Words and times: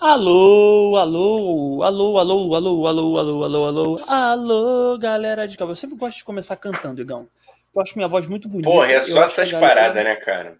Alô, 0.00 0.96
alô, 0.96 1.82
alô, 1.82 2.18
alô, 2.18 2.54
alô, 2.54 2.54
alô, 2.54 2.86
alô, 2.86 3.18
alô, 3.44 3.64
alô, 3.66 3.96
alô, 4.06 4.98
galera 4.98 5.46
de 5.48 5.56
cabelo. 5.56 5.72
Eu 5.72 5.76
sempre 5.76 5.96
gosto 5.96 6.18
de 6.18 6.24
começar 6.24 6.56
cantando, 6.56 7.00
Igão. 7.00 7.28
Eu 7.74 7.80
acho 7.80 7.96
minha 7.96 8.08
voz 8.08 8.26
muito 8.26 8.48
bonita. 8.48 8.68
Porra, 8.68 8.92
é 8.92 9.00
só 9.00 9.22
essas 9.22 9.52
paradas, 9.52 10.04
né, 10.04 10.16
cara? 10.16 10.56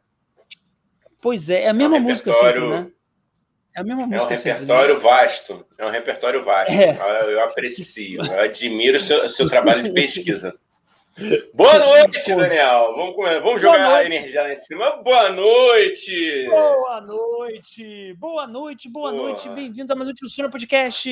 Pois 1.22 1.50
é, 1.50 1.64
é 1.64 1.68
a 1.68 1.74
mesma 1.74 1.96
É 1.96 2.00
um 2.00 2.02
música 2.02 2.30
repertório- 2.30 2.62
sempre, 2.70 2.80
né? 2.84 2.90
É 3.76 3.80
a 3.80 3.84
mesma 3.84 4.02
É 4.02 4.04
um 4.06 4.08
música 4.08 4.36
sempre. 4.36 4.50
né? 4.60 4.66
repertório 4.66 5.00
vasto. 5.00 5.66
É 5.78 5.86
um 5.86 5.90
repertório 5.90 6.44
vasto. 6.44 6.72
É. 6.72 7.22
Eu, 7.24 7.30
eu 7.32 7.40
aprecio, 7.44 8.20
eu 8.24 8.40
admiro 8.40 8.96
o 8.96 9.00
seu, 9.00 9.28
seu 9.28 9.48
trabalho 9.48 9.82
de 9.82 9.92
pesquisa. 9.92 10.54
Boa 11.54 11.78
noite. 11.78 12.34
Daniel. 12.34 12.92
Vamos, 12.96 13.16
vamos 13.16 13.62
jogar 13.62 13.86
a 13.86 13.90
noite. 13.94 14.06
energia 14.06 14.42
lá 14.42 14.52
em 14.52 14.56
cima. 14.56 14.96
Boa 14.96 15.30
noite! 15.30 16.48
Boa 16.48 17.00
noite, 17.00 18.14
boa 18.14 18.46
noite, 18.48 18.88
boa 18.88 19.12
Boa. 19.12 19.22
noite, 19.22 19.48
bem-vindos 19.50 19.92
a 19.92 19.94
mais 19.94 20.10
um 20.10 20.12
Tio 20.12 20.28
Sônia 20.28 20.50
Podcast. 20.50 21.08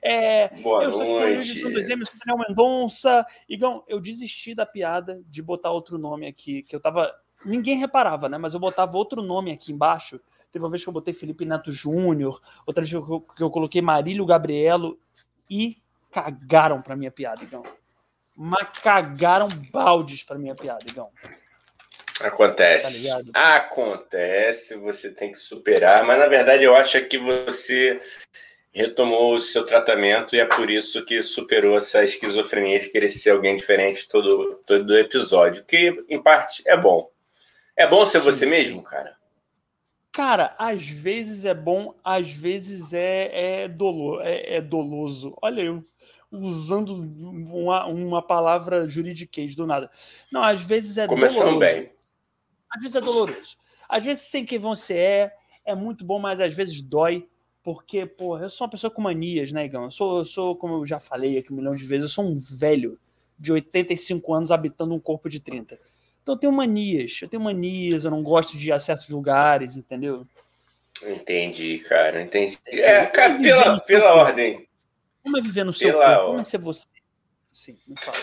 É, 0.00 0.48
Boa 0.62 0.84
eu 0.84 0.88
estou 0.88 1.02
aqui 1.02 1.10
com 1.10 1.16
o 1.16 1.20
noite. 1.20 1.62
Luiz 1.62 1.74
do 1.74 1.94
2M, 1.94 2.00
eu 2.00 2.06
sou 2.06 2.14
o 2.14 2.18
Daniel 2.24 2.46
Mendonça. 2.48 3.26
Igão, 3.46 3.84
eu 3.86 4.00
desisti 4.00 4.54
da 4.54 4.64
piada 4.64 5.20
de 5.28 5.42
botar 5.42 5.72
outro 5.72 5.98
nome 5.98 6.26
aqui, 6.26 6.62
que 6.62 6.74
eu 6.74 6.80
tava. 6.80 7.14
Ninguém 7.44 7.76
reparava, 7.76 8.30
né? 8.30 8.38
Mas 8.38 8.54
eu 8.54 8.60
botava 8.60 8.96
outro 8.96 9.20
nome 9.20 9.52
aqui 9.52 9.72
embaixo. 9.72 10.18
Teve 10.50 10.64
uma 10.64 10.70
vez 10.70 10.82
que 10.82 10.88
eu 10.88 10.92
botei 10.92 11.12
Felipe 11.12 11.44
Neto 11.44 11.70
Júnior, 11.70 12.40
outra 12.66 12.82
vez 12.82 12.90
que 12.90 12.96
eu, 12.96 13.20
que 13.20 13.42
eu 13.42 13.50
coloquei 13.50 13.82
Marílio 13.82 14.24
Gabrielo 14.24 14.98
e 15.50 15.76
cagaram 16.10 16.80
pra 16.80 16.96
minha 16.96 17.10
piada, 17.10 17.44
Igão. 17.44 17.62
Mas 18.36 18.68
cagaram 18.82 19.48
baldes 19.70 20.22
pra 20.22 20.38
minha 20.38 20.54
piada, 20.54 20.84
Igão. 20.88 21.10
Acontece. 22.20 23.08
Tá? 23.32 23.56
Acontece, 23.56 24.76
você 24.76 25.10
tem 25.10 25.32
que 25.32 25.38
superar, 25.38 26.04
mas 26.04 26.18
na 26.18 26.26
verdade 26.26 26.64
eu 26.64 26.74
acho 26.74 27.00
que 27.06 27.18
você 27.18 28.00
retomou 28.72 29.34
o 29.34 29.40
seu 29.40 29.64
tratamento 29.64 30.34
e 30.34 30.40
é 30.40 30.44
por 30.44 30.68
isso 30.68 31.04
que 31.04 31.22
superou 31.22 31.76
essa 31.76 32.02
esquizofrenia 32.02 32.80
de 32.80 32.88
querer 32.88 33.08
ser 33.08 33.30
alguém 33.30 33.56
diferente 33.56 34.08
todo, 34.08 34.60
todo 34.66 34.98
episódio, 34.98 35.64
que 35.64 36.04
em 36.08 36.20
parte 36.20 36.62
é 36.66 36.76
bom. 36.76 37.08
É 37.76 37.86
bom 37.86 38.04
ser 38.04 38.18
você 38.18 38.44
Sim. 38.44 38.50
mesmo, 38.50 38.82
cara? 38.82 39.16
Cara, 40.10 40.54
às 40.58 40.86
vezes 40.86 41.44
é 41.44 41.54
bom, 41.54 41.94
às 42.04 42.30
vezes 42.30 42.92
é, 42.92 43.62
é, 43.62 43.68
dolo, 43.68 44.20
é, 44.20 44.56
é 44.56 44.60
doloso. 44.60 45.36
Olha 45.42 45.60
eu 45.60 45.84
usando 46.40 46.90
uma, 46.94 47.86
uma 47.86 48.22
palavra 48.22 48.88
juridiquês 48.88 49.54
do 49.54 49.66
nada. 49.66 49.90
Não, 50.30 50.42
às 50.42 50.62
vezes 50.62 50.98
é 50.98 51.06
Começando 51.06 51.38
doloroso. 51.38 51.60
bem. 51.60 51.90
Às 52.70 52.82
vezes 52.82 52.96
é 52.96 53.00
doloroso. 53.00 53.56
Às 53.88 54.04
vezes 54.04 54.22
sem 54.24 54.44
quem 54.44 54.58
você 54.58 54.94
é, 54.94 55.32
é 55.64 55.74
muito 55.74 56.04
bom, 56.04 56.18
mas 56.18 56.40
às 56.40 56.52
vezes 56.54 56.80
dói. 56.82 57.28
Porque, 57.62 58.04
porra, 58.04 58.44
eu 58.44 58.50
sou 58.50 58.66
uma 58.66 58.70
pessoa 58.70 58.90
com 58.90 59.00
manias, 59.00 59.50
né, 59.50 59.64
Igão? 59.64 59.84
Eu 59.84 59.90
sou, 59.90 60.18
eu 60.18 60.24
sou, 60.26 60.54
como 60.54 60.74
eu 60.74 60.86
já 60.86 61.00
falei 61.00 61.38
aqui 61.38 61.50
um 61.50 61.56
milhão 61.56 61.74
de 61.74 61.86
vezes, 61.86 62.04
eu 62.04 62.10
sou 62.10 62.24
um 62.24 62.36
velho 62.38 62.98
de 63.38 63.52
85 63.52 64.34
anos 64.34 64.50
habitando 64.50 64.94
um 64.94 65.00
corpo 65.00 65.30
de 65.30 65.40
30. 65.40 65.78
Então 66.22 66.34
eu 66.34 66.38
tenho 66.38 66.52
manias, 66.52 67.18
eu 67.22 67.28
tenho 67.28 67.42
manias, 67.42 68.04
eu 68.04 68.10
não 68.10 68.22
gosto 68.22 68.58
de 68.58 68.68
ir 68.68 68.72
a 68.72 68.78
certos 68.78 69.08
lugares, 69.08 69.76
entendeu? 69.76 70.26
Entendi, 71.02 71.78
cara, 71.80 72.22
entendi. 72.22 72.58
É, 72.66 73.04
cara, 73.06 73.38
pela, 73.38 73.80
pela 73.80 74.14
ordem. 74.14 74.66
Como 75.24 75.38
é 75.38 75.40
viver 75.40 75.64
no 75.64 75.72
seu 75.72 75.90
Pela 75.90 76.16
corpo? 76.16 76.26
Como 76.26 76.40
é 76.40 76.44
ser 76.44 76.58
você? 76.58 76.86
Sim, 77.50 77.78
me 77.88 77.96
fala. 77.98 78.18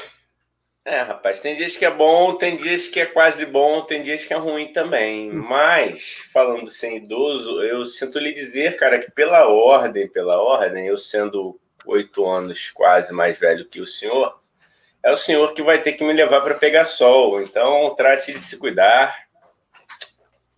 É, 0.85 1.01
rapaz, 1.01 1.41
tem 1.41 1.55
dias 1.55 1.75
que 1.75 1.85
é 1.85 1.91
bom, 1.91 2.35
tem 2.35 2.57
dias 2.57 2.87
que 2.87 2.99
é 2.99 3.05
quase 3.05 3.45
bom, 3.45 3.81
tem 3.81 4.01
dias 4.01 4.25
que 4.25 4.33
é 4.33 4.37
ruim 4.37 4.71
também. 4.71 5.31
Mas, 5.31 6.27
falando 6.31 6.69
sem 6.69 6.97
idoso, 6.97 7.61
eu 7.63 7.83
sinto 7.85 8.19
lhe 8.19 8.33
dizer, 8.33 8.77
cara, 8.77 8.99
que 8.99 9.11
pela 9.11 9.47
ordem, 9.47 10.07
pela 10.07 10.39
ordem, 10.41 10.87
eu 10.87 10.97
sendo 10.97 11.59
oito 11.85 12.27
anos 12.27 12.69
quase 12.71 13.11
mais 13.13 13.37
velho 13.39 13.67
que 13.67 13.81
o 13.81 13.85
senhor, 13.85 14.39
é 15.03 15.11
o 15.11 15.15
senhor 15.15 15.53
que 15.53 15.63
vai 15.63 15.81
ter 15.81 15.93
que 15.93 16.03
me 16.03 16.13
levar 16.13 16.41
para 16.41 16.55
pegar 16.55 16.85
sol. 16.85 17.41
Então, 17.41 17.93
trate 17.95 18.31
de 18.33 18.39
se 18.39 18.57
cuidar. 18.57 19.15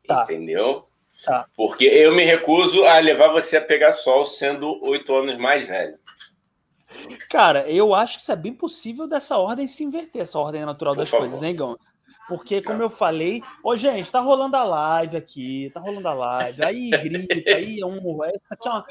Tá. 0.05 0.23
Entendeu? 0.23 0.87
Tá. 1.23 1.47
Porque 1.55 1.85
eu 1.85 2.13
me 2.13 2.23
recuso 2.23 2.85
a 2.85 2.99
levar 2.99 3.29
você 3.29 3.57
a 3.57 3.61
pegar 3.61 3.93
sol 3.93 4.25
sendo 4.25 4.81
oito 4.85 5.15
anos 5.15 5.37
mais 5.37 5.65
velho. 5.65 5.97
Cara, 7.29 7.67
eu 7.69 7.93
acho 7.93 8.17
que 8.17 8.21
isso 8.23 8.31
é 8.31 8.35
bem 8.35 8.53
possível 8.53 9.07
dessa 9.07 9.37
ordem 9.37 9.67
se 9.67 9.83
inverter, 9.83 10.21
essa 10.21 10.39
ordem 10.39 10.65
natural 10.65 10.93
Por 10.93 10.99
das 11.01 11.09
favor. 11.09 11.27
coisas, 11.27 11.43
hein, 11.43 11.55
Gão? 11.55 11.77
Porque, 12.27 12.61
como 12.61 12.81
eu 12.81 12.89
falei, 12.89 13.43
ô, 13.61 13.75
gente, 13.75 14.09
tá 14.09 14.21
rolando 14.21 14.55
a 14.55 14.63
live 14.63 15.17
aqui, 15.17 15.69
tá 15.73 15.81
rolando 15.81 16.07
a 16.07 16.13
live, 16.13 16.63
aí 16.63 16.89
grita, 16.89 17.51
aí 17.53 17.81
é 17.81 17.85
um. 17.85 18.23
Essa, 18.23 18.53
aqui 18.53 18.67
é 18.67 18.71
uma, 18.71 18.85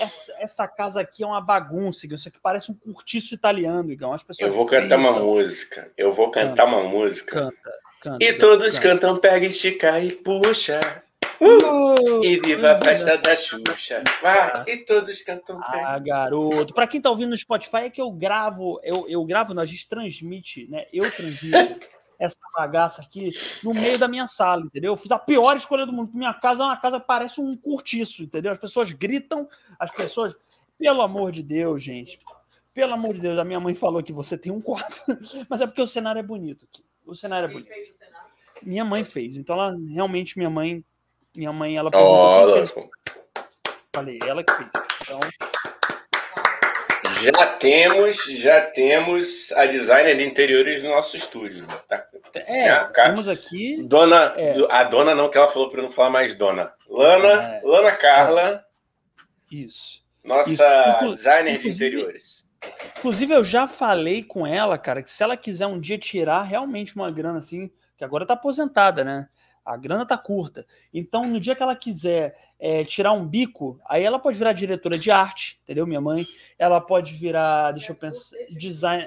essa, 0.00 0.36
essa 0.38 0.68
casa 0.68 1.00
aqui 1.00 1.22
é 1.22 1.26
uma 1.26 1.40
bagunça, 1.40 2.06
Igão. 2.06 2.16
Isso 2.16 2.28
aqui 2.28 2.38
parece 2.42 2.70
um 2.72 2.74
cortiço 2.74 3.34
italiano, 3.34 3.92
Igão. 3.92 4.12
As 4.14 4.22
pessoas 4.22 4.50
Eu 4.50 4.56
vou 4.56 4.64
cantar 4.64 4.98
uma 4.98 5.12
música. 5.12 5.92
Eu 5.98 6.12
vou 6.14 6.30
cantar 6.30 6.64
uma 6.64 6.82
música. 6.82 7.40
Canta, 7.40 7.70
canta. 8.00 8.24
E 8.24 8.28
Igão, 8.28 8.38
todos 8.38 8.78
canta. 8.78 8.88
cantam, 8.88 9.16
pega, 9.18 9.46
estica 9.46 10.00
e 10.00 10.10
puxa. 10.12 10.80
Uh, 11.40 12.24
E 12.24 12.40
viva 12.40 12.72
a 12.72 12.80
festa 12.80 13.16
da 13.16 13.36
Xuxa. 13.36 14.02
Vai, 14.20 14.64
e 14.66 14.78
todos 14.78 15.22
cantam, 15.22 15.60
pega. 15.60 15.88
Ah, 15.88 15.98
garoto. 15.98 16.74
Pra 16.74 16.86
quem 16.86 17.00
tá 17.00 17.10
ouvindo 17.10 17.30
no 17.30 17.38
Spotify, 17.38 17.76
é 17.76 17.90
que 17.90 18.00
eu 18.00 18.10
gravo, 18.10 18.80
eu, 18.82 19.08
eu 19.08 19.24
gravo, 19.24 19.54
não, 19.54 19.62
a 19.62 19.66
gente 19.66 19.88
transmite, 19.88 20.66
né? 20.68 20.86
Eu 20.92 21.10
transmito 21.10 21.86
essa 22.18 22.36
bagaça 22.56 23.00
aqui 23.00 23.30
no 23.62 23.72
meio 23.72 23.98
da 23.98 24.08
minha 24.08 24.26
sala, 24.26 24.62
entendeu? 24.64 24.92
Eu 24.92 24.96
fiz 24.96 25.10
a 25.12 25.18
pior 25.18 25.56
escolha 25.56 25.86
do 25.86 25.92
mundo. 25.92 26.10
Minha 26.12 26.34
casa 26.34 26.62
é 26.62 26.66
uma 26.66 26.76
casa 26.76 26.98
que 26.98 27.06
parece 27.06 27.40
um 27.40 27.56
cortiço, 27.56 28.24
entendeu? 28.24 28.50
As 28.50 28.58
pessoas 28.58 28.90
gritam, 28.92 29.48
as 29.78 29.90
pessoas. 29.90 30.34
Pelo 30.76 31.02
amor 31.02 31.32
de 31.32 31.42
Deus, 31.42 31.82
gente. 31.82 32.20
Pelo 32.72 32.94
amor 32.94 33.14
de 33.14 33.20
Deus, 33.20 33.38
a 33.38 33.44
minha 33.44 33.58
mãe 33.58 33.74
falou 33.74 34.00
que 34.02 34.12
você 34.12 34.38
tem 34.38 34.52
um 34.52 34.60
quarto, 34.60 35.02
mas 35.50 35.60
é 35.60 35.66
porque 35.66 35.82
o 35.82 35.86
cenário 35.86 36.20
é 36.20 36.22
bonito 36.22 36.64
aqui. 36.64 36.84
O 37.04 37.14
cenário 37.14 37.48
é 37.48 37.52
bonito. 37.52 37.70
Minha 38.62 38.84
mãe 38.84 39.04
fez, 39.04 39.36
então 39.36 39.56
ela 39.56 39.76
realmente 39.92 40.38
minha 40.38 40.50
mãe, 40.50 40.84
minha 41.38 41.52
mãe 41.52 41.76
ela 41.76 41.88
perguntou 41.90 42.52
fez. 42.54 42.74
louco. 42.74 42.90
Falei, 43.94 44.18
ela 44.26 44.42
que 44.42 44.52
fez. 44.52 44.68
Então, 45.02 45.20
Já 47.22 47.46
temos, 47.56 48.24
já 48.24 48.60
temos 48.60 49.50
a 49.52 49.66
designer 49.66 50.16
de 50.16 50.24
interiores 50.24 50.82
no 50.82 50.90
nosso 50.90 51.16
estúdio. 51.16 51.66
Tá? 51.88 52.06
é, 52.34 52.66
É, 52.68 52.84
cara. 52.92 53.10
temos 53.10 53.28
aqui 53.28 53.82
Dona, 53.84 54.34
É. 54.36 54.54
a 54.70 54.84
dona 54.84 55.14
não, 55.14 55.28
que 55.30 55.38
ela 55.38 55.48
falou 55.48 55.70
para 55.70 55.82
não 55.82 55.90
falar 55.90 56.10
mais 56.10 56.34
dona. 56.34 56.72
Lana, 56.88 57.54
É. 57.56 57.60
Lana 57.64 57.92
Carla, 57.92 58.64
isso. 59.50 60.02
nossa 60.24 60.50
Isso. 60.50 61.08
Designer 61.14 61.58
de 61.58 61.68
interiores. 61.70 62.44
Inclusive, 62.98 63.34
eu 63.34 63.44
já 63.44 63.66
falei 63.68 64.22
com 64.22 64.44
ela, 64.46 64.76
cara, 64.76 65.02
que 65.02 65.10
se 65.10 65.22
ela 65.22 65.36
quiser 65.36 65.66
um 65.66 65.78
dia 65.80 65.96
tirar 65.98 66.42
realmente 66.42 66.94
uma 66.96 67.10
grana 67.10 67.38
assim, 67.38 67.70
que 67.96 68.04
agora 68.04 68.26
tá 68.26 68.34
aposentada, 68.34 69.02
né? 69.04 69.28
A 69.68 69.76
grana 69.76 70.06
tá 70.06 70.16
curta. 70.16 70.66
Então, 70.94 71.26
no 71.26 71.38
dia 71.38 71.54
que 71.54 71.62
ela 71.62 71.76
quiser 71.76 72.34
é, 72.58 72.84
tirar 72.84 73.12
um 73.12 73.26
bico, 73.26 73.78
aí 73.86 74.02
ela 74.02 74.18
pode 74.18 74.38
virar 74.38 74.54
diretora 74.54 74.98
de 74.98 75.10
arte, 75.10 75.60
entendeu? 75.62 75.86
Minha 75.86 76.00
mãe. 76.00 76.24
Ela 76.58 76.80
pode 76.80 77.12
virar, 77.14 77.72
deixa 77.72 77.92
eu 77.92 77.96
pensar, 77.96 78.34
design. 78.48 79.06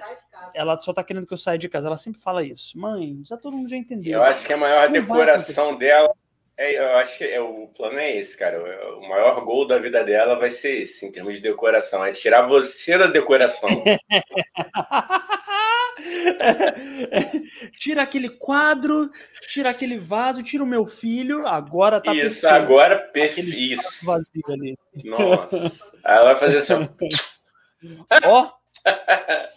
Ela 0.54 0.78
só 0.78 0.94
tá 0.94 1.04
querendo 1.04 1.26
que 1.26 1.34
eu 1.34 1.38
saia 1.38 1.58
de 1.58 1.68
casa. 1.68 1.88
Ela 1.88 1.98
sempre 1.98 2.22
fala 2.22 2.44
isso. 2.44 2.78
Mãe, 2.78 3.24
já 3.26 3.38
todo 3.38 3.58
mundo 3.58 3.70
já 3.70 3.76
entendeu. 3.76 4.20
Eu 4.20 4.24
acho 4.24 4.46
que 4.46 4.54
a 4.54 4.58
maior 4.58 4.86
Não 4.86 4.94
decoração 4.94 5.76
dela. 5.76 6.14
É, 6.56 6.78
eu 6.78 6.98
acho 6.98 7.18
que 7.18 7.24
é, 7.24 7.42
o 7.42 7.68
plano 7.76 7.98
é 7.98 8.18
esse, 8.18 8.38
cara. 8.38 8.62
O 9.00 9.10
maior 9.10 9.44
gol 9.44 9.66
da 9.66 9.80
vida 9.80 10.04
dela 10.04 10.36
vai 10.36 10.52
ser 10.52 10.84
esse, 10.84 11.08
em 11.08 11.12
termos 11.12 11.34
de 11.34 11.42
decoração. 11.42 12.06
É 12.06 12.14
tirar 12.14 12.44
você 12.44 13.00
da 13.00 13.08
decoração. 13.08 13.68
tira 17.78 18.01
aquele 18.03 18.29
quadro, 18.29 19.09
tira 19.47 19.69
aquele 19.69 19.97
vaso, 19.97 20.44
tira 20.44 20.63
o 20.63 20.67
meu 20.67 20.85
filho. 20.85 21.45
Agora 21.47 22.00
tá 22.01 22.13
isso, 22.13 22.41
perfeito. 22.41 22.47
agora, 22.47 22.95
Aquele 22.95 23.12
perfeito. 23.12 23.57
Isso. 23.57 24.06
vazio 24.06 24.44
ali. 24.50 24.78
Nossa. 25.03 25.94
Ela 26.03 26.33
vai 26.33 26.39
fazer 26.39 26.57
assim. 26.57 26.74
ó. 26.74 26.88
Ó, 28.24 28.51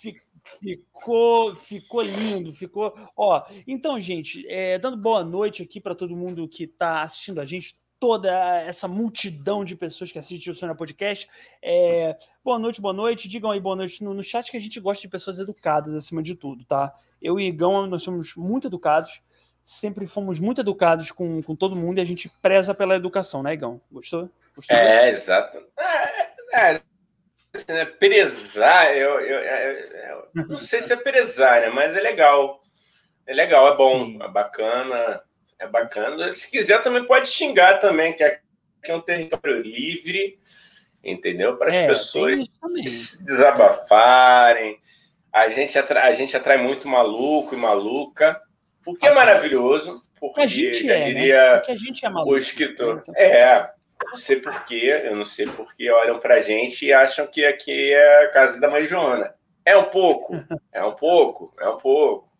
fi- 0.01 0.17
ficou, 0.61 1.55
ficou 1.57 2.01
lindo, 2.03 2.53
ficou. 2.55 2.95
Ó, 3.17 3.43
então, 3.67 4.01
gente, 4.01 4.47
é, 4.49 4.79
dando 4.79 4.97
boa 4.97 5.23
noite 5.23 5.63
aqui 5.63 5.79
para 5.79 5.95
todo 5.95 6.17
mundo 6.17 6.49
que 6.49 6.65
está 6.65 7.03
assistindo 7.03 7.41
a 7.41 7.45
gente, 7.45 7.77
toda 8.05 8.61
essa 8.61 8.87
multidão 8.87 9.65
de 9.65 9.75
pessoas 9.75 10.13
que 10.13 10.19
assistem 10.19 10.53
o 10.53 10.55
Sônia 10.55 10.75
Podcast. 10.75 11.27
É, 11.63 12.15
boa 12.45 12.59
noite, 12.59 12.79
boa 12.79 12.93
noite. 12.93 13.27
Digam 13.27 13.51
aí 13.51 13.59
boa 13.59 13.75
noite 13.75 14.05
no, 14.05 14.13
no 14.13 14.23
chat 14.23 14.51
que 14.51 14.59
a 14.59 14.61
gente 14.61 14.79
gosta 14.79 15.01
de 15.01 15.09
pessoas 15.09 15.39
educadas 15.39 15.95
acima 15.95 16.23
de 16.23 16.35
tudo, 16.35 16.67
tá? 16.67 16.93
Eu 17.23 17.41
e 17.41 17.47
Igão, 17.47 17.87
nós 17.87 18.03
somos 18.03 18.35
muito 18.37 18.67
educados. 18.67 19.23
Sempre 19.65 20.07
fomos 20.07 20.39
muito 20.39 20.61
educados 20.61 21.11
com, 21.13 21.43
com 21.43 21.57
todo 21.57 21.75
mundo 21.75 21.97
e 21.97 22.03
a 22.03 22.05
gente 22.05 22.29
preza 22.43 22.75
pela 22.75 22.95
educação, 22.95 23.43
né, 23.43 23.55
Igão? 23.55 23.81
Gostou? 23.91 24.29
Gostou 24.55 24.77
disso? 24.77 24.87
É, 24.87 25.09
exato. 25.09 25.57
É, 26.53 26.73
é, 26.75 26.83
assim, 27.55 27.73
né, 27.73 27.87
prezar, 27.87 28.95
eu, 28.95 29.19
eu, 29.21 29.39
eu- 29.41 30.29
eu 30.37 30.47
não 30.49 30.59
sei 30.59 30.83
se 30.83 30.93
é 30.93 30.97
prezar, 30.97 31.63
né, 31.63 31.71
mas 31.71 31.97
é 31.97 32.01
legal. 32.03 32.61
É 33.27 33.33
legal, 33.33 33.67
é 33.73 33.75
bom, 33.75 34.05
Sim. 34.05 34.19
é 34.23 34.29
bacana, 34.29 35.23
é 35.65 35.69
bacana. 35.69 36.31
Se 36.31 36.51
quiser 36.51 36.81
também 36.83 37.05
pode 37.05 37.29
xingar 37.29 37.79
também, 37.79 38.13
que 38.13 38.23
aqui 38.23 38.41
é 38.89 38.95
um 38.95 39.01
território 39.01 39.61
livre 39.61 40.39
entendeu? 41.05 41.57
Para 41.57 41.71
as 41.71 41.77
é, 41.77 41.87
pessoas 41.87 42.49
se 42.87 43.25
desabafarem. 43.25 44.79
A 45.33 45.49
gente, 45.49 45.79
atrai, 45.79 46.11
a 46.11 46.15
gente 46.15 46.37
atrai 46.37 46.57
muito 46.57 46.89
maluco 46.89 47.55
e 47.55 47.59
maluca, 47.59 48.41
o 48.87 48.95
que 48.95 49.07
ah, 49.07 49.11
é 49.11 49.15
maravilhoso, 49.15 50.03
porque 50.19 50.41
a 50.41 50.47
gente 50.47 50.89
é, 50.89 50.99
né? 50.99 51.07
diria 51.07 51.37
né? 51.37 51.57
porque 51.57 51.73
a 51.73 51.77
gente 51.77 52.07
é 52.07 52.09
maluco. 52.09 52.33
O 52.33 52.39
escritor. 52.39 53.03
Então. 53.03 53.15
É, 53.17 53.71
não 54.05 54.17
sei 54.17 54.37
porquê, 54.37 55.03
eu 55.05 55.17
não 55.17 55.27
sei 55.27 55.47
porquê 55.47 55.91
olham 55.91 56.19
para 56.19 56.37
a 56.37 56.41
gente 56.41 56.87
e 56.87 56.93
acham 56.93 57.27
que 57.27 57.45
aqui 57.45 57.93
é 57.93 58.25
a 58.25 58.31
casa 58.31 58.61
da 58.61 58.71
mãe 58.71 58.85
Joana. 58.85 59.35
É 59.65 59.77
um 59.77 59.85
pouco, 59.85 60.35
é 60.73 60.85
um 60.85 60.93
pouco, 60.93 61.53
é 61.59 61.69
um 61.69 61.79
pouco. 61.79 62.33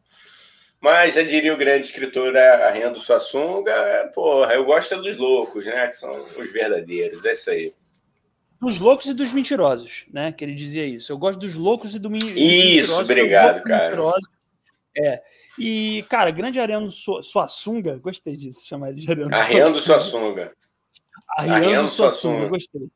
Mas 0.85 1.15
já 1.15 1.23
diria 1.23 1.55
o 1.55 1.57
grande 1.57 1.87
escritor 1.87 2.37
Arrendo 2.37 2.99
Suassunga, 2.99 4.13
porra, 4.15 4.53
eu 4.53 4.67
gosto 4.67 5.01
dos 5.01 5.17
loucos, 5.17 5.65
né? 5.65 5.87
Que 5.87 5.97
são 5.97 6.15
os 6.37 6.53
verdadeiros, 6.53 7.25
é 7.25 7.33
isso 7.33 7.49
aí. 7.51 7.73
Dos 8.61 8.79
loucos 8.79 9.07
e 9.07 9.15
dos 9.15 9.33
mentirosos, 9.33 10.05
né? 10.13 10.31
Que 10.31 10.45
ele 10.45 10.55
dizia 10.55 10.85
isso. 10.85 11.11
Eu 11.11 11.17
gosto 11.17 11.39
dos 11.39 11.55
loucos 11.55 11.95
e 11.95 11.99
do 11.99 12.11
mentirosos. 12.11 12.39
Isso, 12.39 13.01
obrigado, 13.01 13.63
cara. 13.63 13.97
É. 14.95 15.23
E, 15.59 16.05
cara, 16.11 16.31
grande 16.31 16.61
Ariano 16.61 16.91
Suassunga, 16.91 17.97
gostei 17.97 18.37
disso, 18.37 18.67
chamar 18.67 18.91
ele 18.91 19.01
de 19.01 19.11
Ariano 19.11 19.35
Arrendo 19.35 19.81
Suassunga. 19.81 20.53
Ariano 21.39 21.89
Suassunga, 21.89 22.47
gostei. 22.47 22.89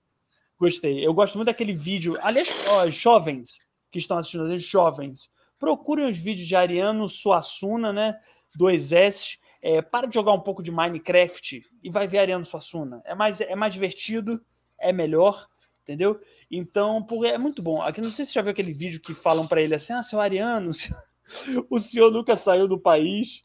Gostei. 0.61 1.07
Eu 1.07 1.15
gosto 1.15 1.37
muito 1.37 1.47
daquele 1.47 1.73
vídeo. 1.73 2.19
Aliás, 2.21 2.55
ó, 2.69 2.87
jovens 2.91 3.61
que 3.91 3.99
estão 3.99 4.19
assistindo 4.19 4.59
jovens, 4.59 5.31
procurem 5.59 6.09
os 6.09 6.17
vídeos 6.17 6.47
de 6.47 6.57
Ariano 6.57 7.09
Suassuna, 7.09 7.93
né? 7.93 8.19
Dois 8.55 8.93
S. 8.93 9.39
É, 9.61 9.83
para 9.83 10.07
de 10.07 10.15
jogar 10.15 10.33
um 10.33 10.41
pouco 10.41 10.63
de 10.63 10.71
Minecraft 10.71 11.63
e 11.83 11.91
vai 11.91 12.07
ver 12.07 12.19
Ariano 12.19 12.45
Suassuna. 12.45 13.03
É 13.05 13.15
mais, 13.15 13.41
é 13.41 13.57
mais 13.57 13.75
divertido, 13.75 14.41
é 14.79 14.93
melhor, 14.93 15.49
entendeu? 15.83 16.21
Então, 16.51 17.03
por, 17.03 17.25
é 17.27 17.37
muito 17.37 17.61
bom. 17.61 17.83
Aqui 17.83 18.01
não 18.01 18.11
sei 18.11 18.25
se 18.25 18.33
você 18.33 18.39
já 18.39 18.43
viu 18.43 18.53
aquele 18.53 18.73
vídeo 18.73 19.01
que 19.01 19.13
falam 19.13 19.47
para 19.47 19.61
ele 19.61 19.75
assim: 19.75 19.93
ah, 19.93 20.03
seu 20.03 20.21
Ariano, 20.21 20.71
o 21.69 21.81
senhor 21.81 22.11
nunca 22.11 22.37
saiu 22.37 22.69
do 22.69 22.79
país. 22.79 23.43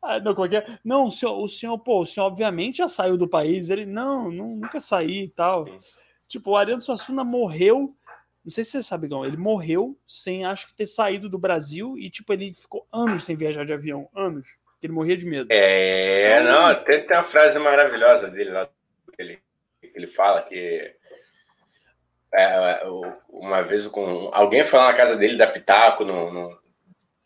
Ah, 0.00 0.20
não, 0.20 0.34
como 0.34 0.46
é, 0.46 0.58
é 0.58 0.78
Não, 0.84 1.08
o 1.08 1.10
senhor, 1.10 1.36
o 1.38 1.48
senhor, 1.48 1.76
pô, 1.78 2.02
o 2.02 2.06
senhor 2.06 2.26
obviamente 2.26 2.78
já 2.78 2.88
saiu 2.88 3.16
do 3.16 3.28
país. 3.28 3.68
Ele, 3.68 3.84
não, 3.84 4.30
não 4.30 4.56
nunca 4.56 4.80
saí 4.80 5.24
e 5.24 5.28
tal. 5.28 5.66
Tipo, 6.28 6.52
o 6.52 6.56
Ariano 6.56 6.82
Suassuna 6.82 7.24
morreu 7.24 7.96
não 8.48 8.50
sei 8.50 8.64
se 8.64 8.70
você 8.70 8.82
sabe, 8.82 9.08
Gão, 9.08 9.26
ele 9.26 9.36
morreu 9.36 9.94
sem, 10.06 10.46
acho 10.46 10.68
que, 10.68 10.74
ter 10.74 10.86
saído 10.86 11.28
do 11.28 11.38
Brasil 11.38 11.98
e, 11.98 12.08
tipo, 12.08 12.32
ele 12.32 12.54
ficou 12.54 12.88
anos 12.90 13.24
sem 13.24 13.36
viajar 13.36 13.62
de 13.62 13.74
avião. 13.74 14.08
Anos. 14.14 14.56
Porque 14.64 14.86
ele 14.86 14.94
morria 14.94 15.18
de 15.18 15.26
medo. 15.26 15.52
É, 15.52 16.42
não, 16.42 16.74
tem, 16.82 17.06
tem 17.06 17.14
uma 17.14 17.22
frase 17.22 17.58
maravilhosa 17.58 18.30
dele 18.30 18.48
lá, 18.48 18.66
que 18.66 19.20
ele, 19.20 19.38
que 19.82 19.92
ele 19.94 20.06
fala 20.06 20.40
que 20.44 20.94
é, 22.32 22.82
uma 23.28 23.60
vez 23.60 23.86
com 23.86 24.30
alguém 24.32 24.64
falou 24.64 24.86
na 24.86 24.94
casa 24.94 25.14
dele 25.14 25.36
da 25.36 25.46
Pitaco 25.46 26.02
no, 26.02 26.32
no 26.32 26.58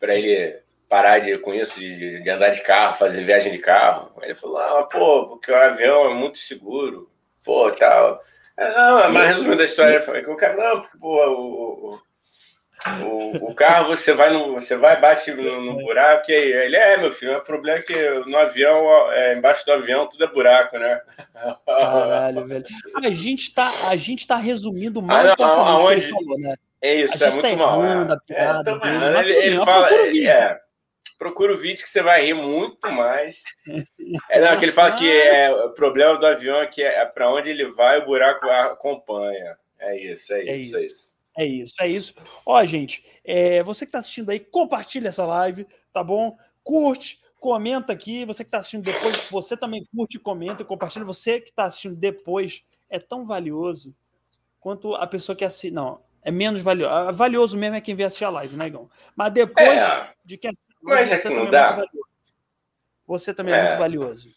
para 0.01 0.17
ele 0.17 0.61
parar 0.89 1.21
de, 1.21 1.39
com 1.39 1.55
isso, 1.55 1.79
de, 1.79 2.21
de, 2.21 2.31
andar 2.31 2.51
de 2.51 2.63
carro, 2.63 2.97
fazer 2.97 3.23
viagem 3.23 3.53
de 3.53 3.59
carro. 3.59 4.13
Ele 4.23 4.35
falou, 4.35 4.59
ah, 4.59 4.83
pô, 4.83 5.29
porque 5.29 5.53
o 5.53 5.57
avião 5.57 6.11
é 6.11 6.15
muito 6.15 6.39
seguro, 6.39 7.09
pô, 7.45 7.71
tal. 7.71 8.21
Não, 8.59 9.13
mas 9.13 9.29
resumindo 9.29 9.63
a 9.63 9.65
história, 9.65 10.01
foi 10.01 10.23
que 10.23 10.31
o 10.31 10.37
cara, 10.37 10.57
não, 10.57 10.81
porque 10.81 10.99
pô, 10.99 11.27
o, 11.27 11.99
o, 13.01 13.51
o 13.51 13.55
carro 13.55 13.97
você 13.97 14.13
vai 14.13 14.31
no, 14.33 14.55
você 14.55 14.77
vai 14.77 15.01
bate 15.01 15.31
no, 15.33 15.63
no 15.63 15.77
buraco 15.79 16.31
e 16.31 16.35
aí 16.35 16.53
ele 16.53 16.77
é 16.77 16.97
meu 16.97 17.11
filho, 17.11 17.39
o 17.39 17.45
problema 17.45 17.79
é 17.79 17.83
que 17.83 18.09
no 18.27 18.37
avião, 18.37 19.13
é, 19.13 19.35
embaixo 19.35 19.65
do 19.65 19.73
avião 19.73 20.09
tudo 20.09 20.25
é 20.25 20.27
buraco, 20.27 20.79
né? 20.79 21.01
Caralho, 21.67 22.45
velho. 22.49 22.67
A 22.97 23.11
gente 23.11 23.55
tá, 23.55 23.73
a 23.89 23.97
gente 23.97 24.27
tá 24.27 24.37
resumindo 24.37 25.01
mais 25.01 25.31
ah, 25.31 25.37
não, 25.39 25.47
aonde... 25.47 26.11
falou, 26.11 26.39
né? 26.39 26.57
É 26.83 26.95
isso, 26.97 27.23
é 27.23 27.31
muito 27.31 27.49
tá 27.49 27.57
mal. 27.57 27.85
É. 27.85 28.17
Piada, 28.27 28.71
é, 28.73 28.79
dele, 28.79 29.33
ele, 29.33 29.47
ele 29.47 29.65
fala, 29.65 29.89
é, 29.95 30.61
procura 31.19 31.55
o 31.55 31.59
vídeo 31.59 31.83
que 31.83 31.89
você 31.89 32.03
vai 32.03 32.25
rir 32.25 32.35
muito 32.35 32.91
mais. 32.91 33.43
É, 34.29 34.41
não, 34.41 34.59
que 34.59 34.65
ele 34.65 34.73
fala 34.73 34.97
que 34.97 35.09
é, 35.09 35.53
o 35.53 35.71
problema 35.71 36.19
do 36.19 36.27
avião 36.27 36.61
é 36.61 36.67
que 36.67 36.83
é, 36.83 37.05
para 37.07 37.31
onde 37.31 37.49
ele 37.49 37.71
vai, 37.71 37.99
o 37.99 38.05
buraco 38.05 38.49
acompanha. 38.49 39.57
É 39.79 39.97
isso, 39.97 40.33
é, 40.35 40.41
é 40.41 40.57
isso, 40.57 40.77
é 40.77 40.81
isso. 40.81 41.13
É 41.39 41.45
isso, 41.47 41.75
é 41.81 41.89
isso. 41.89 42.15
Ó, 42.45 42.65
gente, 42.65 43.05
é, 43.25 43.63
você 43.63 43.87
que 43.87 43.89
está 43.89 44.01
assistindo 44.01 44.31
aí, 44.31 44.39
compartilha 44.39 45.09
essa 45.09 45.25
live, 45.25 45.67
tá 45.93 46.03
bom? 46.03 46.37
Curte, 46.63 47.21
comenta 47.41 47.93
aqui. 47.93 48.25
Você 48.27 48.45
que 48.45 48.49
está 48.49 48.59
assistindo 48.59 48.85
depois, 48.85 49.29
você 49.31 49.57
também 49.57 49.87
curte, 49.95 50.19
comenta 50.19 50.63
e 50.63 50.65
compartilha. 50.65 51.05
Você 51.05 51.41
que 51.41 51.51
está 51.51 51.65
assistindo 51.65 51.97
depois 51.97 52.63
é 52.91 52.99
tão 52.99 53.27
valioso 53.27 53.95
quanto 54.61 54.95
a 54.95 55.07
pessoa 55.07 55.35
que 55.35 55.45
assiste. 55.45 55.73
Não, 55.73 56.01
é 56.23 56.31
menos 56.31 56.63
valioso. 56.63 57.13
Valioso 57.15 57.57
mesmo 57.57 57.77
é 57.77 57.81
quem 57.81 57.95
vê 57.95 58.05
assistir 58.05 58.25
a 58.25 58.31
live, 58.31 58.57
né, 58.57 58.67
Igão? 58.69 58.89
Mas 59.17 59.33
depois 59.33 59.69
é. 59.69 60.13
de 60.25 60.37
que 60.37 60.47
mas 60.83 61.09
você 61.09 61.15
é 61.15 61.31
que 61.31 61.37
não 61.37 61.51
dá. 61.51 61.83
É 61.83 61.99
você 63.07 63.35
também 63.35 63.55
é, 63.55 63.59
é 63.59 63.63
muito 63.69 63.79
valioso. 63.79 64.33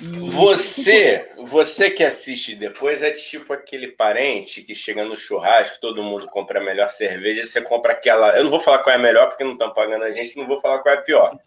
E... 0.00 0.30
Você, 0.30 1.30
você 1.38 1.90
que 1.90 2.02
assiste 2.02 2.54
depois 2.54 3.02
é 3.02 3.10
tipo 3.10 3.52
aquele 3.52 3.88
parente 3.88 4.62
que 4.62 4.74
chega 4.74 5.04
no 5.04 5.16
churrasco, 5.16 5.80
todo 5.80 6.02
mundo 6.02 6.26
compra 6.26 6.60
a 6.60 6.64
melhor 6.64 6.88
cerveja, 6.90 7.44
você 7.44 7.60
compra 7.60 7.92
aquela. 7.92 8.36
Eu 8.36 8.44
não 8.44 8.50
vou 8.50 8.60
falar 8.60 8.78
qual 8.78 8.94
é 8.94 8.98
a 8.98 9.02
melhor 9.02 9.28
porque 9.28 9.44
não 9.44 9.52
estão 9.52 9.72
pagando 9.74 10.04
a 10.04 10.12
gente, 10.12 10.36
não 10.36 10.46
vou 10.46 10.60
falar 10.60 10.78
qual 10.78 10.94
é 10.94 10.98
a 10.98 11.02
pior. 11.02 11.38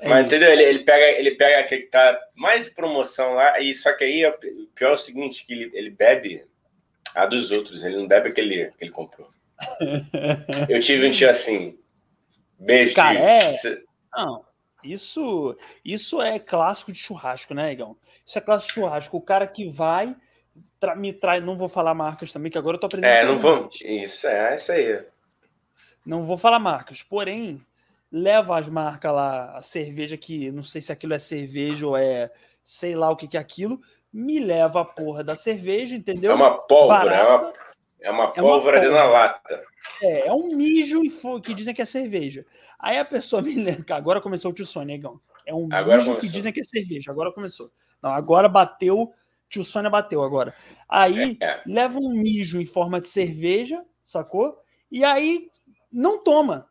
É 0.00 0.08
Mas 0.08 0.26
isso. 0.26 0.34
entendeu? 0.34 0.52
Ele, 0.52 0.62
ele, 0.62 0.78
pega, 0.80 1.18
ele 1.18 1.30
pega 1.32 1.60
aquele 1.60 1.82
que 1.82 1.90
tá 1.90 2.18
mais 2.34 2.68
promoção 2.68 3.34
lá, 3.34 3.58
e 3.60 3.74
só 3.74 3.92
que 3.92 4.04
aí 4.04 4.26
o 4.26 4.68
pior 4.74 4.90
é 4.90 4.94
o 4.94 4.98
seguinte: 4.98 5.44
que 5.44 5.52
ele, 5.52 5.70
ele 5.74 5.90
bebe 5.90 6.44
a 7.14 7.26
dos 7.26 7.50
outros, 7.50 7.82
ele 7.82 7.96
não 7.96 8.06
bebe 8.06 8.28
aquele 8.28 8.66
que 8.72 8.84
ele 8.84 8.92
comprou. 8.92 9.28
Eu 10.68 10.80
tive 10.80 11.08
um 11.08 11.10
tio 11.10 11.30
assim, 11.30 11.78
Beijo. 12.58 12.94
Cara, 12.94 13.18
é. 13.18 13.56
Não, 14.14 14.44
isso, 14.82 15.56
isso 15.84 16.20
é 16.20 16.38
clássico 16.38 16.92
de 16.92 16.98
churrasco, 16.98 17.54
né, 17.54 17.72
Igão? 17.72 17.96
Isso 18.24 18.38
é 18.38 18.40
clássico 18.40 18.72
de 18.72 18.74
churrasco. 18.74 19.16
O 19.16 19.20
cara 19.20 19.46
que 19.46 19.68
vai 19.68 20.16
tra 20.78 20.94
me 20.94 21.12
traz. 21.12 21.42
Não 21.42 21.56
vou 21.56 21.68
falar 21.68 21.94
marcas 21.94 22.32
também, 22.32 22.50
que 22.50 22.58
agora 22.58 22.76
eu 22.76 22.80
tô 22.80 22.86
aprendendo. 22.86 23.10
É, 23.10 23.24
não 23.24 23.38
vou. 23.38 23.68
Isso, 23.82 24.26
é, 24.26 24.52
é 24.52 24.56
isso 24.56 24.72
aí. 24.72 25.04
Não 26.04 26.24
vou 26.24 26.38
falar 26.38 26.60
marcas, 26.60 27.02
porém, 27.02 27.60
leva 28.12 28.58
as 28.58 28.68
marcas 28.68 29.12
lá, 29.12 29.56
a 29.56 29.62
cerveja 29.62 30.16
que 30.16 30.52
não 30.52 30.62
sei 30.62 30.80
se 30.80 30.92
aquilo 30.92 31.14
é 31.14 31.18
cerveja 31.18 31.86
ou 31.86 31.96
é 31.96 32.30
sei 32.62 32.94
lá 32.94 33.10
o 33.10 33.16
que, 33.16 33.26
que 33.26 33.36
é 33.36 33.40
aquilo, 33.40 33.80
me 34.12 34.38
leva 34.38 34.80
a 34.80 34.84
porra 34.84 35.24
da 35.24 35.34
cerveja, 35.34 35.94
entendeu? 35.94 36.30
É 36.30 36.34
uma 36.34 36.58
pólvora, 36.58 37.14
é 37.14 37.22
uma, 37.22 37.52
é 38.00 38.10
uma 38.10 38.28
pólvora, 38.32 38.78
é 38.78 38.88
uma 38.88 38.88
pólvora. 38.88 38.90
na 38.90 39.04
lata. 39.04 39.64
É, 40.02 40.28
é 40.28 40.32
um 40.32 40.54
mijo 40.54 41.00
que 41.42 41.54
dizem 41.54 41.74
que 41.74 41.82
é 41.82 41.84
cerveja. 41.84 42.44
Aí 42.78 42.98
a 42.98 43.04
pessoa 43.04 43.42
me 43.42 43.54
lembra. 43.54 43.84
Agora 43.96 44.20
começou 44.20 44.50
o 44.50 44.54
tio 44.54 44.66
Sônia, 44.66 44.96
negão. 44.96 45.20
É 45.44 45.54
um 45.54 45.68
agora 45.72 45.98
mijo 45.98 46.10
começou. 46.10 46.16
que 46.16 46.28
dizem 46.28 46.52
que 46.52 46.60
é 46.60 46.64
cerveja. 46.64 47.10
Agora 47.10 47.32
começou. 47.32 47.70
Não, 48.02 48.10
agora 48.10 48.48
bateu. 48.48 49.12
Tio 49.48 49.62
Sônia 49.62 49.88
bateu 49.88 50.22
agora. 50.22 50.52
Aí 50.88 51.38
é, 51.40 51.44
é. 51.44 51.62
leva 51.64 51.98
um 51.98 52.10
mijo 52.10 52.60
em 52.60 52.66
forma 52.66 53.00
de 53.00 53.06
cerveja, 53.06 53.84
sacou? 54.02 54.58
E 54.90 55.04
aí 55.04 55.48
não 55.90 56.22
toma 56.22 56.68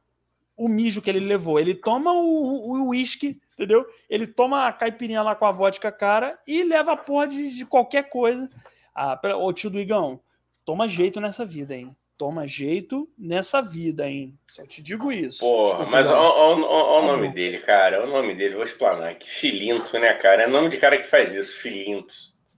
o 0.58 0.68
mijo 0.68 1.02
que 1.02 1.10
ele 1.10 1.22
levou. 1.22 1.60
Ele 1.60 1.74
toma 1.74 2.12
o 2.14 2.90
uísque, 2.90 3.40
entendeu? 3.54 3.86
Ele 4.10 4.28
toma 4.28 4.68
a 4.68 4.74
caipirinha 4.74 5.22
lá 5.22 5.36
com 5.36 5.46
a 5.46 5.52
vodka 5.52 5.92
cara 5.92 6.38
e 6.46 6.64
leva 6.64 6.94
a 6.94 6.98
porra 6.98 7.28
de, 7.28 7.56
de 7.56 7.66
qualquer 7.66 8.10
coisa. 8.10 8.50
Ah, 8.94 9.20
ô 9.38 9.52
tio 9.52 9.70
do 9.70 9.80
Igão, 9.80 10.20
toma 10.64 10.88
jeito 10.88 11.20
nessa 11.20 11.46
vida, 11.46 11.76
hein? 11.76 11.96
Toma 12.18 12.48
jeito 12.48 13.10
nessa 13.18 13.62
vida, 13.62 14.08
hein? 14.10 14.38
Só 14.48 14.66
te 14.66 14.82
digo 14.82 15.12
isso. 15.12 15.40
Porra, 15.40 15.86
mas 15.86 16.08
olha 16.08 16.66
o 16.66 17.02
nome 17.06 17.30
dele, 17.30 17.60
cara. 17.60 18.04
O 18.04 18.08
nome 18.08 18.34
dele, 18.34 18.56
vou 18.56 18.64
explanar. 18.64 19.16
Que 19.16 19.30
filinto, 19.30 19.98
né, 20.00 20.14
cara? 20.14 20.44
É 20.44 20.48
nome 20.48 20.70
de 20.70 20.78
cara 20.78 20.98
que 20.98 21.04
faz 21.04 21.34
isso, 21.34 21.58
filinto. 21.60 22.14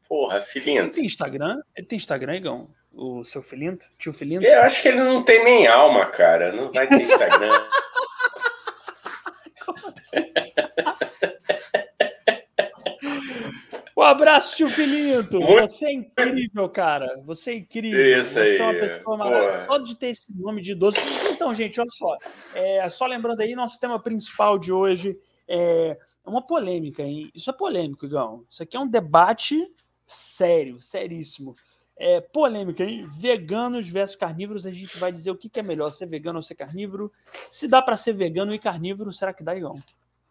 Porra, 0.08 0.42
filinto. 0.42 0.82
Ele 0.82 0.92
tem 0.92 1.06
Instagram? 1.06 1.60
Ele 1.76 1.88
tem 1.88 1.98
Instagram, 1.98 2.36
Igão? 2.36 2.70
O 2.94 3.24
seu 3.24 3.44
filinto? 3.44 3.86
Tio 3.98 4.14
filinto? 4.14 4.46
Eu 4.46 4.62
acho 4.62 4.82
que 4.82 4.88
ele 4.88 5.00
não 5.00 5.22
tem 5.24 5.44
nem 5.44 5.68
alma, 5.68 6.06
cara. 6.06 6.52
Não 6.52 6.72
vai 6.72 6.88
ter 6.88 7.04
Instagram. 7.04 7.68
Um 13.98 14.04
abraço, 14.04 14.56
tio 14.56 14.70
Filinto. 14.70 15.39
Muito... 15.39 15.62
Você 15.62 15.88
é 15.88 15.94
incrível, 15.94 16.70
cara. 16.70 17.20
Você 17.25 17.50
é 17.50 17.56
incrível. 17.56 18.22
Isso 18.22 18.39
aí. 18.39 18.56
Você 18.56 18.62
é 18.62 18.63
uma 18.63 18.74
pessoa 18.74 19.18
maravilhosa. 19.18 19.66
Só 19.66 19.77
de 19.80 19.98
ter 19.98 20.08
esse 20.10 20.39
nome 20.39 20.62
de 20.62 20.74
idoso. 20.74 20.98
Então, 21.32 21.56
gente, 21.56 21.80
olha 21.80 21.89
só. 21.89 22.16
É, 22.54 22.88
só 22.92 23.08
lembrando 23.08 23.42
aí, 23.42 23.56
nosso 23.56 23.80
tema 23.80 24.00
principal 24.00 24.60
de 24.60 24.72
hoje 24.72 25.18
é 25.48 25.98
uma 26.24 26.46
polêmica, 26.46 27.01
hein? 27.01 27.32
Isso 27.34 27.50
é 27.50 27.54
polêmico, 27.54 28.06
Igão. 28.06 28.46
Isso 28.51 28.62
aqui 28.62 28.77
é 28.77 28.80
um 28.80 28.88
debate 28.88 29.60
sério, 30.06 30.80
seríssimo. 30.80 31.56
É 31.98 32.22
polêmica, 32.22 32.84
hein? 32.84 33.08
Veganos 33.18 33.89
versus 33.89 34.16
carnívoros. 34.16 34.68
A 34.68 34.70
gente 34.70 34.96
vai 35.00 35.12
dizer 35.12 35.32
o 35.32 35.36
que, 35.36 35.50
que 35.50 35.60
é 35.60 35.63
melhor, 35.63 35.89
ser 35.89 36.06
vegano 36.06 36.38
ou 36.38 36.44
ser 36.44 36.54
carnívoro. 36.54 37.12
Se 37.50 37.68
dá 37.68 37.82
para 37.82 37.98
ser 37.98 38.13
vegano 38.13 38.54
e 38.54 38.60
carnívoro, 38.60 39.12
será 39.12 39.34
que 39.34 39.44
dá, 39.44 39.56
Igão? 39.56 39.82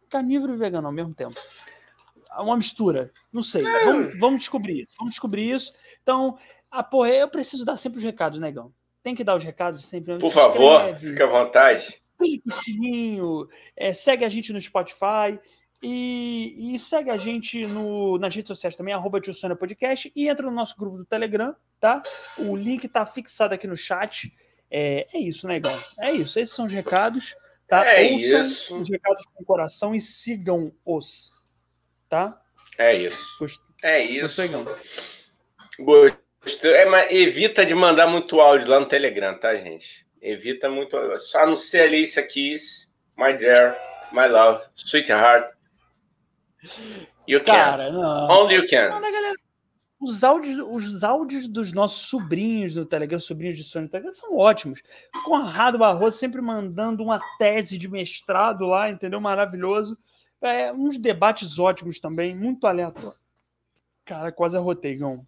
Carnívoro 0.08 0.54
e 0.54 0.56
vegano 0.56 0.87
ao 0.87 0.92
mesmo 0.92 1.12
tempo 1.12 1.35
uma 2.42 2.56
mistura. 2.56 3.10
Não 3.32 3.42
sei. 3.42 3.66
É. 3.66 3.84
Vamos, 3.84 4.18
vamos, 4.18 4.40
descobrir 4.40 4.82
isso. 4.82 4.92
Vamos 4.98 5.14
descobrir 5.14 5.50
isso. 5.50 5.72
Então, 6.02 6.38
Ah, 6.70 6.82
porra, 6.82 7.10
eu 7.10 7.28
preciso 7.28 7.64
dar 7.64 7.76
sempre 7.76 7.98
os 7.98 8.04
recados, 8.04 8.38
negão. 8.38 8.72
Tem 9.02 9.14
que 9.14 9.24
dar 9.24 9.36
os 9.36 9.44
recados 9.44 9.86
sempre. 9.86 10.18
Por 10.18 10.32
favor, 10.32 10.94
fique 10.96 11.22
à 11.22 11.26
vontade. 11.26 12.02
Clique 12.18 12.42
no 12.46 12.54
sininho, 12.54 13.48
é, 13.76 13.92
segue 13.92 14.24
a 14.24 14.28
gente 14.28 14.52
no 14.52 14.60
Spotify 14.60 15.38
e, 15.82 16.74
e 16.74 16.78
segue 16.78 17.10
a 17.10 17.16
gente 17.16 17.66
no, 17.66 18.18
nas 18.18 18.34
redes 18.34 18.48
sociais 18.48 18.74
também, 18.74 18.94
arroba 18.94 19.20
Podcast, 19.58 20.10
e 20.16 20.28
entra 20.28 20.46
no 20.46 20.52
nosso 20.52 20.76
grupo 20.76 20.96
do 20.96 21.04
Telegram, 21.04 21.54
tá? 21.78 22.02
O 22.38 22.56
link 22.56 22.88
tá 22.88 23.06
fixado 23.06 23.54
aqui 23.54 23.66
no 23.66 23.76
chat. 23.76 24.32
É, 24.70 25.06
é 25.12 25.18
isso, 25.18 25.46
negão. 25.46 25.78
É 26.00 26.10
isso. 26.12 26.40
Esses 26.40 26.54
são 26.54 26.66
os 26.66 26.72
recados. 26.72 27.36
Tá? 27.68 27.84
É 27.84 28.12
Ouçam 28.12 28.40
isso. 28.40 28.78
os 28.78 28.88
recados 28.88 29.24
com 29.26 29.42
o 29.42 29.46
coração 29.46 29.94
e 29.94 30.00
sigam-os. 30.00 31.32
Tá? 32.08 32.40
É 32.78 32.94
isso. 32.94 33.36
Gost... 33.38 33.60
É 33.82 34.02
isso. 34.02 34.42
Gostou. 35.78 36.70
É, 36.70 36.84
mas 36.86 37.10
evita 37.10 37.66
de 37.66 37.75
mandar 37.75 38.06
muito 38.06 38.40
áudio 38.40 38.68
lá 38.68 38.80
no 38.80 38.86
Telegram, 38.86 39.38
tá, 39.38 39.54
gente? 39.56 40.06
Evita 40.20 40.68
muito. 40.68 40.96
Só 41.18 41.46
não 41.46 41.56
ser 41.56 41.82
ali 41.82 42.04
isso 42.04 42.18
aqui. 42.18 42.54
My 43.16 43.32
dear, 43.32 43.76
my 44.12 44.28
love, 44.28 44.64
sweetheart. 44.75 45.50
You 47.26 47.42
Cara, 47.44 47.86
can. 47.86 47.92
Não. 47.92 48.28
Only 48.30 48.56
you 48.56 48.68
can. 48.68 48.90
Manda, 48.90 49.10
galera 49.10 49.36
os 49.98 50.22
áudios, 50.22 50.58
os 50.58 51.02
áudios 51.02 51.48
dos 51.48 51.72
nossos 51.72 52.08
sobrinhos 52.08 52.76
no 52.76 52.84
Telegram, 52.84 53.18
sobrinhos 53.18 53.56
de 53.56 53.64
Sônia 53.64 53.88
Telegram, 53.88 54.12
são 54.12 54.36
ótimos. 54.36 54.80
Conrado 55.25 55.78
Barroso 55.78 56.18
sempre 56.18 56.40
mandando 56.42 57.02
uma 57.02 57.18
tese 57.38 57.78
de 57.78 57.88
mestrado 57.88 58.66
lá, 58.66 58.90
entendeu? 58.90 59.20
Maravilhoso. 59.20 59.96
É, 60.40 60.72
uns 60.72 60.98
debates 60.98 61.58
ótimos 61.58 61.98
também, 61.98 62.34
muito 62.34 62.66
aleatório. 62.66 63.18
Cara, 64.04 64.30
quase 64.30 64.56
arrotei, 64.56 64.96
Gão. 64.96 65.26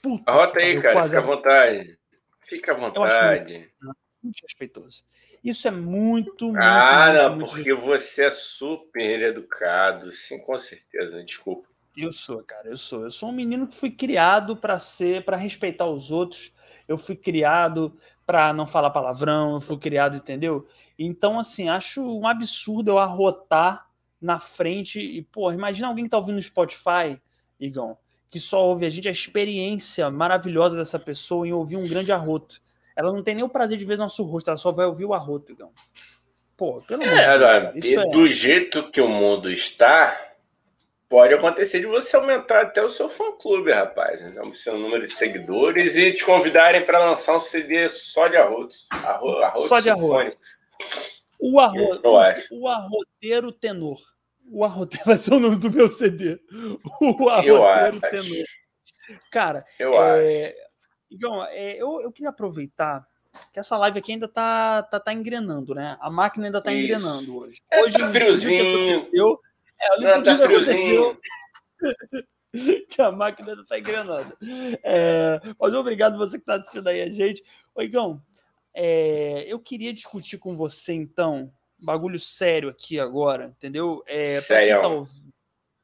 Puta 0.00 0.30
Arrota 0.30 0.58
aí, 0.58 0.80
cara, 0.80 1.04
fica 1.04 1.18
à 1.18 1.22
vontade. 1.22 1.98
Fica 2.40 2.72
à 2.72 2.74
vontade. 2.74 3.72
Muito, 3.80 3.98
muito 4.22 4.40
respeitoso. 4.42 5.04
Isso 5.42 5.66
é 5.66 5.70
muito, 5.70 6.46
muito. 6.46 6.58
Ah, 6.58 7.06
muito, 7.06 7.22
não, 7.22 7.36
muito 7.36 7.50
porque 7.50 7.74
você 7.74 8.24
é 8.26 8.30
super 8.30 9.22
educado, 9.22 10.12
sim, 10.12 10.38
com 10.38 10.58
certeza. 10.58 11.24
Desculpa. 11.24 11.68
Eu 11.96 12.12
sou, 12.12 12.42
cara, 12.42 12.68
eu 12.68 12.76
sou. 12.76 13.02
Eu 13.04 13.10
sou 13.10 13.28
um 13.28 13.32
menino 13.32 13.66
que 13.66 13.74
fui 13.74 13.90
criado 13.90 14.56
para 14.56 14.78
ser, 14.78 15.24
para 15.24 15.36
respeitar 15.36 15.86
os 15.86 16.10
outros. 16.10 16.52
Eu 16.86 16.96
fui 16.96 17.16
criado 17.16 17.96
para 18.24 18.52
não 18.52 18.66
falar 18.66 18.90
palavrão, 18.90 19.54
eu 19.54 19.60
fui 19.60 19.78
criado, 19.78 20.16
entendeu? 20.16 20.66
Então, 20.98 21.38
assim, 21.38 21.68
acho 21.68 22.02
um 22.02 22.26
absurdo 22.26 22.90
eu 22.92 22.98
arrotar 22.98 23.88
na 24.22 24.38
frente 24.38 25.00
e, 25.00 25.22
pô, 25.22 25.52
imagina 25.52 25.88
alguém 25.88 26.04
que 26.04 26.10
tá 26.10 26.16
ouvindo 26.16 26.36
no 26.36 26.42
Spotify, 26.42 27.20
Igão, 27.58 27.98
que 28.30 28.38
só 28.38 28.64
ouve 28.64 28.86
a 28.86 28.90
gente, 28.90 29.08
a 29.08 29.12
experiência 29.12 30.10
maravilhosa 30.10 30.76
dessa 30.76 30.98
pessoa 30.98 31.46
em 31.46 31.52
ouvir 31.52 31.76
um 31.76 31.88
grande 31.88 32.12
arroto. 32.12 32.60
Ela 32.96 33.12
não 33.12 33.22
tem 33.22 33.34
nem 33.34 33.44
o 33.44 33.48
prazer 33.48 33.76
de 33.76 33.84
ver 33.84 33.98
nosso 33.98 34.22
rosto, 34.22 34.48
ela 34.48 34.56
só 34.56 34.70
vai 34.70 34.86
ouvir 34.86 35.04
o 35.04 35.12
arroto, 35.12 35.52
Igão. 35.52 35.72
Pô, 36.56 36.80
pelo 36.82 37.02
amor 37.02 37.18
é, 37.18 37.72
de 37.72 37.80
Deus, 37.80 38.04
é... 38.04 38.08
do 38.10 38.28
jeito 38.28 38.90
que 38.90 39.00
o 39.00 39.08
mundo 39.08 39.50
está, 39.50 40.16
pode 41.08 41.34
acontecer 41.34 41.80
de 41.80 41.86
você 41.86 42.14
aumentar 42.16 42.62
até 42.62 42.82
o 42.82 42.88
seu 42.88 43.08
fã-clube, 43.08 43.72
rapaz. 43.72 44.22
Né? 44.22 44.40
O 44.42 44.54
seu 44.54 44.78
número 44.78 45.06
de 45.06 45.12
seguidores 45.12 45.96
e 45.96 46.12
te 46.12 46.24
convidarem 46.24 46.86
para 46.86 47.04
lançar 47.04 47.36
um 47.36 47.40
CD 47.40 47.88
só 47.88 48.28
de 48.28 48.36
arroz. 48.36 48.86
Arro, 48.90 49.38
arroz 49.42 49.68
só 49.68 49.80
de 49.80 49.90
arroz. 49.90 50.38
O, 51.44 51.58
arro... 51.58 52.00
o 52.52 52.68
arroteiro 52.68 53.50
tenor. 53.50 53.98
O 54.48 54.64
arroteiro 54.64 55.04
vai 55.06 55.16
ser 55.16 55.34
o 55.34 55.40
nome 55.40 55.56
do 55.56 55.72
meu 55.72 55.90
CD. 55.90 56.40
O 57.00 57.28
arroteiro 57.28 58.00
tenor. 58.00 58.44
Cara, 59.32 59.64
eu 59.76 59.94
é... 59.94 60.46
acho. 60.46 60.56
Igão, 61.10 61.44
é, 61.44 61.74
eu, 61.74 62.00
eu 62.00 62.12
queria 62.12 62.30
aproveitar 62.30 63.04
que 63.52 63.58
essa 63.58 63.76
live 63.76 63.98
aqui 63.98 64.12
ainda 64.12 64.28
tá, 64.28 64.82
tá, 64.84 65.00
tá 65.00 65.12
engrenando, 65.12 65.74
né? 65.74 65.96
A 66.00 66.08
máquina 66.08 66.46
ainda 66.46 66.62
tá 66.62 66.72
Isso. 66.72 66.84
engrenando 66.84 67.36
hoje. 67.36 67.60
É, 67.70 67.82
hoje 67.82 67.98
tá 67.98 68.10
friozinho. 68.10 69.08
Eu, 69.12 69.38
é, 69.80 69.92
o 69.94 70.00
LinkedIn 70.00 70.38
tá 70.38 70.44
aconteceu. 70.44 71.20
que 72.88 73.02
a 73.02 73.10
máquina 73.10 73.52
está 73.54 73.78
engrenando. 73.78 74.36
É, 74.82 75.40
mas 75.58 75.74
obrigado 75.74 76.16
você 76.16 76.38
que 76.38 76.42
está 76.42 76.54
assistindo 76.54 76.86
aí 76.86 77.02
a 77.02 77.10
gente. 77.10 77.42
Oigão, 77.74 78.22
é, 78.74 79.44
eu 79.46 79.58
queria 79.58 79.92
discutir 79.92 80.38
com 80.38 80.56
você, 80.56 80.92
então, 80.92 81.52
bagulho 81.78 82.18
sério 82.18 82.68
aqui 82.68 82.98
agora, 82.98 83.54
entendeu? 83.56 84.02
É, 84.06 84.40
sério? 84.40 84.80
Tá 84.80 85.10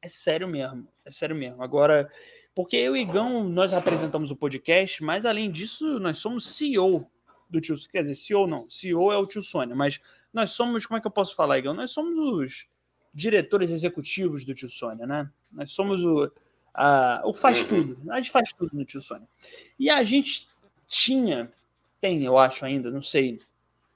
é 0.01 0.07
sério 0.07 0.47
mesmo, 0.47 0.87
é 1.03 1.11
sério 1.11 1.35
mesmo. 1.35 1.61
Agora, 1.61 2.09
porque 2.55 2.77
eu 2.77 2.95
e 2.95 3.01
Igão, 3.01 3.43
nós 3.43 3.73
apresentamos 3.73 4.31
o 4.31 4.35
podcast, 4.35 5.03
mas 5.03 5.25
além 5.25 5.51
disso, 5.51 5.99
nós 5.99 6.17
somos 6.17 6.47
CEO 6.55 7.09
do 7.49 7.59
Tio 7.59 7.75
Quer 7.89 8.01
dizer, 8.01 8.15
CEO 8.15 8.47
não, 8.47 8.69
CEO 8.69 9.11
é 9.11 9.17
o 9.17 9.25
Tio 9.25 9.41
Sônia, 9.41 9.75
mas 9.75 9.99
nós 10.31 10.51
somos, 10.51 10.85
como 10.85 10.97
é 10.97 11.01
que 11.01 11.07
eu 11.07 11.11
posso 11.11 11.35
falar, 11.35 11.57
Igão? 11.57 11.73
Nós 11.73 11.91
somos 11.91 12.17
os 12.17 12.67
diretores 13.13 13.71
executivos 13.71 14.45
do 14.45 14.53
Tio 14.53 14.69
Sônia, 14.69 15.05
né? 15.05 15.29
Nós 15.51 15.71
somos 15.71 16.03
o, 16.03 16.31
a, 16.73 17.21
o 17.25 17.33
faz 17.33 17.61
uhum. 17.61 17.67
tudo. 17.67 18.11
A 18.11 18.17
gente 18.17 18.31
faz 18.31 18.53
tudo 18.53 18.71
no 18.73 18.85
Tio 18.85 19.01
Sônia. 19.01 19.27
E 19.77 19.89
a 19.89 20.03
gente 20.03 20.47
tinha, 20.87 21.51
tem, 21.99 22.23
eu 22.23 22.37
acho 22.37 22.65
ainda, 22.65 22.89
não 22.89 23.01
sei, 23.01 23.39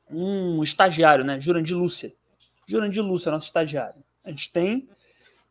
um 0.10 0.63
estagiário, 0.63 1.24
né? 1.24 1.39
Jurandir 1.39 1.77
Lúcia. 1.77 2.13
Jurandir 2.67 3.03
Lúcia, 3.03 3.31
nosso 3.31 3.45
estagiário. 3.45 4.03
A 4.24 4.29
gente 4.29 4.51
tem. 4.51 4.88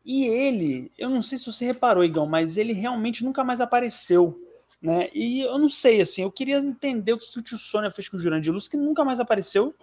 E 0.05 0.25
ele, 0.25 0.91
eu 0.97 1.09
não 1.09 1.21
sei 1.21 1.37
se 1.37 1.45
você 1.45 1.65
reparou, 1.65 2.03
Igão, 2.03 2.25
mas 2.25 2.57
ele 2.57 2.73
realmente 2.73 3.23
nunca 3.23 3.43
mais 3.43 3.61
apareceu. 3.61 4.39
Né? 4.81 5.09
E 5.13 5.41
eu 5.41 5.57
não 5.57 5.69
sei, 5.69 6.01
assim, 6.01 6.23
eu 6.23 6.31
queria 6.31 6.57
entender 6.57 7.13
o 7.13 7.17
que, 7.17 7.31
que 7.31 7.39
o 7.39 7.41
tio 7.41 7.57
Sônia 7.57 7.89
fez 7.89 8.09
com 8.09 8.17
o 8.17 8.19
Jurandir 8.19 8.51
Lúcia, 8.51 8.69
que 8.69 8.77
nunca 8.77 9.05
mais 9.05 9.19
apareceu. 9.19 9.73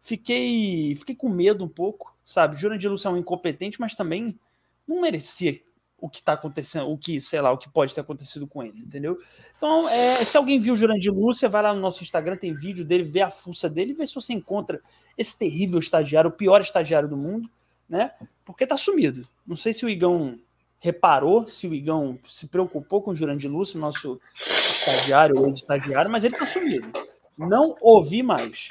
Fiquei, 0.00 0.94
fiquei 0.96 1.14
com 1.14 1.28
medo 1.28 1.64
um 1.64 1.68
pouco 1.68 2.12
sabe? 2.24 2.56
Jurandir 2.56 2.90
Lúcio 2.90 3.08
é 3.08 3.10
um 3.10 3.16
incompetente, 3.16 3.80
mas 3.80 3.94
também 3.94 4.38
não 4.86 5.00
merecia 5.00 5.60
o 6.02 6.08
que 6.08 6.18
está 6.18 6.32
acontecendo, 6.32 6.90
o 6.90 6.98
que, 6.98 7.20
sei 7.20 7.40
lá, 7.40 7.52
o 7.52 7.56
que 7.56 7.70
pode 7.70 7.94
ter 7.94 8.00
acontecido 8.00 8.44
com 8.44 8.60
ele, 8.60 8.80
entendeu? 8.80 9.16
Então, 9.56 9.88
é, 9.88 10.24
se 10.24 10.36
alguém 10.36 10.60
viu 10.60 10.74
o 10.74 10.76
Jurandir 10.76 11.14
Lúcia, 11.14 11.48
vai 11.48 11.62
lá 11.62 11.72
no 11.72 11.80
nosso 11.80 12.02
Instagram, 12.02 12.36
tem 12.36 12.52
vídeo 12.52 12.84
dele, 12.84 13.04
vê 13.04 13.20
a 13.20 13.30
fuça 13.30 13.70
dele, 13.70 13.94
vê 13.94 14.04
se 14.04 14.16
você 14.16 14.32
encontra 14.32 14.80
esse 15.16 15.38
terrível 15.38 15.78
estagiário, 15.78 16.28
o 16.28 16.32
pior 16.32 16.60
estagiário 16.60 17.08
do 17.08 17.16
mundo, 17.16 17.48
né? 17.88 18.10
Porque 18.44 18.66
tá 18.66 18.76
sumido. 18.76 19.28
Não 19.46 19.54
sei 19.54 19.72
se 19.72 19.86
o 19.86 19.88
Igão 19.88 20.40
reparou, 20.80 21.46
se 21.46 21.68
o 21.68 21.74
Igão 21.74 22.18
se 22.26 22.48
preocupou 22.48 23.00
com 23.00 23.12
o 23.12 23.14
Jurandir 23.14 23.48
Lúcio, 23.48 23.78
nosso 23.78 24.20
estagiário 24.34 25.38
ou 25.38 25.46
ex-estagiário, 25.46 26.10
mas 26.10 26.24
ele 26.24 26.36
tá 26.36 26.46
sumido. 26.46 26.92
Não 27.38 27.76
ouvi 27.80 28.24
mais. 28.24 28.70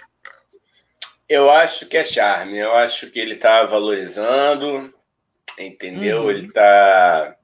Eu 1.29 1.49
acho 1.49 1.85
que 1.85 1.95
é 1.95 2.03
charme. 2.03 2.57
Eu 2.57 2.73
acho 2.73 3.09
que 3.09 3.17
ele 3.17 3.35
está 3.35 3.63
valorizando, 3.63 4.93
entendeu? 5.57 6.23
Uhum. 6.23 6.31
Ele 6.31 6.47
está 6.47 7.35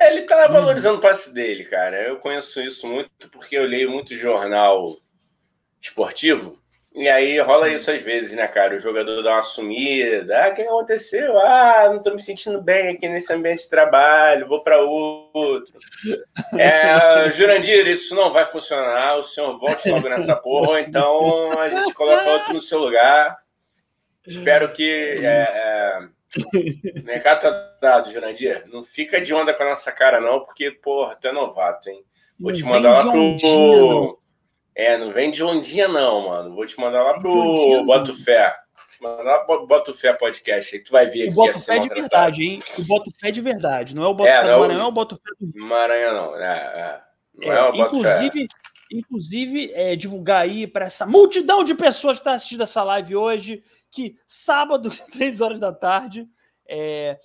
ele 0.00 0.20
está 0.20 0.46
uhum. 0.46 0.52
valorizando 0.52 0.98
o 0.98 1.00
passe 1.00 1.32
dele, 1.32 1.64
cara. 1.64 2.02
Eu 2.02 2.16
conheço 2.16 2.60
isso 2.60 2.86
muito 2.86 3.30
porque 3.30 3.56
eu 3.56 3.64
leio 3.64 3.90
muito 3.90 4.14
jornal 4.14 4.96
esportivo. 5.80 6.60
E 6.94 7.08
aí 7.08 7.40
rola 7.40 7.68
Sim. 7.68 7.74
isso 7.74 7.90
às 7.90 8.02
vezes, 8.02 8.32
né, 8.34 8.46
cara? 8.46 8.76
O 8.76 8.80
jogador 8.80 9.22
dá 9.22 9.32
uma 9.32 9.42
sumida. 9.42 10.44
Ah, 10.44 10.48
o 10.50 10.54
que 10.54 10.62
aconteceu? 10.62 11.38
Ah, 11.38 11.90
não 11.90 12.02
tô 12.02 12.12
me 12.12 12.20
sentindo 12.20 12.60
bem 12.60 12.90
aqui 12.90 13.08
nesse 13.08 13.32
ambiente 13.32 13.62
de 13.62 13.70
trabalho, 13.70 14.46
vou 14.46 14.62
para 14.62 14.78
outro. 14.78 15.72
É, 16.58 17.30
Jurandir, 17.32 17.86
isso 17.86 18.14
não 18.14 18.30
vai 18.30 18.44
funcionar. 18.44 19.16
O 19.16 19.22
senhor 19.22 19.58
volte 19.58 19.88
logo 19.88 20.06
nessa 20.08 20.36
porra, 20.36 20.70
ou 20.70 20.78
então 20.78 21.58
a 21.58 21.68
gente 21.70 21.94
coloca 21.94 22.30
outro 22.30 22.52
no 22.52 22.60
seu 22.60 22.78
lugar. 22.78 23.38
Espero 24.26 24.70
que. 24.72 25.18
É, 25.22 25.48
é... 25.50 25.98
Recado 27.06 27.40
tá 27.40 27.76
dado, 27.80 28.12
Jurandir. 28.12 28.64
Não 28.68 28.82
fica 28.82 29.20
de 29.20 29.34
onda 29.34 29.52
com 29.52 29.62
a 29.62 29.70
nossa 29.70 29.92
cara, 29.92 30.20
não, 30.20 30.40
porque, 30.40 30.70
porra, 30.70 31.16
tu 31.16 31.28
é 31.28 31.32
novato, 31.32 31.90
hein? 31.90 32.04
Vou 32.38 32.50
não 32.50 32.58
te 32.58 32.64
mandar 32.64 33.04
lá 33.04 33.10
pro. 33.10 34.18
É, 34.74 34.96
não 34.96 35.12
vem 35.12 35.30
de 35.30 35.44
ondinha, 35.44 35.86
não, 35.86 36.28
mano. 36.28 36.54
Vou 36.54 36.64
te 36.64 36.78
mandar 36.80 37.02
lá 37.02 37.18
pro 37.18 37.84
Boto 37.84 38.14
Fé. 38.14 38.54
Mandar 39.00 39.22
lá 39.22 39.38
pro 39.40 39.66
Boto 39.66 39.92
Fé 39.92 40.12
Podcast 40.12 40.74
aí, 40.74 40.82
tu 40.82 40.92
vai 40.92 41.06
ver 41.06 41.22
aqui. 41.22 41.32
O 41.32 41.34
Boto 41.34 41.58
Fé 41.58 41.78
de 41.78 41.88
verdade, 41.88 42.44
hein? 42.44 42.62
O 42.78 42.82
Boto 42.84 43.10
Fé 43.20 43.30
de 43.30 43.40
verdade. 43.40 43.94
Não 43.94 44.04
é 44.04 44.08
o 44.08 44.14
Boto 44.14 44.28
é, 44.28 44.40
Fé 44.40 44.52
do 44.52 44.60
Maranhão, 44.60 44.80
é 44.80 44.88
o 44.88 44.92
Boto 44.92 45.16
Fé 45.16 45.30
do 45.40 45.66
Maranhão, 45.66 46.14
não. 46.14 46.36
É, 46.36 46.56
é. 46.56 47.00
Não 47.34 47.52
é, 47.52 47.58
é 47.58 47.62
o 47.62 47.72
Boto 47.72 47.96
inclusive, 47.96 48.40
Fé. 48.40 48.46
Inclusive, 48.92 49.72
é, 49.74 49.96
divulgar 49.96 50.42
aí 50.42 50.66
para 50.66 50.84
essa 50.84 51.06
multidão 51.06 51.64
de 51.64 51.74
pessoas 51.74 52.18
que 52.18 52.20
está 52.20 52.34
assistindo 52.34 52.62
essa 52.62 52.82
live 52.82 53.16
hoje, 53.16 53.62
que 53.92 54.16
sábado, 54.26 54.90
três 55.12 55.40
horas 55.40 55.60
da 55.60 55.72
tarde, 55.72 56.28
é, 56.66 57.20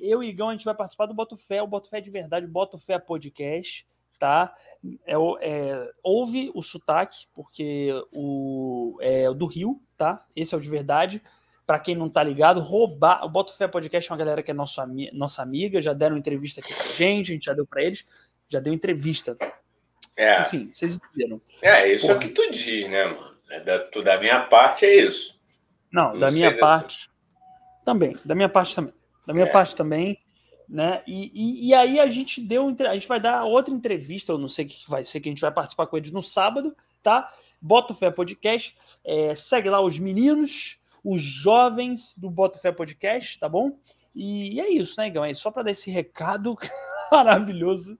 eu 0.00 0.22
e 0.22 0.28
Igão, 0.28 0.48
a 0.48 0.52
gente 0.52 0.64
vai 0.64 0.74
participar 0.74 1.06
do 1.06 1.14
Boto 1.14 1.36
Fé, 1.36 1.60
o 1.60 1.66
Boto 1.66 1.90
Fé 1.90 2.00
de 2.00 2.10
verdade, 2.10 2.46
o 2.46 2.50
Boto 2.50 2.78
Fé 2.78 2.98
Podcast 2.98 3.86
tá? 4.18 4.54
É, 5.04 5.14
é, 5.14 5.90
houve 6.02 6.50
o 6.54 6.62
sotaque, 6.62 7.26
porque 7.34 7.90
o 8.12 8.98
é 9.00 9.32
do 9.32 9.46
Rio, 9.46 9.80
tá? 9.96 10.24
Esse 10.34 10.54
é 10.54 10.58
o 10.58 10.60
de 10.60 10.70
verdade. 10.70 11.22
Para 11.66 11.80
quem 11.80 11.94
não 11.94 12.08
tá 12.08 12.22
ligado, 12.22 12.60
roubar. 12.60 13.24
O 13.24 13.28
Boto 13.28 13.56
Fé 13.56 13.66
Podcast 13.66 14.10
é 14.10 14.12
uma 14.12 14.18
galera 14.18 14.42
que 14.42 14.50
é 14.50 14.54
nosso, 14.54 14.80
nossa 15.12 15.42
amiga, 15.42 15.82
já 15.82 15.92
deram 15.92 16.16
entrevista 16.16 16.60
aqui 16.60 16.72
pra 16.72 16.86
gente, 16.86 17.32
a 17.32 17.34
gente 17.34 17.44
já 17.44 17.52
deu 17.52 17.66
para 17.66 17.82
eles, 17.82 18.04
já 18.48 18.60
deu 18.60 18.72
entrevista. 18.72 19.36
É. 20.16 20.42
Enfim, 20.42 20.70
vocês 20.72 20.96
entenderam. 20.96 21.40
É, 21.60 21.92
isso 21.92 22.06
Porra. 22.06 22.14
é 22.14 22.16
o 22.16 22.20
que 22.20 22.28
tu 22.28 22.50
diz, 22.50 22.88
né, 22.88 23.04
mano? 23.06 23.36
É 23.50 23.60
da, 23.60 23.78
tu, 23.80 24.02
da 24.02 24.18
minha 24.18 24.40
parte 24.42 24.86
é 24.86 25.04
isso. 25.04 25.35
Não, 25.96 26.12
Não 26.12 26.18
da 26.18 26.30
minha 26.30 26.58
parte 26.58 27.08
da... 27.08 27.92
também. 27.92 28.14
Da 28.22 28.34
minha 28.34 28.50
parte 28.50 28.74
também. 28.74 28.92
Da 29.26 29.32
minha 29.32 29.46
é. 29.46 29.50
parte 29.50 29.74
também, 29.74 30.18
né? 30.68 31.02
E, 31.06 31.30
e, 31.34 31.68
e, 31.68 31.74
aí 31.74 31.98
a 31.98 32.06
gente 32.06 32.38
deu. 32.38 32.68
A 32.86 32.94
gente 32.94 33.08
vai 33.08 33.18
dar 33.18 33.44
outra 33.44 33.72
entrevista, 33.72 34.30
eu 34.30 34.36
não 34.38 34.46
sei 34.46 34.66
o 34.66 34.68
que 34.68 34.90
vai 34.90 35.02
ser, 35.02 35.20
que 35.20 35.30
a 35.30 35.32
gente 35.32 35.40
vai 35.40 35.50
participar 35.50 35.86
com 35.86 35.96
eles 35.96 36.10
no 36.10 36.20
sábado, 36.20 36.76
tá? 37.02 37.32
Bota 37.58 37.94
Fé 37.94 38.10
Podcast. 38.10 38.76
É, 39.02 39.34
segue 39.34 39.70
lá 39.70 39.80
os 39.80 39.98
meninos, 39.98 40.78
os 41.02 41.22
jovens 41.22 42.14
do 42.14 42.28
Bota 42.28 42.58
Fé 42.58 42.70
Podcast, 42.70 43.38
tá 43.40 43.48
bom? 43.48 43.78
E, 44.14 44.60
é 44.60 44.68
isso, 44.68 44.96
né, 44.98 45.06
Igão? 45.06 45.24
É 45.24 45.32
só 45.32 45.50
para 45.50 45.62
dar 45.62 45.70
esse 45.70 45.90
recado 45.90 46.58
maravilhoso. 47.10 47.98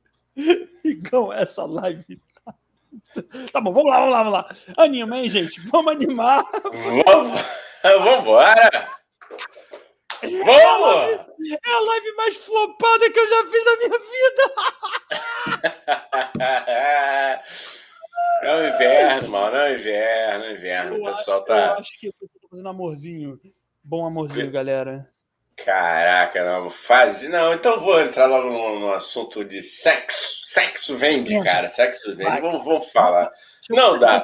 Igão, 0.84 1.32
essa 1.32 1.64
live. 1.64 2.20
Tá... 2.44 2.54
tá 3.52 3.60
bom, 3.60 3.72
vamos 3.72 3.90
lá, 3.90 3.98
vamos 4.00 4.12
lá, 4.12 4.22
vamos 4.22 4.32
lá. 4.32 4.84
Anima, 4.84 5.18
hein, 5.18 5.30
gente? 5.30 5.60
Vamos 5.70 5.92
animar. 5.92 6.44
Vamos, 7.06 7.40
vamos 8.02 8.20
embora. 8.20 8.90
Vamos! 10.22 10.46
É 10.52 10.64
a, 10.64 10.78
live, 10.78 11.26
é 11.52 11.70
a 11.70 11.80
live 11.80 12.12
mais 12.16 12.36
flopada 12.36 13.10
que 13.10 13.18
eu 13.18 13.28
já 13.28 13.44
fiz 13.46 13.64
na 13.64 13.76
minha 13.76 13.98
vida. 13.98 14.54
É 18.42 18.54
o 18.54 18.68
inverno, 18.68 19.28
mano. 19.30 19.56
É 19.56 19.70
o 19.70 19.74
inverno, 19.74 20.44
é 20.44 20.48
o 20.48 20.52
inverno. 20.56 20.96
o 20.96 21.04
pessoal 21.04 21.42
tá. 21.42 21.66
Eu 21.66 21.72
acho 21.74 21.98
que 21.98 22.08
eu 22.08 22.12
tô 22.40 22.48
fazendo 22.50 22.68
amorzinho. 22.68 23.40
Bom 23.82 24.06
amorzinho, 24.06 24.50
galera. 24.50 25.08
Caraca, 25.56 26.44
não. 26.44 26.68
Faz... 26.68 27.22
Não, 27.22 27.54
então 27.54 27.80
vou 27.80 28.00
entrar 28.00 28.26
logo 28.26 28.50
no, 28.50 28.80
no 28.80 28.92
assunto 28.92 29.44
de 29.44 29.62
sexo. 29.62 30.36
Sexo 30.44 30.96
vende, 30.96 31.42
cara. 31.42 31.66
Sexo 31.66 32.14
vende. 32.14 32.40
Vamos, 32.40 32.64
vamos 32.64 32.90
falar. 32.92 33.32
Não 33.70 33.98
dá. 33.98 34.22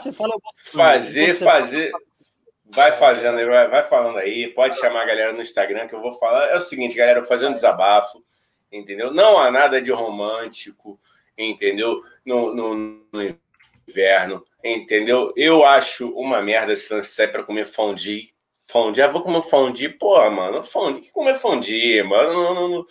Fazer, 0.57 1.35
fazer. 1.35 1.91
Vai 2.75 2.93
fazendo 2.97 3.38
aí, 3.38 3.45
vai, 3.45 3.69
vai 3.69 3.87
falando 3.87 4.19
aí. 4.19 4.49
Pode 4.49 4.79
chamar 4.79 5.02
a 5.02 5.07
galera 5.07 5.33
no 5.33 5.43
Instagram 5.43 5.87
que 5.87 5.95
eu 5.95 6.00
vou 6.00 6.19
falar. 6.19 6.47
É 6.47 6.57
o 6.57 6.61
seguinte, 6.61 6.97
galera, 6.97 7.19
eu 7.19 7.23
vou 7.23 7.29
fazer 7.29 7.47
um 7.47 7.55
desabafo, 7.55 8.25
entendeu? 8.71 9.12
Não 9.12 9.38
há 9.38 9.50
nada 9.50 9.81
de 9.81 9.93
romântico, 9.93 10.99
entendeu? 11.37 12.02
No, 12.25 12.55
no, 12.55 12.75
no 13.12 13.37
inverno, 13.87 14.43
entendeu? 14.64 15.35
Eu 15.37 15.64
acho 15.64 16.09
uma 16.12 16.41
merda 16.41 16.75
se 16.75 16.88
você 16.88 17.02
sai 17.02 17.29
pra 17.29 17.43
comer 17.43 17.67
fondue. 17.67 18.33
Fondue, 18.67 19.02
ah, 19.02 19.09
vou 19.09 19.23
comer 19.23 19.43
fondue. 19.43 19.91
Pô, 19.91 20.31
mano, 20.31 20.64
fondue, 20.64 21.02
que 21.02 21.12
comer 21.12 21.35
fondue, 21.35 22.02
mano? 22.02 22.33
Não, 22.33 22.55
não, 22.55 22.69
não, 22.69 22.87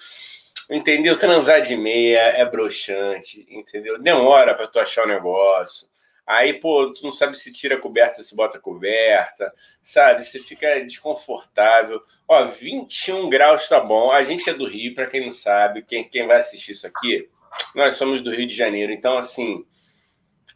entendeu? 0.69 1.17
Transar 1.17 1.59
de 1.63 1.75
meia 1.75 2.19
é 2.19 2.45
broxante, 2.45 3.47
entendeu? 3.49 3.99
Demora 3.99 4.53
pra 4.53 4.67
tu 4.67 4.79
achar 4.79 5.05
o 5.05 5.09
negócio. 5.09 5.89
Aí, 6.31 6.53
pô, 6.53 6.93
tu 6.93 7.03
não 7.03 7.11
sabe 7.11 7.37
se 7.37 7.51
tira 7.51 7.77
coberta, 7.77 8.23
se 8.23 8.33
bota 8.33 8.57
coberta, 8.57 9.53
sabe? 9.83 10.23
Você 10.23 10.39
fica 10.39 10.79
desconfortável. 10.79 12.01
Ó, 12.25 12.45
21 12.45 13.29
graus 13.29 13.67
tá 13.67 13.81
bom. 13.81 14.11
A 14.11 14.23
gente 14.23 14.49
é 14.49 14.53
do 14.53 14.65
Rio, 14.65 14.95
para 14.95 15.07
quem 15.07 15.25
não 15.25 15.31
sabe, 15.31 15.83
quem, 15.83 16.07
quem 16.07 16.25
vai 16.25 16.37
assistir 16.37 16.71
isso 16.71 16.87
aqui, 16.87 17.27
nós 17.75 17.95
somos 17.95 18.21
do 18.21 18.31
Rio 18.31 18.47
de 18.47 18.55
Janeiro. 18.55 18.93
Então, 18.93 19.17
assim, 19.17 19.65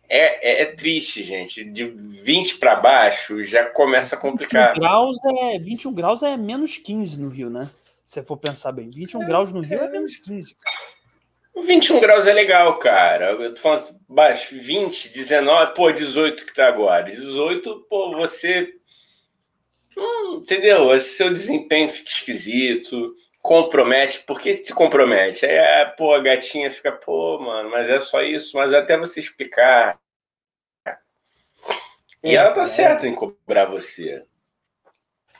é, 0.07 0.61
é, 0.61 0.61
é 0.61 0.65
triste, 0.65 1.25
gente. 1.25 1.65
De 1.65 1.83
20 1.83 2.57
para 2.57 2.77
baixo 2.77 3.43
já 3.43 3.65
começa 3.65 4.15
a 4.15 4.19
complicar. 4.19 4.75
21 4.75 4.81
graus, 4.81 5.17
é, 5.25 5.59
21 5.59 5.93
graus 5.93 6.23
é 6.23 6.37
menos 6.37 6.77
15 6.77 7.19
no 7.19 7.27
Rio, 7.27 7.49
né? 7.49 7.69
Se 8.05 8.23
for 8.23 8.37
pensar 8.37 8.71
bem. 8.71 8.89
21 8.89 9.23
é, 9.23 9.25
graus 9.25 9.51
no 9.51 9.59
Rio 9.59 9.81
é, 9.81 9.87
é 9.87 9.91
menos 9.91 10.15
15. 10.15 10.55
21 11.65 11.99
graus 11.99 12.25
é 12.25 12.31
legal, 12.31 12.79
cara. 12.79 13.31
Eu 13.31 13.53
tô 13.53 13.59
falando 13.59 13.79
assim, 13.79 13.94
baixo, 14.07 14.59
20, 14.59 15.09
19, 15.09 15.73
pô, 15.73 15.91
18 15.91 16.45
que 16.45 16.53
tá 16.53 16.67
agora. 16.67 17.03
18, 17.03 17.85
pô, 17.89 18.15
você. 18.15 18.73
Hum, 19.97 20.41
entendeu? 20.41 20.97
Seu 20.99 21.31
desempenho 21.31 21.89
fica 21.89 22.09
esquisito, 22.09 23.15
compromete. 23.41 24.21
Por 24.21 24.39
que 24.39 24.53
te 24.57 24.73
compromete? 24.73 25.45
Aí, 25.45 25.57
a, 25.57 25.89
pô, 25.89 26.13
a 26.13 26.21
gatinha 26.21 26.71
fica, 26.71 26.91
pô, 26.91 27.39
mano, 27.39 27.69
mas 27.69 27.89
é 27.89 27.99
só 27.99 28.21
isso. 28.21 28.57
Mas 28.57 28.73
até 28.73 28.97
você 28.97 29.19
explicar. 29.19 29.99
E 32.23 32.35
ela 32.35 32.51
tá 32.51 32.61
é. 32.61 32.65
certa 32.65 33.07
em 33.07 33.15
cobrar 33.15 33.65
você. 33.65 34.25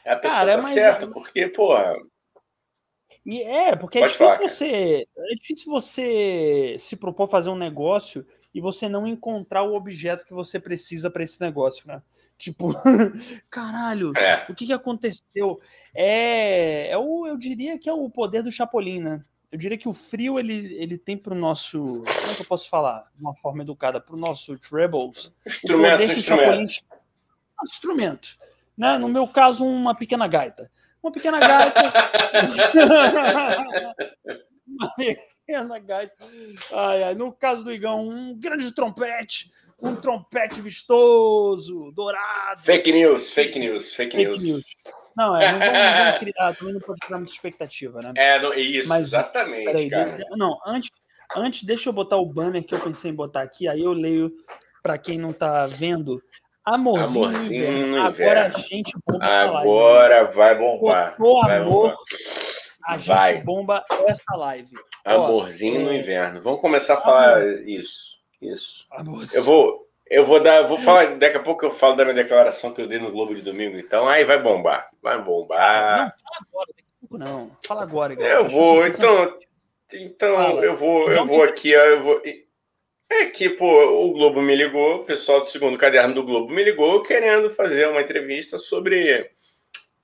A 0.06 0.16
pessoa 0.16 0.40
Cara, 0.40 0.60
tá 0.60 0.62
certa, 0.62 1.08
porque, 1.08 1.48
porra 1.48 1.96
e 3.26 3.42
é, 3.42 3.76
porque 3.76 3.98
é 3.98 4.02
difícil 4.04 4.28
falar, 4.28 4.38
você. 4.38 5.08
É 5.18 5.36
difícil 5.36 5.72
você 5.72 6.76
se 6.78 6.96
propor 6.96 7.28
fazer 7.28 7.50
um 7.50 7.56
negócio 7.56 8.26
e 8.56 8.62
você 8.62 8.88
não 8.88 9.06
encontrar 9.06 9.64
o 9.64 9.76
objeto 9.76 10.26
que 10.26 10.34
você 10.34 10.58
precisa 10.58 11.10
para 11.10 11.24
esse 11.24 11.42
negócio, 11.42 11.86
né? 11.86 12.02
Tipo, 12.38 12.74
caralho, 13.52 14.14
é. 14.18 14.46
o 14.48 14.56
que, 14.56 14.66
que 14.66 14.72
aconteceu? 14.72 15.60
É, 15.94 16.90
é 16.90 16.98
o, 16.98 17.28
eu 17.28 17.38
diria 17.38 17.78
que 17.78 17.90
é 17.90 17.94
o 17.94 18.10
poder 18.10 18.42
do 18.42 18.54
Chapolin, 18.54 19.02
né? 19.02 19.22
Eu 19.52 19.58
diria 19.58 19.78
que 19.78 19.90
o 19.90 19.94
frio 19.94 20.40
ele, 20.40 20.74
ele 20.76 20.98
tem 20.98 21.18
para 21.18 21.34
o 21.34 21.38
nosso. 21.38 21.80
Como 21.80 22.32
é 22.32 22.34
que 22.34 22.44
eu 22.44 22.48
posso 22.48 22.70
falar? 22.70 23.12
De 23.14 23.22
uma 23.22 23.36
forma 23.36 23.62
educada, 23.62 24.00
para 24.00 24.16
o 24.16 24.20
nosso 24.20 24.58
Trebles. 24.58 25.34
Instrumento, 25.46 26.04
instrumento. 26.04 26.24
Chapolin, 26.24 26.66
instrumento. 27.66 28.38
Né? 28.78 28.98
No 28.98 29.10
meu 29.10 29.28
caso, 29.28 29.66
uma 29.66 29.94
pequena 29.94 30.28
gaita 30.28 30.72
uma 31.04 31.12
pequena 31.12 31.40
gaita. 31.40 31.82
pequena 35.46 35.80
gaita. 35.80 36.26
Ai, 36.74 37.04
ai. 37.04 37.16
No 37.16 37.32
caso 37.32 37.64
do 37.64 37.72
Igão, 37.72 38.08
um 38.08 38.38
grande 38.38 38.72
trompete. 38.72 39.52
Um 39.82 39.96
trompete 39.96 40.62
vistoso, 40.62 41.92
dourado. 41.92 42.62
Fake 42.62 42.92
news, 42.92 43.30
fake 43.30 43.60
news, 43.60 43.94
fake, 43.94 44.16
fake 44.16 44.30
news. 44.30 44.44
news. 44.44 44.66
Não, 45.16 45.36
é, 45.36 45.52
não 45.52 45.60
vamos, 45.60 45.74
não 45.74 46.06
vamos 46.06 46.20
criar, 46.20 46.56
também 46.56 46.74
não 46.74 46.82
pode 46.82 47.00
criar 47.00 47.18
muita 47.18 47.32
expectativa, 47.32 48.00
né? 48.02 48.14
É, 48.18 48.40
não, 48.40 48.54
isso, 48.54 48.90
Mas, 48.90 49.04
exatamente, 49.04 49.66
peraí, 49.66 49.90
cara. 49.90 50.18
Não, 50.32 50.60
antes, 50.66 50.90
antes, 51.36 51.64
deixa 51.64 51.90
eu 51.90 51.94
botar 51.94 52.18
o 52.18 52.26
banner 52.26 52.66
que 52.66 52.74
eu 52.74 52.80
pensei 52.80 53.12
em 53.12 53.16
botar 53.16 53.42
aqui, 53.42 53.68
aí 53.68 53.82
eu 53.82 53.94
leio 53.94 54.32
para 54.82 54.98
quem 54.98 55.18
não 55.18 55.32
tá 55.32 55.66
vendo. 55.68 56.22
Amorzinho, 56.66 57.26
Amorzinho 57.26 57.72
no 57.72 57.98
inverno. 57.98 58.08
Agora 58.08 58.46
a 58.48 58.50
gente 58.60 58.94
bomba. 59.06 59.26
Agora 59.26 60.24
vai 60.32 60.58
bombar. 60.58 61.16
Por 61.16 61.46
vai 61.46 61.58
amor, 61.60 61.90
bombar. 61.90 61.98
A 62.86 62.98
gente 62.98 63.08
vai. 63.08 63.42
bomba 63.42 63.84
essa 64.08 64.36
live. 64.36 64.76
Amorzinho 65.04 65.82
Ó, 65.82 65.84
no 65.84 65.92
é... 65.92 65.98
inverno. 65.98 66.42
Vamos 66.42 66.62
começar 66.62 66.96
a 66.96 67.02
falar 67.02 67.42
Amor. 67.42 67.68
isso. 67.68 68.20
Isso. 68.42 68.86
Amorzinho. 68.92 69.40
Eu 69.40 69.44
vou, 69.44 69.88
eu 70.10 70.26
vou 70.26 70.42
dar, 70.42 70.68
vou 70.68 70.78
falar, 70.78 71.16
daqui 71.18 71.38
a 71.38 71.44
pouco 71.44 71.66
eu 71.66 71.72
falo 71.72 71.96
da 71.96 72.04
minha 72.04 72.16
declaração 72.16 72.74
que 72.74 72.82
eu 72.82 72.88
dei 72.88 73.00
no 73.00 73.12
Globo 73.12 73.34
de 73.34 73.42
domingo, 73.42 73.78
então 73.78 74.08
aí 74.08 74.24
vai 74.24 74.42
bombar. 74.42 74.90
Vai 75.02 75.22
bombar. 75.22 76.14
Não, 76.16 76.16
fala 76.18 76.38
agora, 76.42 76.68
daqui 76.68 76.84
a 76.84 77.00
pouco 77.00 77.18
não. 77.18 77.52
Fala 77.66 77.84
agora, 77.84 78.16
galera. 78.16 78.36
Eu 78.40 78.50
vou, 78.50 78.86
então, 78.86 79.38
então 79.94 80.64
eu 80.64 80.76
vou, 80.76 81.12
eu 81.12 81.26
vou 81.26 81.44
aqui, 81.44 81.72
eu 81.72 82.02
vou 82.02 82.22
é 83.10 83.26
que, 83.28 83.50
pô, 83.50 84.06
o 84.06 84.12
Globo 84.14 84.42
me 84.42 84.56
ligou, 84.56 84.98
o 84.98 85.06
pessoal 85.06 85.40
do 85.42 85.48
segundo 85.48 85.78
caderno 85.78 86.14
do 86.14 86.24
Globo 86.24 86.52
me 86.52 86.64
ligou 86.64 87.04
querendo 87.04 87.50
fazer 87.52 87.88
uma 87.88 88.02
entrevista 88.02 88.58
sobre 88.58 89.32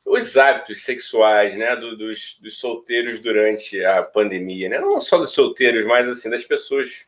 os 0.05 0.37
hábitos 0.37 0.83
sexuais, 0.83 1.55
né, 1.55 1.75
do, 1.75 1.95
dos, 1.95 2.37
dos 2.41 2.57
solteiros 2.57 3.19
durante 3.19 3.83
a 3.83 4.01
pandemia, 4.01 4.67
né? 4.67 4.79
Não 4.79 4.99
só 4.99 5.17
dos 5.17 5.31
solteiros, 5.31 5.85
mas 5.85 6.07
assim 6.07 6.29
das 6.29 6.43
pessoas 6.43 7.05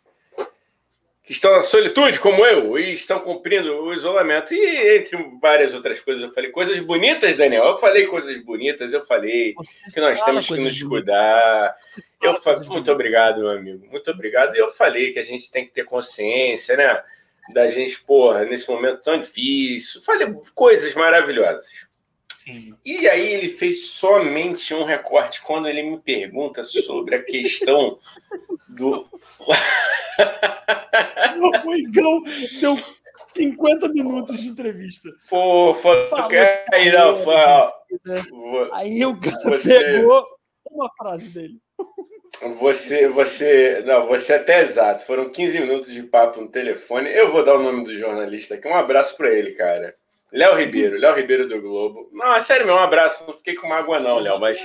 que 1.24 1.32
estão 1.32 1.54
na 1.54 1.62
solitude, 1.62 2.20
como 2.20 2.46
eu, 2.46 2.78
e 2.78 2.94
estão 2.94 3.20
cumprindo 3.20 3.74
o 3.82 3.94
isolamento. 3.94 4.54
E 4.54 4.98
entre 4.98 5.18
várias 5.42 5.74
outras 5.74 6.02
coisas, 6.02 6.22
eu 6.22 6.32
falei 6.32 6.52
coisas 6.52 6.78
bonitas, 6.80 7.38
Daniel. 7.38 7.64
Eu 7.64 7.78
falei 7.78 8.06
coisas 8.08 8.38
bonitas, 8.44 8.92
eu 8.92 9.06
falei 9.06 9.54
Você 9.56 9.94
que 9.94 10.02
nós 10.02 10.22
temos 10.22 10.46
que 10.46 10.58
nos 10.58 10.84
cuidar. 10.84 11.76
Eu 12.22 12.36
falei, 12.36 12.68
muito 12.68 12.92
obrigado, 12.92 13.40
meu 13.40 13.52
amigo, 13.52 13.88
muito 13.90 14.12
obrigado. 14.12 14.56
E 14.56 14.60
eu 14.60 14.68
falei 14.68 15.14
que 15.14 15.20
a 15.20 15.24
gente 15.24 15.50
tem 15.50 15.66
que 15.66 15.72
ter 15.72 15.86
consciência, 15.86 16.76
né? 16.76 17.02
Da 17.54 17.68
gente, 17.68 18.02
porra, 18.02 18.44
nesse 18.44 18.70
momento 18.70 19.02
tão 19.02 19.20
difícil. 19.20 20.02
Falei 20.02 20.28
coisas 20.54 20.94
maravilhosas. 20.94 21.68
Sim. 22.44 22.76
E 22.86 23.08
aí 23.08 23.34
ele 23.34 23.48
fez 23.48 23.88
somente 23.88 24.74
um 24.74 24.84
recorte 24.84 25.42
quando 25.42 25.68
ele 25.68 25.82
me 25.82 25.98
pergunta 26.00 26.64
sobre 26.64 27.16
a 27.16 27.24
questão 27.24 27.98
do. 28.68 29.08
o 31.66 31.76
Igão 31.76 32.22
deu 32.60 32.78
50 33.28 33.88
minutos 33.90 34.42
de 34.42 34.50
entrevista. 34.50 35.10
Pô, 35.30 35.74
falou 35.76 36.28
que 36.28 36.36
aí 36.36 36.92
não, 36.92 37.18
fala. 37.24 37.74
Aí 38.74 39.06
o 39.06 39.18
cara 39.18 39.58
você... 39.58 39.80
pegou 39.80 40.26
uma 40.70 40.90
frase 40.98 41.30
dele. 41.30 41.62
Você, 42.60 43.08
você, 43.08 43.84
não, 43.86 44.06
você 44.06 44.34
é 44.34 44.36
até 44.36 44.62
exato. 44.62 45.06
Foram 45.06 45.30
15 45.30 45.62
minutos 45.62 45.94
de 45.94 46.04
papo 46.04 46.42
no 46.42 46.50
telefone. 46.50 47.10
Eu 47.10 47.32
vou 47.32 47.42
dar 47.46 47.56
o 47.56 47.64
nome 47.64 47.86
do 47.86 47.98
jornalista 47.98 48.56
aqui. 48.56 48.68
Um 48.68 48.76
abraço 48.76 49.16
para 49.16 49.34
ele, 49.34 49.54
cara. 49.54 49.94
Léo 50.34 50.56
Ribeiro, 50.56 50.98
Léo 50.98 51.14
Ribeiro 51.14 51.48
do 51.48 51.62
Globo. 51.62 52.10
Não, 52.12 52.36
é 52.36 52.42
sério, 52.42 52.66
meu, 52.66 52.76
um 52.76 52.80
abraço. 52.80 53.24
Não 53.28 53.36
fiquei 53.36 53.54
com 53.54 53.68
mágoa, 53.68 54.00
não, 54.00 54.18
Léo, 54.18 54.40
mas, 54.40 54.60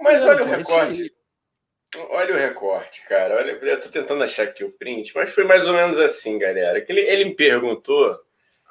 mas 0.00 0.24
olha 0.24 0.42
o 0.42 0.46
recorte. 0.46 1.14
Olha 2.10 2.34
o 2.34 2.38
recorte, 2.38 3.02
cara. 3.08 3.36
Olha, 3.36 3.52
eu 3.52 3.80
tô 3.80 3.88
tentando 3.88 4.24
achar 4.24 4.44
aqui 4.44 4.64
o 4.64 4.72
print, 4.72 5.12
mas 5.14 5.30
foi 5.30 5.44
mais 5.44 5.68
ou 5.68 5.74
menos 5.74 5.98
assim, 5.98 6.38
galera. 6.38 6.80
Que 6.80 6.90
ele, 6.90 7.02
ele 7.02 7.24
me 7.26 7.34
perguntou 7.34 8.18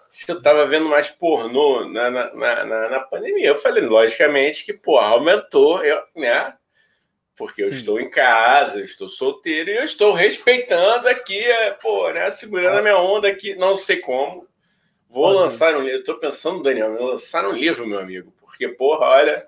se 0.09 0.29
eu 0.29 0.41
tava 0.41 0.65
vendo 0.65 0.89
mais 0.89 1.09
pornô 1.09 1.85
na, 1.85 2.09
na, 2.09 2.33
na, 2.33 2.89
na 2.89 2.99
pandemia. 2.99 3.47
Eu 3.47 3.55
falei, 3.55 3.83
logicamente, 3.83 4.65
que, 4.65 4.73
pô, 4.73 4.97
aumentou, 4.97 5.83
eu, 5.83 6.01
né? 6.15 6.53
Porque 7.37 7.63
Sim. 7.63 7.69
eu 7.69 7.73
estou 7.73 7.99
em 8.01 8.09
casa, 8.09 8.79
eu 8.79 8.85
estou 8.85 9.07
solteiro 9.07 9.69
e 9.69 9.77
eu 9.77 9.83
estou 9.83 10.11
respeitando 10.11 11.07
aqui, 11.07 11.39
é, 11.39 11.71
pô, 11.71 12.09
né? 12.11 12.29
Segurando 12.29 12.75
ah. 12.75 12.79
a 12.79 12.81
minha 12.81 12.97
onda 12.97 13.29
aqui, 13.29 13.55
não 13.55 13.77
sei 13.77 13.97
como. 13.97 14.49
Vou 15.09 15.33
Pode. 15.33 15.39
lançar 15.39 15.75
um 15.75 15.81
livro. 15.81 15.97
Eu 15.97 16.03
tô 16.03 16.15
pensando, 16.19 16.61
Daniel, 16.61 16.93
lançar 17.03 17.47
um 17.47 17.51
livro, 17.51 17.87
meu 17.87 17.99
amigo. 17.99 18.33
Porque, 18.39 18.67
porra, 18.67 19.07
olha, 19.07 19.47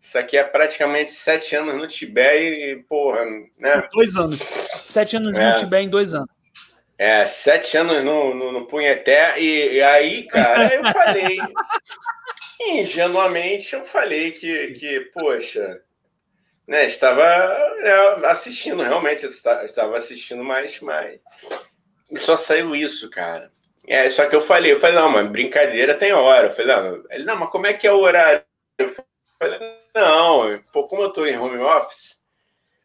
isso 0.00 0.18
aqui 0.18 0.36
é 0.36 0.44
praticamente 0.44 1.12
sete 1.12 1.56
anos 1.56 1.74
no 1.74 1.88
Tibete 1.88 2.60
e, 2.60 2.76
porra, 2.82 3.24
né? 3.58 3.88
Dois 3.92 4.14
anos. 4.16 4.40
Sete 4.84 5.16
anos 5.16 5.36
é. 5.36 5.52
no 5.52 5.58
Tibete 5.58 5.86
em 5.86 5.90
dois 5.90 6.12
anos. 6.12 6.28
É, 6.96 7.26
sete 7.26 7.76
anos 7.76 8.04
no, 8.04 8.34
no, 8.34 8.52
no 8.52 8.66
Punheté. 8.66 9.40
E, 9.40 9.76
e, 9.76 9.82
aí, 9.82 10.24
cara, 10.24 10.74
eu 10.74 10.84
falei. 10.84 11.38
ingenuamente, 12.60 13.74
eu 13.74 13.84
falei 13.84 14.32
que, 14.32 14.68
que 14.68 15.00
poxa, 15.12 15.80
né, 16.66 16.86
estava 16.86 17.24
né, 17.80 18.26
assistindo, 18.26 18.82
realmente, 18.82 19.26
estava 19.26 19.96
assistindo 19.96 20.42
mais, 20.42 20.80
mais. 20.80 21.20
E 22.10 22.18
só 22.18 22.36
saiu 22.36 22.74
isso, 22.74 23.10
cara. 23.10 23.50
É, 23.86 24.08
só 24.08 24.26
que 24.26 24.34
eu 24.34 24.40
falei, 24.40 24.72
eu 24.72 24.80
falei, 24.80 24.96
não, 24.96 25.10
mas 25.10 25.28
brincadeira 25.28 25.94
tem 25.94 26.12
hora. 26.12 26.46
Eu 26.46 26.50
falei, 26.50 26.74
não, 26.74 27.04
ele, 27.10 27.24
não, 27.24 27.36
mas 27.36 27.50
como 27.50 27.66
é 27.66 27.72
que 27.72 27.86
é 27.86 27.92
o 27.92 28.00
horário? 28.00 28.42
Eu 28.78 28.88
falei, 29.38 29.58
não, 29.94 30.58
pô, 30.72 30.84
como 30.84 31.02
eu 31.02 31.08
estou 31.08 31.26
em 31.26 31.38
home 31.38 31.58
office, 31.58 32.24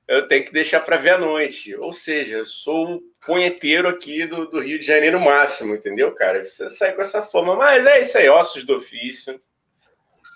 eu 0.08 0.28
tenho 0.28 0.44
que 0.44 0.52
deixar 0.52 0.82
para 0.82 0.98
ver 0.98 1.12
à 1.12 1.18
noite. 1.18 1.76
Ou 1.76 1.94
seja, 1.94 2.38
eu 2.38 2.46
sou 2.46 2.88
um 2.88 3.00
punheteiro 3.26 3.88
aqui 3.88 4.26
do, 4.26 4.48
do, 4.48 4.60
Rio 4.60 4.80
de 4.80 4.86
Janeiro 4.86 5.20
máximo, 5.20 5.76
entendeu, 5.76 6.14
cara? 6.14 6.44
Você 6.44 6.70
sai 6.70 6.94
com 6.94 7.02
essa 7.02 7.22
forma, 7.22 7.56
mas 7.56 7.86
é 7.86 8.02
isso 8.02 8.18
aí, 8.18 8.28
ossos 8.28 8.66
do 8.66 8.76
ofício. 8.76 9.40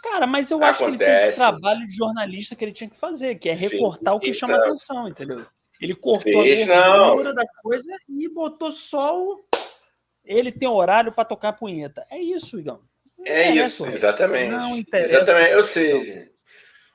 Cara, 0.03 0.27
mas 0.27 0.51
eu 0.51 0.57
Acontece. 0.57 0.83
acho 0.83 0.97
que 0.97 1.03
ele 1.03 1.21
fez 1.21 1.35
o 1.35 1.39
trabalho 1.39 1.87
de 1.87 1.95
jornalista 1.95 2.55
que 2.55 2.65
ele 2.65 2.73
tinha 2.73 2.89
que 2.89 2.97
fazer, 2.97 3.35
que 3.35 3.49
é 3.49 3.53
recortar 3.53 4.13
Sim, 4.13 4.17
o 4.17 4.19
que 4.19 4.33
chama 4.33 4.53
então. 4.55 4.67
atenção, 4.67 5.07
entendeu? 5.07 5.45
Ele 5.81 5.95
cortou 5.95 6.43
fez, 6.43 6.69
a 6.69 6.97
gordura 6.97 7.33
da 7.33 7.45
coisa 7.61 7.91
e 8.09 8.29
botou 8.29 8.71
só 8.71 9.19
o. 9.19 9.43
Ele 10.25 10.51
tem 10.51 10.67
horário 10.67 11.11
para 11.11 11.25
tocar 11.25 11.53
punheta. 11.53 12.05
É 12.09 12.17
isso, 12.17 12.59
Igão. 12.59 12.81
É 13.25 13.51
isso, 13.51 13.85
exatamente. 13.85 14.51
Não 14.51 14.77
interessa. 14.77 15.15
Exatamente. 15.15 15.55
Ou 15.55 15.63
seja, 15.63 16.29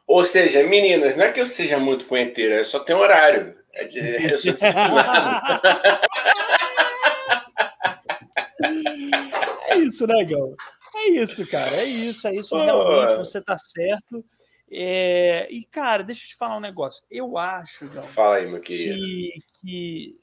ou 0.07 0.25
seja, 0.25 0.63
meninas, 0.63 1.17
não 1.17 1.25
é 1.25 1.33
que 1.33 1.41
eu 1.41 1.47
seja 1.47 1.79
muito 1.79 2.07
punheteira, 2.07 2.57
eu 2.57 2.65
só 2.65 2.81
tenho 2.81 2.99
horário. 2.99 3.57
É 3.75 4.33
eu 4.33 4.39
sou 4.39 4.53
disciplinado. 4.53 5.61
é 9.69 9.77
isso, 9.77 10.07
né, 10.07 10.23
Igão? 10.23 10.55
É 10.97 11.09
isso, 11.11 11.47
cara. 11.47 11.77
É 11.77 11.85
isso, 11.85 12.27
é 12.27 12.35
isso. 12.35 12.57
Realmente 12.57 13.19
você 13.19 13.41
tá 13.41 13.57
certo. 13.59 14.25
É... 14.71 15.47
E, 15.51 15.65
cara, 15.65 16.03
deixa 16.03 16.25
eu 16.25 16.29
te 16.29 16.37
falar 16.37 16.57
um 16.57 16.61
negócio. 16.61 17.05
Eu 17.11 17.39
acho, 17.39 17.85
Igão. 17.85 18.03
Fala 18.03 18.37
aí, 18.37 18.47
meu 18.47 18.61
querido. 18.61 18.99
Que. 18.99 19.43
que... 19.61 20.17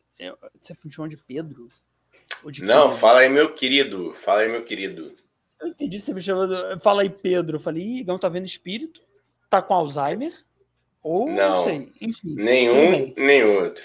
Você 0.55 0.73
funciona 0.73 1.09
de 1.09 1.17
Pedro? 1.17 1.69
De 2.51 2.61
Não, 2.63 2.95
fala 2.97 3.19
aí, 3.19 3.29
meu 3.29 3.53
querido. 3.53 4.13
Fala 4.13 4.41
aí, 4.41 4.49
meu 4.49 4.63
querido. 4.63 5.15
Eu 5.59 5.69
entendi 5.69 5.99
você 5.99 6.13
me 6.13 6.21
chamando. 6.21 6.79
Fala 6.79 7.01
aí, 7.01 7.09
Pedro. 7.09 7.57
Eu 7.57 7.59
falei, 7.59 7.83
Igão 7.83 8.19
tá 8.19 8.29
vendo 8.29 8.45
espírito? 8.45 9.01
Tá 9.49 9.61
com 9.61 9.73
Alzheimer? 9.73 10.33
Ou 11.01 11.27
não, 11.27 11.55
não 11.55 11.63
sei. 11.63 11.91
Enfim. 12.01 12.35
Nenhum, 12.35 13.13
nem 13.15 13.43
outro. 13.43 13.83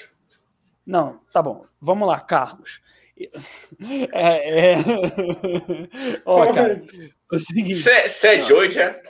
Não, 0.86 1.20
tá 1.32 1.42
bom. 1.42 1.64
Vamos 1.80 2.08
lá, 2.08 2.20
Carlos. 2.20 2.80
É. 4.12 4.72
é... 4.72 4.76
Ó, 6.24 6.52
cara. 6.54 6.82
Você 7.30 8.26
é 8.28 8.38
doido, 8.38 8.80
é? 8.80 9.02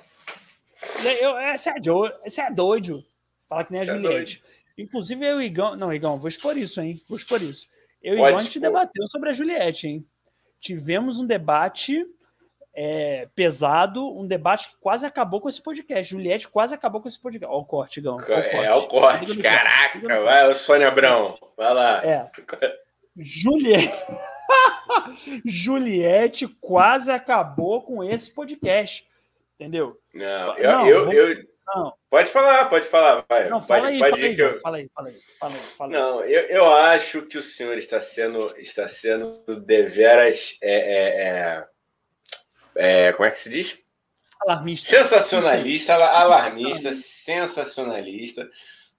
Você 1.56 1.70
é 1.70 1.80
doido. 1.80 2.14
Você 2.24 2.40
é 2.40 2.50
doido. 2.50 3.04
Fala 3.48 3.64
que 3.64 3.72
nem 3.72 3.82
a 3.82 3.84
é 3.84 3.86
Juliette. 3.86 4.42
É 4.76 4.82
Inclusive, 4.82 5.24
eu 5.24 5.40
e 5.40 5.44
o 5.44 5.46
Igão. 5.46 5.76
Não, 5.76 5.92
Igão, 5.92 6.18
vou 6.18 6.28
expor 6.28 6.58
isso, 6.58 6.80
hein? 6.80 7.00
Vou 7.08 7.16
expor 7.16 7.40
isso. 7.40 7.68
Eu 8.02 8.16
e 8.16 8.20
o 8.20 8.24
a 8.24 8.42
gente 8.42 8.58
debateu 8.58 9.06
sobre 9.08 9.30
a 9.30 9.32
Juliette, 9.32 9.88
hein? 9.88 10.06
Tivemos 10.58 11.18
um 11.18 11.26
debate 11.26 12.04
é, 12.74 13.28
pesado, 13.34 14.16
um 14.16 14.26
debate 14.26 14.70
que 14.70 14.76
quase 14.80 15.04
acabou 15.04 15.40
com 15.40 15.48
esse 15.48 15.62
podcast. 15.62 16.10
Juliette 16.10 16.48
quase 16.48 16.74
acabou 16.74 17.00
com 17.00 17.08
esse 17.08 17.20
podcast. 17.20 17.52
Olha 17.52 17.62
o 17.62 17.64
corte, 17.64 18.00
Igão. 18.00 18.18
É, 18.20 18.72
o 18.74 18.86
corte. 18.86 19.36
Caraca, 19.36 20.22
vai, 20.22 20.48
o 20.48 20.54
Sônia 20.54 20.88
Abrão. 20.88 21.38
Vai 21.56 21.74
lá. 21.74 22.04
É. 22.04 22.30
Juliette. 23.16 23.92
Juliette 25.44 26.48
quase 26.60 27.10
acabou 27.10 27.82
com 27.82 28.02
esse 28.02 28.30
podcast. 28.32 29.06
Entendeu? 29.54 30.00
Não, 30.14 30.56
eu. 30.56 30.72
Não, 30.72 30.86
eu, 30.86 31.04
vou... 31.04 31.12
eu... 31.12 31.50
Não. 31.74 31.92
Pode 32.08 32.30
falar, 32.30 32.68
pode 32.68 32.86
falar. 32.86 33.24
Vai. 33.28 33.48
Não, 33.48 33.62
fala, 33.62 33.82
pode, 33.82 33.94
aí, 33.94 33.98
pode 33.98 34.10
fala, 34.10 34.24
aí, 34.24 34.38
eu... 34.38 34.60
fala 34.60 34.76
aí, 34.76 34.90
fala 34.94 35.08
aí, 35.08 35.20
fala 35.38 35.54
aí, 35.54 35.60
fala 35.60 35.90
aí. 35.90 36.00
Não, 36.00 36.24
eu, 36.24 36.42
eu 36.46 36.74
acho 36.74 37.22
que 37.22 37.38
o 37.38 37.42
senhor 37.42 37.78
está 37.78 38.00
sendo, 38.00 38.38
está 38.58 38.88
sendo 38.88 39.42
deveras. 39.60 40.56
É, 40.62 41.64
é, 42.76 43.08
é, 43.08 43.12
como 43.12 43.26
é 43.26 43.30
que 43.30 43.38
se 43.38 43.50
diz? 43.50 43.78
Alarmista. 44.40 44.88
Sensacionalista, 44.88 45.94
alarmista, 45.94 46.92
sensacionalista. 46.92 48.48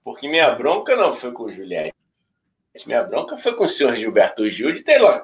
Porque 0.04 0.28
minha 0.28 0.50
bronca 0.50 0.96
não 0.96 1.14
foi 1.14 1.32
com 1.32 1.44
o 1.44 1.52
Juliette. 1.52 1.94
Minha 2.86 3.02
bronca 3.02 3.36
foi 3.36 3.54
com 3.54 3.64
o 3.64 3.68
senhor 3.68 3.94
Gilberto 3.94 4.48
Gil 4.48 4.72
de 4.72 4.98
lá, 4.98 5.22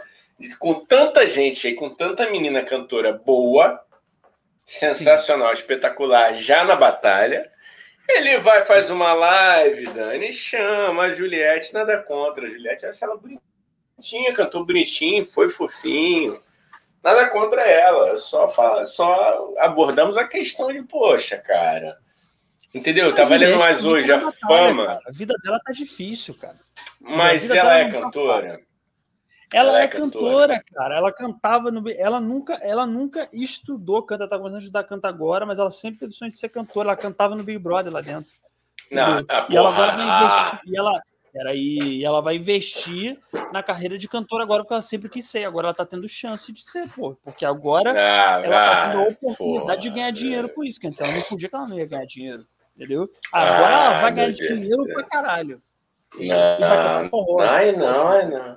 com 0.58 0.74
tanta 0.84 1.26
gente 1.26 1.66
aí, 1.66 1.74
com 1.74 1.88
tanta 1.88 2.28
menina 2.30 2.62
cantora 2.62 3.12
boa, 3.12 3.82
sensacional, 4.68 5.48
Sim. 5.48 5.62
espetacular, 5.62 6.35
já 6.35 6.62
na 6.64 6.76
batalha. 6.76 7.50
Ele 8.09 8.38
vai, 8.38 8.64
faz 8.64 8.90
uma 8.90 9.14
live, 9.14 9.87
Dani, 9.88 10.33
chama 10.33 11.04
a 11.04 11.12
Juliette, 11.12 11.72
nada 11.72 11.98
contra. 12.02 12.46
A 12.46 12.50
Juliette 12.50 12.87
acha 12.87 13.04
ela 13.04 13.16
bonitinha, 13.16 14.35
cantou 14.35 14.64
bonitinho, 14.64 15.24
foi 15.24 15.48
fofinho. 15.48 16.42
Nada 17.02 17.28
contra 17.31 17.62
ela, 17.62 18.16
só, 18.16 18.48
fala, 18.48 18.85
só 18.85 19.54
abordamos 19.59 20.16
a 20.16 20.26
questão 20.26 20.72
de, 20.72 20.83
poxa, 20.83 21.38
cara, 21.38 21.96
Entendeu? 22.74 23.14
Tá 23.14 23.24
valendo 23.24 23.59
mais 23.59 23.83
hoje 23.85 24.12
a 24.12 24.20
fama. 24.20 24.87
Cara. 24.87 25.00
A 25.07 25.11
vida 25.11 25.35
dela 25.42 25.59
tá 25.64 25.72
difícil, 25.72 26.35
cara. 26.35 26.59
Mas 27.00 27.48
ela 27.48 27.78
é 27.78 27.90
cantora. 27.90 28.61
Ela, 29.52 29.70
ela, 29.70 29.80
é, 29.80 29.84
é 29.84 29.88
cantora, 29.88 30.54
cantora, 30.54 30.64
cara. 30.74 30.96
Ela 30.96 31.12
cantava 31.12 31.70
no. 31.70 31.82
Ela 31.90 32.20
nunca, 32.20 32.54
ela 32.54 32.87
nunca 32.87 33.28
estudou 33.32 34.02
canta, 34.02 34.28
tá 34.28 34.37
começando 34.37 34.56
a 34.56 34.61
estudar 34.61 34.84
canta 34.84 35.08
agora, 35.08 35.46
mas 35.46 35.58
ela 35.58 35.70
sempre 35.70 36.00
teve 36.00 36.12
o 36.12 36.14
sonho 36.14 36.30
de 36.30 36.38
ser 36.38 36.48
cantora. 36.50 36.88
Ela 36.88 36.96
cantava 36.96 37.34
no 37.34 37.42
Big 37.42 37.58
Brother 37.58 37.92
lá 37.92 38.00
dentro. 38.00 38.32
Não, 38.90 39.24
ah, 39.28 39.46
e 39.48 39.56
ela 39.56 39.70
agora 39.70 39.92
vai 39.92 40.04
investir. 40.04 40.61
E 40.66 40.78
ela, 40.78 41.02
Peraí, 41.32 41.78
e 41.78 42.04
ela 42.04 42.20
vai 42.20 42.37
investir 42.37 43.18
na 43.52 43.62
carreira 43.62 43.98
de 43.98 44.08
cantora 44.08 44.42
agora, 44.42 44.62
porque 44.62 44.74
ela 44.74 44.82
sempre 44.82 45.08
quis 45.08 45.28
ser. 45.28 45.44
Agora 45.44 45.68
ela 45.68 45.74
tá 45.74 45.84
tendo 45.84 46.08
chance 46.08 46.52
de 46.52 46.64
ser, 46.64 46.88
pô. 46.88 47.16
Porque 47.22 47.44
agora 47.44 47.92
ah, 47.92 48.42
ela 48.44 48.50
tá 48.50 48.90
tendo 48.90 49.00
a 49.00 49.08
oportunidade 49.08 49.66
porra, 49.66 49.76
de 49.76 49.90
ganhar 49.90 50.11
dinheiro 50.11 50.48
com 50.48 50.64
isso. 50.64 50.80
Que 50.80 50.88
antes 50.88 51.00
ela 51.00 51.12
não 51.12 51.22
podia 51.22 51.48
que 51.48 51.54
ela 51.54 51.68
não 51.68 51.78
ia 51.78 51.87
ganhar 51.87 52.06
dinheiro. 52.06 52.44
Entendeu? 52.74 53.08
Agora 53.32 53.76
ah, 53.76 53.84
ela 53.84 54.00
vai 54.00 54.14
ganhar 54.14 54.32
dinheiro 54.32 54.84
pra 54.92 55.02
caralho. 55.04 55.62
Não, 56.16 57.08
forró, 57.11 57.40
ai, 57.40 57.72
não, 57.72 58.08
ai, 58.08 58.26
não. 58.26 58.56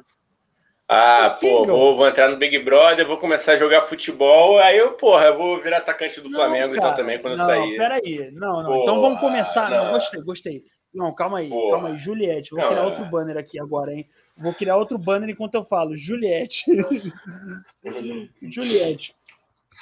Ah, 0.93 1.37
pô, 1.39 1.65
vou, 1.65 1.95
vou, 1.95 2.05
entrar 2.05 2.27
no 2.27 2.35
Big 2.35 2.59
Brother, 2.59 3.07
vou 3.07 3.15
começar 3.15 3.53
a 3.53 3.55
jogar 3.55 3.83
futebol, 3.83 4.59
aí 4.59 4.77
eu, 4.77 4.91
porra, 4.91 5.27
eu 5.27 5.37
vou 5.37 5.57
virar 5.61 5.77
atacante 5.77 6.19
do 6.19 6.29
não, 6.29 6.37
Flamengo 6.37 6.75
então 6.75 6.81
cara, 6.81 6.87
então 6.87 6.95
também 6.97 7.21
quando 7.21 7.37
não, 7.37 7.49
eu 7.49 7.61
sair. 7.61 7.77
Peraí, 7.77 8.31
não, 8.33 8.61
não. 8.61 8.81
Então 8.81 8.99
vamos 8.99 9.21
começar. 9.21 9.69
Não. 9.69 9.85
não. 9.85 9.91
gostei, 9.93 10.21
gostei. 10.21 10.65
Não, 10.93 11.15
calma 11.15 11.37
aí, 11.37 11.49
calma 11.49 11.87
aí. 11.87 11.97
Juliette, 11.97 12.51
vou 12.51 12.67
criar 12.67 12.83
outro 12.83 13.05
banner 13.05 13.37
aqui 13.37 13.57
agora, 13.57 13.93
hein? 13.93 14.05
Vou 14.35 14.53
criar 14.53 14.75
outro 14.75 14.97
banner 14.97 15.29
enquanto 15.29 15.55
eu 15.55 15.63
falo. 15.63 15.95
Juliette. 15.95 16.65
Juliette. 18.41 19.15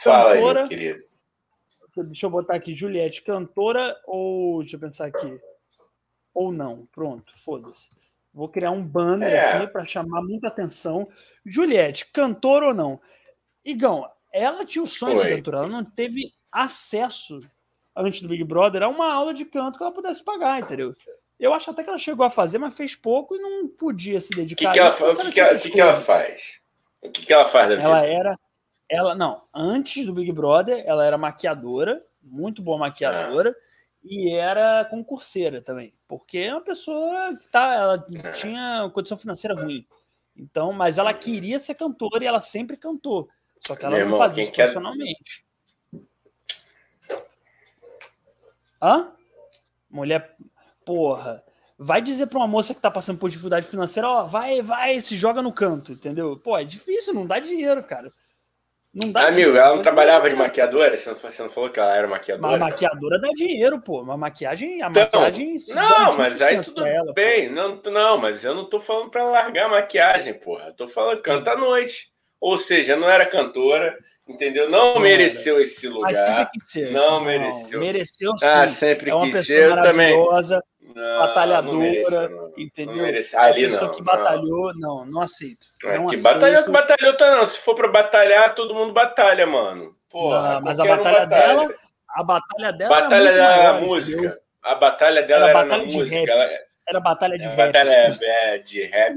Fala 0.04 0.34
aí, 0.34 0.44
meu 0.44 0.68
querido. 0.68 1.04
Deixa 1.98 2.28
eu 2.28 2.30
botar 2.30 2.54
aqui, 2.54 2.76
Juliette, 2.76 3.24
cantora 3.24 4.00
ou. 4.06 4.60
Deixa 4.60 4.76
eu 4.76 4.80
pensar 4.80 5.08
aqui. 5.08 5.42
Ou 6.36 6.52
não. 6.52 6.88
Pronto, 6.94 7.34
foda-se. 7.44 7.90
Vou 8.34 8.48
criar 8.48 8.72
um 8.72 8.86
banner 8.86 9.32
é. 9.32 9.52
aqui 9.54 9.72
para 9.72 9.86
chamar 9.86 10.22
muita 10.22 10.48
atenção. 10.48 11.08
Juliette, 11.46 12.06
cantora 12.12 12.68
ou 12.68 12.74
não? 12.74 13.00
Igão, 13.66 14.10
ela 14.32 14.66
tinha 14.66 14.84
o 14.84 14.88
sonho 14.88 15.20
Foi. 15.20 15.30
de 15.30 15.36
cantora, 15.36 15.58
ela 15.60 15.68
não 15.68 15.84
teve 15.84 16.34
acesso 16.52 17.40
antes 17.96 18.22
do 18.22 18.28
Big 18.28 18.44
Brother 18.44 18.84
a 18.84 18.88
uma 18.88 19.12
aula 19.12 19.34
de 19.34 19.46
canto 19.46 19.78
que 19.78 19.84
ela 19.84 19.94
pudesse 19.94 20.24
pagar, 20.24 20.60
entendeu? 20.60 20.94
Eu 21.40 21.54
acho 21.54 21.72
até 21.72 21.84
que 21.84 21.90
ela 21.90 21.98
chegou 21.98 22.26
a 22.26 22.30
fazer, 22.30 22.58
mas 22.58 22.76
fez 22.76 22.96
pouco 22.96 23.36
e 23.36 23.40
não 23.40 23.68
podia 23.68 24.20
se 24.20 24.30
dedicar. 24.32 24.72
Que 24.72 24.74
que 24.74 24.80
ela, 24.80 24.90
o 24.90 25.16
que, 25.18 25.32
que, 25.32 25.40
ela, 25.40 25.58
que, 25.58 25.82
ela 25.82 25.94
faz? 25.94 26.60
O 27.02 27.10
que, 27.10 27.26
que 27.26 27.34
ela 27.34 27.46
faz 27.46 27.70
da 27.70 27.76
vida? 27.76 27.88
Ela 27.88 28.06
era 28.06 28.40
ela, 28.90 29.14
não, 29.14 29.44
antes 29.54 30.04
do 30.06 30.14
Big 30.14 30.32
Brother, 30.32 30.84
ela 30.86 31.06
era 31.06 31.18
maquiadora, 31.18 32.04
muito 32.24 32.60
boa 32.60 32.80
maquiadora, 32.80 33.52
ah. 33.56 33.69
E 34.04 34.34
era 34.34 34.86
concurseira 34.86 35.62
também, 35.62 35.94
porque 36.08 36.38
é 36.38 36.54
uma 36.54 36.62
pessoa 36.62 37.36
que 37.36 37.48
tá, 37.48 37.74
ela 37.74 38.08
é. 38.14 38.32
tinha 38.32 38.90
condição 38.94 39.18
financeira 39.18 39.56
ruim. 39.56 39.86
Então, 40.36 40.72
mas 40.72 40.98
ela 40.98 41.14
queria 41.14 41.60
ser 41.60 41.76
cantora 41.76 42.24
e 42.24 42.28
ela 42.28 42.40
sempre 42.40 42.78
cantou. 42.78 43.30
Só 43.66 43.76
que 43.76 43.84
ela 43.84 43.96
Meu 43.96 44.06
não 44.06 44.14
irmão, 44.14 44.20
fazia 44.20 44.44
isso 44.44 44.52
quer... 44.54 44.72
profissionalmente. 44.72 45.46
Hã? 48.82 49.12
Mulher, 49.90 50.36
porra, 50.86 51.44
vai 51.78 52.02
dizer 52.02 52.28
para 52.28 52.40
uma 52.40 52.48
moça 52.48 52.74
que 52.74 52.80
tá 52.80 52.90
passando 52.90 53.20
por 53.20 53.30
dificuldade 53.30 53.68
financeira, 53.68 54.08
ó, 54.08 54.24
vai, 54.24 54.62
vai, 54.62 55.02
se 55.02 55.16
joga 55.18 55.42
no 55.42 55.52
canto, 55.52 55.92
entendeu? 55.92 56.38
Pô, 56.38 56.58
é 56.58 56.64
difícil, 56.64 57.14
não 57.14 57.28
dá 57.28 57.40
dinheiro, 57.40 57.84
cara. 57.84 58.14
Não 58.94 59.12
dá 59.12 59.28
Amigo, 59.28 59.36
dinheiro, 59.36 59.58
ela 59.58 59.76
não 59.76 59.84
trabalhava 59.84 60.30
de 60.30 60.36
maquiadora? 60.36 60.98
Você 60.98 61.10
não, 61.10 61.16
você 61.16 61.44
não 61.44 61.50
falou 61.50 61.70
que 61.70 61.80
ela 61.80 61.96
era 61.96 62.08
maquiadora? 62.08 62.58
Uma 62.58 62.70
maquiadora 62.70 63.20
dá 63.20 63.30
dinheiro, 63.30 63.80
pô. 63.80 64.02
Uma 64.02 64.18
maquiagem, 64.18 64.82
a 64.82 64.88
então, 64.88 65.22
maquiagem. 65.22 65.58
Não, 65.70 66.18
mas 66.18 66.42
aí 66.42 66.60
tudo 66.62 66.84
ela, 66.84 67.14
bem. 67.14 67.50
Não, 67.50 67.80
não, 67.86 68.18
mas 68.18 68.44
eu 68.44 68.56
não 68.56 68.66
tô 68.66 68.80
falando 68.80 69.12
para 69.12 69.24
largar 69.26 69.68
a 69.68 69.70
maquiagem, 69.70 70.34
porra. 70.34 70.68
Eu 70.68 70.74
tô 70.74 70.88
falando 70.88 71.22
canta 71.22 71.52
à 71.52 71.58
noite. 71.58 72.12
Ou 72.42 72.58
seja, 72.58 72.96
não 72.96 73.10
era 73.10 73.26
cantora, 73.26 73.96
entendeu? 74.30 74.70
Não, 74.70 74.96
não 74.96 75.02
mereceu 75.02 75.56
era. 75.56 75.64
esse 75.64 75.88
lugar. 75.88 76.52
Não, 76.92 77.12
não 77.12 77.22
mereceu. 77.22 77.80
Mereceu 77.80 78.38
sim. 78.38 78.46
Ah, 78.46 78.68
sempre 78.68 79.12
é 79.12 79.18
quis 79.18 79.46
ser. 79.46 79.72
Eu 79.72 79.82
também. 79.82 80.16
Não, 80.96 81.20
batalhadora, 81.20 81.74
não 81.74 81.80
merece, 81.80 82.12
não. 82.12 82.52
entendeu? 82.58 82.96
Não 82.96 83.04
merece. 83.04 83.36
Ali, 83.36 83.66
a 83.66 83.70
pessoa 83.70 83.88
não, 83.88 83.96
que 83.96 84.04
batalhou, 84.04 84.74
não, 84.76 85.06
não 85.06 85.22
aceito. 85.22 85.68
É, 85.84 85.98
não 85.98 86.06
que 86.08 86.16
aceito. 86.16 86.24
batalhou, 86.24 86.64
que 86.64 86.72
batalhou, 86.72 87.18
tá 87.18 87.36
não. 87.36 87.46
Se 87.46 87.60
for 87.60 87.76
para 87.76 87.88
batalhar, 87.90 88.56
todo 88.56 88.74
mundo 88.74 88.92
batalha, 88.92 89.46
mano. 89.46 89.96
Porra, 90.10 90.60
mas 90.60 90.80
a 90.80 90.86
batalha 90.86 91.26
dela, 91.28 91.76
a 92.10 92.24
batalha 92.24 92.74
dela 92.74 93.02
batalha 93.02 93.30
era, 93.30 93.58
maior, 93.58 93.74
na 93.74 93.82
música. 93.82 94.18
Entendeu? 94.18 94.38
A 94.64 94.76
batalha 94.76 95.24
dela 95.24 95.50
era, 95.50 95.60
era 95.60 95.68
na 95.68 95.78
música. 95.78 96.32
Ela... 96.32 96.50
Era 96.88 97.00
batalha 97.00 97.38
de 97.38 97.46
é, 97.46 97.50
rap. 97.50 97.58
Batalha 97.58 98.20
é, 98.22 98.58
de 98.58 98.84
rap, 98.84 99.16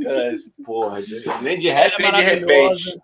porra, 0.62 1.00
de... 1.00 1.26
nem 1.40 1.58
de 1.58 1.70
rap, 1.70 1.98
nem 1.98 2.12
de 2.12 2.22
repente. 2.22 3.00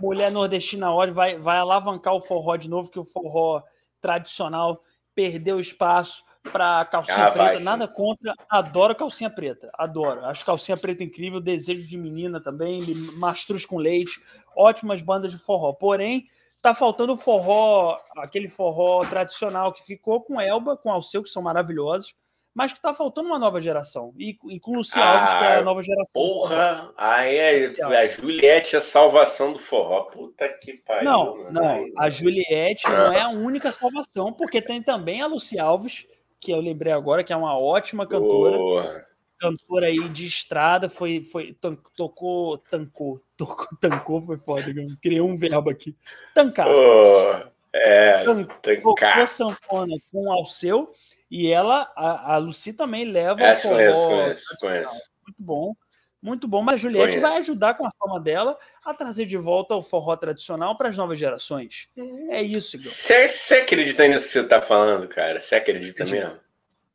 Mulher 0.00 0.30
nordestina 0.30 0.94
hoje 0.94 1.12
vai, 1.12 1.38
vai 1.38 1.58
alavancar 1.58 2.14
o 2.14 2.20
forró 2.20 2.56
de 2.56 2.68
novo, 2.68 2.90
que 2.90 2.98
o 2.98 3.04
forró 3.04 3.62
tradicional 4.00 4.82
perdeu 5.14 5.60
espaço 5.60 6.24
para 6.42 6.84
calcinha 6.86 7.26
ah, 7.26 7.30
preta, 7.30 7.60
nada 7.60 7.86
contra, 7.86 8.34
adoro 8.48 8.94
calcinha 8.94 9.28
preta, 9.28 9.70
adoro. 9.74 10.24
Acho 10.24 10.44
calcinha 10.44 10.76
preta 10.76 11.04
incrível, 11.04 11.40
desejo 11.40 11.86
de 11.86 11.98
menina 11.98 12.40
também, 12.40 12.82
mastruz 13.16 13.66
com 13.66 13.76
leite, 13.76 14.20
ótimas 14.56 15.02
bandas 15.02 15.30
de 15.30 15.38
forró. 15.38 15.72
Porém, 15.74 16.26
tá 16.62 16.74
faltando 16.74 17.12
o 17.12 17.16
forró, 17.16 17.98
aquele 18.16 18.48
forró 18.48 19.04
tradicional 19.04 19.72
que 19.72 19.84
ficou 19.84 20.22
com 20.22 20.40
Elba, 20.40 20.76
com 20.76 20.90
Alceu, 20.90 21.22
que 21.22 21.28
são 21.28 21.42
maravilhosos, 21.42 22.14
mas 22.54 22.72
que 22.72 22.80
tá 22.80 22.92
faltando 22.92 23.28
uma 23.28 23.38
nova 23.38 23.60
geração. 23.60 24.12
E, 24.18 24.36
e 24.48 24.58
com 24.58 24.74
Luci 24.76 24.98
Alves, 24.98 25.30
que 25.30 25.44
é 25.44 25.56
a 25.56 25.58
ah, 25.58 25.62
nova 25.62 25.82
geração. 25.82 26.12
Porra! 26.12 26.92
Aí 26.96 27.66
a, 27.80 27.86
a 27.86 28.06
Juliette 28.06 28.74
é 28.74 28.78
a 28.78 28.82
salvação 28.82 29.52
do 29.52 29.58
forró. 29.58 30.02
Puta 30.04 30.48
que 30.48 30.74
pariu. 30.74 31.04
Não, 31.04 31.50
não. 31.50 31.86
A 31.96 32.10
Juliette 32.10 32.88
não 32.88 33.12
é 33.12 33.20
a 33.20 33.28
única 33.28 33.70
salvação, 33.70 34.32
porque 34.32 34.60
tem 34.60 34.82
também 34.82 35.22
a 35.22 35.26
Luci 35.26 35.58
Alves, 35.58 36.06
que 36.40 36.50
eu 36.50 36.60
lembrei 36.60 36.92
agora, 36.92 37.22
que 37.22 37.32
é 37.32 37.36
uma 37.36 37.56
ótima 37.56 38.06
cantora. 38.06 39.06
Cantora 39.38 39.86
aí 39.86 40.08
de 40.08 40.26
estrada, 40.26 40.90
foi, 40.90 41.22
foi 41.22 41.56
tocou, 41.96 42.58
tancou, 42.58 43.20
tocou, 43.36 43.68
tancou, 43.80 44.20
foi 44.20 44.36
foda, 44.36 44.64
criei 45.00 45.20
um 45.20 45.36
verbo 45.36 45.70
aqui. 45.70 45.96
Tancar. 46.34 46.66
Oh, 46.68 47.48
é, 47.72 48.24
tancar. 48.24 48.60
Tocou 48.60 49.26
sanfona 49.26 49.96
com 50.12 50.30
Alceu, 50.30 50.92
e 51.30 51.50
ela, 51.50 51.90
a, 51.94 52.34
a 52.34 52.36
Lucy 52.38 52.72
também 52.72 53.04
leva 53.04 53.42
é, 53.42 53.54
conheço, 53.54 54.08
conheço, 54.08 54.56
conheço. 54.60 55.00
Muito 55.26 55.36
bom. 55.38 55.74
Muito 56.22 56.46
bom, 56.46 56.60
mas 56.60 56.74
a 56.74 56.76
Juliette 56.76 57.12
Conheço. 57.12 57.22
vai 57.22 57.38
ajudar 57.38 57.74
com 57.74 57.86
a 57.86 57.90
forma 57.98 58.20
dela 58.20 58.58
a 58.84 58.92
trazer 58.92 59.24
de 59.24 59.38
volta 59.38 59.74
o 59.74 59.82
forró 59.82 60.14
tradicional 60.16 60.76
para 60.76 60.90
as 60.90 60.96
novas 60.96 61.18
gerações. 61.18 61.88
É 62.28 62.42
isso, 62.42 62.76
Igor. 62.76 62.92
Você 62.92 63.54
acredita 63.54 64.06
nisso 64.06 64.24
que 64.26 64.32
você 64.32 64.40
está 64.40 64.60
falando, 64.60 65.08
cara? 65.08 65.40
Você 65.40 65.54
acredita 65.54 66.02
Acredito. 66.02 66.26
mesmo? 66.26 66.40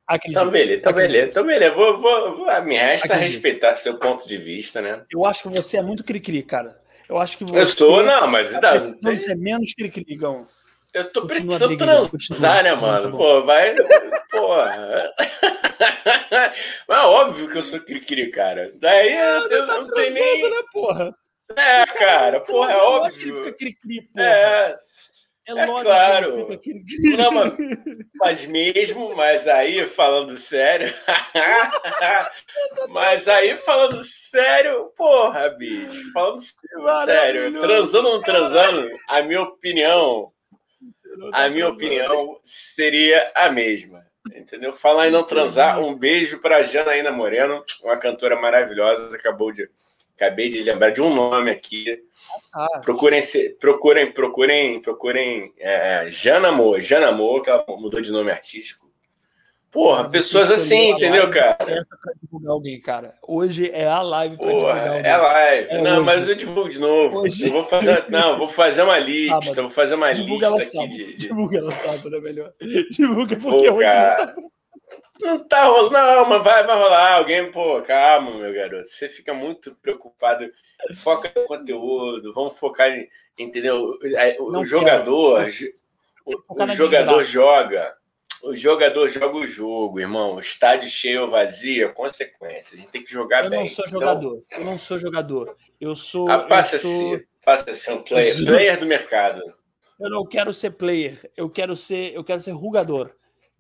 Acredito. 0.06 0.38
Então, 0.38 0.52
beleza, 0.52 0.80
então, 0.80 0.94
beleza. 0.94 1.28
Então, 1.30 1.46
beleza. 1.48 1.76
Vou, 1.76 2.00
vou, 2.00 2.38
vou, 2.38 2.62
me 2.62 2.78
resta 2.78 3.08
Acredito. 3.08 3.34
respeitar 3.34 3.76
seu 3.76 3.98
ponto 3.98 4.28
de 4.28 4.38
vista, 4.38 4.80
né? 4.80 5.04
Eu 5.12 5.26
acho 5.26 5.42
que 5.42 5.50
você 5.50 5.78
é 5.78 5.82
muito 5.82 6.04
cri-cri, 6.04 6.44
cara. 6.44 6.80
Eu 7.10 7.18
acho 7.18 7.36
que 7.36 7.44
você. 7.44 7.62
Eu 7.62 7.66
sou, 7.66 8.04
não, 8.04 8.28
mas. 8.28 8.52
Não, 8.52 9.18
você 9.18 9.32
é 9.32 9.36
menos 9.36 9.74
cri-cri, 9.74 10.06
Igão. 10.08 10.46
Eu 10.96 11.12
tô 11.12 11.28
precisando 11.28 11.78
transar, 11.78 12.64
né, 12.64 12.74
mano? 12.74 13.12
Pô, 13.18 13.44
vai. 13.44 13.76
Porra. 14.32 15.14
Mas 16.88 17.06
óbvio 17.06 17.50
que 17.50 17.58
eu 17.58 17.64
sou 17.64 17.82
cri-cri, 17.82 18.32
cara. 18.32 18.72
Daí 18.76 19.14
eu, 19.14 19.50
eu 19.50 19.68
tá 19.68 19.82
não 19.82 19.90
tenho 19.90 20.14
nem. 20.14 20.50
Né, 20.50 20.64
porra? 20.72 21.14
É, 21.54 21.86
cara, 21.86 22.40
porra, 22.40 22.72
é 22.72 22.78
óbvio. 22.78 23.36
Fica 23.36 23.58
cri-cri, 23.58 24.04
porra. 24.04 24.26
É. 24.26 24.80
É, 25.48 25.52
é 25.52 25.66
claro. 25.66 26.48
Não, 27.18 27.32
mas, 27.32 27.54
mas 28.16 28.46
mesmo, 28.46 29.14
mas 29.18 29.48
aí 29.50 29.86
falando 29.88 30.38
sério. 30.40 30.92
mas 32.90 33.28
aí 33.28 33.58
falando 33.58 34.02
sério, 34.02 34.94
porra, 34.96 35.50
bicho. 35.50 36.12
Falando 36.14 36.40
sério. 37.06 37.60
Transando 37.60 38.08
ou 38.08 38.14
não 38.16 38.22
transando, 38.24 38.90
a 39.10 39.22
minha 39.22 39.42
opinião 39.42 40.32
a 41.32 41.50
minha 41.50 41.68
opinião 41.68 42.40
seria 42.44 43.32
a 43.36 43.50
mesma. 43.50 44.06
Entendeu? 44.34 44.74
Falar 44.74 45.08
em 45.08 45.12
não 45.12 45.24
transar, 45.24 45.80
um 45.80 45.94
beijo 45.94 46.40
para 46.40 46.64
Janaína 46.64 47.12
Moreno, 47.12 47.64
uma 47.84 47.98
cantora 47.98 48.36
maravilhosa. 48.36 49.16
Acabou 49.16 49.52
de, 49.52 49.70
acabei 50.16 50.50
de 50.50 50.64
lembrar 50.64 50.90
de 50.90 51.02
um 51.02 51.14
nome 51.14 51.52
aqui. 51.52 52.04
Ah, 52.54 52.80
procurem, 52.84 53.22
procurem, 53.60 54.12
procurem, 54.12 54.82
procurem 54.82 55.54
é, 55.60 56.08
Jana 56.10 56.50
Amor, 56.50 56.82
Jana 56.82 57.10
Amor, 57.10 57.44
que 57.44 57.50
ela 57.50 57.64
mudou 57.68 58.02
de 58.02 58.12
nome 58.12 58.32
artístico. 58.32 58.85
Porra, 59.76 60.10
pessoas 60.10 60.50
assim, 60.50 60.92
entendeu, 60.92 61.30
cara? 61.30 61.58
Pra 61.58 62.14
divulgar 62.24 62.52
alguém, 62.54 62.80
cara. 62.80 63.14
Hoje 63.22 63.70
é 63.74 63.86
a 63.86 64.02
live 64.02 64.38
para 64.38 64.48
divulgar 64.48 64.88
alguém. 64.88 65.06
É 65.06 65.12
a 65.12 65.18
live. 65.18 65.68
É 65.70 65.82
não, 65.82 65.98
hoje. 65.98 66.06
mas 66.06 66.30
eu 66.30 66.36
divulgo 66.36 66.70
de 66.70 66.80
novo. 66.80 67.20
Hoje... 67.20 67.48
Eu 67.48 67.52
vou 67.52 67.66
fazer, 67.66 68.06
não, 68.10 68.38
vou 68.38 68.48
fazer 68.48 68.84
uma 68.84 68.98
lista, 68.98 69.36
ah, 69.36 69.62
vou 69.64 69.70
fazer 69.70 69.96
uma 69.96 70.14
lista 70.14 70.48
aqui 70.48 70.64
sábado. 70.64 70.90
de. 70.90 71.18
Divulga 71.18 71.58
ela 71.58 71.72
sábado, 71.74 72.16
é 72.16 72.22
melhor. 72.22 72.54
Divulga 72.90 73.36
porque 73.36 73.68
pô, 73.68 73.74
hoje 73.74 73.84
cara... 73.84 74.36
não 75.20 75.40
tá... 75.40 75.66
rolando, 75.66 75.92
não, 75.92 76.30
mas 76.30 76.42
vai, 76.42 76.66
vai 76.66 76.78
rolar. 76.78 77.18
Alguém, 77.18 77.52
pô, 77.52 77.82
calma, 77.82 78.32
meu 78.32 78.54
garoto. 78.54 78.88
Você 78.88 79.10
fica 79.10 79.34
muito 79.34 79.76
preocupado. 79.82 80.50
Foca 81.04 81.30
no 81.36 81.44
conteúdo, 81.48 82.34
vamos 82.34 82.58
focar 82.58 82.88
em, 82.92 83.10
entendeu? 83.38 84.00
O, 84.40 84.58
o 84.58 84.64
jogador, 84.64 85.46
o, 86.26 86.64
o 86.64 86.74
jogador 86.74 87.22
joga 87.26 87.94
o 88.44 88.56
jogador 88.56 89.10
joga 89.10 89.36
o 89.36 89.48
jogo, 89.48 90.00
irmão. 90.00 90.40
Estádio 90.40 90.90
cheio 90.90 91.24
ou 91.24 91.32
vazio, 91.32 91.86
é 91.86 91.90
consequência. 91.90 92.76
A 92.76 92.80
gente 92.80 92.92
tem 92.92 93.04
que 93.04 93.12
jogar 93.12 93.46
eu 93.46 93.50
bem. 93.50 93.60
Eu 93.60 93.64
não 93.66 93.70
sou 93.70 93.86
então... 93.88 94.00
jogador. 94.00 94.44
Eu 94.52 94.64
não 94.64 94.80
sou 94.80 94.98
jogador. 94.98 95.58
Eu 95.82 95.96
sou. 95.96 96.30
Ah, 96.30 96.40
passa 96.40 96.78
sou... 96.78 97.20
Passa 97.44 97.72
a 97.72 97.76
ser 97.76 97.94
um 97.94 98.02
player, 98.02 98.36
player 98.44 98.80
do 98.80 98.88
mercado. 98.88 99.42
Eu 100.00 100.10
não 100.10 100.26
quero 100.26 100.52
ser 100.54 100.72
player. 100.72 101.32
Eu 101.38 101.48
quero 101.50 101.76
ser, 101.76 102.14
eu 102.14 102.24
quero 102.24 102.42
ser 102.42 102.52
rugador. 102.52 103.12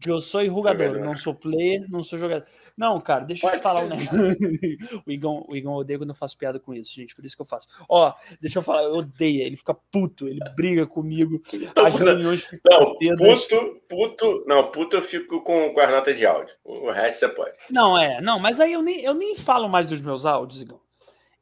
Eu 0.05 0.19
sou 0.19 0.45
rugador. 0.47 0.99
Não 0.99 1.15
sou 1.15 1.33
player, 1.33 1.85
não 1.89 2.03
sou 2.03 2.17
jogador. 2.17 2.47
Não, 2.77 2.99
cara, 2.99 3.23
deixa 3.23 3.41
Pode 3.41 3.55
eu 3.55 3.59
te 3.59 3.63
falar 3.63 3.83
um 3.83 3.87
negócio. 3.87 5.01
o, 5.07 5.11
Igão, 5.11 5.45
o 5.47 5.55
Igão 5.55 5.73
odeia 5.73 5.97
quando 5.97 6.09
eu 6.09 6.15
faço 6.15 6.37
piada 6.37 6.59
com 6.59 6.73
isso, 6.73 6.93
gente. 6.93 7.15
Por 7.15 7.23
isso 7.23 7.35
que 7.35 7.41
eu 7.41 7.45
faço. 7.45 7.67
Ó, 7.87 8.13
deixa 8.41 8.59
eu 8.59 8.63
falar, 8.63 8.83
eu 8.83 8.95
odeio. 8.95 9.43
Ele 9.43 9.55
fica 9.55 9.73
puto, 9.73 10.27
ele 10.27 10.41
briga 10.55 10.85
comigo. 10.85 11.41
As 11.75 11.95
reuniões 11.95 12.43
ficam 12.43 12.77
Não, 12.77 12.95
puto, 12.97 13.81
puto. 13.87 14.43
Não, 14.45 14.71
puto 14.71 14.97
eu 14.97 15.01
fico 15.01 15.41
com, 15.41 15.73
com 15.73 15.79
as 15.79 15.89
notas 15.89 16.17
de 16.17 16.25
áudio. 16.25 16.53
O 16.65 16.91
resto 16.91 17.19
você 17.19 17.29
pode. 17.29 17.55
Não, 17.69 17.97
é. 17.97 18.19
Não, 18.19 18.39
mas 18.39 18.59
aí 18.59 18.73
eu 18.73 18.81
nem, 18.81 18.99
eu 19.01 19.13
nem 19.13 19.35
falo 19.35 19.69
mais 19.69 19.87
dos 19.87 20.01
meus 20.01 20.25
áudios, 20.25 20.61
Igão. 20.61 20.81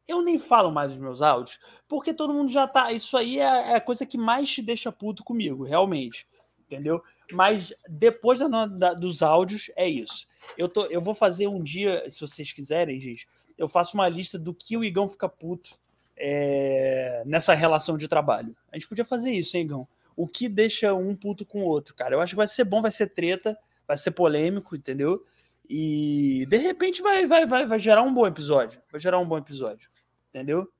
Eu 0.07 0.21
nem 0.21 0.37
falo 0.37 0.69
mais 0.69 0.91
dos 0.91 0.99
meus 0.99 1.21
áudios, 1.21 1.59
porque 1.87 2.13
todo 2.13 2.33
mundo 2.33 2.51
já 2.51 2.67
tá. 2.67 2.91
Isso 2.91 3.17
aí 3.17 3.39
é, 3.39 3.71
é 3.71 3.75
a 3.75 3.81
coisa 3.81 4.05
que 4.05 4.17
mais 4.17 4.51
te 4.51 4.61
deixa 4.61 4.91
puto 4.91 5.23
comigo, 5.23 5.63
realmente. 5.63 6.27
Entendeu? 6.59 7.01
Mas 7.31 7.73
depois 7.87 8.39
da, 8.39 8.65
da, 8.65 8.93
dos 8.93 9.23
áudios, 9.23 9.71
é 9.75 9.87
isso. 9.87 10.27
Eu, 10.57 10.69
tô, 10.69 10.85
eu 10.85 11.01
vou 11.01 11.13
fazer 11.13 11.47
um 11.47 11.61
dia, 11.61 12.03
se 12.09 12.19
vocês 12.19 12.51
quiserem, 12.51 12.99
gente, 12.99 13.27
eu 13.57 13.67
faço 13.67 13.95
uma 13.95 14.07
lista 14.09 14.37
do 14.37 14.53
que 14.53 14.77
o 14.77 14.83
Igão 14.83 15.07
fica 15.07 15.27
puto 15.27 15.77
é, 16.17 17.23
nessa 17.25 17.53
relação 17.53 17.97
de 17.97 18.07
trabalho. 18.07 18.55
A 18.71 18.75
gente 18.75 18.87
podia 18.87 19.05
fazer 19.05 19.31
isso, 19.31 19.57
hein, 19.57 19.63
Igão? 19.63 19.87
O 20.15 20.27
que 20.27 20.47
deixa 20.47 20.93
um 20.93 21.15
puto 21.15 21.45
com 21.45 21.61
o 21.61 21.65
outro, 21.65 21.95
cara? 21.95 22.15
Eu 22.15 22.21
acho 22.21 22.31
que 22.31 22.37
vai 22.37 22.47
ser 22.47 22.63
bom, 22.63 22.81
vai 22.81 22.91
ser 22.91 23.07
treta, 23.07 23.57
vai 23.87 23.97
ser 23.97 24.11
polêmico, 24.11 24.75
entendeu? 24.75 25.25
E 25.67 26.45
de 26.47 26.57
repente 26.57 27.01
vai, 27.01 27.25
vai, 27.25 27.45
vai, 27.45 27.65
vai 27.65 27.79
gerar 27.79 28.03
um 28.03 28.13
bom 28.13 28.27
episódio. 28.27 28.81
Vai 28.91 28.99
gerar 28.99 29.19
um 29.19 29.25
bom 29.25 29.37
episódio. 29.37 29.89
Entendeu? 30.29 30.71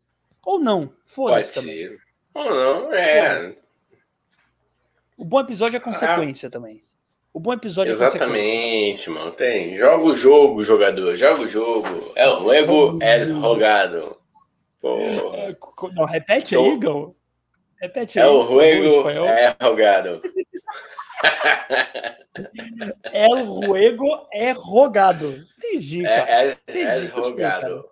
Ou 0.46 0.60
não. 0.60 0.94
Foda-se 1.06 1.54
também. 1.54 1.98
Ou 2.34 2.50
não, 2.50 2.94
é. 2.94 3.56
O 5.18 5.24
bom 5.24 5.40
episódio 5.40 5.78
é 5.78 5.80
consequência 5.80 6.48
ah. 6.48 6.52
também. 6.52 6.84
O 7.34 7.40
bom 7.40 7.52
episódio 7.52 7.90
é 7.90 7.94
Exatamente, 7.94 9.10
é 9.10 9.12
mano. 9.12 9.32
Tem. 9.32 9.76
Joga 9.76 10.04
o 10.04 10.16
jogo, 10.16 10.64
jogador. 10.64 11.16
Joga 11.16 11.42
o 11.42 11.48
jogo. 11.48 12.12
É 12.16 12.30
o 12.30 12.40
Luego 12.40 13.00
é 13.02 13.24
rogado. 13.24 14.16
Porra. 14.80 15.58
Não, 15.96 16.06
repete 16.06 16.56
aí, 16.56 16.78
Gão. 16.78 17.16
Repete 17.82 18.20
aí. 18.20 18.26
É 18.28 18.30
o 18.30 18.42
Ruego 18.42 19.10
é 19.10 19.56
rogado. 19.62 20.22
El 23.12 23.46
Ruego 23.46 24.28
é 24.32 24.52
rogado. 24.52 25.46
Entendi, 25.58 26.04
cara. 26.04 26.32
É, 26.32 26.48
é, 26.48 26.52
Entendi, 26.52 27.06
é 27.06 27.10
rogado. 27.10 27.90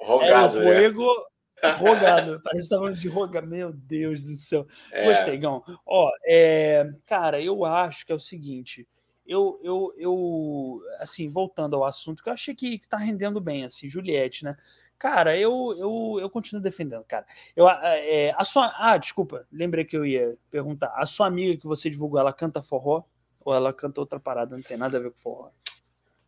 Rogado, 0.00 0.58
El 0.58 0.64
Ruego 0.64 1.26
rogado. 1.70 2.40
Parece 2.42 2.64
que 2.64 2.68
tá 2.68 2.76
falando 2.76 2.96
de 2.96 3.08
roga. 3.08 3.40
Meu 3.40 3.72
Deus 3.72 4.22
do 4.24 4.34
céu. 4.34 4.66
É. 4.90 5.04
Gostei, 5.04 5.38
Gão. 5.38 5.62
Ó, 5.86 6.10
é, 6.26 6.90
cara, 7.06 7.40
eu 7.40 7.64
acho 7.64 8.04
que 8.04 8.12
é 8.12 8.14
o 8.14 8.20
seguinte. 8.20 8.86
Eu, 9.26 9.60
eu, 9.62 9.94
eu, 9.96 10.80
assim, 10.98 11.28
voltando 11.28 11.76
ao 11.76 11.84
assunto, 11.84 12.22
que 12.22 12.28
eu 12.28 12.32
achei 12.32 12.54
que, 12.54 12.78
que 12.78 12.88
tá 12.88 12.96
rendendo 12.96 13.40
bem, 13.40 13.64
assim, 13.64 13.86
Juliette, 13.86 14.44
né? 14.44 14.56
Cara, 14.98 15.36
eu, 15.36 15.74
eu, 15.78 16.18
eu 16.20 16.30
continuo 16.30 16.62
defendendo, 16.62 17.04
cara. 17.04 17.26
Eu, 17.56 17.68
é, 17.68 18.32
a 18.36 18.44
sua, 18.44 18.72
ah, 18.76 18.96
desculpa, 18.96 19.46
lembrei 19.50 19.84
que 19.84 19.96
eu 19.96 20.04
ia 20.06 20.36
perguntar. 20.50 20.92
A 20.94 21.06
sua 21.06 21.26
amiga 21.26 21.60
que 21.60 21.66
você 21.66 21.88
divulgou, 21.90 22.20
ela 22.20 22.32
canta 22.32 22.62
forró? 22.62 23.04
Ou 23.44 23.52
ela 23.52 23.72
canta 23.72 24.00
outra 24.00 24.20
parada? 24.20 24.56
Não 24.56 24.62
tem 24.62 24.76
nada 24.76 24.98
a 24.98 25.00
ver 25.00 25.10
com 25.10 25.18
forró. 25.18 25.50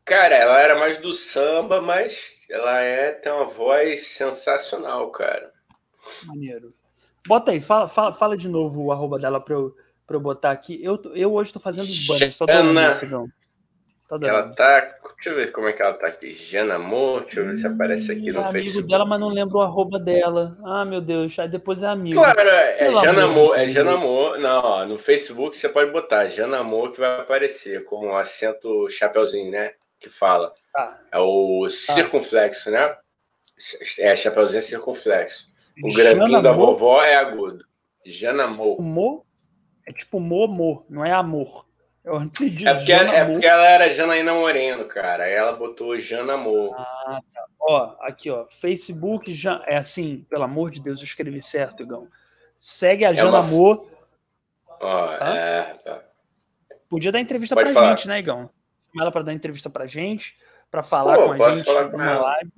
Cara, 0.05 0.35
ela 0.35 0.61
era 0.61 0.79
mais 0.79 0.99
do 0.99 1.13
samba, 1.13 1.81
mas 1.81 2.31
ela 2.51 2.81
é, 2.81 3.13
tem 3.13 3.33
uma 3.33 3.47
voz 3.47 4.09
sensacional, 4.09 5.11
cara. 5.11 5.51
Maneiro. 6.25 6.75
Bota 7.27 7.53
aí, 7.53 7.61
fala, 7.61 7.89
fala, 7.89 8.13
fala 8.13 8.37
de 8.37 8.49
novo 8.49 8.83
o 8.83 8.93
arroba 8.93 9.19
dela 9.19 9.41
pra 9.41 9.55
eu, 9.55 9.75
pra 10.07 10.17
eu 10.17 10.21
botar 10.21 10.51
aqui. 10.51 10.79
Eu, 10.83 11.01
eu 11.15 11.33
hoje 11.33 11.53
tô 11.53 11.59
fazendo 11.59 11.87
os 11.87 12.07
banners, 12.07 12.37
tô 12.37 12.45
adorando 12.45 12.81
isso, 12.81 13.31
Tá 14.07 14.19
ela 14.21 14.55
tá. 14.55 14.81
Deixa 15.15 15.31
eu 15.31 15.35
ver 15.35 15.51
como 15.51 15.67
é 15.67 15.73
que 15.73 15.81
ela 15.81 15.95
tá 15.95 16.07
aqui. 16.07 16.35
Jana 16.35 16.75
Amor, 16.75 17.23
deixa 17.23 17.41
eu 17.41 17.47
ver 17.47 17.57
se 17.57 17.67
aparece 17.67 18.13
aqui 18.13 18.31
no 18.31 18.41
é 18.41 18.43
amigo 18.43 18.53
Facebook. 18.53 18.87
dela, 18.87 19.07
mas 19.07 19.19
não 19.19 19.29
lembro 19.29 19.57
o 19.57 19.63
arroba 19.63 19.99
dela. 19.99 20.59
Ah, 20.63 20.85
meu 20.85 21.01
Deus. 21.01 21.39
Aí 21.39 21.49
depois 21.49 21.83
é 21.83 21.87
amigo. 21.87 22.21
Claro, 22.21 22.41
é 22.41 22.93
Jana 22.93 23.25
Amor, 23.25 23.59
é 23.59 23.67
Jana 23.67 23.95
Amor. 23.95 24.39
Não, 24.39 24.63
ó, 24.63 24.85
no 24.85 24.99
Facebook 24.99 25.57
você 25.57 25.71
pode 25.71 25.91
botar 25.91 26.27
Jana 26.27 26.59
Amor 26.59 26.93
que 26.93 27.01
vai 27.01 27.19
aparecer 27.19 27.85
com 27.85 28.09
um 28.09 28.17
acento 28.17 28.91
chapeuzinho, 28.91 29.51
né? 29.51 29.73
Que 30.05 30.11
fala. 30.11 30.53
Ah. 30.77 30.99
É 31.11 31.19
o 31.19 31.71
circunflexo, 31.71 32.71
né? 32.71 32.95
É, 33.99 34.15
chapeuzinho 34.15 34.59
é 34.59 34.63
circunflexo. 34.63 35.51
O 35.83 35.95
grampinho 35.95 36.43
da 36.43 36.53
vovó 36.53 37.03
é 37.03 37.17
agudo. 37.17 37.65
Jana 38.05 38.45
Amor. 38.45 38.79
Mo? 38.83 39.25
É 39.87 39.93
tipo 39.95 40.21
mo, 40.21 40.85
não 40.91 41.03
é 41.03 41.11
amor. 41.11 41.65
Eu 42.05 42.21
entendi. 42.21 42.69
É 42.69 42.75
porque, 42.75 42.93
é 42.93 43.25
porque 43.25 43.47
ela 43.47 43.67
era 43.67 43.89
Janaína 43.89 44.35
Moreno, 44.35 44.85
cara. 44.85 45.27
Ela 45.27 45.53
botou 45.53 45.99
Jana 45.99 46.35
Amor. 46.35 46.75
Ah, 46.77 47.19
tá. 47.33 47.47
Ó, 47.59 47.97
aqui, 48.01 48.31
ó. 48.31 48.45
Facebook 48.61 49.33
já. 49.33 49.63
É 49.67 49.79
assim, 49.79 50.27
pelo 50.29 50.45
amor 50.45 50.71
de 50.71 50.83
Deus, 50.83 51.01
eu 51.01 51.07
escrevi 51.07 51.43
certo, 51.43 51.83
Igão. 51.83 52.09
Segue 52.59 53.07
a 53.07 53.11
é 53.11 53.15
Jana 53.15 53.31
uma... 53.31 53.39
Amor. 53.39 53.89
Ó, 54.69 55.17
tá? 55.17 55.35
é. 55.35 55.75
Tá. 55.83 56.05
Podia 56.91 57.11
dar 57.11 57.21
entrevista 57.21 57.55
Pode 57.55 57.73
pra 57.73 57.81
falar. 57.81 57.97
gente, 57.97 58.07
né, 58.07 58.19
Igão? 58.19 58.51
Chamar 58.95 59.05
ela 59.05 59.13
pra 59.13 59.23
dar 59.23 59.33
entrevista 59.33 59.69
pra 59.69 59.87
gente, 59.87 60.37
pra 60.71 60.83
falar 60.83 61.17
Pô, 61.17 61.37
com 61.37 61.45
a 61.45 61.53
gente 61.53 61.65
falar 61.65 61.91
com 61.91 61.97
uma 61.97 62.19
live. 62.19 62.53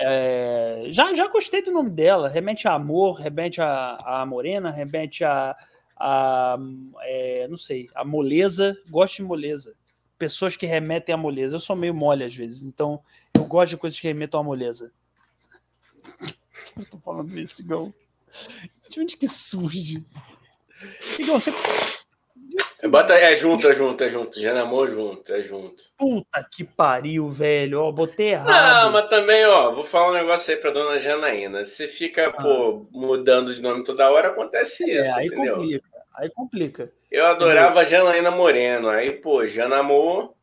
É, 0.00 0.84
já, 0.90 1.12
já 1.12 1.26
gostei 1.26 1.60
do 1.60 1.72
nome 1.72 1.90
dela. 1.90 2.28
Remete 2.28 2.68
a 2.68 2.74
amor, 2.74 3.14
remete 3.14 3.60
a, 3.60 3.98
a 4.04 4.24
morena, 4.24 4.70
remete 4.70 5.24
a 5.24 5.56
a, 5.98 6.56
é, 7.00 7.48
não 7.48 7.58
sei, 7.58 7.88
a 7.94 8.04
moleza, 8.04 8.78
gosto 8.88 9.16
de 9.16 9.22
moleza. 9.22 9.74
Pessoas 10.16 10.56
que 10.56 10.66
remetem 10.66 11.14
a 11.14 11.18
moleza. 11.18 11.56
Eu 11.56 11.60
sou 11.60 11.74
meio 11.74 11.94
mole 11.94 12.24
às 12.24 12.34
vezes, 12.34 12.62
então 12.62 13.02
eu 13.34 13.44
gosto 13.44 13.70
de 13.70 13.76
coisas 13.76 13.98
que 13.98 14.06
remetam 14.06 14.40
a 14.40 14.44
moleza. 14.44 14.92
eu 16.76 16.84
tô 16.86 16.98
falando 16.98 17.36
isso, 17.38 17.60
Igão? 17.62 17.92
De 18.88 19.00
onde 19.00 19.16
que 19.16 19.26
surge? 19.26 20.04
Igão, 21.18 21.40
você. 21.40 21.50
Bota, 22.86 23.14
é 23.14 23.34
junto, 23.34 23.66
é 23.66 23.74
junto, 23.74 24.04
é 24.04 24.08
junto. 24.08 24.40
Já 24.40 24.54
namorou 24.54 24.88
junto, 24.88 25.32
é 25.32 25.42
junto. 25.42 25.82
Puta 25.96 26.46
que 26.48 26.62
pariu, 26.62 27.28
velho. 27.28 27.80
Ó, 27.80 27.90
botei 27.90 28.28
errado. 28.28 28.46
Não, 28.46 28.92
mas 28.92 29.08
também, 29.08 29.44
ó, 29.46 29.72
vou 29.72 29.82
falar 29.82 30.10
um 30.10 30.14
negócio 30.14 30.54
aí 30.54 30.60
pra 30.60 30.70
dona 30.70 31.00
Janaína. 31.00 31.64
Você 31.64 31.88
fica, 31.88 32.28
ah. 32.28 32.32
pô, 32.32 32.86
mudando 32.92 33.52
de 33.52 33.60
nome 33.60 33.82
toda 33.82 34.08
hora, 34.08 34.28
acontece 34.28 34.88
é, 34.88 35.00
isso, 35.00 35.18
aí 35.18 35.26
entendeu? 35.26 35.56
Complica, 35.56 35.88
aí 36.14 36.30
complica. 36.30 36.92
Eu 37.10 37.26
adorava 37.26 37.82
entendeu? 37.82 37.98
Janaína 37.98 38.30
Moreno. 38.30 38.88
Aí, 38.88 39.10
pô, 39.12 39.44
Janamor. 39.44 40.34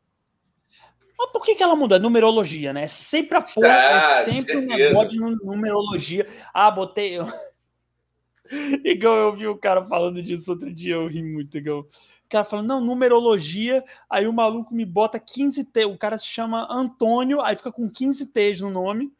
Mas 1.17 1.32
por 1.32 1.41
que, 1.41 1.56
que 1.56 1.63
ela 1.63 1.78
muda? 1.78 1.98
Numerologia, 1.98 2.74
né? 2.74 2.86
Sempre 2.88 3.38
a 3.38 3.41
porra, 3.41 3.67
ah, 3.69 4.21
é 4.21 4.24
sempre 4.26 4.58
um 4.58 4.65
negócio 4.65 5.08
de 5.08 5.19
numerologia. 5.19 6.28
Ah, 6.54 6.69
botei. 6.69 7.17
Igual 8.84 9.15
eu 9.15 9.36
vi 9.36 9.48
o 9.48 9.58
cara 9.58 9.86
falando 9.86 10.21
disso 10.21 10.52
outro 10.52 10.71
dia, 10.71 10.95
eu 10.95 11.08
ri 11.08 11.24
muito, 11.24 11.58
igual 12.26 12.44
cara 12.44 12.44
falando, 12.44 12.68
não, 12.68 12.82
numerologia, 12.82 13.84
aí 14.10 14.28
o 14.28 14.34
maluco 14.34 14.74
me 14.74 14.86
bota 14.86 15.20
15 15.20 15.64
T, 15.66 15.86
o 15.86 15.98
cara 15.98 16.18
se 16.18 16.26
chama 16.26 16.68
Antônio, 16.70 17.42
aí 17.42 17.56
fica 17.56 17.72
com 17.72 17.90
15 17.90 18.28
T's 18.28 18.62
no 18.62 18.70
nome, 18.70 19.14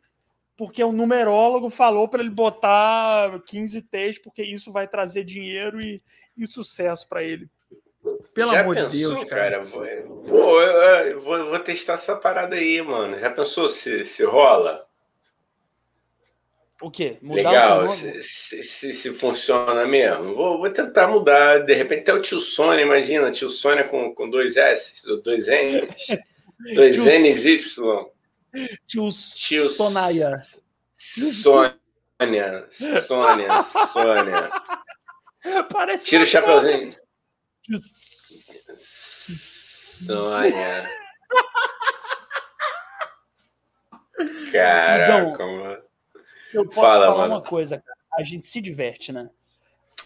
porque 0.58 0.84
o 0.84 0.92
numerólogo 0.92 1.70
falou 1.70 2.08
para 2.08 2.22
ele 2.22 2.30
botar 2.30 3.40
15 3.46 3.82
T's, 3.84 4.18
porque 4.18 4.44
isso 4.44 4.72
vai 4.72 4.88
trazer 4.88 5.24
dinheiro 5.24 5.80
e, 5.82 6.02
e 6.36 6.48
sucesso 6.48 7.08
para 7.08 7.24
ele. 7.24 7.50
Pelo 8.34 8.52
Já 8.52 8.62
amor 8.62 8.76
pensou, 8.76 8.90
de 8.90 8.98
Deus, 9.00 9.24
cara. 9.26 9.52
cara 9.52 9.64
vou, 9.66 9.86
pô, 10.28 10.62
eu, 10.62 11.22
vou, 11.22 11.46
vou 11.50 11.60
testar 11.60 11.94
essa 11.94 12.16
parada 12.16 12.56
aí, 12.56 12.82
mano. 12.82 13.20
Já 13.20 13.32
pensou 13.32 13.68
se, 13.68 14.06
se 14.06 14.24
rola? 14.24 14.86
O 16.82 16.92
quê? 16.92 17.18
Mudar 17.22 17.50
Legal, 17.50 17.86
o 17.86 17.90
se, 17.90 18.22
se, 18.22 18.92
se, 18.92 19.14
funciona 19.14 19.86
mesmo. 19.86 20.36
Vou, 20.36 20.58
vou 20.58 20.70
tentar 20.70 21.08
mudar. 21.08 21.60
De 21.60 21.74
repente 21.74 22.02
até 22.02 22.14
o 22.14 22.22
tio 22.22 22.42
Sônia, 22.42 22.84
imagina, 22.84 23.32
tio 23.32 23.50
Sônia 23.50 23.86
com, 23.86 24.14
com 24.14 24.30
dois 24.30 24.58
S, 24.58 25.02
dois 25.24 25.48
N's, 25.48 26.08
dois 26.76 26.96
tio, 26.96 27.06
N's 27.06 27.46
Y. 27.46 28.12
Tio, 28.86 29.10
tio 29.36 29.70
Sonaia. 29.70 30.34
Sônia, 30.98 32.68
Sônia, 33.08 33.62
Sônia. 33.94 34.52
Parece 35.72 36.06
Tira 36.08 36.24
o 36.24 36.26
chapeuzinho. 36.26 36.92
Tio... 37.62 37.80
Sônia. 40.06 40.90
Caraca, 44.52 45.46
mano. 45.46 45.85
Eu 46.56 46.66
posso 46.66 46.80
Fala, 46.80 47.08
falar 47.08 47.18
mano. 47.18 47.34
uma 47.36 47.42
coisa, 47.42 47.78
cara. 47.78 47.98
A 48.14 48.24
gente 48.24 48.48
se 48.48 48.62
diverte, 48.62 49.12
né? 49.12 49.30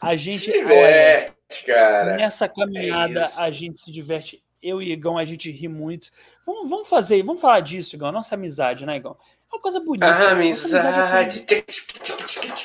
A 0.02 0.16
gente. 0.16 0.46
Se 0.46 0.52
diverte, 0.52 0.74
olha, 0.74 1.66
cara. 1.66 2.18
Nessa 2.18 2.50
caminhada, 2.50 3.22
é 3.22 3.42
a 3.42 3.52
gente 3.52 3.80
se 3.80 3.92
diverte. 3.92 4.44
Eu 4.62 4.82
e 4.82 4.92
Igão, 4.92 5.18
a 5.18 5.24
gente 5.24 5.52
ri 5.52 5.68
muito. 5.68 6.10
Vamos, 6.46 6.70
vamos 6.70 6.90
fazer, 6.90 7.22
vamos 7.24 7.40
falar 7.40 7.60
disso, 7.60 7.96
Igão. 7.96 8.12
Nossa 8.12 8.36
amizade, 8.36 8.86
né, 8.86 8.96
Igão? 8.96 9.16
É 9.52 9.56
uma 9.56 9.62
coisa 9.62 9.80
bonita. 9.80 10.06
A 10.06 10.32
amizade. 10.32 11.46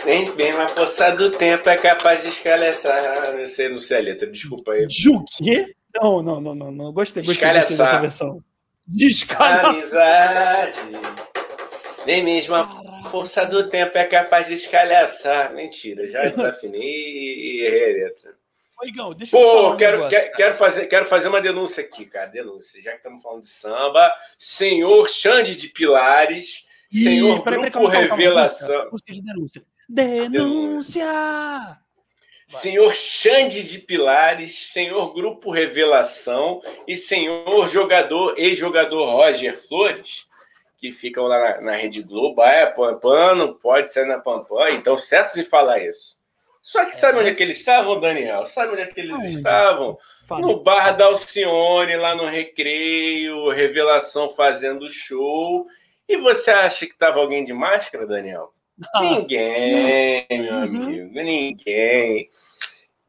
Nem 0.05 0.35
bem 0.35 0.55
uma 0.55 0.69
força 0.69 1.11
do 1.13 1.31
tempo 1.31 1.69
é 1.69 1.77
capaz 1.77 2.23
de 2.23 2.29
escalhaçar. 2.29 3.37
Não 3.37 3.47
sei, 3.47 3.69
não 3.69 3.79
sei 3.79 3.99
a 3.99 4.01
letra, 4.01 4.31
desculpa 4.31 4.73
aí. 4.73 4.87
De 4.87 5.09
o 5.09 5.25
quê? 5.25 5.75
Não, 5.95 6.23
não, 6.23 6.41
não, 6.41 6.55
não, 6.55 6.73
não. 6.73 6.93
Gostei, 6.93 7.23
gostei, 7.23 7.53
gostei 7.53 7.77
dessa 7.77 8.01
versão. 8.01 8.43
Descalhaçar. 8.87 9.67
Amizade. 9.67 10.81
Nem 12.07 12.23
mesmo 12.23 12.55
a 12.55 12.65
força 13.05 13.45
do 13.45 13.69
tempo 13.69 13.97
é 13.97 14.05
capaz 14.05 14.49
de 14.49 14.55
escalhaçar. 14.55 15.53
Mentira, 15.55 16.11
já 16.11 16.23
desafinei 16.29 16.81
e 16.83 17.61
errei 17.65 17.85
a 17.85 18.07
letra. 18.07 18.45
Igão, 18.87 19.15
deixa 19.15 19.37
Pô, 19.37 19.43
eu 19.43 19.53
falar 19.53 19.71
um 19.71 19.77
quero, 19.77 19.97
negócio, 20.05 20.33
quero, 20.33 20.55
fazer, 20.57 20.87
quero 20.87 21.07
fazer 21.07 21.29
uma 21.29 21.41
denúncia 21.41 21.83
aqui, 21.83 22.05
cara. 22.05 22.27
Denúncia. 22.27 22.83
Já 22.83 22.91
que 22.93 22.97
estamos 22.99 23.23
falando 23.23 23.43
de 23.43 23.51
samba, 23.51 24.13
senhor 24.39 25.09
Xande 25.09 25.57
de 25.57 25.69
Pilares, 25.69 26.67
Ih, 26.93 27.05
senhor 27.05 27.43
pera, 27.43 27.57
Grupo 27.57 27.73
calma, 27.73 27.91
calma, 27.91 28.17
Revelação. 28.17 28.89
Música 28.91 29.13
de 29.13 29.23
denúncia. 29.23 29.63
Denúncia! 29.89 31.79
Senhor 32.47 32.95
Xande 32.95 33.63
de 33.63 33.79
Pilares, 33.79 34.71
senhor 34.71 35.15
Grupo 35.15 35.51
Revelação 35.51 36.61
e 36.87 36.95
senhor 36.95 37.69
jogador, 37.69 38.35
ex-jogador 38.37 39.09
Roger 39.11 39.57
Flores 39.57 40.27
que 40.85 40.93
ficam 40.93 41.25
lá 41.25 41.39
na, 41.39 41.61
na 41.63 41.73
Rede 41.73 42.03
Globo, 42.03 42.43
ah, 42.43 42.51
é 42.51 42.67
pode 42.67 43.91
ser 43.91 44.05
na 44.05 44.19
Pampam, 44.19 44.69
então 44.69 44.99
certos 44.99 45.39
em 45.39 45.45
falar 45.45 45.79
isso. 45.79 46.19
Só 46.61 46.85
que 46.85 46.95
sabe 46.95 47.17
é. 47.17 47.21
onde 47.23 47.31
é 47.31 47.35
que 47.35 47.43
eles 47.43 47.59
estavam, 47.59 47.99
Daniel? 47.99 48.45
Sabe 48.45 48.73
onde 48.73 48.83
é 48.83 48.87
que 48.87 49.01
eles 49.01 49.13
Aonde? 49.13 49.33
estavam? 49.33 49.99
No 50.29 50.63
bar 50.63 50.95
da 50.95 51.07
Alcione, 51.07 51.97
lá 51.97 52.15
no 52.15 52.27
Recreio, 52.27 53.49
Revelação 53.49 54.29
fazendo 54.29 54.91
show. 54.91 55.67
E 56.07 56.19
você 56.19 56.51
acha 56.51 56.85
que 56.85 56.93
estava 56.93 57.19
alguém 57.19 57.45
de 57.45 57.55
máscara, 57.55 58.07
Daniel? 58.07 58.53
Ah. 58.95 59.01
Ninguém, 59.01 60.27
meu 60.31 60.53
uhum. 60.53 60.63
amigo, 60.65 61.15
ninguém. 61.15 62.29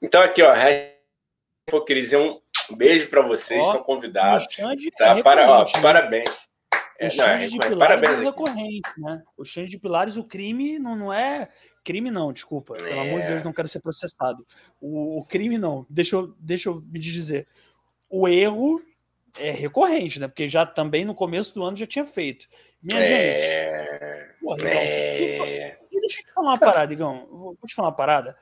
Então 0.01 0.21
aqui, 0.21 0.41
ó, 0.41 0.53
hipocrisia. 1.67 2.19
Um 2.21 2.39
beijo 2.71 3.09
para 3.09 3.21
vocês, 3.21 3.61
ó, 3.61 3.67
estão 3.67 3.83
convidados. 3.83 4.47
Tá? 4.97 5.17
É 5.17 5.21
para, 5.21 5.51
ó? 5.51 5.65
Parabéns. 5.81 6.44
É, 6.97 7.07
o 7.07 7.15
não, 7.15 7.25
é, 7.25 7.47
de 7.47 7.59
Pilares 7.59 8.03
é 8.03 8.15
recorrente, 8.23 8.89
né? 8.97 9.21
O 9.37 9.43
Xande 9.43 9.69
de 9.69 9.77
Pilares, 9.77 10.15
o 10.15 10.23
crime 10.23 10.79
não, 10.79 10.95
não 10.95 11.13
é. 11.13 11.49
Crime 11.83 12.09
não, 12.09 12.31
desculpa. 12.31 12.73
Pelo 12.75 12.99
amor 12.99 13.21
de 13.21 13.27
Deus, 13.27 13.41
é. 13.41 13.43
não 13.43 13.53
quero 13.53 13.67
ser 13.67 13.81
processado. 13.81 14.45
O, 14.79 15.19
o, 15.19 15.25
crime 15.25 15.57
não. 15.57 15.85
Deixa 15.89 16.15
eu, 16.15 16.33
deixa 16.39 16.69
eu 16.69 16.81
me 16.81 16.99
dizer. 16.99 17.47
O 18.09 18.27
erro 18.27 18.81
é 19.37 19.51
recorrente, 19.51 20.19
né? 20.19 20.27
Porque 20.27 20.47
já 20.47 20.65
também 20.65 21.03
no 21.03 21.13
começo 21.13 21.53
do 21.53 21.63
ano 21.63 21.75
já 21.75 21.85
tinha 21.85 22.05
feito. 22.05 22.47
Minha 22.81 23.01
é... 23.01 24.27
gente. 24.27 24.39
Porra, 24.41 24.69
é... 24.69 25.77
Deixa 25.91 26.19
eu 26.19 26.25
te 26.25 26.33
falar 26.33 26.51
uma 26.51 26.57
parada, 26.57 26.93
Igão. 26.93 27.27
Vou 27.29 27.57
te 27.67 27.75
falar 27.75 27.89
uma 27.89 27.95
parada. 27.95 28.37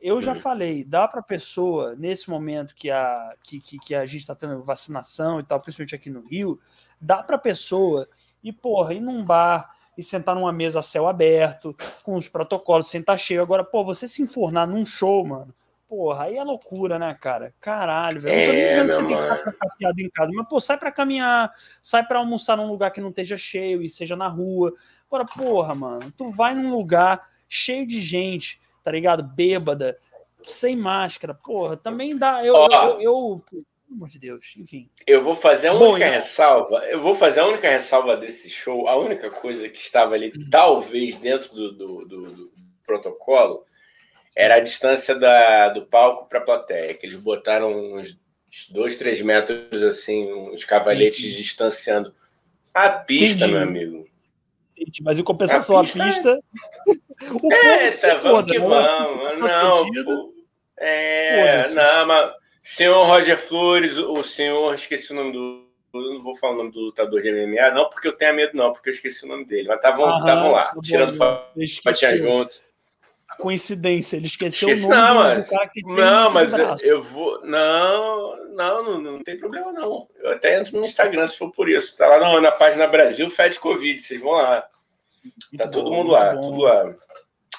Eu 0.00 0.20
já 0.22 0.34
falei, 0.34 0.84
dá 0.84 1.08
para 1.08 1.20
pessoa, 1.20 1.94
nesse 1.96 2.30
momento 2.30 2.74
que 2.74 2.90
a, 2.90 3.34
que, 3.42 3.60
que, 3.60 3.78
que 3.78 3.94
a 3.94 4.06
gente 4.06 4.20
está 4.20 4.34
tendo 4.34 4.62
vacinação 4.62 5.40
e 5.40 5.42
tal, 5.42 5.60
principalmente 5.60 5.94
aqui 5.94 6.08
no 6.08 6.20
Rio, 6.20 6.60
dá 7.00 7.22
para 7.22 7.36
pessoa 7.36 8.06
ir, 8.42 8.52
porra, 8.52 8.94
ir 8.94 9.00
num 9.00 9.24
bar 9.24 9.74
e 9.96 10.02
sentar 10.02 10.36
numa 10.36 10.52
mesa 10.52 10.78
a 10.78 10.82
céu 10.82 11.08
aberto, 11.08 11.76
com 12.04 12.14
os 12.14 12.28
protocolos, 12.28 12.88
sentar 12.88 13.18
cheio. 13.18 13.42
Agora, 13.42 13.64
pô, 13.64 13.84
você 13.84 14.06
se 14.06 14.22
enfornar 14.22 14.66
num 14.66 14.86
show, 14.86 15.26
mano, 15.26 15.52
porra, 15.88 16.24
aí 16.24 16.36
é 16.36 16.44
loucura, 16.44 16.98
né, 16.98 17.12
cara? 17.20 17.52
Caralho, 17.60 18.20
velho. 18.20 18.36
Não 18.36 18.46
tô 18.46 18.52
nem 18.52 18.62
é, 18.62 18.68
dizendo 18.68 18.88
que 18.88 18.94
você 18.94 19.06
tem 19.06 19.16
que 19.16 19.50
ficar 19.50 19.60
confiado 19.60 20.00
em 20.00 20.10
casa, 20.10 20.30
mas, 20.32 20.48
pô, 20.48 20.60
sai 20.60 20.78
pra 20.78 20.92
caminhar, 20.92 21.52
sai 21.82 22.06
pra 22.06 22.20
almoçar 22.20 22.56
num 22.56 22.68
lugar 22.68 22.92
que 22.92 23.00
não 23.00 23.08
esteja 23.08 23.36
cheio 23.36 23.82
e 23.82 23.88
seja 23.88 24.14
na 24.14 24.28
rua. 24.28 24.72
Agora, 25.08 25.24
porra, 25.24 25.74
mano, 25.74 26.12
tu 26.16 26.30
vai 26.30 26.54
num 26.54 26.70
lugar 26.70 27.28
cheio 27.48 27.84
de 27.84 28.00
gente, 28.00 28.60
tá 28.82 28.90
ligado? 28.90 29.22
Bêbada, 29.22 29.98
sem 30.44 30.76
máscara, 30.76 31.34
porra, 31.34 31.76
também 31.76 32.16
dá. 32.16 32.44
Eu, 32.44 32.54
oh. 32.54 32.66
eu, 32.66 33.00
eu, 33.00 33.44
eu 33.52 33.64
pelo 33.88 33.96
amor 33.96 34.08
de 34.08 34.18
Deus, 34.18 34.54
enfim. 34.58 34.90
Eu 35.06 35.24
vou 35.24 35.34
fazer 35.34 35.68
a 35.68 35.72
única 35.72 35.86
Bom, 35.86 35.96
então. 35.96 36.10
ressalva. 36.10 36.76
Eu 36.86 37.00
vou 37.00 37.14
fazer 37.14 37.40
a 37.40 37.46
única 37.46 37.68
ressalva 37.68 38.16
desse 38.16 38.50
show. 38.50 38.86
A 38.86 38.96
única 38.96 39.30
coisa 39.30 39.68
que 39.68 39.78
estava 39.78 40.14
ali, 40.14 40.30
uhum. 40.36 40.48
talvez, 40.50 41.16
dentro 41.16 41.54
do, 41.54 41.72
do, 41.72 42.04
do, 42.04 42.30
do, 42.30 42.52
protocolo, 42.84 43.64
era 44.36 44.56
a 44.56 44.60
distância 44.60 45.14
da, 45.14 45.70
do 45.70 45.86
palco 45.86 46.28
para 46.28 46.38
a 46.38 46.44
plateia, 46.44 46.94
que 46.94 47.06
eles 47.06 47.18
botaram 47.18 47.94
uns 47.94 48.18
dois, 48.70 48.96
três 48.96 49.20
metros 49.22 49.82
assim, 49.82 50.30
uns 50.32 50.64
cavalhetes 50.64 51.20
Entendi. 51.20 51.36
distanciando. 51.36 52.14
A 52.72 52.90
pista, 52.90 53.46
Entendi. 53.46 53.52
meu 53.52 53.62
amigo. 53.62 54.08
Entendi. 54.76 55.02
Mas 55.02 55.18
em 55.18 55.24
compensação, 55.24 55.78
a 55.78 55.82
pista. 55.82 56.02
A 56.02 56.06
pista 56.06 56.40
o 57.20 57.52
é, 57.52 57.90
tá, 57.90 58.18
foda, 58.20 58.52
que 58.52 58.58
vamos. 58.58 59.38
Não, 59.38 60.04
pô. 60.04 60.34
É, 60.76 61.68
não, 61.70 62.06
mas 62.06 62.32
Senhor 62.62 63.06
Roger 63.06 63.38
Flores, 63.38 63.96
o 63.96 64.22
senhor, 64.22 64.74
esqueci 64.74 65.12
o 65.12 65.16
nome 65.16 65.32
do. 65.32 65.66
Eu 65.94 66.14
não 66.14 66.22
vou 66.22 66.36
falar 66.36 66.52
o 66.52 66.56
nome 66.58 66.70
do 66.70 66.80
lutador 66.80 67.22
de 67.22 67.32
MMA, 67.32 67.70
não 67.70 67.88
porque 67.88 68.08
eu 68.08 68.12
tenho 68.12 68.36
medo, 68.36 68.54
não, 68.54 68.72
porque 68.72 68.90
eu 68.90 68.92
esqueci 68.92 69.24
o 69.24 69.28
nome 69.28 69.46
dele. 69.46 69.68
Mas 69.68 69.76
estavam 69.78 70.04
lá, 70.52 70.66
tá 70.66 70.80
tirando 70.82 71.14
fatinha 71.14 72.16
junto. 72.16 72.60
Coincidência, 73.38 74.16
ele 74.16 74.26
esqueceu 74.26 74.68
Esqueci, 74.68 74.86
o 74.86 74.90
nome 74.90 75.02
não, 75.02 75.14
mas, 75.14 75.48
cara 75.48 75.68
que 75.68 75.82
Não, 75.82 76.30
mas 76.30 76.52
eu, 76.52 76.76
eu, 76.82 77.02
vou. 77.02 77.40
Não, 77.46 78.36
não, 78.54 78.82
não, 78.82 79.00
não, 79.00 79.22
tem 79.22 79.38
problema, 79.38 79.72
não. 79.72 80.08
Eu 80.18 80.32
até 80.32 80.60
entro 80.60 80.76
no 80.76 80.84
Instagram 80.84 81.26
se 81.26 81.38
for 81.38 81.50
por 81.50 81.68
isso. 81.68 81.96
Tá 81.96 82.06
lá 82.06 82.18
na, 82.18 82.40
na 82.40 82.52
página 82.52 82.86
Brasil 82.86 83.30
Fed 83.30 83.58
Covid, 83.60 84.00
vocês 84.00 84.20
vão 84.20 84.32
lá. 84.32 84.60
Tá 84.62 84.70
muito 85.52 85.70
todo 85.70 85.88
bom, 85.88 85.96
mundo 85.96 86.10
lá, 86.10 86.34
bom. 86.34 86.40
tudo 86.42 86.62
lá. 86.62 86.94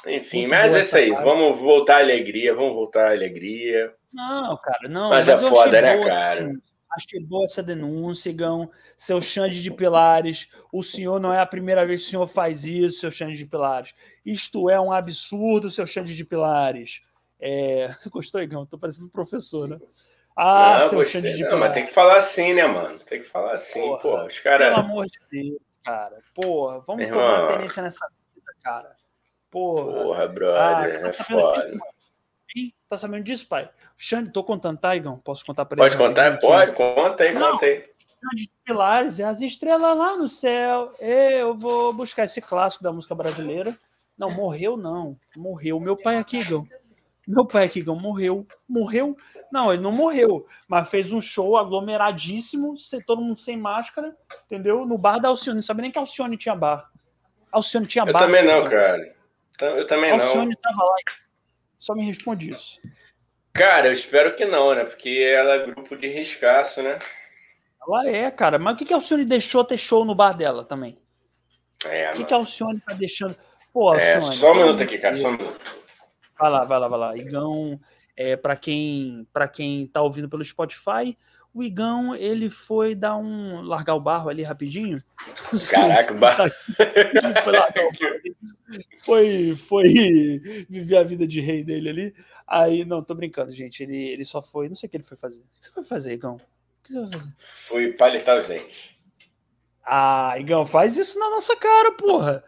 Enfim, 0.08 0.42
muito 0.42 0.52
mas 0.52 0.74
é 0.74 0.82
isso 0.82 0.98
aí. 0.98 1.12
Vamos 1.12 1.60
voltar 1.60 1.98
à 1.98 2.00
alegria, 2.00 2.54
vamos 2.54 2.74
voltar 2.74 3.08
à 3.08 3.12
alegria. 3.12 3.94
Não, 4.14 4.58
cara, 4.58 4.88
não. 4.90 5.10
Mas, 5.10 5.28
mas 5.28 5.44
é 5.44 5.50
foda, 5.50 5.82
né, 5.82 6.04
cara? 6.04 6.46
Assim, 6.46 6.62
achei 6.92 7.20
boa 7.20 7.46
essa 7.46 7.62
denúncia, 7.62 8.32
Gão. 8.34 8.72
Seu 8.98 9.22
Xande 9.22 9.62
de 9.62 9.72
Pilares, 9.72 10.48
o 10.72 10.82
senhor 10.82 11.20
não 11.20 11.34
é 11.34 11.40
a 11.40 11.46
primeira 11.46 11.86
vez 11.86 12.02
que 12.02 12.08
o 12.08 12.10
senhor 12.12 12.28
faz 12.28 12.66
isso, 12.66 13.00
seu 13.00 13.12
Xande 13.12 13.38
de 13.38 13.46
Pilares. 13.46 13.94
Isto 14.26 14.70
é 14.70 14.80
um 14.80 14.92
absurdo, 14.92 15.70
seu 15.70 15.86
Xande 15.86 16.16
de 16.16 16.26
Pilares. 16.26 17.02
É... 17.40 17.90
Você 18.00 18.10
gostou, 18.10 18.42
Igão? 18.42 18.66
Tô 18.66 18.78
parecendo 18.78 19.08
um 19.08 19.12
professor, 19.12 19.68
né? 19.68 19.80
Ah, 20.36 20.80
não, 20.82 20.90
seu 20.90 21.04
Xande 21.04 21.32
de 21.32 21.36
Pilares. 21.36 21.52
Não, 21.52 21.60
mas 21.60 21.74
tem 21.74 21.86
que 21.86 21.94
falar 21.94 22.18
assim, 22.18 22.54
né, 22.54 22.66
mano? 22.66 23.00
Tem 23.00 23.22
que 23.22 23.28
falar 23.28 23.54
assim, 23.54 23.82
porra, 23.82 24.02
porra 24.02 24.26
os 24.26 24.40
caras. 24.40 24.70
Pelo 24.70 24.80
amor 24.80 25.06
de 25.06 25.20
Deus, 25.30 25.62
cara. 25.84 26.18
Porra, 26.34 26.80
vamos 26.82 27.06
Meu 27.06 27.14
tomar 27.14 27.42
experiência 27.44 27.84
nessa 27.84 28.08
vida, 28.34 28.54
cara. 28.64 28.96
Porra. 29.52 30.04
Porra, 30.04 30.28
brother, 30.28 31.06
ah, 31.06 31.08
é 31.08 31.14
foda. 31.14 31.72
Disso, 32.56 32.74
tá 32.88 32.98
sabendo 32.98 33.24
disso, 33.24 33.48
pai? 33.48 33.70
Xande, 33.98 34.32
tô 34.32 34.44
contando, 34.44 34.80
tá, 34.80 34.96
Igão? 34.96 35.18
Posso 35.20 35.46
contar 35.46 35.66
pra 35.66 35.76
ele? 35.76 35.90
Pode 35.90 35.98
contar? 35.98 36.40
Pode, 36.40 36.74
conta 36.74 37.24
aí, 37.24 37.34
conta 37.34 37.66
aí. 37.66 37.86
De 38.34 38.52
Pilares, 38.66 39.20
é 39.20 39.24
as 39.24 39.40
estrelas 39.40 39.98
lá 39.98 40.18
no 40.18 40.28
céu. 40.28 40.94
Eu 41.00 41.56
vou 41.56 41.94
buscar 41.94 42.26
esse 42.26 42.42
clássico 42.42 42.84
da 42.84 42.92
música 42.92 43.16
brasileira. 43.16 43.78
Não, 44.18 44.30
morreu 44.30 44.76
não. 44.76 45.18
Morreu. 45.38 45.80
Meu 45.80 45.96
pai 45.96 46.18
aqui, 46.18 46.40
Igão. 46.40 46.68
Meu 47.26 47.46
pai 47.46 47.66
aqui, 47.66 47.80
Igão, 47.80 47.96
morreu. 47.96 48.46
Morreu? 48.68 49.16
Não, 49.52 49.74
ele 49.74 49.82
não 49.82 49.92
morreu, 49.92 50.46
mas 50.68 50.90
fez 50.90 51.12
um 51.12 51.22
show 51.22 51.58
aglomeradíssimo, 51.58 52.76
todo 53.06 53.22
mundo 53.22 53.40
sem 53.40 53.58
máscara, 53.58 54.16
entendeu? 54.46 54.86
No 54.86 54.98
bar 54.98 55.20
da 55.20 55.30
Alcione. 55.30 55.56
Não 55.56 55.62
sabia 55.62 55.84
nem 55.84 55.92
que 55.92 55.98
Alcione 55.98 56.38
tinha 56.38 56.56
bar. 56.56 56.92
Alcione 57.52 57.88
tinha 57.88 58.06
bar. 58.06 58.22
Eu 58.22 58.28
também 58.28 58.44
não, 58.44 58.64
cara. 58.64 59.16
Eu 59.62 59.88
também 59.88 60.12
não. 60.12 60.26
Alcione 60.26 60.56
tava 60.56 60.84
lá. 60.84 60.96
Só 61.78 61.96
me 61.96 62.06
responde 62.06 62.52
isso. 62.52 62.80
Cara, 63.54 63.88
eu 63.88 63.94
espero 63.94 64.36
que 64.36 64.46
não, 64.46 64.74
né? 64.74 64.86
Porque 64.86 65.10
ela 65.10 65.56
é 65.56 65.66
grupo 65.66 65.96
de 65.96 66.08
riscaço, 66.08 66.82
né? 66.82 67.00
Ela 67.82 68.10
é, 68.10 68.32
cara. 68.32 68.60
Mas 68.60 68.74
o 68.74 68.78
que, 68.78 68.86
que 68.86 68.94
a 68.94 68.98
Alcione 68.98 69.26
deixou 69.26 69.64
ter 69.64 69.78
show 69.78 70.06
no 70.06 70.16
bar 70.16 70.34
dela 70.34 70.64
também? 70.64 70.98
É, 71.86 72.12
o 72.12 72.14
que, 72.14 72.26
que 72.26 72.34
a 72.34 72.38
Alcione 72.38 72.80
tá 72.82 72.94
deixando? 72.94 73.36
Pô, 73.74 73.90
Alcione. 73.90 74.14
É, 74.14 74.22
só 74.22 74.52
um 74.52 74.56
minuto 74.56 74.84
aqui, 74.84 74.98
cara. 74.98 75.16
Só 75.18 75.30
um 75.30 75.38
minuto. 75.38 75.60
Vai 76.38 76.50
lá, 76.50 76.66
vai 76.66 76.80
lá, 76.80 76.88
vai 76.88 77.00
lá. 77.00 77.18
Igão, 77.18 77.80
é, 78.16 78.36
para 78.36 78.56
quem 78.56 79.28
para 79.32 79.48
quem 79.48 79.88
tá 79.88 80.02
ouvindo 80.02 80.30
pelo 80.30 80.44
Spotify, 80.44 81.18
o 81.54 81.64
Igão, 81.64 82.16
ele 82.16 82.50
foi 82.50 82.94
dar 82.94 83.18
um. 83.18 83.62
largar 83.62 83.96
o 83.96 84.00
barro 84.00 84.30
ali 84.30 84.44
rapidinho. 84.44 85.02
Caraca, 85.70 86.14
o 86.14 86.18
barro. 86.18 86.50
foi, 87.44 87.54
largar 87.54 87.86
o 87.86 87.92
barro. 87.92 88.82
foi, 89.04 89.56
foi 89.56 90.66
viver 90.70 90.98
a 90.98 91.04
vida 91.04 91.28
de 91.28 91.42
rei 91.42 91.64
dele 91.64 91.90
ali. 91.90 92.16
Aí, 92.48 92.86
não, 92.86 93.04
tô 93.04 93.16
brincando, 93.16 93.52
gente. 93.52 93.82
Ele, 93.82 93.98
ele 93.98 94.26
só 94.26 94.42
foi. 94.42 94.68
Não 94.70 94.76
sei 94.76 94.88
o 94.88 94.90
que 94.90 94.98
ele 94.98 95.04
foi 95.04 95.18
fazer. 95.18 95.40
O 95.40 95.60
que 95.60 95.66
você 95.66 95.72
foi 95.72 95.84
fazer, 95.84 96.14
Igão? 96.14 96.36
O 96.36 96.84
que 96.84 96.94
você 96.94 97.02
vai 97.02 97.12
fazer? 97.12 97.34
Fui 97.38 97.94
palitar 97.94 98.40
os 98.40 98.48
dentes. 98.48 98.92
Ah, 99.84 100.36
Igão, 100.38 100.66
faz 100.66 100.98
isso 100.98 101.18
na 101.18 101.30
nossa 101.32 101.56
cara, 101.56 101.92
porra. 101.94 102.44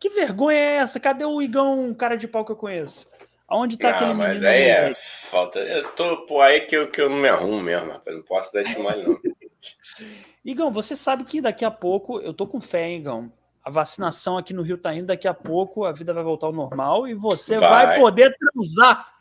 Que 0.00 0.08
vergonha 0.10 0.58
é 0.58 0.76
essa? 0.76 0.98
Cadê 0.98 1.24
o 1.24 1.42
Igão, 1.42 1.94
cara 1.94 2.16
de 2.16 2.26
pau 2.26 2.44
que 2.44 2.52
eu 2.52 2.56
conheço? 2.56 3.06
Aonde 3.48 3.78
tá 3.78 3.90
não, 3.90 3.96
aquele 3.96 4.14
mas 4.14 4.28
menino? 4.28 4.44
Mas 4.44 4.44
aí 4.44 4.62
é 4.62 4.94
falta. 4.94 5.60
Eu 5.60 5.88
tô 5.92 6.26
por 6.26 6.40
aí 6.40 6.62
que 6.62 6.76
eu, 6.76 6.90
que 6.90 7.00
eu 7.00 7.08
não 7.08 7.16
me 7.16 7.28
arrumo 7.28 7.60
mesmo, 7.62 7.92
rapaz. 7.92 8.16
Não 8.16 8.24
posso 8.24 8.52
dar 8.52 8.62
esse 8.62 8.78
mole, 8.78 9.04
não. 9.04 9.20
Igão, 10.44 10.70
você 10.70 10.96
sabe 10.96 11.24
que 11.24 11.40
daqui 11.40 11.64
a 11.64 11.70
pouco, 11.70 12.20
eu 12.20 12.34
tô 12.34 12.46
com 12.46 12.60
fé, 12.60 12.88
hein, 12.88 12.98
Igão. 12.98 13.32
A 13.62 13.70
vacinação 13.70 14.38
aqui 14.38 14.52
no 14.52 14.62
Rio 14.62 14.78
tá 14.78 14.94
indo, 14.94 15.06
daqui 15.06 15.26
a 15.26 15.34
pouco 15.34 15.84
a 15.84 15.92
vida 15.92 16.14
vai 16.14 16.22
voltar 16.22 16.46
ao 16.46 16.52
normal 16.52 17.08
e 17.08 17.14
você 17.14 17.58
vai, 17.58 17.86
vai 17.86 18.00
poder 18.00 18.32
transar. 18.36 19.12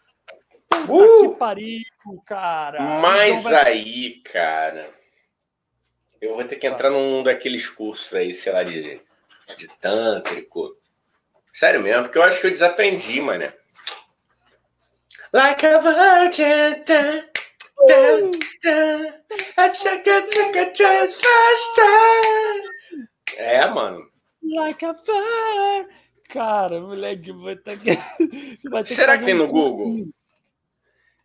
Uh! 0.87 1.31
Que 1.31 1.37
pariu, 1.37 1.81
cara. 2.25 2.79
Mas 3.01 3.43
vai... 3.43 3.63
aí, 3.63 4.21
cara, 4.21 4.87
eu 6.21 6.35
vou 6.35 6.43
ter 6.43 6.57
que 6.57 6.67
entrar 6.67 6.91
num 6.91 7.23
daqueles 7.23 7.67
cursos 7.67 8.13
aí, 8.13 8.33
sei 8.33 8.53
lá, 8.53 8.63
de, 8.63 9.01
de 9.57 9.67
tântrico. 9.79 10.77
Sério 11.51 11.81
mesmo, 11.81 12.03
porque 12.03 12.17
eu 12.17 12.23
acho 12.23 12.39
que 12.39 12.47
eu 12.47 12.51
desaprendi, 12.51 13.19
mano. 13.21 13.51
Like 15.35 15.65
a 15.65 15.81
virgin. 15.81 16.85
Da, 16.85 17.21
da, 17.87 18.31
da. 18.63 19.13
I 19.57 19.69
check 19.73 20.07
it, 20.07 20.73
check 20.73 21.09
first 21.09 21.79
É, 23.37 23.67
mano. 23.67 23.99
Like 24.41 24.85
a 24.85 24.93
virgin. 24.93 25.89
Cara, 26.29 26.79
moleque, 26.79 27.33
vai 27.43 27.57
ter 27.57 27.77
que. 27.79 28.69
Vai 28.69 28.85
ter 28.85 28.93
Será 28.93 29.13
que, 29.15 29.19
que 29.19 29.25
tem 29.25 29.33
no 29.33 29.49
Google? 29.49 30.07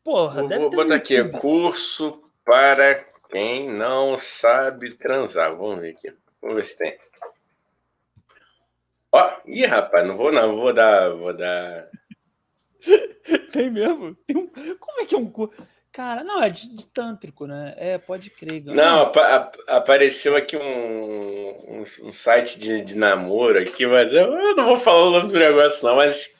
Porra, 0.02 0.40
vou, 0.40 0.48
deve 0.48 0.60
vou 0.60 0.70
ter. 0.70 0.76
Vou 0.76 0.84
botar 0.84 0.96
aqui: 0.96 1.28
curso 1.28 2.20
para 2.44 2.96
quem 3.30 3.68
não 3.68 4.18
sabe 4.18 4.92
transar. 4.92 5.54
Vamos 5.54 5.82
ver 5.82 5.90
aqui. 5.90 6.12
Vamos 6.42 6.56
ver 6.56 6.64
se 6.64 6.76
tem. 6.76 6.98
Ó, 9.12 9.36
ih, 9.46 9.66
rapaz, 9.66 10.04
não 10.04 10.16
vou 10.16 10.32
não, 10.32 10.56
vou 10.56 10.72
dar, 10.72 11.10
vou 11.10 11.32
dar. 11.32 11.88
Tem 13.52 13.70
mesmo? 13.70 14.14
Tem 14.26 14.36
um... 14.36 14.46
Como 14.76 15.00
é 15.00 15.04
que 15.04 15.14
é 15.14 15.18
um. 15.18 15.30
Cara, 15.92 16.22
não, 16.22 16.40
é 16.40 16.48
de, 16.48 16.68
de 16.74 16.86
tântrico, 16.86 17.46
né? 17.46 17.74
É, 17.76 17.98
pode 17.98 18.30
crer. 18.30 18.64
Não, 18.64 19.02
ap 19.02 19.56
apareceu 19.66 20.36
aqui 20.36 20.56
um, 20.56 20.62
um, 20.62 21.84
um 22.04 22.12
site 22.12 22.60
de, 22.60 22.80
de, 22.82 22.96
namoro 22.96 23.58
aqui, 23.58 23.86
mas 23.86 24.12
eu, 24.12 24.32
eu, 24.32 24.54
não 24.54 24.66
vou 24.66 24.76
falar 24.76 25.06
o 25.06 25.10
nome 25.10 25.32
do 25.32 25.38
negócio, 25.38 25.84
não, 25.86 25.96
mas 25.96 26.32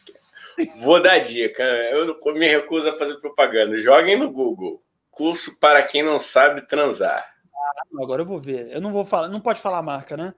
vou 0.81 1.03
dar 1.03 1.19
dica. 1.19 1.63
Eu 1.63 2.17
me 2.35 2.49
recuso 2.49 2.89
a 2.89 2.97
fazer 2.97 3.17
propaganda. 3.17 3.79
Joguem 3.79 4.17
no 4.17 4.31
Google. 4.31 4.83
curso 5.11 5.59
para 5.59 5.83
quem 5.83 6.03
não 6.03 6.21
sabe 6.21 6.63
transar. 6.63 7.29
Ah, 7.53 8.03
agora 8.03 8.23
eu 8.23 8.27
vou 8.27 8.39
ver. 8.39 8.71
Eu 8.71 8.81
não 8.81 8.93
vou 8.93 9.05
falar, 9.05 9.29
não 9.29 9.41
pode 9.41 9.61
falar 9.61 9.79
a 9.79 9.83
marca, 9.83 10.17
né? 10.17 10.33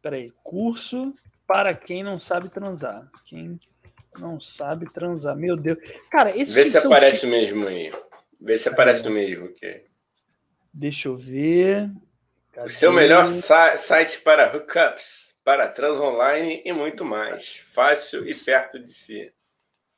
Peraí, 0.00 0.32
curso 0.44 1.12
para 1.46 1.74
quem 1.74 2.04
não 2.04 2.20
sabe 2.20 2.48
transar. 2.48 3.10
Quem 3.24 3.58
não 4.18 4.40
sabe 4.40 4.90
transar. 4.92 5.36
Meu 5.36 5.56
Deus. 5.56 5.78
Cara, 6.10 6.36
esse 6.36 6.52
Vê 6.52 6.66
se 6.66 6.78
aparece 6.78 7.20
tipo... 7.20 7.32
mesmo 7.32 7.66
aí. 7.66 7.92
Vê 8.40 8.58
se 8.58 8.68
aparece 8.68 9.06
o 9.06 9.10
mesmo. 9.10 9.46
Okay. 9.46 9.84
Deixa 10.72 11.08
eu 11.08 11.16
ver. 11.16 11.90
Cadê? 12.52 12.66
O 12.66 12.70
seu 12.70 12.92
melhor 12.92 13.26
site 13.26 14.20
para 14.20 14.54
hookups, 14.54 15.34
para 15.44 15.68
trans 15.68 15.98
online 16.00 16.62
e 16.64 16.72
muito 16.72 17.04
mais. 17.04 17.64
Fácil 17.72 18.28
e 18.28 18.34
perto 18.34 18.78
de 18.78 18.92
si. 18.92 19.32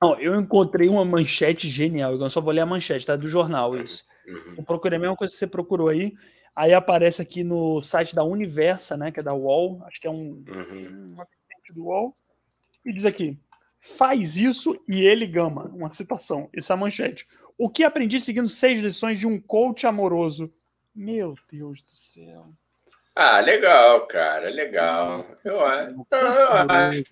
Não, 0.00 0.18
eu 0.20 0.38
encontrei 0.40 0.88
uma 0.88 1.04
manchete 1.04 1.68
genial. 1.68 2.14
Eu 2.14 2.30
só 2.30 2.40
vou 2.40 2.52
ler 2.52 2.60
a 2.60 2.66
manchete, 2.66 3.06
tá? 3.06 3.16
Do 3.16 3.28
jornal, 3.28 3.76
isso. 3.76 4.04
Uhum. 4.26 4.54
Eu 4.58 4.62
procurei 4.62 4.96
a 4.96 5.00
mesma 5.00 5.16
coisa 5.16 5.32
que 5.32 5.38
você 5.38 5.46
procurou 5.46 5.88
aí. 5.88 6.12
Aí 6.54 6.74
aparece 6.74 7.22
aqui 7.22 7.42
no 7.42 7.82
site 7.82 8.14
da 8.14 8.24
Universa, 8.24 8.96
né? 8.96 9.10
Que 9.10 9.20
é 9.20 9.22
da 9.22 9.34
UOL. 9.34 9.82
Acho 9.84 10.00
que 10.00 10.06
é 10.06 10.10
um, 10.10 10.44
uhum. 10.48 11.12
uma 11.14 11.26
do 11.74 11.84
UOL. 11.84 12.16
E 12.84 12.92
diz 12.92 13.04
aqui: 13.04 13.38
faz 13.80 14.36
isso 14.36 14.78
e 14.88 15.04
ele 15.04 15.26
gama. 15.26 15.64
Uma 15.74 15.90
citação. 15.90 16.48
Essa 16.52 16.72
é 16.72 16.74
a 16.74 16.76
manchete. 16.76 17.26
O 17.56 17.68
que 17.68 17.84
aprendi 17.84 18.20
seguindo 18.20 18.48
seis 18.48 18.78
lições 18.78 19.18
de 19.18 19.26
um 19.26 19.40
coach 19.40 19.86
amoroso? 19.86 20.52
Meu 20.94 21.34
Deus 21.50 21.82
do 21.82 21.90
céu. 21.90 22.46
Ah, 23.14 23.40
legal, 23.40 24.06
cara. 24.06 24.48
Legal. 24.48 25.26
Eu 25.44 25.60
acho. 25.60 26.06
eu 26.12 26.70
acho. 26.70 27.04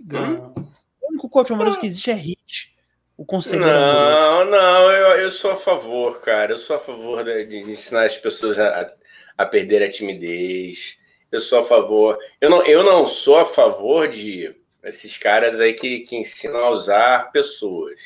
Hum? 0.00 0.66
O 1.00 1.08
único 1.10 1.28
coach 1.28 1.52
amoroso 1.52 1.78
que 1.78 1.86
existe 1.86 2.10
é 2.10 2.14
Hit. 2.14 2.74
O 3.16 3.24
conselho. 3.24 3.60
Não, 3.60 4.44
não, 4.46 4.90
eu, 4.90 5.20
eu 5.20 5.30
sou 5.30 5.52
a 5.52 5.56
favor, 5.56 6.20
cara. 6.20 6.52
Eu 6.52 6.58
sou 6.58 6.76
a 6.76 6.80
favor 6.80 7.22
de, 7.22 7.44
de 7.44 7.70
ensinar 7.70 8.06
as 8.06 8.16
pessoas 8.16 8.58
a, 8.58 8.92
a 9.36 9.46
perder 9.46 9.82
a 9.82 9.88
timidez. 9.88 10.98
Eu 11.30 11.40
sou 11.40 11.60
a 11.60 11.64
favor. 11.64 12.18
Eu 12.40 12.50
não, 12.50 12.62
eu 12.64 12.82
não 12.82 13.06
sou 13.06 13.38
a 13.38 13.44
favor 13.44 14.08
de 14.08 14.54
esses 14.82 15.16
caras 15.16 15.60
aí 15.60 15.74
que, 15.74 16.00
que 16.00 16.16
ensinam 16.16 16.64
a 16.64 16.70
usar 16.70 17.30
pessoas. 17.30 18.00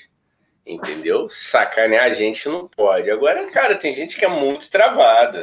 Entendeu? 0.66 1.28
Sacanear 1.28 2.04
a 2.04 2.14
gente 2.14 2.48
não 2.48 2.66
pode. 2.66 3.10
Agora, 3.10 3.46
cara, 3.50 3.76
tem 3.76 3.92
gente 3.92 4.18
que 4.18 4.24
é 4.24 4.28
muito 4.28 4.68
travada. 4.68 5.40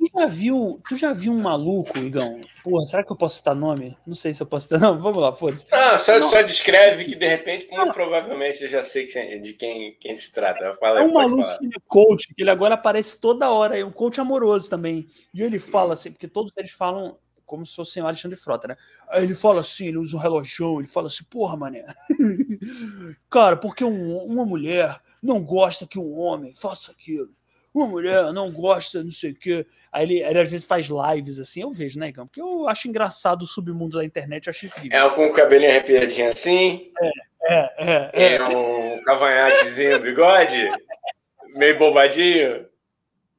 Tu 0.00 0.10
já 0.18 0.26
viu, 0.26 0.80
tu 0.88 0.96
já 0.96 1.12
viu 1.12 1.30
um 1.30 1.40
maluco, 1.40 1.98
Igão? 1.98 2.40
Porra, 2.64 2.84
será 2.86 3.04
que 3.04 3.12
eu 3.12 3.16
posso 3.16 3.36
citar 3.36 3.54
nome? 3.54 3.96
Não 4.06 4.14
sei 4.14 4.32
se 4.32 4.42
eu 4.42 4.46
posso 4.46 4.64
citar. 4.64 4.80
Não, 4.80 4.98
vamos 4.98 5.20
lá, 5.20 5.30
foda-se. 5.30 5.66
Ah, 5.70 5.98
só, 5.98 6.18
só 6.20 6.40
descreve 6.40 7.04
que 7.04 7.14
de 7.14 7.28
repente, 7.28 7.68
muito 7.70 7.92
provavelmente, 7.92 8.62
eu 8.62 8.68
já 8.70 8.82
sei 8.82 9.06
de 9.06 9.52
quem, 9.52 9.94
quem 10.00 10.16
se 10.16 10.32
trata. 10.32 10.74
Fala, 10.80 11.00
é 11.00 11.02
um 11.02 11.12
maluco 11.12 11.42
falar. 11.42 11.58
que 11.58 11.66
ele 11.66 11.74
é 11.76 11.82
coach, 11.86 12.34
que 12.34 12.42
ele 12.42 12.50
agora 12.50 12.74
aparece 12.74 13.20
toda 13.20 13.50
hora, 13.50 13.78
é 13.78 13.84
um 13.84 13.92
coach 13.92 14.18
amoroso 14.18 14.70
também. 14.70 15.06
E 15.34 15.42
ele 15.42 15.58
fala 15.58 15.92
assim, 15.92 16.10
porque 16.10 16.26
todos 16.26 16.50
eles 16.56 16.72
falam 16.72 17.18
como 17.50 17.66
se 17.66 17.74
fosse 17.74 18.00
o 18.00 18.06
Alexandre 18.06 18.36
Frota, 18.36 18.68
né? 18.68 18.76
Aí 19.08 19.24
ele 19.24 19.34
fala 19.34 19.60
assim, 19.60 19.86
ele 19.88 19.98
usa 19.98 20.16
um 20.16 20.20
relógio, 20.20 20.78
ele 20.78 20.86
fala 20.86 21.08
assim, 21.08 21.24
porra, 21.24 21.56
mané. 21.56 21.84
Cara, 23.28 23.56
porque 23.56 23.84
um, 23.84 24.16
uma 24.18 24.46
mulher 24.46 25.00
não 25.20 25.42
gosta 25.42 25.86
que 25.86 25.98
um 25.98 26.16
homem 26.16 26.54
faça 26.54 26.92
aquilo 26.92 27.30
uma 27.72 27.86
mulher 27.86 28.32
não 28.32 28.50
gosta, 28.50 29.02
não 29.02 29.12
sei 29.12 29.30
o 29.30 29.34
quê. 29.34 29.66
Aí 29.92 30.04
ele, 30.04 30.22
ele, 30.22 30.40
às 30.40 30.50
vezes 30.50 30.66
faz 30.66 30.88
lives 30.88 31.38
assim, 31.38 31.62
eu 31.62 31.72
vejo, 31.72 31.98
né, 31.98 32.08
Igão? 32.08 32.26
Porque 32.26 32.40
eu 32.40 32.68
acho 32.68 32.88
engraçado 32.88 33.42
o 33.42 33.46
submundo 33.46 33.96
da 33.96 34.04
internet, 34.04 34.46
eu 34.46 34.50
acho 34.50 34.66
incrível. 34.66 35.06
É 35.06 35.10
com 35.10 35.26
o 35.26 35.32
cabelinho 35.32 35.70
arrepiadinho 35.70 36.28
assim? 36.28 36.92
É, 37.00 37.10
é, 37.44 37.70
é. 37.78 38.10
É, 38.12 38.34
é 38.34 38.44
um 38.44 39.02
cavanhaquezinho, 39.04 40.00
bigode? 40.00 40.68
meio 41.54 41.78
bobadinho? 41.78 42.66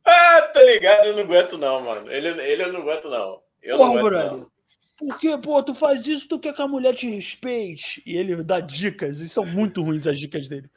Ah, 0.03 0.41
tá 0.53 0.61
ligado, 0.63 1.05
eu 1.05 1.13
não 1.13 1.23
aguento 1.23 1.57
não, 1.57 1.81
mano. 1.81 2.11
Ele, 2.11 2.29
ele 2.41 2.63
eu 2.63 2.73
não 2.73 2.81
aguento 2.81 3.09
não. 3.09 3.41
Eu 3.61 3.77
Porra, 3.77 3.93
não 3.95 4.03
brother. 4.03 4.31
Não. 4.31 4.51
Porque, 4.97 5.35
pô, 5.39 5.63
tu 5.63 5.73
faz 5.73 6.05
isso, 6.05 6.27
tu 6.27 6.39
quer 6.39 6.53
que 6.53 6.61
a 6.61 6.67
mulher 6.67 6.95
te 6.95 7.09
respeite. 7.09 8.03
E 8.05 8.15
ele 8.15 8.43
dá 8.43 8.59
dicas, 8.59 9.19
e 9.19 9.27
são 9.27 9.45
muito 9.45 9.81
ruins 9.81 10.05
as 10.05 10.19
dicas 10.19 10.47
dele. 10.47 10.69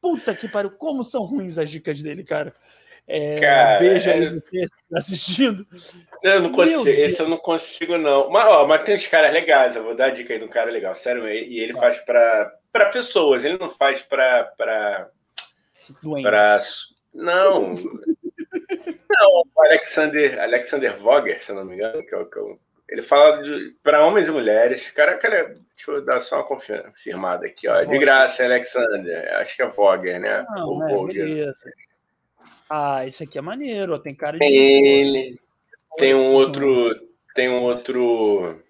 Puta 0.00 0.34
que 0.34 0.48
pariu, 0.48 0.70
como 0.70 1.02
são 1.02 1.24
ruins 1.24 1.58
as 1.58 1.70
dicas 1.70 2.00
dele, 2.00 2.22
cara. 2.22 2.54
É, 3.06 3.40
Cara, 3.40 3.78
beijo 3.80 4.08
aí 4.08 4.24
é... 4.24 4.30
você 4.30 4.66
tá 4.90 4.98
assistindo. 4.98 5.66
Eu 6.22 6.40
não 6.40 6.52
consigo, 6.52 6.88
esse 6.88 7.20
eu 7.20 7.28
não 7.28 7.36
consigo, 7.36 7.98
não. 7.98 8.30
Mas, 8.30 8.46
ó, 8.46 8.66
mas 8.66 8.84
tem 8.84 8.94
uns 8.94 9.06
caras 9.08 9.34
legais, 9.34 9.74
eu 9.74 9.82
vou 9.82 9.94
dar 9.94 10.10
dica 10.10 10.32
aí 10.32 10.38
de 10.38 10.44
um 10.44 10.48
cara 10.48 10.70
legal, 10.70 10.94
sério, 10.94 11.28
e 11.28 11.58
ele 11.58 11.72
faz 11.72 11.98
para 11.98 12.90
pessoas, 12.92 13.44
ele 13.44 13.58
não 13.58 13.68
faz 13.68 14.02
para. 14.02 14.44
Pra... 14.56 15.10
Pra... 16.22 16.60
Não. 17.12 17.74
não, 19.22 19.44
o 19.54 19.62
Alexander, 19.62 20.40
Alexander 20.40 20.96
Vogger, 20.96 21.42
se 21.42 21.52
eu 21.52 21.56
não 21.56 21.64
me 21.64 21.74
engano, 21.74 22.04
que 22.04 22.14
é 22.14 22.18
o, 22.18 22.26
que 22.26 22.38
é 22.38 22.42
o 22.42 22.58
ele 22.92 23.00
fala 23.00 23.42
para 23.82 24.04
homens 24.04 24.28
e 24.28 24.30
mulheres. 24.30 24.90
Cara, 24.90 25.16
cara, 25.16 25.56
deixa 25.74 25.90
eu 25.90 26.04
dar 26.04 26.20
só 26.20 26.36
uma 26.36 26.44
confirmada 26.44 27.46
aqui, 27.46 27.66
ó. 27.66 27.82
De 27.82 27.98
graça, 27.98 28.44
Alexander. 28.44 29.34
Acho 29.36 29.56
que 29.56 29.62
é 29.62 29.66
Vogger, 29.66 30.20
né? 30.20 30.44
Não, 30.50 30.68
Ou 30.68 30.84
é, 30.84 30.92
Vogger. 30.92 31.52
Ah, 32.68 33.06
isso 33.06 33.22
aqui 33.22 33.38
é 33.38 33.40
maneiro, 33.40 33.98
tem 33.98 34.14
cara 34.14 34.38
de. 34.38 34.40
Tem, 34.40 35.38
tem 35.96 36.14
um 36.14 36.34
outro. 36.34 36.94
Tem 37.34 37.48
um 37.48 37.62
outro. 37.62 38.62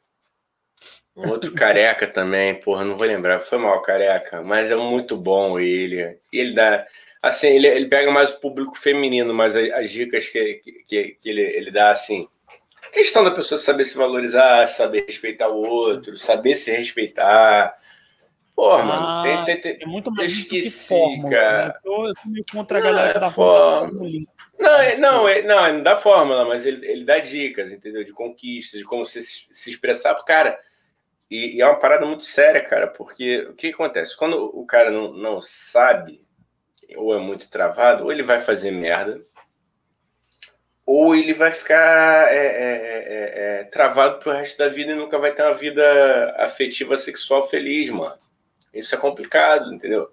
Um 1.16 1.28
outro 1.28 1.52
careca 1.52 2.06
também, 2.06 2.54
porra, 2.54 2.84
não 2.84 2.96
vou 2.96 3.06
lembrar, 3.06 3.40
foi 3.40 3.58
mal 3.58 3.82
careca, 3.82 4.40
mas 4.40 4.70
é 4.70 4.76
muito 4.76 5.16
bom 5.16 5.58
ele. 5.58 6.16
Ele 6.32 6.54
dá. 6.54 6.86
Assim, 7.22 7.46
ele, 7.46 7.68
ele 7.68 7.86
pega 7.86 8.10
mais 8.10 8.32
o 8.32 8.40
público 8.40 8.76
feminino, 8.76 9.32
mas 9.32 9.54
as, 9.54 9.70
as 9.70 9.90
dicas 9.90 10.28
que, 10.28 10.60
que, 10.88 11.18
que 11.20 11.28
ele, 11.28 11.40
ele 11.40 11.70
dá, 11.70 11.90
assim. 11.90 12.28
Questão 12.92 13.22
da 13.22 13.30
pessoa 13.30 13.56
saber 13.56 13.84
se 13.84 13.96
valorizar, 13.96 14.66
saber 14.66 15.06
respeitar 15.06 15.48
o 15.48 15.62
outro, 15.62 16.18
saber 16.18 16.54
se 16.54 16.70
respeitar, 16.72 17.78
Porra, 18.54 18.82
ah, 18.82 18.84
mano, 18.84 19.22
tem, 19.22 19.44
tem, 19.60 19.76
tem, 19.78 19.82
é 19.82 19.86
muito 19.86 20.10
mais 20.12 20.30
esqueci, 20.30 20.88
fórmula, 20.88 21.30
cara. 21.30 21.66
Né? 21.68 21.74
Eu, 21.84 22.04
eu 22.04 22.14
meio 22.26 22.44
contra 22.52 22.78
a 22.78 22.82
galera 22.82 23.06
não, 23.06 23.12
que 23.14 23.20
dá 23.20 23.30
fórmula. 23.30 24.10
Não, 24.58 24.78
é, 24.78 24.96
não, 24.96 25.28
é, 25.28 25.42
não, 25.42 25.66
é, 25.66 25.72
não 25.72 25.82
dá 25.82 25.96
fórmula, 25.96 26.44
mas 26.44 26.66
ele, 26.66 26.86
ele 26.86 27.04
dá 27.04 27.18
dicas, 27.18 27.72
entendeu? 27.72 28.04
De 28.04 28.12
conquistas, 28.12 28.78
de 28.78 28.84
como 28.84 29.06
se, 29.06 29.22
se 29.22 29.70
expressar. 29.70 30.14
Cara, 30.24 30.58
e, 31.30 31.56
e, 31.56 31.60
é 31.62 31.66
uma 31.66 31.78
parada 31.78 32.04
muito 32.04 32.24
séria, 32.24 32.62
cara, 32.62 32.86
porque 32.86 33.38
o 33.48 33.54
que, 33.54 33.68
que 33.68 33.74
acontece? 33.74 34.16
Quando 34.16 34.36
o 34.54 34.66
cara 34.66 34.90
não, 34.90 35.12
não 35.14 35.40
sabe, 35.40 36.22
ou 36.96 37.14
é 37.14 37.18
muito 37.18 37.50
travado, 37.50 38.04
ou 38.04 38.12
ele 38.12 38.22
vai 38.22 38.40
fazer 38.40 38.70
merda, 38.70 39.20
ou 40.84 41.14
ele 41.14 41.32
vai 41.32 41.50
ficar 41.50 42.32
é, 42.32 42.46
é, 42.46 42.74
é, 42.76 43.60
é 43.60 43.64
travado 43.64 44.18
pro 44.18 44.32
resto 44.32 44.58
da 44.58 44.68
vida 44.68 44.92
e 44.92 44.96
nunca 44.96 45.18
vai 45.18 45.32
ter 45.32 45.42
uma 45.42 45.54
vida 45.54 46.34
afetiva 46.38 46.96
sexual 46.96 47.48
feliz, 47.48 47.90
mano. 47.90 48.18
Isso 48.74 48.94
é 48.94 48.98
complicado, 48.98 49.72
entendeu? 49.72 50.08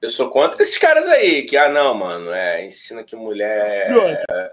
Eu 0.00 0.10
sou 0.10 0.30
contra 0.30 0.62
esses 0.62 0.78
caras 0.78 1.06
aí, 1.08 1.42
que, 1.42 1.56
ah, 1.56 1.68
não, 1.68 1.94
mano, 1.94 2.32
é, 2.32 2.64
ensina 2.64 3.02
que 3.02 3.16
mulher. 3.16 3.90
É, 3.90 4.50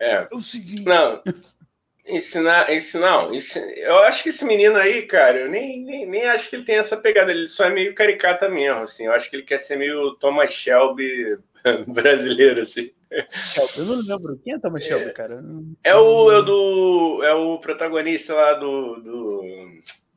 é, 0.00 0.14
é 0.14 0.28
o 0.32 0.40
seguinte. 0.40 0.84
Não, 0.84 1.22
ensinar, 2.06 2.70
ensinar, 2.70 3.24
não, 3.24 3.34
ensina, 3.34 3.66
eu 3.66 3.98
acho 4.00 4.22
que 4.22 4.28
esse 4.28 4.44
menino 4.44 4.76
aí, 4.76 5.02
cara, 5.02 5.38
eu 5.38 5.50
nem, 5.50 5.82
nem, 5.82 6.06
nem 6.06 6.24
acho 6.26 6.50
que 6.50 6.56
ele 6.56 6.64
tem 6.64 6.76
essa 6.76 6.96
pegada, 6.96 7.30
ele 7.30 7.48
só 7.48 7.64
é 7.64 7.70
meio 7.70 7.94
caricata 7.94 8.48
mesmo, 8.48 8.82
assim, 8.82 9.06
eu 9.06 9.12
acho 9.12 9.30
que 9.30 9.36
ele 9.36 9.42
quer 9.42 9.58
ser 9.58 9.76
meio 9.76 10.14
Thomas 10.16 10.52
Shelby 10.52 11.38
brasileiro, 11.88 12.60
assim. 12.60 12.90
Eu 13.76 13.84
não 13.84 13.94
lembro. 14.00 14.40
Quem 14.42 14.54
é 14.54 14.58
Thomas 14.58 14.82
é, 14.84 14.88
Shelby, 14.88 15.12
cara? 15.12 15.42
É 15.84 15.94
o, 15.94 16.32
é 16.32 16.42
do. 16.42 17.22
É 17.22 17.32
o 17.32 17.58
protagonista 17.58 18.34
lá 18.34 18.54
do. 18.54 18.96
do 18.96 19.42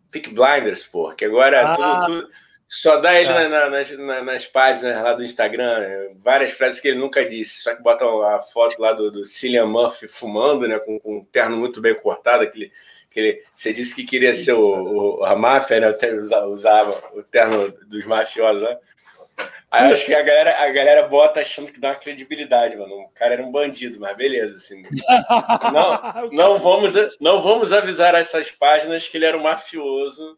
Peak 0.09 0.33
Blinders, 0.33 0.85
pô. 0.85 1.13
Que 1.13 1.25
agora 1.25 1.73
ah, 1.73 1.75
tudo, 1.75 2.05
tudo, 2.05 2.29
só 2.69 2.97
dá 2.97 3.19
ele 3.19 3.31
tá. 3.31 3.47
na, 3.47 3.69
nas, 3.69 3.89
nas, 4.23 4.45
páginas 4.45 5.01
lá 5.01 5.13
do 5.13 5.23
Instagram, 5.23 6.09
várias 6.21 6.51
frases 6.51 6.81
que 6.81 6.89
ele 6.89 6.99
nunca 6.99 7.27
disse, 7.27 7.61
só 7.61 7.73
que 7.73 7.81
botam 7.81 8.21
a 8.21 8.39
foto 8.39 8.81
lá 8.81 8.91
do, 8.91 9.09
do 9.09 9.25
Cillian 9.25 9.65
Murphy 9.65 10.07
fumando, 10.07 10.67
né, 10.67 10.77
com, 10.79 10.99
com 10.99 11.17
um 11.19 11.25
terno 11.25 11.55
muito 11.55 11.79
bem 11.79 11.95
cortado, 11.95 12.43
aquele, 12.43 12.71
aquele, 13.09 13.41
você 13.53 13.71
disse 13.71 13.95
que 13.95 14.03
queria 14.03 14.33
ser 14.33 14.51
o, 14.53 15.19
o 15.19 15.23
a 15.23 15.33
máfia, 15.33 15.79
né, 15.79 15.95
usava 16.45 17.01
o 17.13 17.23
terno 17.23 17.71
dos 17.87 18.05
mafiosos, 18.05 18.61
né? 18.61 18.77
Aí 19.69 19.91
acho 19.91 20.05
que 20.05 20.15
a 20.15 20.21
galera, 20.21 20.63
a 20.63 20.69
galera 20.69 21.07
bota 21.07 21.41
achando 21.41 21.71
que 21.71 21.79
dá 21.79 21.89
uma 21.89 21.95
credibilidade, 21.95 22.77
mano. 22.77 23.01
O 23.01 23.09
cara 23.09 23.33
era 23.33 23.43
um 23.43 23.51
bandido, 23.51 23.99
mas 23.99 24.15
beleza, 24.15 24.55
assim. 24.55 24.81
Não, 25.73 26.29
não, 26.31 26.57
vamos, 26.57 26.93
não 27.19 27.41
vamos 27.41 27.73
avisar 27.73 28.15
essas 28.15 28.49
páginas 28.49 29.07
que 29.07 29.17
ele 29.17 29.25
era 29.25 29.37
um 29.37 29.43
mafioso. 29.43 30.37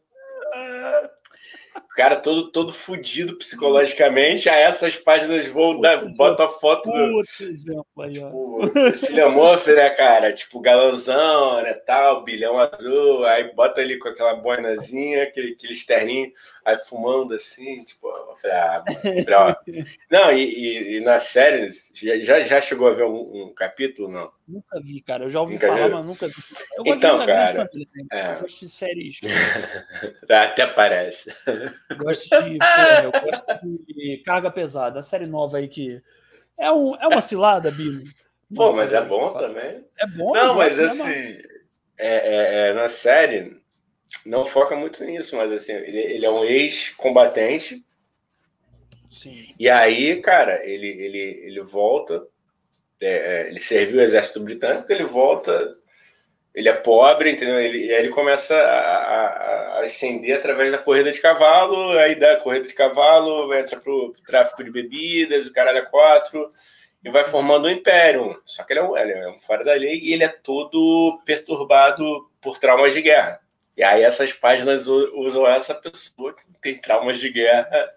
O 1.91 1.95
cara 1.95 2.15
todo, 2.15 2.51
todo 2.51 2.71
fudido 2.71 3.35
psicologicamente, 3.37 4.47
aí 4.47 4.61
essas 4.61 4.95
páginas 4.95 5.47
vão 5.47 5.81
dar, 5.81 6.05
bota 6.15 6.45
a 6.45 6.49
foto 6.49 6.89
do. 6.89 7.23
Tipo, 7.23 8.95
Cillian 8.95 9.29
Murphy, 9.29 9.73
né, 9.73 9.89
cara? 9.89 10.31
Tipo, 10.31 10.61
galãozão, 10.61 11.61
né, 11.63 11.73
tal, 11.73 12.23
bilhão 12.23 12.57
azul, 12.57 13.25
aí 13.25 13.53
bota 13.53 13.81
ali 13.81 13.97
com 13.97 14.07
aquela 14.07 14.35
boinazinha, 14.35 15.23
aquele, 15.23 15.53
aquele 15.53 15.73
externinho, 15.73 16.31
aí 16.63 16.77
fumando 16.77 17.33
assim, 17.33 17.83
tipo, 17.83 18.07
falei, 18.41 18.57
ah, 18.57 18.83
ó. 19.35 19.55
Não, 20.09 20.31
e, 20.31 20.43
e, 20.43 20.97
e, 20.97 20.99
na 21.01 21.19
série, 21.19 21.69
já, 22.23 22.39
já 22.41 22.61
chegou 22.61 22.87
a 22.87 22.93
ver 22.93 23.05
um, 23.05 23.47
um, 23.47 23.53
capítulo, 23.53 24.09
não? 24.09 24.31
Nunca 24.47 24.79
vi, 24.81 25.01
cara. 25.01 25.25
Eu 25.25 25.29
já 25.29 25.41
ouvi 25.41 25.53
nunca 25.53 25.67
falar, 25.67 25.87
viu? 25.87 25.95
mas 25.97 26.05
nunca 26.05 26.27
vi. 26.27 26.33
Eu 26.77 26.83
então, 26.85 27.25
cara, 27.25 27.69
é... 28.11 28.35
eu 28.35 28.41
gosto 28.41 28.59
de 28.59 28.69
séries. 28.69 29.19
Até 30.29 30.67
parece. 30.67 31.31
Gosto 31.97 32.43
de, 32.43 32.57
porra, 32.57 33.01
eu 33.03 33.11
gosto 33.11 33.85
de 33.87 34.21
Carga 34.25 34.51
Pesada, 34.51 34.99
a 34.99 35.03
série 35.03 35.25
nova 35.25 35.57
aí 35.57 35.67
que 35.67 36.01
é, 36.57 36.71
um, 36.71 36.95
é 36.95 37.07
uma 37.07 37.21
cilada, 37.21 37.71
Bino. 37.71 38.03
Pô, 38.53 38.73
mas 38.73 38.93
é 38.93 39.01
bom 39.01 39.33
também. 39.33 39.85
É 39.97 40.07
bom. 40.07 40.33
Não, 40.33 40.55
mas 40.55 40.77
assim, 40.79 41.09
é, 41.09 41.47
é, 41.97 42.69
é, 42.69 42.73
na 42.73 42.89
série 42.89 43.61
não 44.25 44.45
foca 44.45 44.75
muito 44.75 45.03
nisso, 45.03 45.35
mas 45.37 45.51
assim, 45.51 45.73
ele, 45.73 45.97
ele 45.97 46.25
é 46.25 46.31
um 46.31 46.43
ex-combatente. 46.43 47.83
E 49.59 49.69
aí, 49.69 50.21
cara, 50.21 50.65
ele, 50.65 50.87
ele, 50.87 51.19
ele 51.19 51.61
volta, 51.61 52.25
é, 53.01 53.07
é, 53.07 53.47
ele 53.49 53.59
serviu 53.59 53.97
o 53.97 54.03
exército 54.03 54.39
britânico, 54.39 54.91
ele 54.91 55.05
volta, 55.05 55.77
ele 56.53 56.69
é 56.69 56.73
pobre, 56.73 57.31
entendeu? 57.31 57.59
Ele, 57.59 57.85
e 57.85 57.93
aí 57.93 57.99
ele 57.99 58.09
começa 58.09 58.55
a, 58.55 58.97
a, 58.97 59.27
a, 59.77 59.79
ascender 59.81 60.35
através 60.35 60.71
da 60.71 60.77
corrida 60.77 61.11
de 61.11 61.21
cavalo, 61.21 61.97
aí 61.97 62.15
da 62.15 62.37
corrida 62.37 62.67
de 62.67 62.73
cavalo 62.73 63.53
entra 63.53 63.79
pro, 63.79 64.11
pro 64.11 64.21
tráfico 64.23 64.63
de 64.63 64.71
bebidas, 64.71 65.47
o 65.47 65.53
cara 65.53 65.77
é 65.77 65.81
quatro, 65.81 66.51
e 67.03 67.09
vai 67.09 67.23
formando 67.23 67.67
um 67.67 67.71
império. 67.71 68.41
Só 68.45 68.63
que 68.63 68.73
ele 68.73 68.79
é 68.79 68.83
um, 68.83 68.97
ele 68.97 69.11
é 69.13 69.29
um 69.29 69.39
fora 69.39 69.63
da 69.63 69.73
lei 69.73 69.99
e 69.99 70.13
ele 70.13 70.23
é 70.23 70.27
todo 70.27 71.21
perturbado 71.25 72.29
por 72.41 72.57
traumas 72.57 72.93
de 72.93 73.01
guerra. 73.01 73.39
E 73.77 73.83
aí 73.83 74.03
essas 74.03 74.33
páginas 74.33 74.87
usam 74.87 75.47
essa 75.47 75.73
pessoa 75.73 76.33
que 76.33 76.41
tem 76.61 76.77
traumas 76.77 77.19
de 77.19 77.29
guerra 77.31 77.89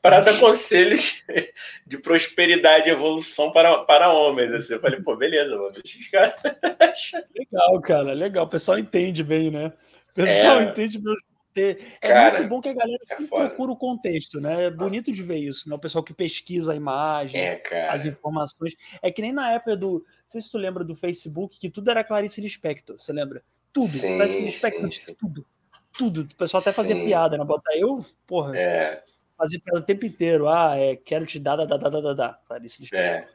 para 0.00 0.20
dar 0.20 0.38
conselhos 0.38 1.22
de 1.86 1.98
prosperidade 1.98 2.88
e 2.88 2.92
evolução 2.92 3.52
para, 3.52 3.78
para 3.84 4.12
homens. 4.12 4.52
Assim, 4.52 4.74
eu 4.74 4.80
falei, 4.80 5.00
pô, 5.00 5.16
beleza, 5.16 5.56
mano, 5.56 5.74
caras. 6.10 6.34
Legal, 7.36 7.80
cara, 7.80 8.12
legal. 8.12 8.44
O 8.44 8.48
pessoal 8.48 8.78
entende 8.78 9.22
bem, 9.22 9.50
né? 9.50 9.72
O 10.10 10.14
pessoal 10.14 10.60
é. 10.60 10.64
entende 10.64 10.98
bem. 10.98 11.14
É 11.54 11.74
cara, 12.00 12.38
muito 12.38 12.48
bom 12.48 12.60
que 12.62 12.68
a 12.70 12.72
galera 12.72 12.98
é 13.10 13.22
procura 13.26 13.72
o 13.72 13.76
contexto, 13.76 14.40
né? 14.40 14.64
É 14.64 14.70
bonito 14.70 15.12
de 15.12 15.22
ver 15.22 15.36
isso, 15.36 15.68
né? 15.68 15.74
O 15.74 15.78
pessoal 15.78 16.02
que 16.02 16.14
pesquisa 16.14 16.72
a 16.72 16.76
imagem, 16.76 17.40
é, 17.40 17.88
as 17.90 18.06
informações. 18.06 18.74
É 19.02 19.10
que 19.10 19.20
nem 19.20 19.32
na 19.32 19.52
época 19.52 19.76
do. 19.76 19.98
Não 19.98 20.02
sei 20.26 20.40
se 20.40 20.50
tu 20.50 20.56
lembra 20.56 20.82
do 20.82 20.94
Facebook, 20.94 21.58
que 21.58 21.68
tudo 21.68 21.90
era 21.90 22.02
Clarice 22.02 22.40
Lispector, 22.40 22.98
você 22.98 23.12
lembra? 23.12 23.42
Tudo. 23.70 23.86
Sim, 23.86 24.50
sim, 24.50 24.90
sim. 24.90 25.14
Tudo. 25.14 25.46
Tudo. 25.92 26.22
O 26.22 26.36
pessoal 26.36 26.62
até 26.62 26.72
fazia 26.72 26.96
piada, 26.96 27.36
né? 27.36 27.44
Botar 27.44 27.76
eu, 27.76 28.04
porra, 28.26 28.56
é. 28.56 29.02
Fazia 29.42 29.60
piada 29.60 29.80
o 29.80 29.84
tempo 29.84 30.06
inteiro. 30.06 30.48
Ah, 30.48 30.76
é, 30.76 30.94
quero 30.94 31.26
te 31.26 31.40
dar, 31.40 31.56
dar, 31.56 31.66
dar, 31.66 31.78
dar, 31.78 32.00
dar, 32.00 32.14
dar. 32.14 32.40
Clarice 32.46 32.80
Lispector. 32.80 33.08
É. 33.08 33.28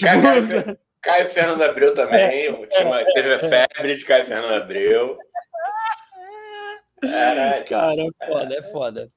Caio, 0.00 0.78
Caio 1.02 1.28
Fernando 1.28 1.62
Abreu 1.62 1.94
também. 1.94 2.20
É, 2.20 2.66
tinha, 2.66 3.12
teve 3.12 3.34
a 3.34 3.38
febre 3.38 3.94
de 3.94 4.04
Caio 4.04 4.24
Fernando 4.24 4.62
Abreu. 4.62 5.18
Caralho. 7.00 7.64
Cara, 7.66 8.02
é 8.02 8.26
foda, 8.26 8.54
é 8.54 8.62
foda. 8.62 9.12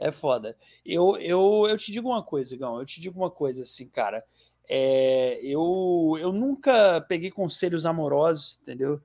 É 0.00 0.10
foda. 0.10 0.56
Eu, 0.84 1.16
eu, 1.18 1.66
eu 1.68 1.78
te 1.78 1.92
digo 1.92 2.08
uma 2.08 2.22
coisa, 2.22 2.56
Gão. 2.56 2.78
Eu 2.78 2.84
te 2.84 3.00
digo 3.00 3.18
uma 3.18 3.30
coisa, 3.30 3.62
assim, 3.62 3.88
cara. 3.88 4.24
É, 4.68 5.38
eu, 5.42 6.16
eu 6.20 6.32
nunca 6.32 7.00
peguei 7.08 7.30
conselhos 7.30 7.86
amorosos, 7.86 8.58
entendeu? 8.62 9.00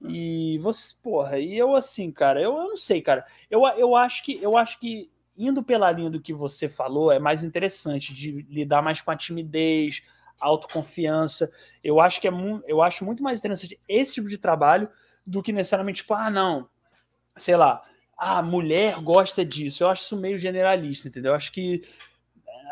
E 0.00 0.58
você, 0.58 0.94
porra, 1.02 1.38
e 1.40 1.58
eu 1.58 1.74
assim, 1.74 2.12
cara, 2.12 2.40
eu, 2.40 2.56
eu 2.56 2.68
não 2.68 2.76
sei, 2.76 3.02
cara. 3.02 3.24
Eu, 3.50 3.66
eu 3.76 3.96
acho 3.96 4.24
que 4.24 4.40
eu 4.40 4.56
acho 4.56 4.78
que 4.78 5.10
indo 5.38 5.62
pela 5.62 5.90
linha 5.92 6.10
do 6.10 6.20
que 6.20 6.34
você 6.34 6.68
falou 6.68 7.12
é 7.12 7.18
mais 7.18 7.44
interessante 7.44 8.12
de 8.12 8.42
lidar 8.50 8.82
mais 8.82 9.00
com 9.00 9.10
a 9.12 9.16
timidez, 9.16 10.02
autoconfiança. 10.40 11.50
Eu 11.82 12.00
acho 12.00 12.20
que 12.20 12.26
é 12.26 12.32
eu 12.66 12.82
acho 12.82 13.04
muito 13.04 13.22
mais 13.22 13.38
interessante 13.38 13.78
esse 13.88 14.14
tipo 14.14 14.28
de 14.28 14.36
trabalho 14.36 14.88
do 15.24 15.42
que 15.42 15.52
necessariamente 15.52 16.02
tipo, 16.02 16.14
ah, 16.14 16.28
não, 16.28 16.68
sei 17.36 17.56
lá, 17.56 17.82
a 18.16 18.42
mulher 18.42 19.00
gosta 19.00 19.44
disso. 19.44 19.84
Eu 19.84 19.88
acho 19.88 20.02
isso 20.02 20.16
meio 20.16 20.36
generalista, 20.36 21.08
entendeu? 21.08 21.32
Eu 21.32 21.36
acho 21.36 21.52
que 21.52 21.82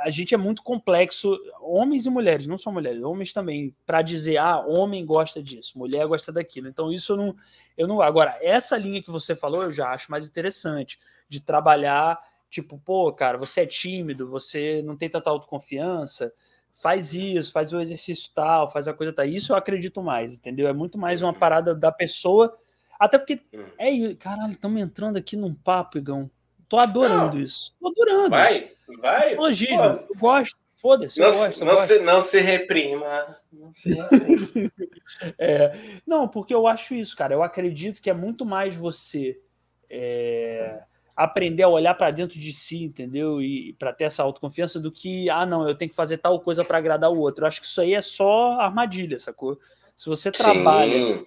a 0.03 0.11
gente 0.11 0.35
é 0.35 0.39
muito 0.39 0.63
complexo, 0.63 1.39
homens 1.61 2.07
e 2.07 2.11
mulheres, 2.11 2.47
não 2.47 2.59
só 2.59 2.71
mulheres, 2.71 3.03
homens 3.03 3.33
também, 3.33 3.75
para 3.87 4.03
dizer, 4.03 4.37
ah, 4.37 4.59
homem 4.59 5.05
gosta 5.07 5.43
disso, 5.43 5.79
mulher 5.79 6.07
gosta 6.07 6.33
daquilo. 6.33 6.69
Então, 6.69 6.93
isso 6.93 7.13
eu 7.13 7.17
não, 7.17 7.37
eu 7.77 7.89
não. 7.89 8.03
Agora, 8.03 8.39
essa 8.43 8.77
linha 8.77 9.03
que 9.03 9.11
você 9.11 9.35
falou, 9.35 9.63
eu 9.63 9.73
já 9.73 9.91
acho 9.91 10.11
mais 10.11 10.29
interessante, 10.29 10.99
de 11.29 11.41
trabalhar, 11.41 12.19
tipo, 12.51 12.79
pô, 12.79 13.13
cara, 13.13 13.39
você 13.39 13.63
é 13.63 13.67
tímido, 13.67 14.29
você 14.29 14.83
não 14.83 14.97
tem 14.97 15.09
tanta 15.09 15.31
autoconfiança, 15.31 16.33
faz 16.75 17.15
isso, 17.15 17.53
faz 17.53 17.73
o 17.73 17.81
exercício 17.81 18.31
tal, 18.35 18.69
faz 18.69 18.89
a 18.89 18.95
coisa 18.95 19.13
tal. 19.13 19.25
Isso 19.25 19.53
eu 19.53 19.57
acredito 19.57 20.03
mais, 20.03 20.39
entendeu? 20.39 20.69
É 20.69 20.73
muito 20.73 20.99
mais 20.99 21.23
uma 21.23 21.33
parada 21.33 21.75
da 21.75 21.91
pessoa 21.93 22.57
até 22.99 23.19
porque, 23.19 23.41
hum. 23.53 23.65
é, 23.79 24.15
caralho, 24.15 24.53
estamos 24.53 24.81
entrando 24.81 25.17
aqui 25.17 25.37
num 25.37 25.55
papo, 25.55 25.99
Igão. 25.99 26.31
Tô 26.69 26.79
adorando 26.79 27.37
não. 27.37 27.43
isso. 27.43 27.75
Tô 27.79 27.89
adorando. 27.89 28.31
Vai, 28.31 28.73
vai. 29.01 29.35
Elogismo, 29.35 29.85
eu 29.85 30.17
gosto. 30.19 30.57
Foda-se, 30.75 31.19
não, 31.19 31.31
gosto. 31.31 31.65
Não, 31.65 31.77
Se, 31.79 31.99
não 32.01 32.21
se 32.21 32.41
reprima. 32.41 33.39
Não 33.51 33.73
se 33.73 33.95
reprima. 33.95 34.73
é, 35.39 36.01
não, 36.07 36.29
porque 36.29 36.55
eu 36.55 36.67
acho 36.67 36.95
isso, 36.95 37.17
cara. 37.17 37.33
Eu 37.33 37.43
acredito 37.43 38.01
que 38.01 38.11
é 38.11 38.15
muito 38.15 38.45
mais 38.45 38.77
você 38.77 39.41
é, 39.89 40.83
aprender 41.17 41.63
a 41.63 41.69
olhar 41.69 41.95
para 41.95 42.11
dentro 42.11 42.39
de 42.39 42.53
si, 42.53 42.85
entendeu? 42.85 43.41
E 43.41 43.73
para 43.79 43.93
ter 43.93 44.05
essa 44.05 44.23
autoconfiança 44.23 44.79
do 44.79 44.93
que, 44.93 45.31
ah, 45.31 45.47
não, 45.47 45.67
eu 45.67 45.75
tenho 45.75 45.91
que 45.91 45.97
fazer 45.97 46.19
tal 46.19 46.39
coisa 46.41 46.63
para 46.63 46.77
agradar 46.77 47.11
o 47.11 47.19
outro. 47.19 47.45
Eu 47.45 47.49
acho 47.49 47.61
que 47.61 47.67
isso 47.67 47.81
aí 47.81 47.95
é 47.95 48.03
só 48.03 48.61
armadilha, 48.61 49.19
sacou? 49.19 49.59
Se 49.97 50.11
você 50.11 50.31
trabalha 50.31 51.25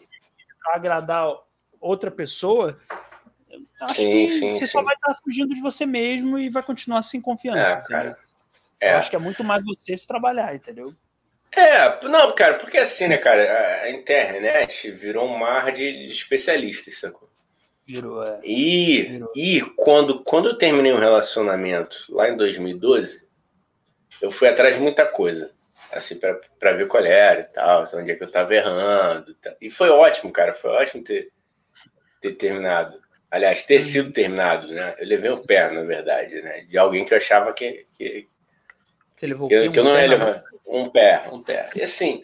para 0.63 0.75
agradar 0.75 1.33
outra 1.81 2.11
pessoa, 2.11 2.79
acho 3.81 3.95
sim, 3.95 4.09
que 4.09 4.29
sim, 4.29 4.51
você 4.51 4.67
sim. 4.67 4.67
só 4.67 4.83
vai 4.83 4.93
estar 4.93 5.15
fugindo 5.23 5.55
de 5.55 5.61
você 5.61 5.87
mesmo 5.87 6.37
e 6.37 6.49
vai 6.49 6.61
continuar 6.61 7.01
sem 7.01 7.19
confiança. 7.19 7.83
É, 7.91 8.15
é. 8.79 8.93
Eu 8.93 8.97
acho 8.97 9.09
que 9.09 9.15
é 9.15 9.19
muito 9.19 9.43
mais 9.43 9.65
você 9.65 9.97
se 9.97 10.07
trabalhar, 10.07 10.53
entendeu? 10.53 10.93
É, 11.51 12.05
não, 12.05 12.33
cara, 12.35 12.59
porque 12.59 12.77
assim, 12.77 13.07
né, 13.07 13.17
cara, 13.17 13.81
a 13.81 13.89
internet 13.89 14.91
virou 14.91 15.25
um 15.25 15.39
mar 15.39 15.71
de 15.71 16.07
especialistas, 16.07 16.99
sacou? 16.99 17.27
Virou, 17.89 18.23
é. 18.23 18.39
E, 18.43 19.01
virou. 19.01 19.31
e 19.35 19.61
quando, 19.75 20.23
quando 20.23 20.49
eu 20.49 20.57
terminei 20.57 20.93
um 20.93 20.99
relacionamento 20.99 22.05
lá 22.09 22.29
em 22.29 22.37
2012, 22.37 23.27
eu 24.21 24.29
fui 24.29 24.47
atrás 24.47 24.75
de 24.75 24.79
muita 24.79 25.07
coisa 25.07 25.51
assim, 25.91 26.19
para 26.59 26.73
ver 26.73 26.87
qual 26.87 27.03
era 27.03 27.39
e 27.39 27.45
tal, 27.45 27.85
onde 27.95 28.11
é 28.11 28.15
que 28.15 28.23
eu 28.23 28.31
tava 28.31 28.53
errando. 28.53 29.35
E, 29.59 29.67
e 29.67 29.69
foi 29.71 29.89
ótimo, 29.89 30.31
cara, 30.31 30.53
foi 30.53 30.69
ótimo 30.69 31.03
ter, 31.03 31.31
ter 32.21 32.33
terminado. 32.33 33.01
Aliás, 33.31 33.63
ter 33.63 33.79
sido 33.79 34.11
terminado, 34.11 34.67
né? 34.67 34.95
Eu 34.99 35.07
levei 35.07 35.31
um 35.31 35.41
pé, 35.41 35.71
na 35.71 35.81
verdade, 35.81 36.41
né? 36.43 36.61
De 36.61 36.77
alguém 36.77 37.05
que 37.05 37.13
eu 37.13 37.17
achava 37.17 37.51
que. 37.53 37.87
que 37.93 38.27
Você 39.15 39.25
levou 39.25 39.47
que, 39.49 39.69
que 39.69 39.79
eu 39.79 39.83
não 39.83 39.99
ia 39.99 40.07
levar. 40.07 40.43
Um 40.67 40.89
pé, 40.89 41.23
um 41.31 41.41
pé. 41.41 41.69
E 41.75 41.81
assim, 41.81 42.21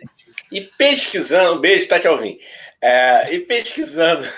e 0.51 0.61
pesquisando, 0.61 1.59
beijo, 1.59 1.87
Tati 1.87 2.07
Alvim. 2.07 2.37
É, 2.81 3.33
e 3.33 3.39
pesquisando. 3.39 4.25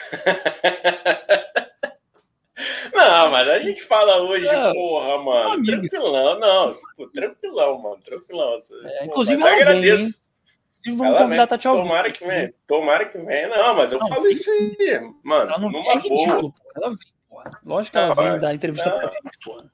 Não, 2.93 3.29
mas 3.29 3.47
a 3.47 3.59
gente 3.59 3.83
fala 3.83 4.17
hoje, 4.23 4.51
não, 4.51 4.73
porra, 4.73 5.17
mano. 5.19 5.63
Tranquilão, 5.63 6.39
não. 6.39 6.73
Pô, 6.95 7.07
tranquilão, 7.09 7.79
mano. 7.79 7.97
Tranquilão. 8.03 8.57
É, 8.83 9.05
inclusive, 9.05 9.39
eu 9.39 9.47
agradeço. 9.47 10.25
Vem, 10.83 10.95
Vamos 10.95 11.13
ela 11.13 11.23
convidar 11.23 11.43
a 11.43 11.47
Tati 11.47 11.63
Tomara 11.63 12.09
que 12.09 12.25
venha. 12.25 12.53
Tomara 12.65 13.05
que 13.05 13.17
venha. 13.17 13.47
Não, 13.49 13.75
mas 13.75 13.91
eu 13.91 13.99
não, 13.99 14.07
falo 14.07 14.27
isso 14.27 14.49
aí, 14.49 14.99
mano. 15.23 15.51
Ela 15.51 15.59
não 15.59 15.91
é 15.91 15.95
ridículo, 15.95 16.53
Ela 16.75 16.89
vem, 16.89 16.97
porra. 17.29 17.59
Lógico 17.63 17.91
que 17.91 17.97
ela 17.97 18.15
vem 18.15 18.37
dar 18.39 18.55
entrevista 18.55 18.89
não. 18.89 18.99
pra 18.99 19.09
gente, 19.09 19.37
porra. 19.43 19.71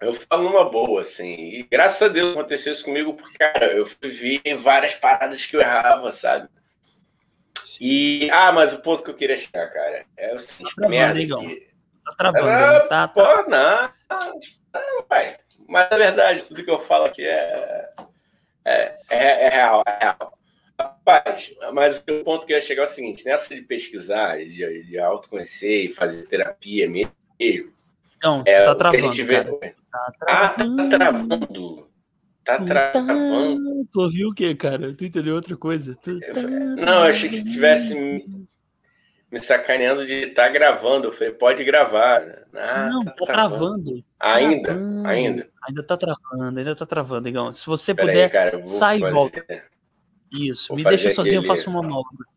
Eu 0.00 0.12
falo 0.12 0.44
numa 0.44 0.68
boa, 0.68 1.00
assim. 1.00 1.32
E 1.32 1.62
graças 1.62 2.02
a 2.02 2.08
Deus 2.08 2.32
aconteceu 2.32 2.72
isso 2.72 2.84
comigo, 2.84 3.14
porque, 3.14 3.38
cara, 3.38 3.72
eu 3.72 3.86
vi 4.02 4.42
várias 4.58 4.94
paradas 4.94 5.46
que 5.46 5.56
eu 5.56 5.60
errava, 5.60 6.12
sabe? 6.12 6.48
E. 7.80 8.28
Ah, 8.30 8.52
mas 8.52 8.72
o 8.72 8.82
ponto 8.82 9.02
que 9.02 9.10
eu 9.10 9.14
queria 9.14 9.36
chegar, 9.36 9.68
cara, 9.68 10.04
é 10.16 10.34
o 10.34 10.38
seguinte: 10.38 10.74
tá 10.76 10.88
merda. 10.88 11.20
Que... 11.20 11.68
Tá 12.04 12.14
travando, 12.16 12.48
ah, 12.48 12.80
tá, 12.80 12.88
tá. 12.88 13.08
Pô, 13.08 13.50
não, 13.50 15.02
pai. 15.08 15.38
Mas 15.68 15.90
na 15.90 15.96
verdade, 15.96 16.44
tudo 16.44 16.64
que 16.64 16.70
eu 16.70 16.78
falo 16.78 17.06
aqui 17.06 17.26
é 17.26 17.90
é, 18.66 18.98
é, 19.08 19.46
é 19.46 19.48
real, 19.48 19.82
é 19.86 19.98
real. 20.00 20.38
Rapaz, 20.78 21.54
mas 21.72 21.98
o 21.98 22.24
ponto 22.24 22.44
que 22.44 22.52
eu 22.52 22.56
ia 22.56 22.62
chegar 22.62 22.82
é 22.82 22.84
o 22.84 22.88
seguinte: 22.88 23.24
nessa 23.24 23.54
de 23.54 23.62
pesquisar, 23.62 24.36
de, 24.38 24.82
de 24.82 24.98
autoconhecer 24.98 25.84
e 25.84 25.94
fazer 25.94 26.26
terapia 26.26 26.88
mesmo. 26.90 27.12
Não, 28.26 28.42
é, 28.44 28.64
tá 28.64 28.74
travando. 28.74 29.24
Vê... 29.24 29.44
Tá 29.44 30.12
ah, 30.26 30.48
tá 30.48 30.88
travando. 30.88 31.88
Tá 32.44 32.58
travando. 32.60 33.88
Tu 33.92 34.00
ouviu 34.00 34.28
o 34.30 34.34
quê, 34.34 34.52
cara? 34.54 34.92
Tu 34.92 35.04
entendeu 35.04 35.36
outra 35.36 35.56
coisa? 35.56 35.96
Tu... 36.02 36.18
Não, 36.76 37.04
eu 37.04 37.10
achei 37.10 37.28
que 37.28 37.36
se 37.36 37.44
tivesse. 37.44 37.94
me 39.30 39.38
sacaneando 39.38 40.04
de 40.04 40.28
estar 40.28 40.46
tá 40.46 40.48
gravando. 40.48 41.06
Eu 41.06 41.12
falei, 41.12 41.32
pode 41.32 41.62
gravar. 41.62 42.46
Ah, 42.52 42.88
não, 42.90 43.04
tá, 43.04 43.12
tá 43.12 43.26
travando. 43.26 44.04
Ainda? 44.18 44.72
Travando. 44.72 45.08
Ainda? 45.08 45.48
Ainda 45.68 45.82
tá 45.84 45.96
travando, 45.96 46.58
ainda 46.58 46.74
tá 46.74 46.86
travando, 46.86 47.28
Igão. 47.28 47.52
Se 47.52 47.64
você 47.64 47.94
Pera 47.94 48.08
puder, 48.08 48.24
aí, 48.24 48.30
cara, 48.30 48.66
sai 48.66 48.98
e 48.98 49.10
volta. 49.10 49.44
Isso, 50.32 50.68
vou 50.68 50.76
me 50.76 50.84
deixa 50.84 51.14
sozinho, 51.14 51.38
aquele... 51.38 51.52
eu 51.52 51.56
faço 51.56 51.70
um 51.70 51.74
monólogo, 51.74 52.16
cara. 52.18 52.35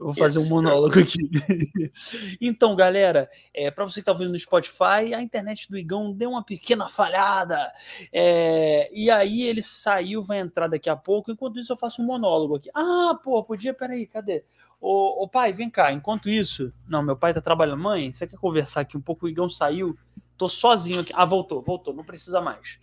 Eu 0.00 0.06
vou 0.06 0.14
fazer 0.14 0.38
um 0.38 0.48
monólogo 0.48 0.98
aqui. 0.98 1.18
então, 2.40 2.74
galera, 2.74 3.30
é, 3.52 3.70
para 3.70 3.84
você 3.84 3.96
que 3.96 4.00
está 4.00 4.12
ouvindo 4.12 4.30
no 4.30 4.38
Spotify, 4.38 5.12
a 5.14 5.20
internet 5.20 5.68
do 5.68 5.76
Igão 5.76 6.10
deu 6.10 6.30
uma 6.30 6.42
pequena 6.42 6.88
falhada. 6.88 7.70
É, 8.10 8.90
e 8.94 9.10
aí 9.10 9.42
ele 9.42 9.62
saiu, 9.62 10.22
vai 10.22 10.38
entrar 10.38 10.68
daqui 10.68 10.88
a 10.88 10.96
pouco. 10.96 11.30
Enquanto 11.30 11.58
isso, 11.58 11.70
eu 11.70 11.76
faço 11.76 12.00
um 12.00 12.06
monólogo 12.06 12.56
aqui. 12.56 12.70
Ah, 12.74 13.14
pô, 13.22 13.44
podia, 13.44 13.74
peraí, 13.74 14.06
cadê? 14.06 14.42
Ô, 14.80 15.22
ô 15.22 15.28
pai, 15.28 15.52
vem 15.52 15.68
cá. 15.68 15.92
Enquanto 15.92 16.30
isso, 16.30 16.72
não, 16.88 17.02
meu 17.02 17.14
pai 17.14 17.34
tá 17.34 17.42
trabalhando. 17.42 17.82
Mãe, 17.82 18.10
você 18.10 18.26
quer 18.26 18.38
conversar 18.38 18.80
aqui 18.80 18.96
um 18.96 19.02
pouco? 19.02 19.26
O 19.26 19.28
Igão 19.28 19.50
saiu, 19.50 19.94
tô 20.38 20.48
sozinho 20.48 21.00
aqui. 21.00 21.12
Ah, 21.14 21.26
voltou, 21.26 21.60
voltou, 21.60 21.92
não 21.92 22.04
precisa 22.04 22.40
mais. 22.40 22.80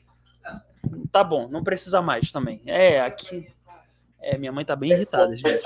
Tá 1.11 1.23
bom, 1.23 1.47
não 1.47 1.63
precisa 1.63 1.99
mais 1.99 2.31
também. 2.31 2.61
É, 2.63 3.01
aqui 3.01 3.56
é, 4.27 4.37
minha 4.37 4.51
mãe 4.51 4.65
tá 4.65 4.75
bem 4.75 4.91
irritada, 4.91 5.33
gente. 5.33 5.63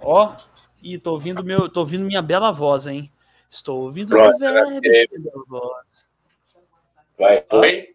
Ó, 0.00 0.34
e 0.82 0.98
tô 0.98 1.12
ouvindo 1.12 1.44
meu, 1.44 1.68
tô 1.68 1.80
ouvindo 1.80 2.06
minha 2.06 2.22
bela 2.22 2.50
voz, 2.50 2.86
hein? 2.86 3.12
Estou 3.50 3.82
ouvindo 3.82 4.08
Pronto, 4.08 4.38
minha 4.38 4.50
bela 4.80 5.44
voz. 5.46 6.08
Vai, 7.18 7.44
foi? 7.50 7.94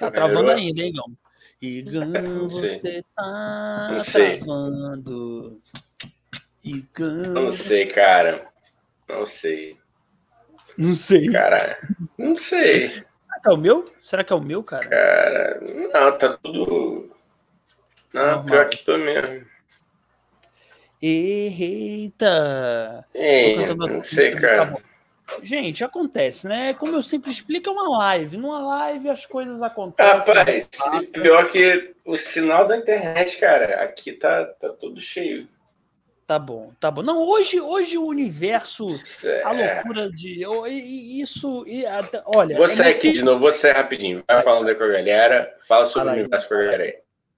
Tá 0.00 0.10
travando 0.10 0.50
ainda, 0.50 0.82
hein, 0.82 0.88
Igão? 0.88 1.16
Igão, 1.62 2.48
você 2.48 3.04
tá 3.14 3.88
Não 3.92 4.00
sei. 4.00 4.38
travando. 4.38 5.62
Igão. 6.64 7.34
Não 7.34 7.50
sei, 7.52 7.86
cara. 7.86 8.52
Não 9.08 9.24
sei. 9.24 9.78
Não 10.76 10.94
sei. 10.96 11.30
Cara, 11.30 11.78
não 12.18 12.36
sei. 12.36 13.04
É 13.46 13.50
o 13.50 13.56
meu? 13.56 13.92
Será 14.00 14.24
que 14.24 14.32
é 14.32 14.36
o 14.36 14.40
meu, 14.40 14.62
cara? 14.62 14.88
Cara, 14.88 15.60
não, 15.92 16.18
tá 16.18 16.38
tudo. 16.42 17.10
Não, 18.12 18.22
Normal. 18.22 18.44
pior 18.44 18.68
que 18.68 18.84
tô 18.84 18.96
mesmo. 18.96 19.44
Eita! 21.02 23.06
É, 23.12 23.74
não 23.74 24.02
sei, 24.02 24.30
cara. 24.30 24.72
Tá 24.72 24.82
Gente, 25.42 25.82
acontece, 25.82 26.46
né? 26.46 26.74
Como 26.74 26.94
eu 26.94 27.02
sempre 27.02 27.30
explico, 27.30 27.68
é 27.68 27.72
uma 27.72 27.98
live. 27.98 28.36
Numa 28.36 28.64
live 28.66 29.08
as 29.08 29.26
coisas 29.26 29.60
acontecem. 29.60 30.34
Rapaz, 30.34 30.68
pior 31.12 31.50
que 31.50 31.94
o 32.04 32.16
sinal 32.16 32.66
da 32.66 32.76
internet, 32.76 33.38
cara, 33.38 33.82
aqui 33.82 34.12
tá, 34.12 34.44
tá 34.44 34.68
todo 34.70 35.00
cheio. 35.00 35.48
Tá 36.26 36.38
bom, 36.38 36.72
tá 36.80 36.90
bom. 36.90 37.02
Não, 37.02 37.20
hoje, 37.20 37.60
hoje 37.60 37.98
o 37.98 38.06
universo, 38.06 38.88
a 39.44 39.52
loucura 39.52 40.10
de. 40.10 40.42
Isso. 41.20 41.64
Olha. 42.24 42.56
Vou 42.56 42.66
sair 42.66 42.92
é 42.92 42.96
aqui 42.96 43.12
de 43.12 43.22
novo, 43.22 43.40
vou 43.40 43.52
sair 43.52 43.72
rapidinho. 43.72 44.24
Vai, 44.26 44.42
falando 44.42 44.68
aí 44.68 44.74
com 44.74 44.84
a 44.84 44.88
galera. 44.88 45.54
Fala 45.68 45.84
sobre 45.84 46.08
o 46.08 46.12
universo 46.12 46.48
com 46.48 46.54
a 46.54 46.58
galera 46.58 46.84
aí. 46.84 46.94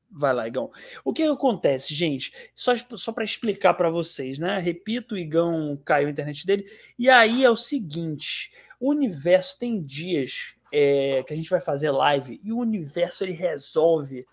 Vai 0.09 0.32
lá, 0.32 0.47
Igão. 0.47 0.70
O 1.05 1.12
que 1.12 1.24
acontece, 1.24 1.93
gente? 1.95 2.32
Só, 2.55 2.74
só 2.97 3.11
para 3.11 3.24
explicar 3.24 3.74
para 3.74 3.91
vocês, 3.91 4.39
né? 4.39 4.61
Repito, 4.61 5.16
o 5.16 5.18
Igão 5.18 5.76
caiu 5.84 6.07
a 6.07 6.11
internet 6.11 6.47
dele. 6.47 6.70
E 6.97 7.11
aí 7.11 7.45
é 7.45 7.51
o 7.51 7.57
seguinte: 7.57 8.53
o 8.78 8.91
universo 8.91 9.59
tem 9.59 9.82
dias 9.82 10.55
é, 10.72 11.24
que 11.26 11.34
a 11.34 11.37
gente 11.37 11.51
vai 11.51 11.61
fazer 11.61 11.91
live 11.91 12.41
e 12.43 12.53
o 12.53 12.59
universo 12.59 13.24
ele 13.24 13.32
resolve 13.32 14.24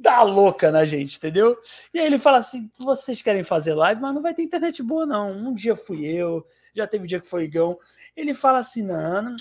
dá 0.00 0.22
louca 0.22 0.72
na 0.72 0.86
gente, 0.86 1.18
entendeu? 1.18 1.58
E 1.92 2.00
aí 2.00 2.06
ele 2.06 2.18
fala 2.18 2.38
assim: 2.38 2.70
vocês 2.78 3.20
querem 3.20 3.44
fazer 3.44 3.74
live, 3.74 4.00
mas 4.00 4.14
não 4.14 4.22
vai 4.22 4.34
ter 4.34 4.42
internet 4.42 4.82
boa, 4.82 5.04
não. 5.04 5.30
Um 5.30 5.54
dia 5.54 5.76
fui 5.76 6.06
eu, 6.06 6.44
já 6.74 6.86
teve 6.86 7.04
um 7.04 7.06
dia 7.06 7.20
que 7.20 7.28
foi 7.28 7.42
o 7.42 7.44
Igão. 7.44 7.78
Ele 8.16 8.32
fala 8.32 8.58
assim: 8.58 8.82
não, 8.82 9.36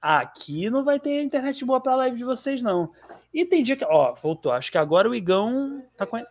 aqui 0.00 0.70
não 0.70 0.84
vai 0.84 1.00
ter 1.00 1.22
internet 1.22 1.64
boa 1.64 1.80
para 1.80 1.96
live 1.96 2.16
de 2.16 2.24
vocês, 2.24 2.62
não. 2.62 2.92
E 3.34 3.44
tem 3.44 3.62
dia 3.62 3.76
que, 3.76 3.84
ó, 3.84 4.14
voltou. 4.14 4.52
Acho 4.52 4.70
que 4.70 4.78
agora 4.78 5.10
o 5.10 5.14
Igão 5.14 5.84
tá 5.96 6.06
com. 6.06 6.24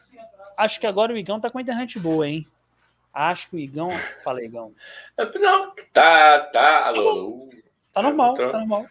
Acho 0.57 0.79
que 0.79 0.87
agora 0.87 1.13
o 1.13 1.17
Igão 1.17 1.39
tá 1.39 1.49
com 1.49 1.57
a 1.57 1.61
internet 1.61 1.99
boa, 1.99 2.27
hein? 2.27 2.47
Acho 3.13 3.49
que 3.49 3.57
o 3.57 3.59
Igão. 3.59 3.89
Fala, 4.23 4.41
Igão. 4.41 4.73
Não, 5.35 5.73
tá, 5.91 6.39
tá. 6.53 6.85
Alô. 6.85 7.49
Tá 7.91 8.01
normal, 8.01 8.35
tá 8.35 8.53
normal. 8.53 8.85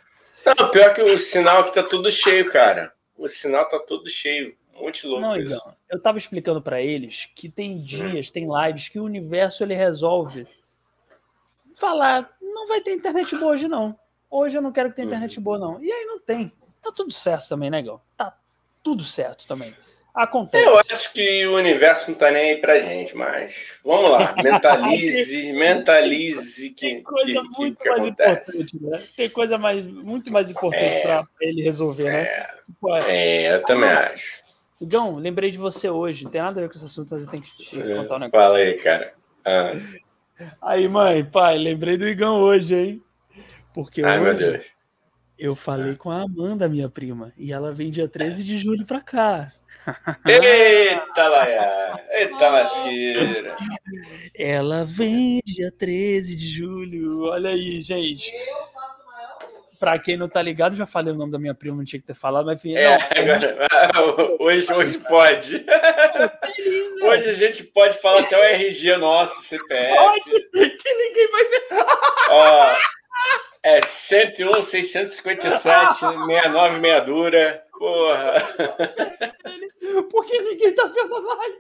Não, 0.44 0.70
pior 0.70 0.92
que 0.92 1.02
o 1.02 1.18
sinal 1.18 1.60
aqui 1.60 1.72
tá 1.72 1.82
tudo 1.82 2.10
cheio, 2.10 2.50
cara 2.50 2.92
o 3.20 3.28
sinal 3.28 3.68
tá 3.68 3.78
todo 3.78 4.08
cheio. 4.08 4.56
Muito 4.80 5.06
louco. 5.06 5.20
Não, 5.20 5.36
isso. 5.36 5.52
Igão, 5.52 5.76
eu 5.90 6.00
tava 6.00 6.16
explicando 6.16 6.62
para 6.62 6.80
eles 6.80 7.28
que 7.34 7.50
tem 7.50 7.76
hum. 7.76 7.82
dias, 7.82 8.28
hum. 8.28 8.32
tem 8.32 8.48
lives 8.50 8.88
que 8.88 8.98
o 8.98 9.04
universo 9.04 9.62
ele 9.62 9.74
resolve 9.74 10.46
falar, 11.76 12.34
não 12.40 12.66
vai 12.66 12.80
ter 12.80 12.92
internet 12.92 13.36
boa 13.36 13.52
hoje 13.52 13.68
não. 13.68 13.98
Hoje 14.30 14.56
eu 14.56 14.62
não 14.62 14.72
quero 14.72 14.90
que 14.90 14.96
tenha 14.96 15.06
internet 15.06 15.38
hum. 15.38 15.42
boa 15.42 15.58
não. 15.58 15.82
E 15.82 15.92
aí 15.92 16.04
não 16.06 16.18
tem. 16.18 16.50
Tá 16.82 16.90
tudo 16.90 17.12
certo 17.12 17.48
também, 17.48 17.68
né, 17.68 17.80
Igão? 17.80 18.00
Tá 18.16 18.36
tudo 18.82 19.04
certo 19.04 19.46
também. 19.46 19.74
Acontece. 20.20 20.66
Eu 20.66 20.78
acho 20.78 21.12
que 21.14 21.46
o 21.46 21.56
universo 21.56 22.10
não 22.10 22.18
tá 22.18 22.30
nem 22.30 22.50
aí 22.50 22.56
pra 22.60 22.78
gente, 22.78 23.16
mas 23.16 23.78
vamos 23.82 24.10
lá, 24.10 24.34
mentalize, 24.44 25.50
mentalize 25.54 26.68
que 26.70 26.80
tem 26.80 27.02
coisa 27.02 27.40
que, 27.40 27.58
muito 27.58 27.82
que, 27.82 27.88
mais 27.88 28.04
importante, 28.04 28.82
né? 28.82 29.02
Tem 29.16 29.30
coisa 29.30 29.56
mais, 29.56 29.82
muito 29.82 30.30
mais 30.30 30.50
importante 30.50 30.96
é, 30.96 31.00
para 31.00 31.24
ele 31.40 31.62
resolver, 31.62 32.04
né? 32.04 32.22
é, 32.22 32.48
né? 32.82 33.02
É, 33.06 33.54
eu 33.54 33.62
também 33.62 33.88
ah, 33.88 34.10
acho. 34.12 34.42
Igão, 34.78 35.16
lembrei 35.16 35.50
de 35.50 35.56
você 35.56 35.88
hoje. 35.88 36.24
Não 36.24 36.30
tem 36.30 36.42
nada 36.42 36.60
a 36.60 36.62
ver 36.64 36.68
com 36.68 36.76
esse 36.76 36.84
assunto, 36.84 37.08
mas 37.12 37.22
eu 37.22 37.30
tenho 37.30 37.42
que 37.42 37.56
te 37.56 37.80
é, 37.80 37.96
contar 37.96 38.16
um 38.16 38.18
negócio. 38.18 38.30
Fala 38.30 38.58
aí, 38.58 38.74
cara. 38.74 39.14
Ah. 39.42 39.72
Aí, 40.60 40.86
mãe, 40.86 41.24
pai, 41.24 41.56
lembrei 41.56 41.96
do 41.96 42.06
Igão 42.06 42.42
hoje, 42.42 42.74
hein? 42.74 43.02
Porque 43.72 44.02
Ai, 44.02 44.20
hoje 44.20 44.66
eu 45.38 45.56
falei 45.56 45.96
com 45.96 46.10
a 46.10 46.20
Amanda, 46.20 46.68
minha 46.68 46.90
prima, 46.90 47.32
e 47.38 47.50
ela 47.50 47.72
vem 47.72 47.90
dia 47.90 48.06
13 48.06 48.44
de 48.44 48.58
julho 48.58 48.84
pra 48.84 49.00
cá. 49.00 49.50
Eita, 50.26 51.28
Laia! 51.28 52.00
Eita, 52.10 52.48
lasqueira! 52.48 53.56
Ela 54.34 54.84
vem 54.84 55.40
dia 55.44 55.72
13 55.72 56.36
de 56.36 56.46
julho. 56.46 57.26
Olha 57.26 57.50
aí, 57.50 57.82
gente. 57.82 58.32
Pra 59.78 59.98
quem 59.98 60.16
não 60.16 60.28
tá 60.28 60.42
ligado, 60.42 60.76
já 60.76 60.84
falei 60.84 61.12
o 61.12 61.16
nome 61.16 61.32
da 61.32 61.38
minha 61.38 61.54
prima, 61.54 61.78
não 61.78 61.84
tinha 61.84 62.00
que 62.00 62.06
ter 62.06 62.14
falado, 62.14 62.44
mas 62.44 62.56
enfim. 62.56 62.76
É, 62.76 62.96
agora, 63.18 63.56
hoje, 64.38 64.70
hoje 64.72 64.98
pode. 64.98 65.64
Hoje 67.02 67.28
a 67.30 67.34
gente 67.34 67.64
pode 67.64 67.98
falar 67.98 68.20
até 68.20 68.38
o 68.38 68.42
RG 68.42 68.96
nosso, 68.98 69.40
CPF. 69.40 69.96
Pode, 69.96 70.20
que 70.22 70.94
ninguém 70.94 71.30
vai 71.30 71.44
ver. 71.44 71.68
Ó, 72.28 72.76
é 73.62 73.80
101, 73.80 74.62
657, 74.62 75.94
69, 75.98 76.80
meia 76.80 77.00
dura. 77.00 77.62
Porra! 77.80 78.34
Porque 80.12 80.42
ninguém 80.42 80.74
tá 80.74 80.86
vendo 80.86 81.16
a 81.16 81.34
live. 81.34 81.56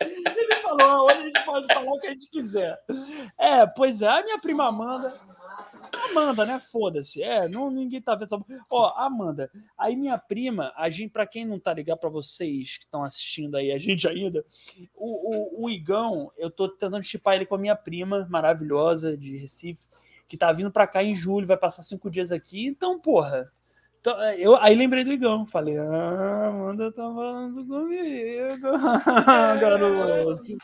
Ele 0.00 0.56
falou, 0.56 1.06
hoje 1.06 1.18
a 1.18 1.22
gente 1.22 1.44
pode 1.44 1.72
falar 1.72 1.92
o 1.92 2.00
que 2.00 2.06
a 2.08 2.10
gente 2.10 2.28
quiser. 2.28 2.76
É, 3.38 3.64
pois 3.64 4.02
é, 4.02 4.08
a 4.08 4.24
minha 4.24 4.40
prima 4.40 4.66
Amanda. 4.66 5.14
Amanda, 6.10 6.44
né? 6.44 6.58
Foda-se. 6.58 7.22
É, 7.22 7.46
não, 7.46 7.70
ninguém 7.70 8.02
tá 8.02 8.16
vendo 8.16 8.24
essa. 8.24 8.44
Ó, 8.68 8.92
Amanda, 8.96 9.48
aí 9.78 9.94
minha 9.94 10.18
prima, 10.18 10.72
a 10.76 10.90
gente, 10.90 11.12
pra 11.12 11.28
quem 11.28 11.44
não 11.44 11.60
tá 11.60 11.72
ligado, 11.72 12.00
pra 12.00 12.10
vocês 12.10 12.78
que 12.78 12.84
estão 12.84 13.04
assistindo 13.04 13.56
aí, 13.56 13.70
a 13.70 13.78
gente 13.78 14.08
ainda, 14.08 14.44
o, 14.96 15.60
o, 15.60 15.66
o 15.66 15.70
Igão, 15.70 16.32
eu 16.36 16.50
tô 16.50 16.68
tentando 16.68 17.04
chipar 17.04 17.36
ele 17.36 17.46
com 17.46 17.54
a 17.54 17.58
minha 17.58 17.76
prima 17.76 18.26
maravilhosa 18.28 19.16
de 19.16 19.36
Recife, 19.36 19.86
que 20.26 20.36
tá 20.36 20.52
vindo 20.52 20.72
pra 20.72 20.88
cá 20.88 21.04
em 21.04 21.14
julho, 21.14 21.46
vai 21.46 21.56
passar 21.56 21.84
cinco 21.84 22.10
dias 22.10 22.32
aqui. 22.32 22.66
Então, 22.66 22.98
porra, 22.98 23.48
eu, 24.36 24.56
aí 24.56 24.74
lembrei 24.74 25.04
do 25.04 25.12
Igão, 25.12 25.46
falei, 25.46 25.78
ah, 25.78 26.48
Amanda 26.48 26.90
tá 26.92 27.02
falando 27.02 27.66
comigo, 27.66 28.60
garoto. 29.60 30.58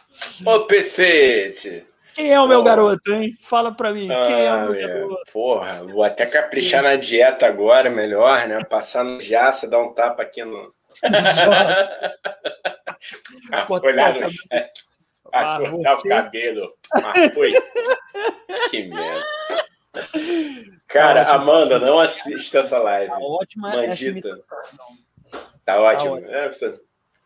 Ô, 0.45 0.61
PC! 0.61 1.86
Quem 2.14 2.32
é 2.32 2.41
o 2.41 2.49
meu 2.49 2.64
garoto, 2.64 3.12
hein? 3.12 3.36
Fala 3.41 3.72
pra 3.72 3.93
mim, 3.93 4.11
ah, 4.11 4.26
quem 4.26 4.45
é 4.45 4.55
o 4.55 4.62
meu 4.62 4.74
é. 4.74 4.89
garoto? 4.89 5.32
Porra, 5.32 5.84
vou 5.84 6.03
até 6.03 6.26
caprichar 6.26 6.82
na 6.82 6.97
dieta 6.97 7.47
agora, 7.47 7.89
melhor, 7.89 8.49
né? 8.49 8.59
Passar 8.68 9.05
no 9.05 9.20
jaça, 9.20 9.68
dar 9.68 9.80
um 9.80 9.95
tapa 9.95 10.22
aqui 10.22 10.45
no... 10.45 10.74
Olhar 13.84 14.14
no 14.14 14.30
chat. 14.30 14.72
Ah, 15.32 15.61
cortar 15.61 15.97
o 15.97 16.03
cabelo. 16.03 16.72
Ah, 16.93 17.14
foi. 17.32 17.55
que 18.70 18.82
merda. 18.84 19.24
Cara, 20.86 21.24
tá 21.24 21.34
Amanda, 21.34 21.78
não 21.78 21.99
assista 21.99 22.61
essa 22.61 22.78
live. 22.78 23.11
Tá 23.11 23.18
ótima 23.18 23.70
Mandita. 23.70 24.38
Tá 25.64 25.80
ótimo. 25.80 26.20
Tá 26.20 26.28
é, 26.28 26.51
você, 26.51 26.80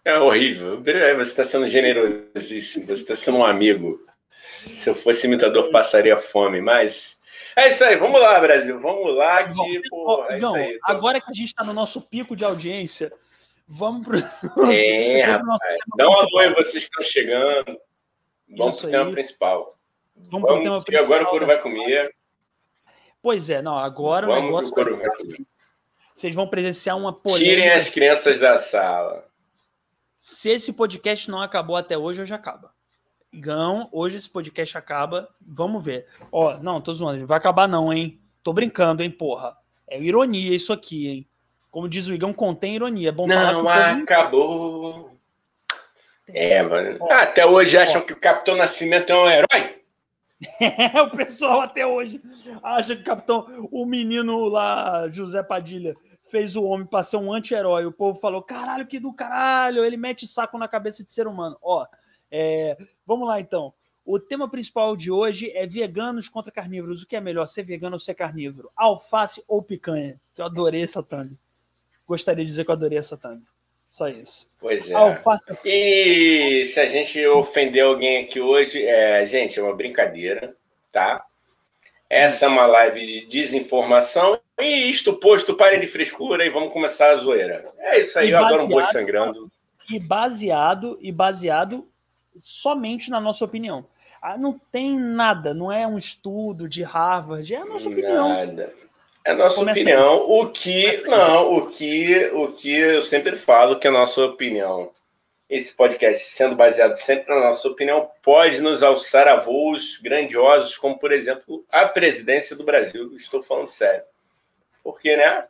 é 0.04 0.18
horrível. 0.18 0.82
Você 0.82 1.20
está 1.20 1.44
sendo 1.44 1.68
generosíssimo. 1.68 2.86
Você 2.86 3.02
está 3.02 3.14
sendo 3.14 3.38
um 3.38 3.44
amigo. 3.44 4.00
Se 4.76 4.90
eu 4.90 4.94
fosse 4.94 5.26
imitador, 5.26 5.70
passaria 5.70 6.18
fome, 6.18 6.60
mas. 6.60 7.20
É 7.54 7.68
isso 7.68 7.84
aí, 7.84 7.96
vamos 7.96 8.20
lá, 8.20 8.40
Brasil. 8.40 8.80
Vamos 8.80 9.14
lá, 9.14 9.48
que, 9.48 9.88
porra, 9.90 10.36
é 10.36 10.40
não, 10.40 10.54
aí, 10.54 10.78
agora 10.84 11.20
que 11.20 11.30
a 11.30 11.34
gente 11.34 11.48
está 11.48 11.62
no 11.62 11.72
nosso 11.72 12.00
pico 12.00 12.34
de 12.34 12.44
audiência, 12.44 13.12
Vamos 13.74 14.06
pro. 14.06 14.18
É, 14.70 15.22
rapaz. 15.22 15.58
Dá 15.96 16.08
um 16.08 16.12
alô 16.12 16.38
aí, 16.40 16.54
vocês 16.54 16.84
estão 16.84 17.02
chegando. 17.02 17.78
Vamos 18.56 18.74
Isso 18.74 18.82
pro 18.82 18.90
tema 18.90 19.10
principal. 19.10 19.74
Vamos, 20.14 20.30
Vamos 20.30 20.46
pro 20.46 20.62
tema 20.62 20.84
principal. 20.84 21.04
agora 21.06 21.24
o 21.24 21.26
couro 21.26 21.46
vai 21.46 21.58
comer. 21.58 22.14
Pois 23.22 23.48
é, 23.48 23.62
não, 23.62 23.78
agora 23.78 24.26
Vamos 24.26 24.42
o 24.42 24.46
negócio. 24.46 24.74
Vai 24.74 24.84
comer. 24.84 25.46
Vocês 26.14 26.34
vão 26.34 26.46
presenciar 26.46 26.98
uma 26.98 27.12
polêmica. 27.12 27.50
Tirem 27.50 27.70
as 27.70 27.88
crianças 27.88 28.38
da 28.38 28.56
sala. 28.58 29.24
Se 30.18 30.50
esse 30.50 30.72
podcast 30.72 31.30
não 31.30 31.40
acabou 31.40 31.76
até 31.76 31.96
hoje, 31.96 32.20
hoje 32.20 32.34
acaba. 32.34 32.72
Igão, 33.32 33.88
hoje 33.90 34.18
esse 34.18 34.28
podcast 34.28 34.76
acaba. 34.76 35.28
Vamos 35.40 35.82
ver. 35.82 36.06
Ó, 36.30 36.58
não, 36.58 36.80
tô 36.80 36.92
zoando. 36.92 37.20
Não 37.20 37.26
vai 37.26 37.38
acabar, 37.38 37.66
não, 37.66 37.92
hein? 37.92 38.20
Tô 38.42 38.52
brincando, 38.52 39.02
hein, 39.02 39.10
porra. 39.10 39.56
É 39.88 40.00
ironia 40.00 40.54
isso 40.54 40.72
aqui, 40.72 41.08
hein? 41.08 41.28
Como 41.70 41.88
diz 41.88 42.06
o 42.08 42.12
Igão, 42.12 42.32
contém 42.34 42.74
ironia. 42.74 43.08
É 43.08 43.12
bom 43.12 43.26
não 43.26 43.34
falar 43.36 43.96
acabou. 43.96 45.16
É, 46.28 46.62
mano. 46.62 46.98
Ah, 47.10 47.22
até 47.22 47.46
hoje 47.46 47.76
acham 47.76 48.02
que 48.02 48.12
o 48.12 48.20
Capitão 48.20 48.54
Nascimento 48.54 49.10
é 49.10 49.16
um 49.16 49.30
herói? 49.30 49.71
O 51.06 51.16
pessoal 51.16 51.60
até 51.60 51.86
hoje 51.86 52.20
acha 52.62 52.96
que 52.96 53.02
o 53.02 53.04
Capitão, 53.04 53.68
o 53.70 53.86
menino 53.86 54.46
lá, 54.46 55.08
José 55.08 55.42
Padilha, 55.42 55.96
fez 56.24 56.56
o 56.56 56.64
homem 56.64 56.86
para 56.86 57.04
ser 57.04 57.16
um 57.16 57.32
anti-herói. 57.32 57.86
O 57.86 57.92
povo 57.92 58.18
falou: 58.18 58.42
caralho, 58.42 58.86
que 58.86 58.98
do 58.98 59.12
caralho, 59.12 59.84
ele 59.84 59.96
mete 59.96 60.26
saco 60.26 60.58
na 60.58 60.68
cabeça 60.68 61.04
de 61.04 61.10
ser 61.10 61.26
humano. 61.26 61.56
Ó, 61.62 61.86
é, 62.30 62.76
vamos 63.06 63.28
lá 63.28 63.40
então. 63.40 63.72
O 64.04 64.18
tema 64.18 64.50
principal 64.50 64.96
de 64.96 65.12
hoje 65.12 65.50
é 65.52 65.64
veganos 65.64 66.28
contra 66.28 66.50
carnívoros. 66.50 67.02
O 67.02 67.06
que 67.06 67.14
é 67.14 67.20
melhor, 67.20 67.46
ser 67.46 67.62
vegano 67.62 67.94
ou 67.94 68.00
ser 68.00 68.14
carnívoro? 68.14 68.70
Alface 68.74 69.44
ou 69.46 69.62
picanha? 69.62 70.20
Eu 70.36 70.44
adorei 70.44 70.82
essa 70.82 71.02
thumb. 71.02 71.38
Gostaria 72.06 72.44
de 72.44 72.50
dizer 72.50 72.64
que 72.64 72.70
eu 72.70 72.74
adorei 72.74 72.98
essa 72.98 73.16
thumb. 73.16 73.42
Só 73.92 74.08
isso. 74.08 74.48
Pois 74.58 74.88
é. 74.88 74.94
Alface... 74.94 75.44
E 75.66 76.64
se 76.64 76.80
a 76.80 76.86
gente 76.86 77.24
ofender 77.26 77.84
alguém 77.84 78.24
aqui 78.24 78.40
hoje, 78.40 78.82
é, 78.82 79.22
gente, 79.26 79.60
é 79.60 79.62
uma 79.62 79.76
brincadeira, 79.76 80.56
tá? 80.90 81.22
Essa 82.08 82.46
é 82.46 82.48
uma 82.48 82.64
live 82.64 83.06
de 83.06 83.26
desinformação. 83.26 84.40
E 84.58 84.88
isto 84.88 85.12
posto, 85.12 85.54
parem 85.54 85.78
de 85.78 85.86
frescura 85.86 86.46
e 86.46 86.48
vamos 86.48 86.72
começar 86.72 87.10
a 87.10 87.16
zoeira. 87.16 87.66
É 87.78 88.00
isso 88.00 88.18
aí, 88.18 88.28
e 88.28 88.30
eu 88.30 88.38
adoro 88.38 88.64
um 88.64 88.68
boi 88.68 88.82
sangrando. 88.84 89.52
E 89.90 90.00
baseado, 90.00 90.98
e 91.02 91.12
baseado 91.12 91.86
somente 92.42 93.10
na 93.10 93.20
nossa 93.20 93.44
opinião. 93.44 93.86
Ah, 94.22 94.38
não 94.38 94.58
tem 94.70 94.98
nada, 94.98 95.52
não 95.52 95.70
é 95.70 95.86
um 95.86 95.98
estudo 95.98 96.66
de 96.66 96.82
Harvard, 96.82 97.52
é 97.52 97.58
a 97.58 97.66
nossa 97.66 97.90
opinião. 97.90 98.28
Nada. 98.30 98.72
É 99.24 99.30
a 99.30 99.34
nossa 99.34 99.56
Começa 99.56 99.80
opinião. 99.80 100.28
O 100.28 100.50
que, 100.50 101.02
não, 101.02 101.56
o 101.56 101.66
que, 101.66 102.30
o 102.32 102.52
que 102.52 102.74
eu 102.74 103.02
sempre 103.02 103.36
falo 103.36 103.78
que 103.78 103.86
é 103.86 103.90
a 103.90 103.92
nossa 103.92 104.24
opinião. 104.24 104.90
Esse 105.48 105.74
podcast, 105.74 106.24
sendo 106.24 106.56
baseado 106.56 106.94
sempre 106.94 107.32
na 107.32 107.40
nossa 107.40 107.68
opinião, 107.68 108.10
pode 108.22 108.60
nos 108.60 108.82
alçar 108.82 109.28
a 109.28 109.36
voos 109.36 109.98
grandiosos, 109.98 110.76
como, 110.78 110.98
por 110.98 111.12
exemplo, 111.12 111.64
a 111.70 111.86
presidência 111.86 112.56
do 112.56 112.64
Brasil. 112.64 113.14
Estou 113.16 113.42
falando 113.42 113.68
sério. 113.68 114.02
Porque, 114.82 115.14
né? 115.16 115.44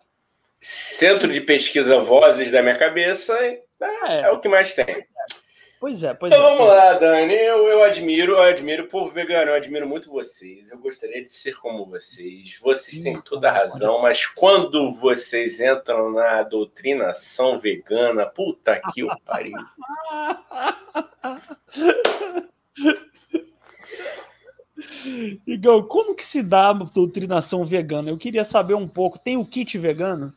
Centro 0.61 1.29
de 1.29 1.41
pesquisa 1.41 1.99
Vozes 1.99 2.51
da 2.51 2.63
minha 2.63 2.77
cabeça 2.77 3.33
é, 3.39 3.61
é 4.23 4.31
o 4.31 4.39
que 4.39 4.49
mais 4.49 4.75
tem. 4.75 5.05
Pois 5.83 6.03
é, 6.05 6.15
pois 6.15 6.33
então 6.33 6.47
é. 6.47 6.49
vamos 6.49 6.69
lá, 6.69 6.93
Dani. 6.93 7.35
Eu, 7.35 7.67
eu 7.67 7.83
admiro, 7.83 8.35
eu 8.35 8.43
admiro 8.43 8.85
o 8.85 8.89
povo 8.89 9.11
vegano, 9.11 9.51
eu 9.51 9.57
admiro 9.57 9.89
muito 9.89 10.13
vocês. 10.13 10.71
Eu 10.71 10.79
gostaria 10.79 11.25
de 11.25 11.33
ser 11.33 11.59
como 11.59 11.85
vocês. 11.85 12.57
Vocês 12.63 13.03
têm 13.03 13.21
toda 13.21 13.49
a 13.49 13.53
razão, 13.53 14.01
mas 14.01 14.25
quando 14.25 14.93
vocês 14.93 15.59
entram 15.59 16.13
na 16.13 16.45
doutrinação 16.45 17.59
vegana, 17.59 18.25
puta 18.25 18.81
que 18.95 19.03
o 19.03 19.09
pariu. 19.25 19.59
Igor, 25.45 25.89
como 25.89 26.15
que 26.15 26.25
se 26.25 26.45
dá 26.45 26.69
a 26.69 26.75
doutrinação 26.75 27.65
vegana? 27.65 28.09
Eu 28.09 28.17
queria 28.17 28.45
saber 28.45 28.75
um 28.75 28.87
pouco. 28.87 29.19
Tem 29.19 29.37
o 29.37 29.45
kit 29.45 29.77
vegano? 29.79 30.33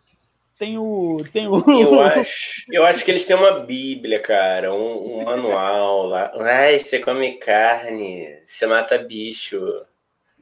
Tem 0.57 0.77
o. 0.77 1.23
Tem 1.33 1.47
o... 1.47 1.63
Eu, 1.67 2.01
acho, 2.01 2.63
eu 2.71 2.85
acho 2.85 3.03
que 3.03 3.11
eles 3.11 3.25
têm 3.25 3.35
uma 3.35 3.59
Bíblia, 3.59 4.21
cara, 4.21 4.73
um, 4.73 5.19
um 5.19 5.25
manual 5.25 6.05
lá. 6.07 6.31
Ai, 6.35 6.79
você 6.79 6.99
come 6.99 7.33
carne, 7.33 8.41
você 8.45 8.65
mata 8.65 8.97
bicho. 8.97 9.57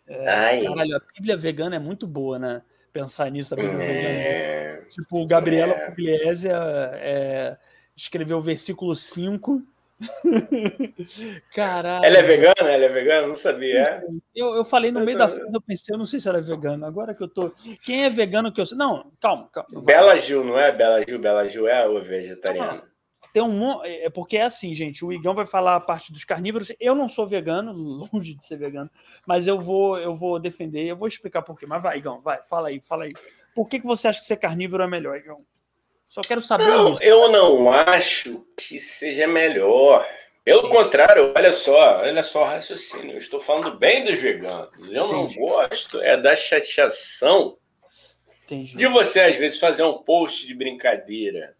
É, 0.08 0.30
Ai. 0.30 0.62
Caralho, 0.64 0.98
a 0.98 1.02
Bíblia 1.16 1.36
vegana 1.36 1.76
é 1.78 1.80
muito 1.80 2.06
boa, 2.06 2.38
né? 2.38 2.62
Pensar 2.92 3.32
nisso, 3.32 3.56
a 3.56 3.58
Bíblia 3.58 3.84
é... 3.84 4.74
vegana. 4.74 4.88
Tipo, 4.90 5.26
Gabriela 5.26 5.74
é. 5.74 5.86
Pugliese 5.88 6.48
é, 6.48 7.58
escreveu 7.96 8.38
o 8.38 8.42
versículo 8.42 8.96
5 8.96 9.64
Caralho. 11.54 12.06
Ela 12.06 12.18
é 12.18 12.24
vegana? 12.24 12.54
Ela 12.60 12.86
é 12.86 12.90
vegana? 12.90 13.28
Não 13.28 13.36
sabia. 13.36 13.80
É? 13.80 14.04
Eu, 14.36 14.56
eu 14.56 14.66
falei 14.66 14.92
no 14.92 15.02
meio 15.02 15.18
da 15.18 15.28
frase, 15.28 15.54
eu 15.54 15.62
pensei, 15.62 15.94
eu 15.94 16.00
não 16.00 16.06
sei 16.06 16.20
se 16.20 16.28
ela 16.28 16.40
é 16.40 16.42
vegana. 16.42 16.88
Agora 16.88 17.14
que 17.14 17.24
eu 17.24 17.28
tô. 17.28 17.52
Quem 17.84 18.06
é 18.06 18.10
vegano 18.10 18.52
que 18.52 18.62
eu 18.62 18.66
sei? 18.66 18.78
Não, 18.78 19.12
calma, 19.20 19.50
calma. 19.52 19.82
Bela 19.84 20.18
Gil, 20.18 20.44
não 20.44 20.60
é? 20.60 20.72
Bela 20.72 21.04
Gil, 21.08 21.20
Bela 21.20 21.48
Gil 21.48 21.68
é 21.68 21.88
o 21.88 22.02
vegetariano. 22.02 22.84
Tem 23.34 23.42
um 23.42 23.84
é, 23.84 24.06
é 24.06 24.10
porque 24.12 24.38
é 24.38 24.44
assim, 24.44 24.76
gente. 24.76 25.04
O 25.04 25.12
Igão 25.12 25.34
vai 25.34 25.46
falar 25.46 25.76
a 25.76 25.80
parte 25.80 26.14
dos 26.14 26.24
carnívoros. 26.24 26.72
Eu 26.80 26.94
não 26.94 27.10
sou 27.10 27.26
vegano, 27.28 27.74
longe 28.14 28.36
de 28.36 28.46
ser 28.46 28.58
vegano, 28.58 28.90
mas 29.26 29.48
eu 29.48 29.60
vou, 29.60 29.98
eu 29.98 30.14
vou 30.14 30.40
defender. 30.40 30.86
Eu 30.86 30.96
vou 30.96 31.08
explicar 31.08 31.42
por 31.42 31.58
quê. 31.58 31.66
Mas 31.68 31.82
vai, 31.82 31.98
Igão, 31.98 32.22
vai, 32.22 32.44
fala 32.44 32.68
aí, 32.68 32.80
fala 32.80 33.06
aí. 33.06 33.14
Por 33.56 33.68
que, 33.68 33.80
que 33.80 33.86
você 33.86 34.08
acha 34.08 34.20
que 34.20 34.26
ser 34.26 34.38
carnívoro 34.38 34.84
é 34.84 34.88
melhor, 34.88 35.18
Igão? 35.18 35.44
Só 36.14 36.22
quero 36.22 36.44
saber. 36.44 36.68
Não, 36.68 37.02
eu 37.02 37.28
não 37.32 37.74
acho 37.74 38.46
que 38.56 38.78
seja 38.80 39.26
melhor. 39.26 40.08
Pelo 40.46 40.70
contrário, 40.70 41.34
olha 41.36 41.52
só, 41.52 42.02
olha 42.02 42.22
só 42.22 42.44
o 42.44 42.46
raciocínio. 42.46 43.14
Eu 43.14 43.18
estou 43.18 43.40
falando 43.40 43.80
bem 43.80 44.04
dos 44.04 44.20
veganos. 44.20 44.94
Eu 44.94 45.08
Entendi. 45.08 45.40
não 45.40 45.48
gosto 45.48 46.00
é 46.02 46.16
da 46.16 46.36
chateação 46.36 47.58
Entendi. 48.44 48.78
de 48.78 48.86
você, 48.86 49.22
às 49.22 49.38
vezes, 49.38 49.60
fazer 49.60 49.82
um 49.82 50.04
post 50.04 50.46
de 50.46 50.54
brincadeira 50.54 51.56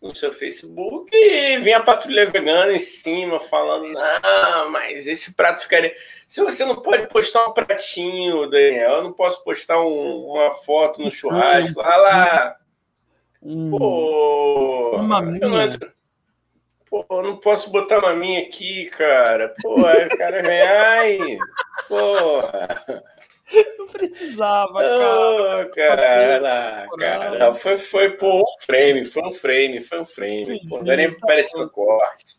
no 0.00 0.14
seu 0.14 0.32
Facebook 0.32 1.14
e 1.14 1.58
vir 1.58 1.74
a 1.74 1.82
patrulha 1.82 2.30
vegana 2.30 2.72
em 2.72 2.78
cima 2.78 3.38
falando, 3.40 3.94
ah, 3.98 4.68
mas 4.70 5.06
esse 5.06 5.34
prato 5.34 5.60
ficaria. 5.60 5.92
Se 6.26 6.42
você 6.42 6.64
não 6.64 6.80
pode 6.80 7.08
postar 7.08 7.46
um 7.46 7.52
pratinho, 7.52 8.48
Daniel, 8.48 8.92
eu 8.92 9.02
não 9.02 9.12
posso 9.12 9.44
postar 9.44 9.82
um, 9.82 10.30
uma 10.30 10.50
foto 10.50 10.98
no 10.98 11.10
churrasco, 11.10 11.78
olha 11.78 11.96
lá 11.96 12.61
um, 13.42 13.70
Pô, 13.70 14.96
uma 14.96 15.20
minha. 15.20 15.78
Pô, 16.88 17.04
não 17.22 17.38
posso 17.38 17.70
botar 17.70 17.98
uma 17.98 18.14
minha 18.14 18.42
aqui, 18.42 18.86
cara. 18.90 19.54
Pô, 19.60 19.76
cara 20.16 20.42
ai, 20.98 21.18
porra. 21.88 22.82
Não 23.78 23.86
precisava, 23.86 24.72
cara. 24.72 25.66
Oh, 25.66 25.70
cara, 25.70 26.88
cara. 26.98 27.54
Foi, 27.54 27.76
foi 27.76 28.10
por 28.12 28.40
um 28.40 28.44
frame, 28.60 29.04
foi 29.04 29.22
um 29.22 29.32
frame, 29.32 29.80
foi 29.80 30.00
um 30.00 30.06
frame. 30.06 30.42
Entendi, 30.42 30.68
pô, 30.68 30.82
não 30.82 30.92
é 30.92 30.96
nem 30.96 31.10
tá 31.12 31.26
parecendo 31.26 31.68
corte. 31.68 32.36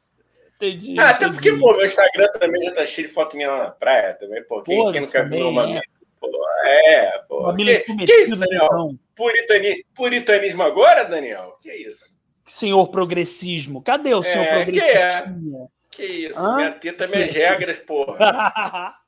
Entendi. 0.55 0.99
Ah, 0.99 1.09
até 1.09 1.25
entendi. 1.25 1.33
porque, 1.35 1.59
pô, 1.59 1.77
meu 1.77 1.85
Instagram 1.85 2.27
também 2.39 2.63
já 2.63 2.71
tá 2.73 2.85
cheio 2.87 3.07
de 3.07 3.13
foto 3.13 3.35
minha 3.35 3.51
lá 3.51 3.63
na 3.65 3.71
praia 3.71 4.15
também, 4.15 4.43
pô. 4.43 4.63
Quem, 4.63 4.91
quem 4.91 5.01
nunca 5.01 5.23
viu 5.23 5.49
uma 5.49 5.69
é. 5.69 5.81
Pô, 6.19 6.29
é, 6.63 7.23
pô. 7.27 7.43
Família 7.43 7.81
que, 7.81 7.95
que 7.95 8.21
isso, 8.21 8.35
Daniel? 8.35 8.65
Então. 8.65 8.99
Puritani, 9.15 9.85
puritanismo 9.95 10.63
agora, 10.63 11.03
Daniel? 11.03 11.57
Que 11.61 11.71
isso? 11.71 12.13
Senhor 12.45 12.87
progressismo. 12.87 13.81
Cadê 13.81 14.13
o 14.13 14.23
senhor 14.23 14.43
é, 14.43 14.63
progressismo? 14.63 15.71
Que, 15.91 16.03
é? 16.03 16.07
que 16.07 16.13
isso? 16.27 16.39
Hã? 16.39 16.55
Minha 16.55 16.71
teta, 16.71 17.07
minhas 17.07 17.31
regras, 17.31 17.77
porra. 17.79 18.95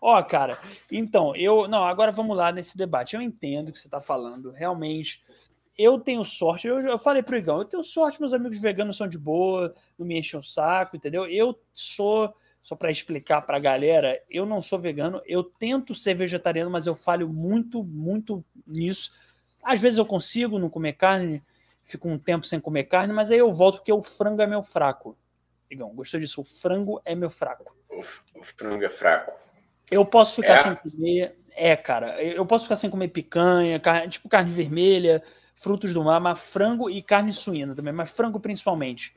Ó, 0.00 0.18
oh, 0.18 0.24
cara, 0.24 0.58
então, 0.90 1.34
eu. 1.34 1.66
Não, 1.68 1.84
agora 1.84 2.12
vamos 2.12 2.36
lá 2.36 2.52
nesse 2.52 2.76
debate. 2.76 3.14
Eu 3.14 3.22
entendo 3.22 3.68
o 3.68 3.72
que 3.72 3.78
você 3.78 3.86
está 3.86 4.00
falando. 4.00 4.50
Realmente, 4.50 5.22
eu 5.78 5.98
tenho 5.98 6.24
sorte. 6.24 6.66
Eu, 6.66 6.80
eu 6.80 6.98
falei 6.98 7.22
pro 7.22 7.36
Igão, 7.36 7.58
eu 7.58 7.64
tenho 7.64 7.82
sorte, 7.82 8.20
meus 8.20 8.32
amigos 8.32 8.58
veganos 8.58 8.96
são 8.96 9.08
de 9.08 9.18
boa, 9.18 9.74
não 9.98 10.06
me 10.06 10.18
enchem 10.18 10.38
o 10.38 10.42
saco, 10.42 10.96
entendeu? 10.96 11.26
Eu 11.26 11.58
sou 11.72 12.34
só 12.66 12.74
para 12.74 12.90
explicar 12.90 13.42
para 13.42 13.58
a 13.58 13.60
galera, 13.60 14.20
eu 14.28 14.44
não 14.44 14.60
sou 14.60 14.76
vegano, 14.76 15.22
eu 15.24 15.44
tento 15.44 15.94
ser 15.94 16.14
vegetariano, 16.14 16.68
mas 16.68 16.84
eu 16.84 16.96
falho 16.96 17.28
muito, 17.28 17.84
muito 17.84 18.44
nisso. 18.66 19.12
Às 19.62 19.80
vezes 19.80 19.98
eu 19.98 20.04
consigo 20.04 20.58
não 20.58 20.68
comer 20.68 20.94
carne, 20.94 21.40
fico 21.84 22.08
um 22.08 22.18
tempo 22.18 22.44
sem 22.44 22.58
comer 22.58 22.82
carne, 22.82 23.12
mas 23.12 23.30
aí 23.30 23.38
eu 23.38 23.52
volto 23.52 23.76
porque 23.76 23.92
o 23.92 24.02
frango 24.02 24.42
é 24.42 24.48
meu 24.48 24.64
fraco. 24.64 25.16
Igão, 25.70 25.94
gostou 25.94 26.18
disso? 26.18 26.40
O 26.40 26.44
frango 26.44 27.00
é 27.04 27.14
meu 27.14 27.30
fraco. 27.30 27.72
O 28.34 28.42
frango 28.42 28.84
é 28.84 28.90
fraco. 28.90 29.32
Eu 29.88 30.04
posso 30.04 30.34
ficar 30.34 30.54
é? 30.54 30.62
sem 30.64 30.74
comer. 30.74 31.38
É, 31.52 31.76
cara, 31.76 32.20
eu 32.20 32.44
posso 32.44 32.64
ficar 32.64 32.74
sem 32.74 32.90
comer 32.90 33.08
picanha, 33.08 33.78
carne, 33.78 34.08
tipo 34.08 34.28
carne 34.28 34.50
vermelha, 34.50 35.22
frutos 35.54 35.94
do 35.94 36.02
mar, 36.02 36.18
mas 36.18 36.40
frango 36.40 36.90
e 36.90 37.00
carne 37.00 37.32
suína 37.32 37.76
também, 37.76 37.92
mas 37.92 38.10
frango 38.10 38.40
principalmente 38.40 39.14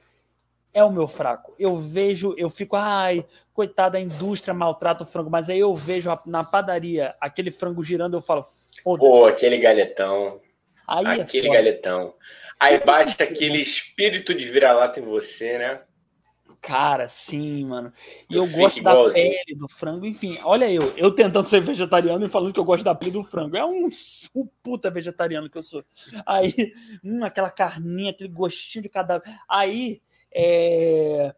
é 0.73 0.83
o 0.83 0.91
meu 0.91 1.07
fraco. 1.07 1.55
Eu 1.57 1.75
vejo, 1.75 2.33
eu 2.37 2.49
fico, 2.49 2.75
ai, 2.75 3.25
coitada, 3.53 3.97
a 3.97 4.01
indústria 4.01 4.53
maltrata 4.53 5.03
o 5.03 5.07
frango, 5.07 5.29
mas 5.29 5.49
aí 5.49 5.59
eu 5.59 5.75
vejo 5.75 6.09
na 6.25 6.43
padaria 6.43 7.15
aquele 7.19 7.51
frango 7.51 7.83
girando, 7.83 8.15
eu 8.15 8.21
falo, 8.21 8.45
foda-se. 8.83 9.09
Pô, 9.09 9.25
aquele 9.25 9.57
galhetão. 9.57 10.39
Aí 10.87 11.19
é 11.19 11.21
Aquele 11.21 11.49
é 11.49 11.53
galetão. 11.53 12.13
Aí 12.59 12.83
baixa 12.83 13.23
aquele 13.23 13.59
espírito 13.59 14.33
de 14.33 14.49
vira-lata 14.49 14.99
em 14.99 15.03
você, 15.03 15.57
né? 15.57 15.81
Cara, 16.61 17.07
sim, 17.07 17.63
mano. 17.65 17.93
E 18.29 18.35
eu, 18.35 18.43
eu 18.43 18.51
gosto 18.51 18.83
da 18.83 18.93
pele 19.09 19.55
do 19.55 19.69
frango, 19.69 20.05
enfim. 20.05 20.37
Olha 20.43 20.69
eu, 20.69 20.91
eu 20.97 21.09
tentando 21.09 21.47
ser 21.47 21.61
vegetariano 21.61 22.25
e 22.25 22.29
falando 22.29 22.53
que 22.53 22.59
eu 22.59 22.65
gosto 22.65 22.83
da 22.83 22.93
pele 22.93 23.11
do 23.11 23.23
frango. 23.23 23.55
É 23.55 23.65
um, 23.65 23.87
um 24.35 24.49
puta 24.61 24.91
vegetariano 24.91 25.49
que 25.49 25.57
eu 25.57 25.63
sou. 25.63 25.85
Aí, 26.25 26.73
hum, 27.01 27.23
aquela 27.23 27.49
carninha, 27.49 28.11
aquele 28.11 28.29
gostinho 28.29 28.83
de 28.83 28.89
cada. 28.89 29.21
Aí, 29.47 30.01
é... 30.33 31.33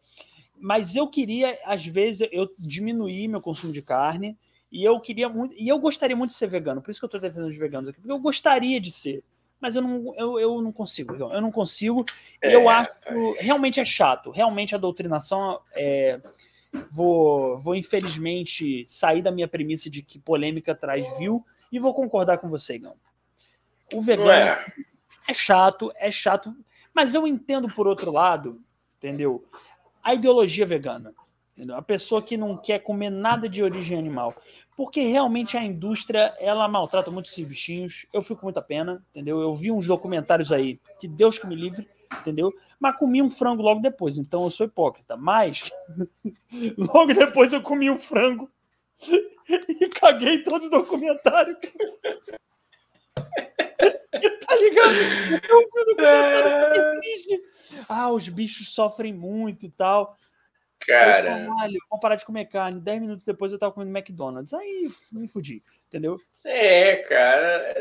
mas 0.60 0.96
eu 0.96 1.08
queria, 1.08 1.58
às 1.66 1.86
vezes, 1.86 2.28
eu 2.32 2.50
diminuir 2.58 3.28
meu 3.28 3.42
consumo 3.42 3.74
de 3.74 3.82
carne. 3.82 4.38
E 4.72 4.86
eu 4.86 5.00
queria 5.02 5.28
muito. 5.28 5.54
E 5.58 5.68
eu 5.68 5.78
gostaria 5.78 6.16
muito 6.16 6.32
de 6.32 6.38
ser 6.38 6.48
vegano. 6.48 6.82
Por 6.82 6.92
isso 6.92 7.00
que 7.00 7.06
eu 7.06 7.10
tô 7.10 7.20
defendendo 7.20 7.50
os 7.50 7.58
veganos 7.58 7.90
aqui. 7.90 8.00
Porque 8.00 8.12
eu 8.12 8.20
gostaria 8.20 8.80
de 8.80 8.90
ser 8.90 9.22
mas 9.62 9.76
eu 9.76 9.82
não, 9.84 10.14
eu, 10.18 10.40
eu 10.40 10.62
não 10.62 10.74
consigo, 10.74 11.14
eu 11.14 11.40
não 11.40 11.52
consigo. 11.52 12.04
É, 12.42 12.56
eu 12.56 12.68
acho 12.68 12.92
realmente 13.38 13.80
é 13.80 13.86
chato, 13.86 14.32
realmente 14.32 14.74
a 14.74 14.80
doutrinação 14.80 15.62
é. 15.74 16.20
Vou, 16.90 17.60
vou 17.60 17.76
infelizmente 17.76 18.86
sair 18.88 19.22
da 19.22 19.30
minha 19.30 19.48
premissa 19.48 19.90
de 19.90 20.02
que 20.02 20.18
polêmica 20.18 20.74
traz 20.74 21.06
view 21.18 21.46
e 21.70 21.78
vou 21.78 21.94
concordar 21.94 22.38
com 22.38 22.50
você, 22.50 22.76
Igão. 22.76 22.96
O 23.94 24.02
vegano 24.02 24.32
é. 24.32 24.66
é 25.28 25.34
chato, 25.34 25.92
é 25.98 26.10
chato, 26.10 26.56
mas 26.94 27.14
eu 27.14 27.28
entendo 27.28 27.68
por 27.76 27.88
outro 27.88 28.10
lado, 28.10 28.64
entendeu? 29.02 29.44
A 30.04 30.14
ideologia 30.14 30.66
vegana. 30.66 31.14
Entendeu? 31.56 31.76
A 31.76 31.82
pessoa 31.82 32.22
que 32.22 32.38
não 32.38 32.56
quer 32.56 32.80
comer 32.80 33.10
nada 33.10 33.50
de 33.50 33.62
origem 33.62 33.98
animal 33.98 34.36
porque 34.76 35.02
realmente 35.02 35.58
a 35.58 35.64
indústria 35.64 36.34
ela 36.40 36.68
maltrata 36.68 37.12
muito 37.12 37.30
esses 37.30 37.46
bichinhos. 37.46 38.06
Eu 38.12 38.22
fico 38.22 38.40
com 38.40 38.48
muita 38.48 38.62
pena, 38.62 39.04
entendeu? 39.12 39.40
Eu 39.40 39.54
vi 39.54 39.72
uns 39.72 39.86
documentários 39.86 40.52
aí, 40.52 40.80
que 41.00 41.08
Deus 41.08 41.38
que 41.38 41.46
me 41.46 41.56
livre, 41.56 41.88
entendeu? 42.20 42.52
Mas 42.80 42.98
comi 42.98 43.22
um 43.22 43.30
frango 43.30 43.62
logo 43.62 43.82
depois, 43.82 44.18
então 44.18 44.44
eu 44.44 44.50
sou 44.50 44.66
hipócrita. 44.66 45.16
Mas 45.16 45.70
logo 46.78 47.14
depois 47.14 47.54
eu 47.54 47.62
comi 47.62 47.90
um 47.90 48.00
frango 48.00 48.50
e 49.70 49.88
caguei 49.90 50.44
todo 50.44 50.66
o 50.66 50.70
documentário. 50.70 51.58
tá 54.48 54.56
ligado? 54.56 54.96
Eu 55.50 55.60
vi 55.60 55.82
o 55.82 55.86
documentário 55.86 57.00
triste. 57.00 57.42
Ah, 57.88 58.12
os 58.12 58.28
bichos 58.30 58.74
sofrem 58.74 59.14
muito 59.14 59.66
e 59.66 59.70
tal. 59.70 60.18
Cara. 60.86 61.42
Eu, 61.42 61.48
caralho, 61.48 61.80
vou 61.90 62.00
parar 62.00 62.16
de 62.16 62.26
comer 62.26 62.46
carne. 62.46 62.80
Dez 62.80 63.00
minutos 63.00 63.24
depois 63.24 63.52
eu 63.52 63.60
tava 63.60 63.72
comendo 63.72 63.96
McDonald's. 63.96 64.54
Aí 64.54 64.90
me 65.12 65.28
fudi, 65.28 65.64
entendeu? 65.88 66.20
É, 66.44 66.96
cara. 66.98 67.74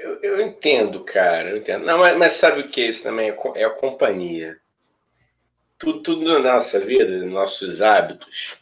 Eu, 0.00 0.20
eu, 0.22 0.40
entendo, 0.40 1.02
cara. 1.04 1.50
Eu 1.50 1.56
entendo. 1.56 1.84
Não, 1.84 1.98
mas, 1.98 2.16
mas, 2.16 2.32
sabe 2.34 2.60
o 2.60 2.68
que 2.68 2.82
é 2.82 2.86
isso 2.86 3.02
também? 3.02 3.30
É, 3.30 3.62
é 3.62 3.64
a 3.64 3.70
companhia. 3.70 4.58
Tudo, 5.78 6.02
tudo 6.02 6.24
na 6.24 6.38
nossa 6.38 6.78
vida, 6.78 7.24
nossos 7.24 7.80
hábitos. 7.80 8.56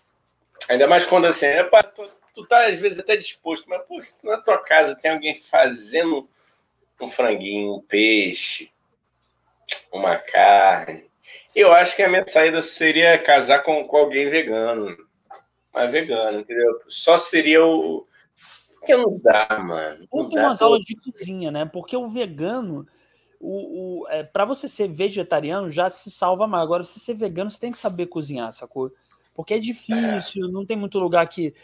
Ainda 0.68 0.86
mais 0.86 1.06
quando 1.06 1.26
assim, 1.26 1.46
é, 1.46 1.64
tu, 1.64 2.10
tu 2.34 2.46
tá 2.46 2.66
às 2.66 2.78
vezes 2.78 2.98
até 2.98 3.16
disposto, 3.16 3.68
mas 3.68 3.82
pô, 3.86 4.00
se 4.00 4.24
na 4.24 4.38
tua 4.38 4.58
casa 4.58 4.96
tem 4.96 5.10
alguém 5.10 5.34
fazendo 5.34 6.28
um 7.00 7.08
franguinho, 7.08 7.74
um 7.74 7.80
peixe, 7.80 8.70
uma 9.92 10.16
carne 10.16 11.10
eu 11.54 11.72
acho 11.72 11.94
que 11.94 12.02
a 12.02 12.08
minha 12.08 12.26
saída 12.26 12.62
seria 12.62 13.18
casar 13.18 13.62
com, 13.62 13.84
com 13.84 13.96
alguém 13.96 14.30
vegano. 14.30 14.96
Mas 15.72 15.92
vegano, 15.92 16.40
entendeu? 16.40 16.80
Só 16.88 17.18
seria 17.18 17.64
o. 17.64 18.06
Porque 18.74 18.96
não 18.96 19.18
dá, 19.18 19.58
mano. 19.62 20.06
Tem 20.28 20.38
umas 20.38 20.60
aulas 20.60 20.80
de 20.80 20.96
cozinha, 20.96 21.50
né? 21.50 21.64
Porque 21.64 21.96
o 21.96 22.08
vegano. 22.08 22.86
O, 23.38 24.02
o, 24.02 24.08
é, 24.08 24.22
para 24.22 24.44
você 24.44 24.68
ser 24.68 24.88
vegetariano 24.88 25.68
já 25.68 25.88
se 25.90 26.10
salva 26.10 26.46
mais. 26.46 26.62
Agora, 26.62 26.84
se 26.84 27.00
ser 27.00 27.14
vegano, 27.14 27.50
você 27.50 27.58
tem 27.58 27.72
que 27.72 27.78
saber 27.78 28.06
cozinhar, 28.06 28.52
sacou? 28.52 28.92
Porque 29.34 29.54
é 29.54 29.58
difícil, 29.58 30.46
é. 30.46 30.50
não 30.50 30.64
tem 30.64 30.76
muito 30.76 30.98
lugar 30.98 31.26
que. 31.28 31.54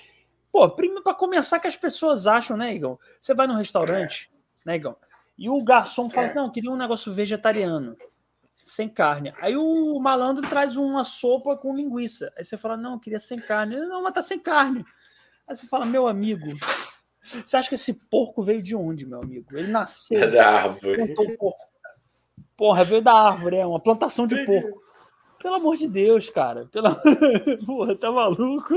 Pô, 0.52 0.68
primeiro, 0.68 1.02
para 1.02 1.14
começar, 1.14 1.58
que 1.58 1.66
as 1.66 1.76
pessoas 1.76 2.26
acham, 2.26 2.56
né, 2.56 2.74
Igor? 2.74 2.98
Você 3.20 3.34
vai 3.34 3.46
no 3.46 3.54
restaurante, 3.54 4.30
né, 4.64 4.76
Igor? 4.76 4.96
E 5.36 5.48
o 5.48 5.62
garçom 5.62 6.10
fala: 6.10 6.28
é. 6.28 6.34
não, 6.34 6.50
queria 6.50 6.70
um 6.70 6.76
negócio 6.76 7.12
vegetariano 7.12 7.96
sem 8.68 8.88
carne. 8.88 9.32
Aí 9.40 9.56
o 9.56 9.98
malandro 9.98 10.48
traz 10.48 10.76
uma 10.76 11.04
sopa 11.04 11.56
com 11.56 11.74
linguiça. 11.74 12.32
Aí 12.36 12.44
você 12.44 12.56
fala, 12.56 12.76
não, 12.76 12.94
eu 12.94 13.00
queria 13.00 13.18
sem 13.18 13.40
carne. 13.40 13.76
Não, 13.76 14.02
mas 14.02 14.12
tá 14.12 14.22
sem 14.22 14.38
carne. 14.38 14.84
Aí 15.46 15.56
você 15.56 15.66
fala, 15.66 15.86
meu 15.86 16.06
amigo, 16.06 16.46
você 17.44 17.56
acha 17.56 17.68
que 17.68 17.74
esse 17.74 17.94
porco 17.94 18.42
veio 18.42 18.62
de 18.62 18.76
onde, 18.76 19.06
meu 19.06 19.20
amigo? 19.22 19.56
Ele 19.56 19.68
nasceu. 19.68 20.22
É 20.22 20.26
da 20.26 20.46
árvore. 20.46 21.14
Porra, 22.56 22.84
veio 22.84 23.00
da 23.00 23.14
árvore, 23.14 23.56
é 23.56 23.66
uma 23.66 23.80
plantação 23.80 24.26
de 24.26 24.44
porco. 24.44 24.82
Pelo 25.40 25.54
amor 25.54 25.76
de 25.76 25.88
Deus, 25.88 26.28
cara. 26.28 26.66
Pela... 26.72 27.00
Porra, 27.64 27.94
tá 27.94 28.10
maluco? 28.10 28.76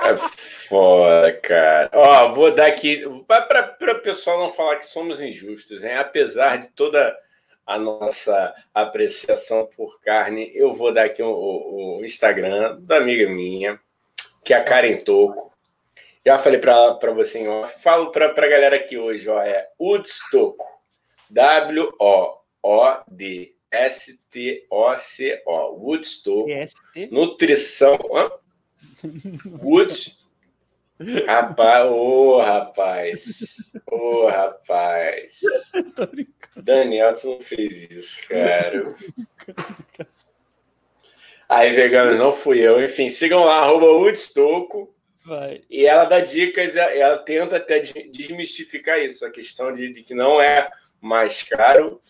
É 0.00 0.16
foda, 0.16 1.32
cara. 1.32 1.90
Ó, 1.92 2.32
vou 2.34 2.54
dar 2.54 2.66
aqui. 2.66 3.02
Para 3.26 3.76
o 3.92 4.00
pessoal 4.00 4.38
não 4.38 4.52
falar 4.52 4.76
que 4.76 4.86
somos 4.86 5.20
injustos, 5.20 5.82
hein? 5.82 5.96
Apesar 5.96 6.58
de 6.58 6.68
toda 6.70 7.16
a 7.66 7.78
nossa 7.78 8.54
apreciação 8.72 9.68
por 9.76 10.00
carne, 10.00 10.50
eu 10.54 10.72
vou 10.72 10.92
dar 10.92 11.04
aqui 11.04 11.22
o, 11.22 12.00
Instagram 12.02 12.78
da 12.80 12.96
amiga 12.96 13.28
minha, 13.28 13.78
que 14.42 14.54
é 14.54 14.56
a 14.56 14.64
Karen 14.64 14.96
Toco. 14.98 15.52
Já 16.24 16.38
falei 16.38 16.58
para 16.58 17.10
você, 17.12 17.46
ó, 17.46 17.64
falo 17.64 18.10
para 18.10 18.28
a 18.28 18.48
galera 18.48 18.76
aqui 18.76 18.96
hoje, 18.96 19.28
ó, 19.28 19.42
é 19.42 19.68
Woodstock, 19.78 20.58
W-O-O-D-S-T-O-C-O, 23.70 25.50
Woodstock, 25.76 26.50
nutrição, 27.10 27.98
Wood, 29.62 30.16
rapaz, 31.26 31.86
ô 31.86 31.92
oh, 31.92 32.40
rapaz, 32.42 33.70
ô 33.90 33.96
oh, 33.96 34.28
rapaz. 34.28 35.40
Daniel, 36.56 37.14
você 37.14 37.28
não 37.28 37.40
fez 37.40 37.90
isso, 37.90 38.26
cara. 38.28 38.96
Aí, 41.48 41.70
veganos, 41.70 42.18
não 42.18 42.32
fui 42.32 42.58
eu. 42.58 42.82
Enfim, 42.82 43.08
sigam 43.08 43.44
lá, 43.44 43.60
arroba 43.60 43.86
Woodstoco. 43.86 44.94
Vai. 45.24 45.62
E 45.70 45.86
ela 45.86 46.04
dá 46.04 46.20
dicas, 46.20 46.74
ela 46.74 47.18
tenta 47.18 47.56
até 47.56 47.80
desmistificar 47.80 48.98
isso, 48.98 49.24
a 49.24 49.30
questão 49.30 49.74
de, 49.74 49.92
de 49.92 50.02
que 50.02 50.14
não 50.14 50.40
é 50.40 50.68
mais 51.00 51.42
caro 51.42 52.00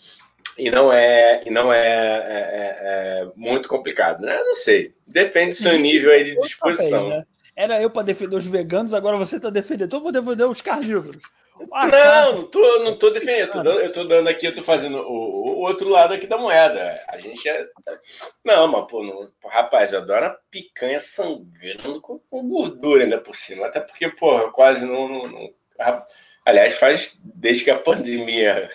e 0.58 0.70
não 0.70 0.92
é, 0.92 1.42
e 1.46 1.50
não 1.50 1.72
é, 1.72 1.78
é, 1.78 2.48
é, 2.50 3.22
é 3.22 3.28
muito 3.36 3.68
complicado, 3.68 4.20
né? 4.22 4.36
Não 4.44 4.54
sei. 4.54 4.92
Depende 5.06 5.50
do 5.50 5.56
seu 5.56 5.78
nível 5.78 6.10
aí 6.10 6.24
de 6.24 6.40
disposição. 6.40 7.08
Né? 7.08 7.24
Era 7.54 7.80
eu 7.80 7.90
para 7.90 8.02
defender 8.02 8.36
os 8.36 8.46
veganos, 8.46 8.92
agora 8.92 9.16
você 9.16 9.36
está 9.36 9.50
defendendo. 9.50 9.86
Então 9.86 9.98
eu 10.00 10.02
vou 10.02 10.12
defender 10.12 10.44
os 10.44 10.60
carnívoros. 10.60 11.22
Ah, 11.72 11.88
não, 11.88 12.32
não 12.32 12.46
tô, 12.46 12.78
não 12.84 12.96
tô 12.96 13.10
defendendo. 13.10 13.50
Tô 13.50 13.62
dando, 13.62 13.80
eu 13.80 13.92
tô 13.92 14.04
dando 14.04 14.28
aqui, 14.28 14.46
eu 14.46 14.54
tô 14.54 14.62
fazendo 14.62 14.98
o, 14.98 15.12
o, 15.12 15.58
outro 15.60 15.88
lado 15.88 16.14
aqui 16.14 16.26
da 16.26 16.38
moeda. 16.38 17.02
A 17.08 17.18
gente 17.18 17.48
é. 17.48 17.66
Não, 18.44 18.68
mas, 18.68 18.86
pô, 18.88 19.02
não, 19.02 19.28
rapaz, 19.44 19.92
eu 19.92 20.00
adoro 20.00 20.26
a 20.26 20.38
picanha 20.50 21.00
sangrando 21.00 22.00
com, 22.00 22.18
com, 22.18 22.48
gordura 22.48 23.04
ainda 23.04 23.18
por 23.18 23.34
cima. 23.34 23.66
Até 23.66 23.80
porque, 23.80 24.08
pô, 24.08 24.50
quase 24.52 24.84
não, 24.84 25.08
não, 25.08 25.28
não. 25.28 25.52
Aliás, 26.44 26.74
faz 26.74 27.18
desde 27.22 27.64
que 27.64 27.70
a 27.70 27.78
pandemia 27.78 28.70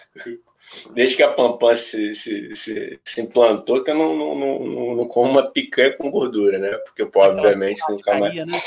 desde 0.91 1.17
que 1.17 1.23
a 1.23 1.29
Pampam 1.29 1.75
se, 1.75 2.15
se, 2.15 2.55
se, 2.55 2.99
se, 3.03 3.21
implantou, 3.21 3.83
que 3.83 3.91
eu 3.91 3.95
não, 3.95 4.15
não, 4.15 4.35
não, 4.35 4.95
não, 4.95 5.07
como 5.07 5.29
uma 5.29 5.43
picanha 5.43 5.95
com 5.95 6.09
gordura, 6.09 6.57
né? 6.57 6.71
Porque, 6.85 7.05
pô, 7.05 7.21
obviamente, 7.21 7.81
nunca 7.89 8.13
mais. 8.17 8.33
Né? 8.33 8.61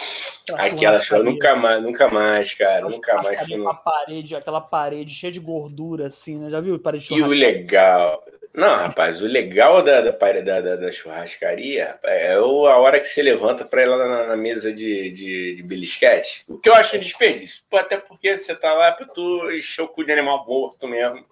Aquela 0.55 1.01
show, 1.01 1.23
nunca 1.23 1.57
mais, 1.57 1.83
nunca 1.83 2.09
mais, 2.09 2.55
cara, 2.55 2.89
nunca 2.89 3.15
mais. 3.23 3.41
Aquela 3.41 3.75
parede, 3.75 4.37
aquela 4.37 4.61
parede 4.61 5.13
cheia 5.13 5.33
de 5.33 5.41
gordura, 5.41 6.07
assim, 6.07 6.39
né? 6.39 6.51
Já 6.51 6.61
viu? 6.61 6.79
Parede 6.79 7.13
e 7.13 7.23
o 7.23 7.29
legal. 7.29 8.23
Não, 8.55 8.75
rapaz, 8.75 9.21
o 9.21 9.27
legal 9.27 9.83
da, 9.83 10.01
da, 10.01 10.11
da, 10.11 10.77
da 10.77 10.91
churrascaria 10.91 11.99
é 12.03 12.33
a 12.33 12.41
hora 12.41 12.99
que 12.99 13.07
você 13.07 13.21
levanta 13.21 13.67
para 13.67 13.83
ir 13.83 13.87
lá 13.87 13.99
na, 13.99 14.27
na, 14.29 14.37
mesa 14.37 14.73
de, 14.73 15.11
de, 15.11 15.57
de 15.57 15.63
belisquete. 15.63 16.43
O 16.49 16.57
que 16.57 16.71
eu 16.71 16.75
acho 16.75 16.97
um 16.97 17.01
desperdício. 17.01 17.63
Até 17.75 17.99
porque 17.99 18.39
você 18.39 18.55
tá 18.55 18.73
lá 18.73 18.93
para 18.93 19.07
tu 19.09 19.51
encher 19.51 19.83
o 19.83 19.89
cu 19.89 20.03
de 20.05 20.13
animal 20.13 20.47
morto 20.47 20.89
mesmo 20.89 21.23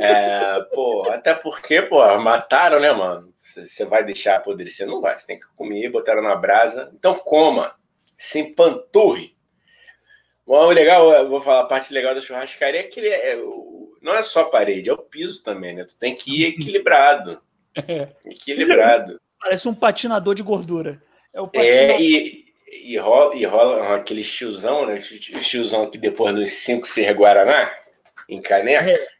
é, 0.00 0.60
pô, 0.74 1.08
até 1.10 1.34
porque, 1.34 1.82
pô, 1.82 1.98
mataram, 2.18 2.80
né, 2.80 2.92
mano? 2.92 3.32
Você 3.42 3.84
vai 3.84 4.04
deixar 4.04 4.36
apodrecer? 4.36 4.86
Não 4.86 5.00
vai, 5.00 5.16
você 5.16 5.26
tem 5.26 5.38
que 5.38 5.46
comer, 5.54 5.90
botar 5.90 6.20
na 6.20 6.34
brasa. 6.34 6.90
Então 6.94 7.14
coma, 7.14 7.74
se 8.16 8.40
empanturre. 8.40 9.36
Bom, 10.46 10.66
o 10.66 10.70
legal, 10.70 11.10
eu 11.12 11.28
vou 11.28 11.40
falar, 11.40 11.62
a 11.62 11.66
parte 11.66 11.92
legal 11.92 12.14
da 12.14 12.20
churrascaria 12.20 12.80
é 12.80 12.84
que 12.84 13.00
ele 13.00 13.08
é, 13.08 13.36
não 14.00 14.14
é 14.14 14.22
só 14.22 14.42
a 14.42 14.48
parede, 14.48 14.88
é 14.88 14.92
o 14.92 14.98
piso 14.98 15.42
também, 15.42 15.74
né? 15.74 15.84
Tu 15.84 15.96
tem 15.96 16.14
que 16.14 16.42
ir 16.42 16.46
equilibrado. 16.46 17.42
É. 17.74 18.08
Equilibrado. 18.24 19.20
Parece 19.40 19.68
um 19.68 19.74
patinador 19.74 20.34
de 20.34 20.42
gordura. 20.42 21.02
É, 21.32 21.40
o 21.40 21.48
patinador... 21.48 21.96
é 21.96 22.00
e, 22.00 22.44
e, 22.84 22.96
rola, 22.98 23.34
e 23.34 23.44
rola 23.44 23.96
aquele 23.96 24.22
tiozão, 24.22 24.86
né? 24.86 24.98
O 24.98 25.40
tiozão 25.40 25.90
que 25.90 25.98
depois 25.98 26.34
dos 26.34 26.50
cinco 26.50 26.86
ser 26.86 27.12
Guaraná, 27.12 27.72
em 28.28 28.40
caneca. 28.40 28.90
É 28.90 29.15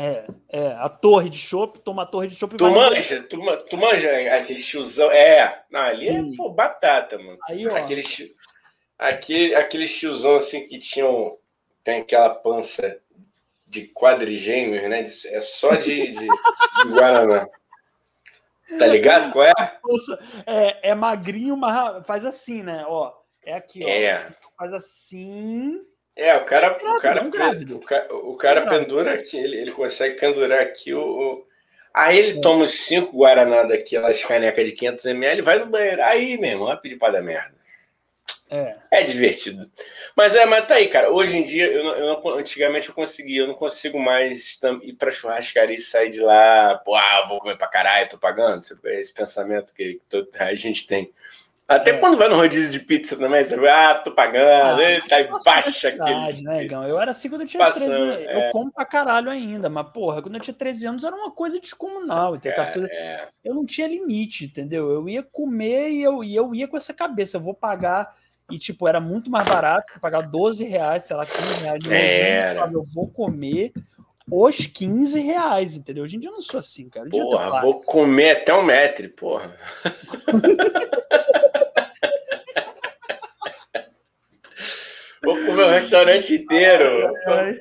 É, 0.00 0.24
é, 0.48 0.68
a 0.78 0.88
torre 0.88 1.28
de 1.28 1.36
chopp, 1.36 1.80
toma 1.80 2.04
a 2.04 2.06
torre 2.06 2.28
de 2.28 2.36
chopp 2.36 2.56
Tu 2.56 2.70
manja, 2.70 3.20
tu, 3.24 3.36
tu 3.68 3.76
manja 3.76 4.08
aquele 4.36 4.62
tiozão. 4.62 5.10
É, 5.10 5.64
não, 5.68 5.80
ali 5.80 6.08
é, 6.08 6.12
Sim. 6.12 6.34
é 6.34 6.36
pô, 6.36 6.50
batata, 6.50 7.18
mano. 7.18 7.36
Aí, 7.48 7.66
ó. 7.66 7.76
Aquele, 7.76 8.04
aquele, 8.96 9.56
aquele 9.56 9.88
tiozão 9.88 10.36
assim 10.36 10.64
que 10.68 10.78
tinham. 10.78 11.36
Tem 11.82 12.00
aquela 12.00 12.30
pança 12.30 13.00
de 13.66 13.88
quadrigêmeos, 13.88 14.88
né? 14.88 15.02
É 15.34 15.40
só 15.40 15.74
de, 15.74 16.12
de, 16.12 16.20
de 16.20 16.88
Guaraná. 16.90 17.48
Tá 18.78 18.86
ligado? 18.86 19.32
Qual 19.32 19.46
é? 19.46 19.52
É, 20.46 20.90
é 20.90 20.94
magrinho, 20.94 21.56
mas 21.56 22.06
faz 22.06 22.24
assim, 22.24 22.62
né? 22.62 22.84
Ó, 22.86 23.12
é 23.42 23.54
aqui, 23.54 23.84
ó. 23.84 23.88
É. 23.88 24.30
Faz 24.56 24.72
assim. 24.72 25.80
É, 26.18 26.36
o 26.36 26.44
cara, 26.44 26.66
é 26.66 26.70
o 26.70 27.00
cara, 27.00 27.20
é 27.20 27.24
o 27.24 27.80
cara, 27.80 28.14
o 28.14 28.36
cara 28.36 28.66
pendura 28.66 29.14
aqui, 29.14 29.36
ele, 29.36 29.56
ele 29.56 29.70
consegue 29.70 30.18
pendurar 30.18 30.60
aqui 30.60 30.92
o. 30.92 31.46
Aí 31.94 32.18
ele 32.18 32.38
é. 32.38 32.40
toma 32.40 32.64
os 32.64 32.72
cinco 32.72 33.16
Guaraná 33.16 33.62
daquelas 33.62 34.24
canecas 34.24 34.66
de 34.66 34.72
500ml 34.74 35.38
e 35.38 35.42
vai 35.42 35.60
no 35.60 35.66
banheiro. 35.66 36.02
Aí, 36.02 36.36
meu 36.36 36.50
irmão, 36.50 36.66
vai 36.66 36.76
pedir 36.76 36.96
pra 36.96 37.12
dar 37.12 37.22
merda. 37.22 37.54
É. 38.50 38.76
é 38.90 39.02
divertido. 39.04 39.70
Mas 40.16 40.34
é, 40.34 40.44
mas 40.44 40.66
tá 40.66 40.74
aí, 40.74 40.88
cara. 40.88 41.08
Hoje 41.08 41.36
em 41.36 41.42
dia, 41.44 41.66
eu, 41.66 41.84
não, 41.84 41.94
eu 41.94 42.06
não, 42.06 42.28
antigamente 42.30 42.88
eu 42.88 42.94
conseguia, 42.94 43.42
eu 43.42 43.46
não 43.46 43.54
consigo 43.54 44.00
mais 44.00 44.58
ir 44.82 44.94
pra 44.94 45.12
churrascaria 45.12 45.76
e 45.76 45.80
sair 45.80 46.10
de 46.10 46.20
lá, 46.20 46.80
pô, 46.84 46.96
ah, 46.96 47.26
vou 47.28 47.38
comer 47.38 47.56
pra 47.56 47.68
caralho, 47.68 48.08
tô 48.08 48.18
pagando. 48.18 48.60
Esse 48.86 49.14
pensamento 49.14 49.72
que 49.72 50.00
a 50.40 50.54
gente 50.54 50.84
tem. 50.84 51.12
Até 51.68 51.90
é. 51.90 51.98
quando 51.98 52.16
vai 52.16 52.30
no 52.30 52.36
rodízio 52.36 52.72
de 52.72 52.80
pizza 52.80 53.14
também, 53.14 53.44
você 53.44 53.54
vai, 53.54 53.68
ah, 53.68 53.94
tô 53.96 54.10
pagando, 54.10 54.48
ah, 54.48 55.06
tá 55.06 55.16
baixa 55.44 55.88
aquele. 55.88 56.42
Né, 56.42 56.64
Igão? 56.64 56.88
Eu 56.88 56.98
era 56.98 57.10
assim 57.10 57.28
quando 57.28 57.42
eu 57.42 57.46
tinha 57.46 57.62
Passando, 57.62 57.88
13 57.88 58.02
anos. 58.02 58.26
É. 58.26 58.48
Eu 58.48 58.50
como 58.52 58.72
pra 58.72 58.86
caralho 58.86 59.30
ainda, 59.30 59.68
mas, 59.68 59.86
porra, 59.90 60.22
quando 60.22 60.36
eu 60.36 60.40
tinha 60.40 60.54
13 60.54 60.86
anos 60.86 61.04
era 61.04 61.14
uma 61.14 61.30
coisa 61.30 61.60
descomunal. 61.60 62.38
É, 62.90 63.28
eu 63.44 63.54
não 63.54 63.66
tinha 63.66 63.86
limite, 63.86 64.46
entendeu? 64.46 64.90
Eu 64.90 65.06
ia 65.10 65.22
comer 65.22 65.90
e 65.90 66.02
eu, 66.02 66.24
e 66.24 66.34
eu 66.34 66.54
ia 66.54 66.66
com 66.66 66.76
essa 66.78 66.94
cabeça, 66.94 67.36
eu 67.36 67.42
vou 67.42 67.52
pagar. 67.52 68.16
E, 68.50 68.56
tipo, 68.56 68.88
era 68.88 68.98
muito 68.98 69.30
mais 69.30 69.46
barato 69.46 70.00
pagar 70.00 70.22
12 70.22 70.64
reais, 70.64 71.02
sei 71.02 71.16
lá, 71.16 71.26
15 71.26 71.60
reais 71.60 71.78
de 71.80 71.88
rodízio. 71.90 72.78
Eu 72.78 72.82
vou 72.94 73.08
comer 73.08 73.72
os 74.30 74.66
15 74.66 75.20
reais, 75.20 75.76
entendeu? 75.76 76.04
Hoje 76.04 76.16
em 76.16 76.18
dia 76.18 76.30
eu 76.30 76.34
não 76.34 76.42
sou 76.42 76.60
assim, 76.60 76.88
cara. 76.88 77.10
Porra, 77.10 77.60
vou 77.60 77.82
comer 77.82 78.38
até 78.38 78.54
um 78.54 78.62
metro, 78.62 79.08
porra. 79.10 79.54
Vou 85.24 85.34
comer 85.34 85.64
o 85.64 85.68
restaurante 85.68 86.34
inteiro. 86.34 87.12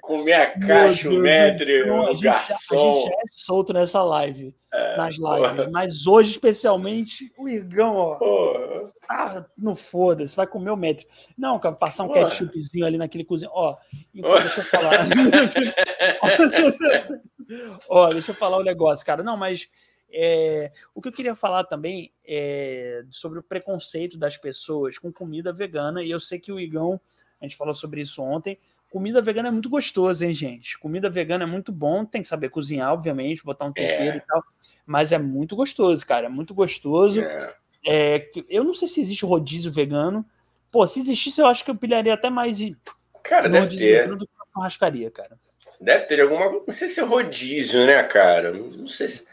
comer 0.02 0.34
a 0.34 0.60
caixa, 0.60 1.10
o 1.10 1.14
metro, 1.14 1.70
então, 1.70 2.12
o 2.12 2.20
garçom. 2.20 2.98
A 2.98 3.00
gente 3.00 3.14
é 3.14 3.28
solto 3.28 3.74
nessa 3.74 4.04
live, 4.04 4.56
é, 4.72 4.98
nas 4.98 5.16
lives. 5.16 5.72
Mas 5.72 6.06
hoje, 6.06 6.32
especialmente, 6.32 7.32
o 7.38 7.50
Igão, 7.50 7.96
ó. 7.96 8.16
Porra. 8.16 8.92
Tá 9.08 9.46
no 9.58 9.76
foda-se, 9.76 10.36
vai 10.36 10.46
comer 10.46 10.70
o 10.70 10.78
metro. 10.78 11.08
Não, 11.38 11.58
cara, 11.60 11.76
passar 11.76 12.04
um 12.04 12.10
porra. 12.10 12.26
ketchupzinho 12.26 12.86
ali 12.86 12.98
naquele 12.98 13.24
cozinho. 13.24 13.52
Ó, 13.54 13.78
então 14.14 14.36
deixa 14.36 14.60
eu 14.60 14.66
falar. 14.66 15.08
ó, 17.90 18.10
deixa 18.10 18.32
eu 18.32 18.36
falar 18.36 18.58
o 18.58 18.62
um 18.62 18.66
negócio, 18.66 19.06
cara. 19.06 19.24
Não, 19.24 19.38
mas. 19.38 19.70
É, 20.10 20.72
o 20.96 21.02
que 21.02 21.10
eu 21.10 21.12
queria 21.12 21.36
falar 21.36 21.66
também 21.66 22.14
é 22.26 23.04
sobre 23.12 23.40
o 23.40 23.44
preconceito 23.44 24.18
das 24.18 24.38
pessoas 24.38 24.98
com 24.98 25.12
comida 25.12 25.52
vegana, 25.52 26.02
e 26.02 26.10
eu 26.10 26.22
sei 26.22 26.40
que 26.40 26.50
o 26.50 26.58
Igão 26.58 26.98
a 27.42 27.46
gente 27.46 27.56
falou 27.56 27.74
sobre 27.74 28.02
isso 28.02 28.22
ontem. 28.22 28.58
Comida 28.90 29.22
vegana 29.22 29.50
é 29.50 29.52
muito 29.52 29.70
gostoso, 29.70 30.24
hein, 30.24 30.34
gente? 30.34 30.78
Comida 30.80 31.10
vegana 31.10 31.44
é 31.44 31.48
muito 31.48 31.72
bom, 31.72 32.06
tem 32.06 32.22
que 32.22 32.28
saber 32.28 32.50
cozinhar, 32.50 32.94
obviamente, 32.94 33.44
botar 33.44 33.66
um 33.66 33.74
tempero 33.74 34.16
é. 34.16 34.18
e 34.18 34.22
tal. 34.22 34.44
Mas 34.86 35.12
é 35.12 35.18
muito 35.18 35.56
gostoso, 35.56 36.06
cara. 36.06 36.28
É 36.28 36.30
muito 36.30 36.54
gostoso. 36.54 37.22
É. 37.22 37.54
É, 37.86 38.30
eu 38.50 38.64
não 38.64 38.74
sei 38.74 38.88
se 38.88 39.00
existe 39.00 39.26
rodízio 39.26 39.72
vegano. 39.72 40.26
Pô, 40.72 40.86
se 40.88 41.00
existisse, 41.00 41.40
eu 41.40 41.48
acho 41.48 41.64
que 41.64 41.72
eu 41.72 41.76
pilharia 41.76 42.14
até 42.14 42.30
mais 42.30 42.58
de. 42.58 42.76
Cara, 43.24 43.50
deve 43.50 43.78
ter. 43.78 44.08
Do 44.08 44.26
que 44.26 44.32
uma 44.36 44.46
churrascaria, 44.52 45.12
cara. 45.12 45.38
Deve 45.80 46.06
ter 46.06 46.22
alguma. 46.22 46.52
Não 46.66 46.74
sei 46.74 46.90
se 46.90 47.00
é 47.00 47.04
rodízio, 47.04 47.86
né, 47.86 48.04
cara? 48.04 48.52
Não 48.52 48.88
sei 48.88 49.10
se. 49.10 49.28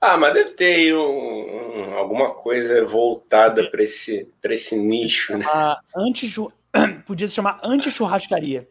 Ah, 0.00 0.18
mas 0.18 0.34
deve 0.34 0.50
ter 0.50 0.94
um, 0.94 1.00
um, 1.00 1.94
alguma 1.94 2.34
coisa 2.34 2.84
voltada 2.84 3.70
para 3.70 3.82
esse, 3.82 4.30
esse 4.44 4.76
nicho, 4.76 5.36
né? 5.38 5.46
Ah, 5.48 5.80
antes, 5.96 6.30
podia 7.06 7.28
se 7.28 7.34
chamar 7.34 7.60
anti-churrascaria. 7.62 8.68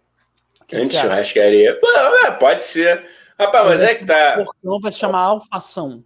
Anti-churrascaria. 0.71 1.79
É, 2.25 2.31
pode 2.31 2.63
ser. 2.63 3.07
Rapaz, 3.39 3.67
mas 3.67 3.81
é 3.81 3.95
que 3.95 4.05
tá. 4.05 4.39
O 4.39 4.45
portão 4.45 4.79
vai 4.79 4.91
se 4.91 4.99
chamar 4.99 5.21
alfação. 5.21 6.03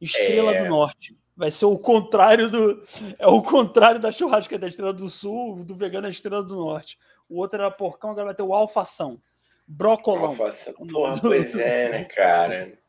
Estrela 0.00 0.52
é... 0.52 0.62
do 0.62 0.66
Norte. 0.66 1.16
Vai 1.36 1.50
ser 1.50 1.66
o 1.66 1.78
contrário 1.78 2.48
do. 2.48 2.82
É 3.18 3.26
o 3.26 3.42
contrário 3.42 4.00
da 4.00 4.12
churrasca 4.12 4.58
da 4.58 4.68
Estrela 4.68 4.92
do 4.92 5.10
Sul, 5.10 5.64
do 5.64 5.74
vegano 5.74 6.04
da 6.04 6.10
Estrela 6.10 6.42
do 6.42 6.54
Norte. 6.54 6.98
O 7.28 7.40
outro 7.40 7.60
era 7.60 7.70
porcão, 7.70 8.10
agora 8.10 8.26
vai 8.26 8.34
ter 8.34 8.42
o 8.42 8.54
alfação. 8.54 9.20
Brocolão. 9.66 10.26
Alfação. 10.26 10.74
Porra, 10.74 11.18
pois 11.20 11.56
é, 11.56 11.88
né, 11.90 12.04
cara? 12.04 12.78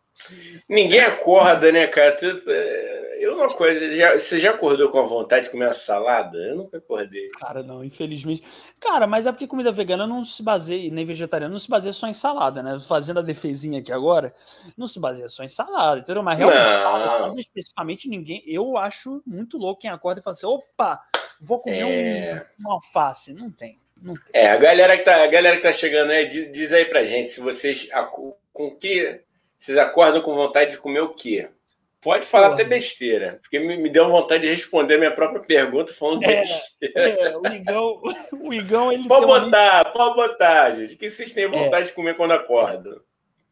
Ninguém 0.67 1.01
acorda, 1.01 1.71
né, 1.71 1.87
cara? 1.87 2.17
Eu 3.19 3.35
uma 3.35 3.49
coisa, 3.49 3.79
você 4.17 4.39
já 4.39 4.51
acordou 4.51 4.89
com 4.89 4.99
a 4.99 5.05
vontade 5.05 5.45
de 5.45 5.51
comer 5.51 5.65
uma 5.65 5.73
salada? 5.73 6.37
Eu 6.37 6.55
nunca 6.55 6.77
acordei. 6.77 7.29
Cara, 7.39 7.61
não, 7.63 7.83
infelizmente. 7.83 8.43
Cara, 8.79 9.07
mas 9.07 9.25
é 9.25 9.31
porque 9.31 9.47
comida 9.47 9.71
vegana 9.71 10.07
não 10.07 10.23
se 10.23 10.41
baseia, 10.41 10.91
nem 10.91 11.05
vegetariana, 11.05 11.51
não 11.51 11.59
se 11.59 11.69
baseia 11.69 11.93
só 11.93 12.07
em 12.07 12.13
salada, 12.13 12.63
né? 12.63 12.77
Fazendo 12.79 13.19
a 13.19 13.23
defesinha 13.23 13.79
aqui 13.79 13.91
agora, 13.91 14.33
não 14.77 14.87
se 14.87 14.99
baseia 14.99 15.29
só 15.29 15.43
em 15.43 15.49
salada, 15.49 15.99
entendeu? 15.99 16.23
Mas 16.23 16.37
realmente, 16.37 16.61
não. 16.61 16.79
salada, 16.79 17.39
especificamente, 17.39 18.09
ninguém. 18.09 18.43
Eu 18.45 18.77
acho 18.77 19.21
muito 19.25 19.57
louco 19.57 19.81
quem 19.81 19.89
acorda 19.89 20.19
e 20.19 20.23
fala 20.23 20.33
assim: 20.33 20.45
opa, 20.45 21.01
vou 21.39 21.59
comer 21.59 21.79
é... 21.79 22.47
um, 22.59 22.67
um 22.67 22.71
alface. 22.71 23.33
Não 23.33 23.51
tem. 23.51 23.79
Não 24.01 24.13
tem. 24.13 24.23
É, 24.33 24.49
a 24.49 24.57
galera 24.57 24.97
que 24.97 25.03
tá, 25.03 25.23
a 25.23 25.27
galera 25.27 25.55
que 25.55 25.63
tá 25.63 25.71
chegando 25.71 26.11
aí, 26.11 26.27
diz, 26.27 26.51
diz 26.51 26.73
aí 26.73 26.85
pra 26.85 27.05
gente 27.05 27.29
se 27.29 27.41
vocês. 27.41 27.89
Com 28.53 28.73
que 28.77 29.24
vocês 29.65 29.77
acordam 29.79 30.21
com 30.21 30.35
vontade 30.35 30.71
de 30.71 30.77
comer 30.77 31.01
o 31.01 31.13
quê? 31.13 31.49
Pode 31.99 32.27
falar 32.27 32.49
Porra. 32.49 32.61
até 32.61 32.69
besteira, 32.69 33.39
porque 33.41 33.57
me, 33.57 33.77
me, 33.77 33.89
deu 33.89 34.07
vontade 34.07 34.43
de 34.43 34.49
responder 34.49 34.93
a 34.93 34.97
minha 34.99 35.15
própria 35.15 35.41
pergunta 35.41 35.91
falando 35.91 36.23
é, 36.23 36.41
besteira. 36.41 36.99
É, 36.99 37.35
o 37.35 37.47
Igão, 37.47 38.01
o 38.31 38.53
Igão 38.53 38.91
ele. 38.91 39.07
Pode 39.07 39.25
botar, 39.25 39.85
pode 39.85 40.15
botar, 40.15 40.71
gente. 40.73 40.93
O 40.93 40.97
que 40.99 41.09
vocês 41.09 41.33
têm 41.33 41.49
vontade 41.49 41.85
é. 41.85 41.87
de 41.87 41.93
comer 41.93 42.15
quando 42.15 42.33
acordam? 42.33 43.01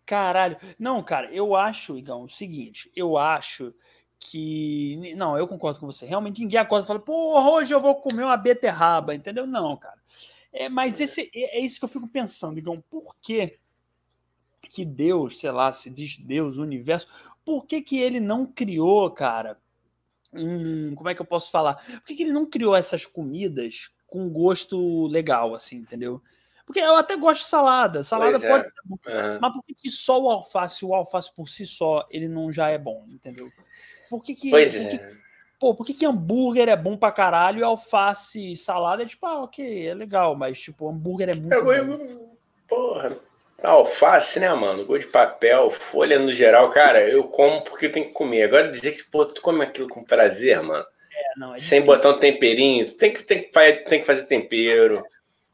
Caralho. 0.06 0.56
Não, 0.78 1.02
cara, 1.02 1.34
eu 1.34 1.56
acho, 1.56 1.98
Igão, 1.98 2.26
o 2.26 2.30
seguinte: 2.30 2.92
eu 2.96 3.18
acho 3.18 3.74
que. 4.20 5.16
Não, 5.16 5.36
eu 5.36 5.48
concordo 5.48 5.80
com 5.80 5.88
você. 5.88 6.06
Realmente 6.06 6.42
ninguém 6.42 6.60
acorda 6.60 6.86
e 6.86 6.88
fala, 6.88 7.00
porra, 7.00 7.50
hoje 7.50 7.74
eu 7.74 7.82
vou 7.82 7.96
comer 7.96 8.24
uma 8.24 8.38
beterraba, 8.38 9.16
entendeu? 9.16 9.48
Não, 9.48 9.76
cara. 9.76 9.98
É, 10.52 10.70
mas 10.70 11.00
esse, 11.00 11.32
é, 11.34 11.58
é 11.58 11.60
isso 11.60 11.80
que 11.80 11.86
eu 11.86 11.90
fico 11.90 12.08
pensando, 12.08 12.60
Igão. 12.60 12.84
Por 12.88 13.16
quê? 13.20 13.58
Que 14.74 14.84
Deus, 14.84 15.40
sei 15.40 15.52
lá, 15.52 15.72
se 15.72 15.90
diz 15.90 16.18
Deus, 16.18 16.58
o 16.58 16.64
universo, 16.64 17.08
por 17.46 17.66
que, 17.66 17.82
que 17.82 18.00
ele 18.00 18.20
não 18.20 18.46
criou, 18.46 19.10
cara? 19.12 19.58
Um, 20.34 20.96
como 20.96 21.10
é 21.10 21.14
que 21.14 21.22
eu 21.22 21.26
posso 21.26 21.52
falar? 21.52 21.76
Por 21.76 22.06
que, 22.06 22.16
que 22.16 22.24
ele 22.24 22.34
não 22.34 22.46
criou 22.46 22.76
essas 22.76 23.06
comidas 23.06 23.92
com 24.08 24.28
gosto 24.30 25.08
legal, 25.08 25.54
assim, 25.54 25.78
entendeu? 25.78 26.20
Porque 26.66 26.80
eu 26.80 26.96
até 26.96 27.16
gosto 27.16 27.44
de 27.44 27.50
salada. 27.50 28.04
Salada 28.04 28.32
pois 28.32 28.44
é. 28.44 28.50
pode 28.50 28.68
é. 28.68 28.70
ser 28.72 28.82
bom. 28.86 28.98
Uhum. 29.06 29.40
Mas 29.40 29.54
por 29.54 29.64
que, 29.64 29.74
que 29.76 29.92
só 29.92 30.20
o 30.20 30.30
alface, 30.30 30.86
o 30.86 30.96
alface 30.96 31.32
por 31.36 31.48
si 31.48 31.66
só, 31.66 32.08
ele 32.10 32.28
não 32.28 32.52
já 32.52 32.70
é 32.70 32.78
bom, 32.78 33.06
entendeu? 33.10 33.52
Por 34.10 34.24
que 34.24 34.34
que. 34.34 34.50
Pois 34.50 34.76
por 34.76 34.90
que, 34.90 34.96
é. 34.96 35.12
Pô, 35.60 35.76
por 35.76 35.86
que, 35.86 35.94
que 35.94 36.06
hambúrguer 36.06 36.68
é 36.68 36.76
bom 36.76 36.98
pra 36.98 37.12
caralho 37.12 37.60
e 37.60 37.64
alface 37.64 38.54
e 38.54 38.58
salada 38.58 39.04
é 39.04 39.06
tipo, 39.06 39.26
ah, 39.26 39.44
ok, 39.44 39.88
é 39.88 39.94
legal, 39.94 40.36
mas 40.36 40.60
tipo, 40.60 40.90
hambúrguer 40.90 41.30
é 41.30 41.36
muito. 41.36 41.54
Eu, 41.54 41.98
bom. 41.98 42.38
Porra, 42.68 43.20
Alface, 43.64 44.40
né, 44.40 44.54
mano? 44.54 44.86
Gol 44.86 44.98
de 44.98 45.08
papel, 45.08 45.70
folha 45.72 46.20
no 46.20 46.32
geral, 46.32 46.70
cara, 46.72 47.08
eu 47.08 47.24
como 47.24 47.62
porque 47.62 47.88
tem 47.88 48.04
que 48.04 48.14
comer. 48.14 48.44
Agora 48.44 48.70
dizer 48.70 48.92
que, 48.92 49.04
pô, 49.04 49.26
tu 49.26 49.42
come 49.42 49.64
aquilo 49.64 49.88
com 49.88 50.04
prazer, 50.04 50.62
mano. 50.62 50.86
É, 51.16 51.40
não, 51.40 51.54
é 51.54 51.58
Sem 51.58 51.82
botar 51.82 52.10
um 52.10 52.20
temperinho, 52.20 52.86
tu 52.88 52.98
tem 52.98 53.14
que, 53.14 53.24
tem, 53.24 53.44
que, 53.44 53.50
tem 53.86 54.00
que 54.02 54.06
fazer 54.06 54.26
tempero. 54.26 55.04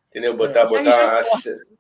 Entendeu? 0.09 0.35
Botar, 0.35 0.61
é, 0.61 0.65
botar. 0.65 1.21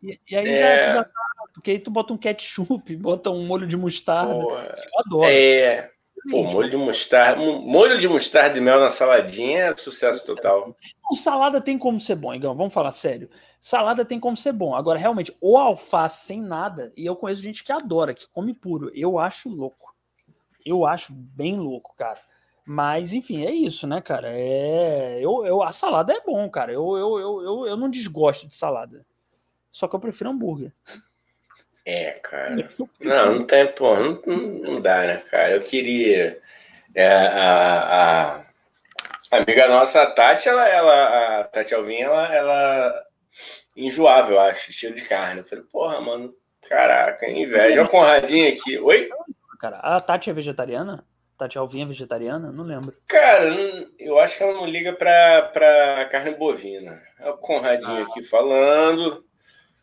E, 0.03 0.19
e, 0.29 0.35
aí 0.35 0.49
é... 0.49 0.57
já, 0.57 0.93
já 0.93 1.03
tá. 1.03 1.11
Porque 1.53 1.71
aí 1.71 1.79
tu 1.79 1.89
bota 1.89 2.13
um 2.13 2.17
ketchup, 2.17 2.95
bota 2.97 3.29
um 3.29 3.45
molho 3.45 3.67
de 3.67 3.75
mostarda. 3.75 4.33
Porra. 4.33 4.75
Eu 4.77 4.99
adoro. 4.99 5.31
É. 5.31 5.89
Pô, 6.29 6.43
molho 6.43 6.69
de 6.69 6.77
mostarda, 6.77 7.41
molho 7.41 7.97
de 7.97 8.07
mostarda 8.07 8.57
e 8.57 8.61
mel 8.61 8.79
na 8.79 8.89
saladinha 8.89 9.65
é 9.65 9.77
sucesso 9.77 10.25
total. 10.25 10.75
Não, 11.03 11.17
salada 11.17 11.61
tem 11.61 11.77
como 11.77 11.99
ser 11.99 12.15
bom, 12.15 12.33
Igão, 12.33 12.53
vamos 12.55 12.73
falar 12.73 12.91
sério. 12.91 13.29
Salada 13.59 14.05
tem 14.05 14.19
como 14.19 14.37
ser 14.37 14.53
bom. 14.53 14.73
Agora, 14.73 14.97
realmente, 14.97 15.35
o 15.41 15.57
alface 15.57 16.25
sem 16.25 16.41
nada, 16.41 16.93
e 16.95 17.05
eu 17.05 17.15
conheço 17.15 17.41
gente 17.41 17.63
que 17.63 17.71
adora, 17.71 18.13
que 18.13 18.27
come 18.29 18.53
puro. 18.53 18.89
Eu 18.95 19.19
acho 19.19 19.49
louco. 19.49 19.93
Eu 20.65 20.85
acho 20.85 21.11
bem 21.11 21.57
louco, 21.57 21.93
cara. 21.95 22.19
Mas, 22.65 23.11
enfim, 23.13 23.45
é 23.45 23.51
isso, 23.51 23.85
né, 23.85 23.99
cara? 23.99 24.29
É... 24.31 25.19
Eu, 25.19 25.45
eu, 25.45 25.61
a 25.61 25.71
salada 25.71 26.13
é 26.13 26.21
bom, 26.21 26.49
cara. 26.49 26.71
Eu, 26.71 26.97
eu, 26.97 27.19
eu, 27.19 27.41
eu, 27.41 27.67
eu 27.67 27.77
não 27.77 27.89
desgosto 27.89 28.47
de 28.47 28.55
salada. 28.55 29.05
Só 29.71 29.87
que 29.87 29.95
eu 29.95 29.99
prefiro 29.99 30.29
hambúrguer. 30.29 30.71
É, 31.85 32.11
cara. 32.11 32.69
Não, 33.01 33.35
não 33.35 33.47
tem, 33.47 33.65
pô, 33.73 33.95
não, 33.95 34.21
não 34.27 34.81
dá, 34.81 34.97
né, 34.99 35.17
cara? 35.31 35.55
Eu 35.55 35.61
queria. 35.61 36.39
É, 36.93 37.07
a, 37.07 38.43
a, 39.31 39.37
amiga 39.37 39.67
nossa, 39.67 40.03
a 40.03 40.11
Tati, 40.11 40.47
ela, 40.47 40.67
ela, 40.67 41.39
a 41.39 41.43
Tati 41.45 41.73
Alvim, 41.73 41.95
ela, 41.95 42.35
ela 42.35 43.08
enjoável, 43.75 44.35
eu 44.35 44.41
acho, 44.41 44.69
estilo 44.69 44.95
de 44.95 45.03
carne. 45.03 45.41
Eu 45.41 45.45
falei, 45.45 45.63
porra, 45.71 45.99
mano, 46.01 46.33
caraca, 46.67 47.29
inveja. 47.29 47.65
Olha 47.65 47.83
o 47.83 47.89
Conradinho 47.89 48.49
aqui. 48.49 48.77
Oi? 48.77 49.09
Cara, 49.59 49.77
a 49.77 49.99
Tati 49.99 50.29
é 50.29 50.33
vegetariana? 50.33 51.05
Tati 51.37 51.57
Alvim 51.57 51.83
é 51.83 51.85
vegetariana? 51.85 52.51
Não 52.51 52.63
lembro. 52.63 52.93
Cara, 53.07 53.45
eu 53.97 54.19
acho 54.19 54.37
que 54.37 54.43
ela 54.43 54.53
não 54.53 54.65
liga 54.65 54.93
pra, 54.93 55.43
pra 55.53 56.05
carne 56.11 56.35
bovina. 56.35 57.01
É 57.17 57.29
o 57.29 57.37
Conradinho 57.37 58.03
ah. 58.03 58.03
aqui 58.03 58.21
falando. 58.23 59.23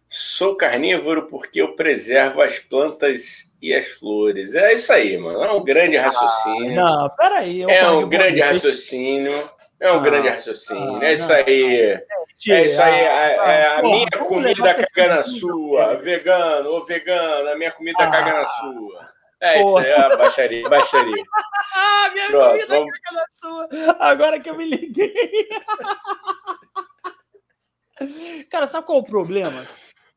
Sou 0.09 0.55
carnívoro 0.55 1.27
porque 1.27 1.60
eu 1.60 1.74
preservo 1.74 2.40
as 2.40 2.59
plantas 2.59 3.51
e 3.60 3.74
as 3.74 3.86
flores. 3.86 4.55
É 4.55 4.73
isso 4.73 4.93
aí, 4.93 5.16
mano. 5.16 5.43
É 5.43 5.52
um 5.52 5.64
grande 5.64 5.97
raciocínio. 5.97 6.81
Ah, 6.81 6.93
não, 6.93 7.10
peraí. 7.10 7.62
É 7.62 7.89
um 7.89 8.09
grande 8.09 8.40
raciocínio. 8.40 9.51
É 9.81 9.90
um 9.90 9.97
ah, 9.97 10.01
grande 10.01 10.28
raciocínio. 10.28 10.97
Ah, 10.97 11.05
é 11.05 11.12
isso 11.14 11.32
aí. 11.32 11.81
É 11.81 12.06
isso 12.38 12.82
aí. 12.82 12.94
É, 12.94 13.36
é 13.36 13.78
a 13.78 13.82
minha 13.82 14.10
comida 14.10 14.74
caga 14.74 15.16
na 15.16 15.22
sua. 15.22 15.96
Vegano, 15.96 16.70
ô 16.70 16.84
vegano, 16.84 17.48
a 17.48 17.56
minha 17.56 17.72
comida 17.72 17.96
ah, 18.00 18.10
caga 18.10 18.40
na 18.40 18.46
sua. 18.46 19.08
É 19.40 19.62
isso 19.62 19.78
aí, 19.78 19.90
é 19.90 20.16
baixaria, 20.16 20.68
baixaria. 20.68 21.24
ah, 21.74 22.10
minha 22.12 22.26
Pronto, 22.28 22.50
comida 22.50 22.66
vamos... 22.66 22.98
caga 22.98 23.16
na 23.16 23.24
sua. 23.32 23.68
Agora 24.00 24.38
que 24.40 24.50
eu 24.50 24.56
me 24.56 24.68
liguei. 24.68 25.14
Cara, 28.50 28.66
sabe 28.66 28.86
qual 28.86 28.98
é 28.98 29.00
o 29.00 29.04
problema? 29.04 29.66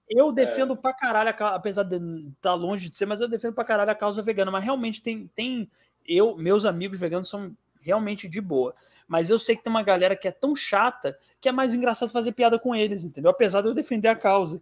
Eu 0.10 0.30
é. 0.30 0.34
defendo 0.34 0.74
é. 0.74 0.76
pra 0.76 0.94
caralho, 0.94 1.30
apesar 1.30 1.84
de 1.84 1.96
estar 1.96 2.32
tá 2.42 2.54
longe 2.54 2.90
de 2.90 2.96
ser, 2.96 3.06
mas 3.06 3.22
eu 3.22 3.28
defendo 3.28 3.54
pra 3.54 3.64
caralho 3.64 3.92
a 3.92 3.96
causa 3.96 4.22
vegana. 4.22 4.52
Mas 4.52 4.64
realmente 4.64 5.02
tem. 5.02 5.28
tem 5.36 5.70
eu, 6.06 6.36
meus 6.36 6.66
amigos 6.66 7.00
veganos 7.00 7.30
são 7.30 7.56
realmente 7.80 8.28
de 8.28 8.42
boa. 8.42 8.76
Mas 9.08 9.30
eu 9.30 9.40
sei 9.40 9.56
que 9.56 9.64
tem 9.64 9.72
uma 9.72 9.84
galera 9.84 10.16
que 10.16 10.28
é 10.28 10.32
tão 10.32 10.56
chata 10.56 11.18
que 11.40 11.50
é 11.50 11.52
mais 11.52 11.74
engraçado 11.74 12.10
fazer 12.10 12.32
piada 12.32 12.60
com 12.60 12.76
eles, 12.76 13.04
entendeu? 13.04 13.32
Apesar 13.32 13.62
de 13.62 13.68
eu 13.68 13.74
defender 13.74 14.08
a 14.08 14.16
causa. 14.16 14.62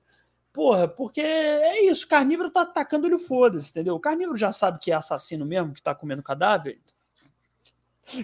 Porra, 0.53 0.87
porque 0.87 1.21
é 1.21 1.85
isso, 1.85 2.07
carnívoro 2.07 2.49
tá 2.49 2.61
atacando 2.61 3.05
ele 3.05 3.19
foda-se, 3.19 3.69
entendeu? 3.69 3.95
O 3.95 3.99
carnívoro 3.99 4.37
já 4.37 4.51
sabe 4.51 4.79
que 4.79 4.91
é 4.91 4.95
assassino 4.95 5.45
mesmo, 5.45 5.73
que 5.73 5.83
tá 5.83 5.93
comendo 5.93 6.23
cadáver. 6.23 6.79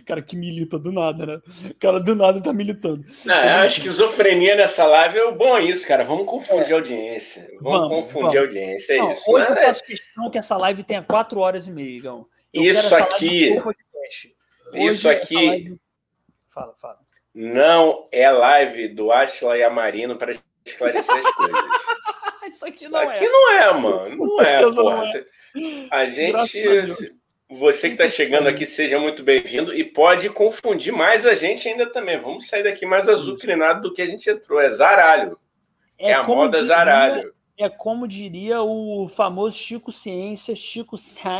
Cara 0.05 0.21
que 0.21 0.35
milita 0.35 0.79
do 0.79 0.93
nada, 0.93 1.25
né? 1.25 1.41
O 1.69 1.75
cara 1.75 1.99
do 1.99 2.15
nada 2.15 2.41
tá 2.41 2.53
militando. 2.53 3.05
Não, 3.25 3.35
eu 3.35 3.55
acho 3.57 3.75
que 3.75 3.81
esquizofrenia 3.81 4.55
nessa 4.55 4.85
live 4.85 5.19
é 5.19 5.31
bom 5.33 5.59
isso, 5.59 5.85
cara. 5.85 6.05
Vamos 6.05 6.25
confundir 6.25 6.69
é. 6.69 6.73
a 6.73 6.75
audiência. 6.77 7.51
Vamos, 7.59 7.89
vamos 7.89 8.05
confundir 8.05 8.21
vamos. 8.21 8.35
a 8.37 8.39
audiência, 8.39 8.93
é 8.93 8.97
Não, 8.97 9.11
isso. 9.11 9.29
Hoje 9.29 9.49
Mas, 9.49 9.57
eu 9.57 9.63
é 9.63 9.65
faço 9.67 9.83
questão 9.83 10.31
que 10.31 10.37
essa 10.37 10.55
live 10.55 10.83
tenha 10.83 11.03
quatro 11.03 11.39
horas 11.41 11.67
e 11.67 11.71
meia, 11.71 11.97
Igão. 11.97 12.25
isso 12.53 12.95
aqui. 12.95 13.61
Isso 14.73 15.09
aqui. 15.09 15.35
Live... 15.35 15.79
Fala, 16.49 16.73
fala. 16.75 16.99
Não 17.33 18.07
é 18.11 18.29
live 18.29 18.89
do 18.89 19.11
Ashla 19.11 19.57
e 19.57 19.63
Amarino 19.63 20.17
para 20.17 20.33
esclarecer 20.65 21.15
as 21.15 21.33
coisas. 21.33 21.61
Isso 22.53 22.65
aqui 22.65 22.87
não 22.87 22.99
aqui 22.99 23.25
é. 23.25 23.29
não 23.29 23.51
é, 23.51 23.73
mano. 23.73 24.15
Não 24.17 24.41
é, 24.41 24.61
porra. 24.61 25.05
Não 25.05 25.05
é. 25.05 25.87
A 25.89 26.05
gente. 26.05 27.15
Você 27.49 27.87
que 27.87 27.93
está 27.93 28.07
chegando 28.07 28.47
aqui, 28.47 28.65
seja 28.65 28.99
muito 28.99 29.21
bem-vindo 29.21 29.73
e 29.73 29.83
pode 29.83 30.29
confundir 30.29 30.91
mais 30.91 31.25
a 31.25 31.35
gente 31.35 31.67
ainda 31.67 31.85
também. 31.91 32.19
Vamos 32.19 32.47
sair 32.47 32.63
daqui 32.63 32.85
mais 32.85 33.07
azucrinado 33.07 33.81
do 33.81 33.93
que 33.93 34.01
a 34.01 34.05
gente 34.07 34.29
entrou. 34.29 34.59
É 34.59 34.69
zaralho. 34.71 35.37
É, 35.99 36.11
é 36.11 36.13
a 36.13 36.23
moda 36.23 36.57
diria, 36.57 36.65
zaralho. 36.65 37.33
É 37.57 37.69
como 37.69 38.07
diria 38.07 38.61
o 38.61 39.07
famoso 39.07 39.55
Chico 39.55 39.91
Ciência, 39.91 40.55
Chico, 40.55 40.95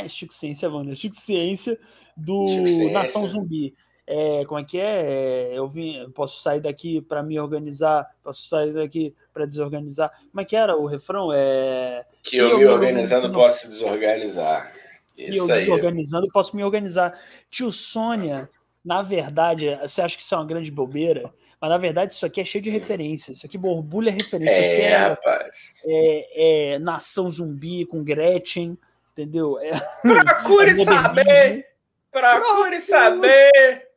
Chico 0.07 0.33
Ciência, 0.33 0.69
mano, 0.69 0.95
Chico 0.95 1.15
Ciência 1.15 1.79
do 2.15 2.47
Ciência. 2.47 2.91
Nação 2.91 3.27
Zumbi. 3.27 3.73
É, 4.05 4.43
como 4.45 4.59
é 4.59 4.63
que 4.65 4.77
é? 4.77 5.51
é 5.53 5.57
eu 5.57 5.67
vim, 5.67 6.09
posso 6.11 6.41
sair 6.41 6.59
daqui 6.59 7.01
para 7.01 7.23
me 7.23 7.39
organizar, 7.39 8.05
posso 8.21 8.47
sair 8.49 8.73
daqui 8.73 9.15
para 9.33 9.45
desorganizar. 9.45 10.11
Como 10.29 10.41
é 10.41 10.45
que 10.45 10.55
era 10.55 10.75
o 10.75 10.85
refrão? 10.85 11.31
É 11.33 12.05
que 12.21 12.37
eu, 12.37 12.49
eu 12.49 12.57
me 12.57 12.65
organizando 12.65 13.31
posso 13.31 13.67
desorganizar. 13.67 14.73
Isso 15.17 15.31
e 15.31 15.37
eu 15.37 15.53
aí. 15.53 15.61
desorganizando 15.61 16.27
posso 16.33 16.55
me 16.55 16.63
organizar. 16.63 17.17
Tio 17.49 17.71
Sônia, 17.71 18.49
na 18.83 19.01
verdade, 19.01 19.77
você 19.81 20.01
acha 20.01 20.17
que 20.17 20.23
isso 20.23 20.33
é 20.33 20.37
uma 20.37 20.45
grande 20.45 20.71
bobeira? 20.71 21.33
Mas 21.61 21.69
na 21.69 21.77
verdade 21.77 22.13
isso 22.13 22.25
aqui 22.25 22.41
é 22.41 22.45
cheio 22.45 22.61
de 22.61 22.69
referências. 22.69 23.37
Isso 23.37 23.45
aqui 23.45 23.57
borbulha 23.57 24.11
referência. 24.11 24.53
É, 24.53 24.81
é, 24.81 24.97
rapaz. 24.97 25.73
É, 25.85 26.73
é, 26.73 26.79
Nação 26.79 27.31
Zumbi 27.31 27.85
com 27.85 28.03
Gretchen, 28.03 28.77
entendeu? 29.13 29.57
É, 29.59 29.79
Procure 30.01 30.71
é 30.81 30.83
saber! 30.83 31.72
Procure 32.13 32.79
saber! 32.79 33.89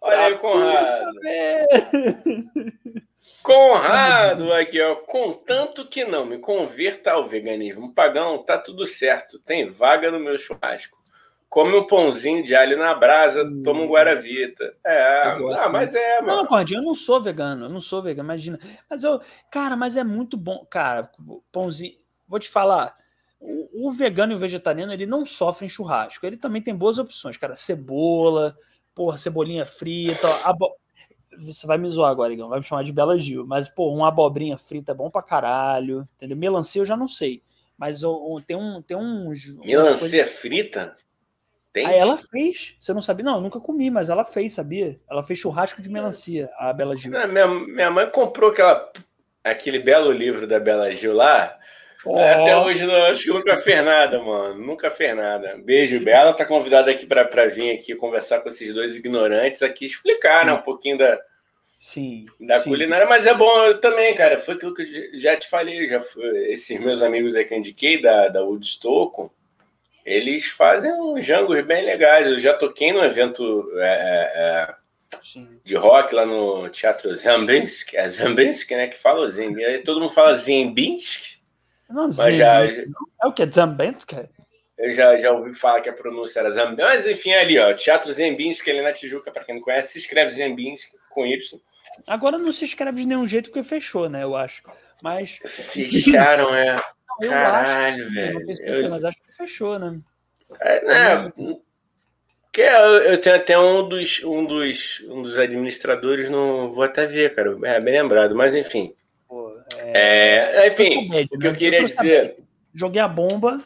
Olha 0.00 0.26
aí, 0.26 0.38
Conrado. 0.38 1.10
Conrado 3.42 4.52
aqui, 4.52 4.80
ó. 4.80 4.94
Contanto 4.94 5.86
que 5.86 6.04
não 6.04 6.24
me 6.24 6.38
converta 6.38 7.12
ao 7.12 7.26
veganismo 7.26 7.92
pagão, 7.92 8.38
tá 8.44 8.56
tudo 8.56 8.86
certo. 8.86 9.40
Tem 9.40 9.70
vaga 9.70 10.10
no 10.10 10.20
meu 10.20 10.38
churrasco. 10.38 10.96
Come 11.48 11.74
um 11.76 11.86
pãozinho 11.86 12.44
de 12.44 12.54
alho 12.54 12.76
na 12.76 12.94
brasa, 12.94 13.42
hum. 13.42 13.62
toma 13.64 13.80
um 13.80 13.88
Guaravita. 13.88 14.76
É, 14.84 15.22
ah, 15.58 15.68
mas 15.70 15.94
é, 15.94 16.20
mano. 16.20 16.36
Não, 16.36 16.46
Cordinho, 16.46 16.80
eu 16.80 16.84
não 16.84 16.94
sou 16.94 17.22
vegano, 17.22 17.64
eu 17.64 17.68
não 17.70 17.80
sou 17.80 18.02
vegano, 18.02 18.26
imagina. 18.26 18.60
Mas 18.88 19.02
eu, 19.02 19.20
cara, 19.50 19.74
mas 19.74 19.96
é 19.96 20.04
muito 20.04 20.36
bom. 20.36 20.64
Cara, 20.70 21.10
pãozinho. 21.50 21.96
Vou 22.28 22.38
te 22.38 22.50
falar, 22.50 22.94
o, 23.40 23.88
o 23.88 23.92
vegano 23.92 24.32
e 24.32 24.36
o 24.36 24.38
vegetariano, 24.38 24.92
ele 24.92 25.06
não 25.06 25.24
sofrem 25.24 25.68
churrasco. 25.68 26.26
Ele 26.26 26.36
também 26.36 26.62
tem 26.62 26.74
boas 26.74 26.98
opções, 26.98 27.36
cara. 27.36 27.54
Cebola, 27.54 28.56
porra, 28.94 29.16
cebolinha 29.16 29.64
frita. 29.64 30.28
Abo... 30.44 30.76
Você 31.38 31.66
vai 31.66 31.78
me 31.78 31.88
zoar 31.88 32.10
agora, 32.10 32.32
Igão, 32.32 32.48
vai 32.48 32.58
me 32.58 32.64
chamar 32.64 32.82
de 32.82 32.92
Bela 32.92 33.18
Gil. 33.18 33.46
Mas, 33.46 33.68
pô, 33.68 33.92
uma 33.94 34.08
abobrinha 34.08 34.58
frita 34.58 34.92
é 34.92 34.94
bom 34.94 35.08
pra 35.08 35.22
caralho. 35.22 36.08
Entendeu? 36.16 36.36
Melancia 36.36 36.82
eu 36.82 36.86
já 36.86 36.96
não 36.96 37.06
sei. 37.06 37.42
Mas 37.76 38.00
tem, 38.44 38.56
um, 38.56 38.82
tem 38.82 38.96
uns. 38.96 39.54
Melancia 39.54 40.24
coisas... 40.24 40.40
frita? 40.40 40.96
Tem? 41.72 41.86
Aí 41.86 41.96
ela 41.96 42.16
fez. 42.16 42.74
Você 42.80 42.92
não 42.92 43.00
sabia? 43.00 43.24
Não, 43.24 43.36
eu 43.36 43.40
nunca 43.40 43.60
comi, 43.60 43.88
mas 43.88 44.08
ela 44.08 44.24
fez, 44.24 44.54
sabia? 44.54 44.98
Ela 45.08 45.22
fez 45.22 45.38
churrasco 45.38 45.80
de 45.80 45.88
melancia, 45.88 46.50
a 46.58 46.72
Bela 46.72 46.96
Gil. 46.96 47.12
Minha, 47.28 47.46
minha 47.46 47.90
mãe 47.90 48.10
comprou 48.10 48.50
aquela, 48.50 48.90
aquele 49.44 49.78
belo 49.78 50.10
livro 50.10 50.44
da 50.44 50.58
Bela 50.58 50.90
Gil 50.90 51.14
lá. 51.14 51.56
Oh. 52.04 52.16
Até 52.16 52.56
hoje 52.56 52.86
não, 52.86 53.04
acho 53.06 53.24
que 53.24 53.30
nunca 53.30 53.56
fez 53.56 53.84
nada, 53.84 54.20
mano. 54.20 54.54
Nunca 54.54 54.90
fez 54.90 55.16
nada. 55.16 55.56
Beijo, 55.58 55.98
Bela. 56.00 56.32
Tá 56.32 56.44
convidada 56.44 56.90
aqui 56.90 57.06
para 57.06 57.46
vir 57.48 57.72
aqui 57.72 57.94
conversar 57.94 58.40
com 58.40 58.48
esses 58.48 58.72
dois 58.72 58.94
ignorantes 58.96 59.62
aqui, 59.62 59.84
explicar 59.84 60.46
né, 60.46 60.52
um 60.52 60.62
pouquinho 60.62 60.96
da, 60.96 61.20
sim, 61.78 62.26
da 62.38 62.60
sim. 62.60 62.70
culinária. 62.70 63.06
Mas 63.06 63.26
é 63.26 63.34
bom 63.34 63.74
também, 63.80 64.14
cara. 64.14 64.38
Foi 64.38 64.54
aquilo 64.54 64.74
que 64.74 64.82
eu 64.82 65.18
já 65.18 65.36
te 65.36 65.48
falei. 65.48 65.88
Já 65.88 66.00
foi, 66.00 66.52
esses 66.52 66.78
meus 66.78 67.02
amigos 67.02 67.34
aí 67.34 67.44
que 67.44 67.52
eu 67.52 67.58
indiquei 67.58 68.00
da, 68.00 68.28
da 68.28 68.44
Woodstock, 68.44 69.30
eles 70.04 70.46
fazem 70.46 70.92
uns 70.92 71.24
jangos 71.24 71.60
bem 71.62 71.84
legais. 71.84 72.28
Eu 72.28 72.38
já 72.38 72.54
toquei 72.54 72.92
num 72.92 73.02
evento 73.02 73.68
é, 73.74 73.86
é, 73.86 74.32
é 74.36 74.74
de 75.64 75.74
rock 75.74 76.14
lá 76.14 76.24
no 76.24 76.68
Teatro 76.68 77.14
Zambinsk. 77.14 77.94
É 77.94 78.08
Zambinsk, 78.08 78.70
né? 78.70 78.86
Que 78.86 78.96
fala 78.96 79.26
o 79.26 79.28
Zembinsk. 79.28 79.82
Todo 79.84 80.00
mundo 80.00 80.12
fala 80.12 80.32
Zembinsk. 80.34 81.37
Não 81.88 82.10
sei, 82.12 82.34
já, 82.34 82.66
já, 82.66 82.82
É 83.22 83.26
o 83.26 83.32
que? 83.32 83.50
Zambinska? 83.50 84.28
Eu 84.76 84.92
já, 84.92 85.16
já 85.16 85.32
ouvi 85.32 85.54
falar 85.54 85.80
que 85.80 85.88
a 85.88 85.92
pronúncia 85.92 86.40
era 86.40 86.50
Zambinsk. 86.50 86.88
Mas 86.88 87.06
enfim, 87.06 87.30
é 87.30 87.40
ali, 87.40 87.58
ó. 87.58 87.72
Teatro 87.74 88.12
Zembinsk, 88.12 88.68
ali 88.68 88.80
na 88.80 88.92
Tijuca, 88.92 89.30
para 89.30 89.44
quem 89.44 89.56
não 89.56 89.62
conhece, 89.62 89.92
se 89.92 89.98
escreve 89.98 90.30
Zembinsk 90.30 90.94
com 91.10 91.26
Y. 91.26 91.60
Agora 92.06 92.38
não 92.38 92.52
se 92.52 92.64
escreve 92.64 93.00
de 93.00 93.06
nenhum 93.06 93.26
jeito 93.26 93.50
porque 93.50 93.62
fechou, 93.62 94.08
né? 94.08 94.22
Eu 94.22 94.36
acho. 94.36 94.62
Mas. 95.02 95.40
Fecharam, 95.44 96.54
é. 96.54 96.80
Eu 97.20 97.30
Caralho, 97.30 98.04
acho, 98.04 98.14
velho. 98.14 98.46
Eu... 98.60 98.90
Mas 98.90 99.04
acho 99.04 99.18
que 99.18 99.36
fechou, 99.36 99.76
né? 99.76 99.98
É, 100.60 100.84
né? 100.84 101.32
Que 102.52 102.62
é, 102.62 103.12
eu 103.12 103.20
tenho 103.20 103.36
até 103.36 103.58
um 103.58 103.88
dos, 103.88 104.22
um 104.24 104.44
dos, 104.44 105.04
um 105.08 105.22
dos 105.22 105.36
administradores, 105.36 106.30
no, 106.30 106.72
vou 106.72 106.84
até 106.84 107.06
ver, 107.06 107.34
cara. 107.34 107.58
É 107.64 107.80
bem 107.80 108.00
lembrado, 108.00 108.34
mas 108.36 108.54
enfim. 108.54 108.94
É, 109.76 110.64
é, 110.64 110.68
enfim, 110.68 111.08
comédia, 111.08 111.36
o 111.36 111.38
que 111.38 111.46
eu 111.46 111.52
né? 111.52 111.58
queria 111.58 111.80
eu 111.80 111.84
dizer. 111.84 112.36
Joguei 112.74 113.00
a 113.00 113.08
bomba. 113.08 113.60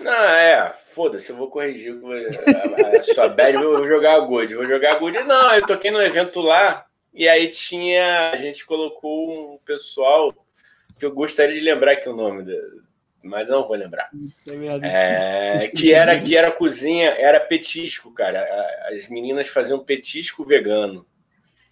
Não, 0.00 0.12
é, 0.12 0.74
foda-se, 0.90 1.30
eu 1.30 1.36
vou 1.36 1.48
corrigir 1.48 1.94
a, 1.94 2.98
a 2.98 3.02
sua 3.02 3.28
bad, 3.28 3.54
eu 3.54 3.76
vou 3.78 3.86
jogar 3.86 4.14
a 4.14 4.20
good. 4.20 4.54
Vou 4.54 4.64
jogar 4.64 4.92
a 4.92 4.98
good. 4.98 5.18
Não, 5.24 5.54
eu 5.54 5.66
toquei 5.66 5.90
no 5.90 6.00
evento 6.00 6.40
lá 6.40 6.86
e 7.12 7.28
aí 7.28 7.48
tinha. 7.48 8.30
A 8.30 8.36
gente 8.36 8.64
colocou 8.64 9.54
um 9.54 9.58
pessoal 9.58 10.32
que 10.98 11.04
eu 11.04 11.12
gostaria 11.12 11.54
de 11.54 11.60
lembrar 11.60 11.92
aqui 11.92 12.08
o 12.08 12.16
nome, 12.16 12.44
mas 13.22 13.48
não 13.48 13.66
vou 13.66 13.76
lembrar. 13.76 14.10
É, 14.82 15.68
que 15.68 15.92
era 15.92 16.20
que 16.20 16.36
era 16.36 16.50
cozinha, 16.50 17.10
era 17.18 17.40
petisco, 17.40 18.12
cara. 18.12 18.46
As 18.92 19.08
meninas 19.08 19.48
faziam 19.48 19.78
petisco 19.78 20.44
vegano. 20.44 21.06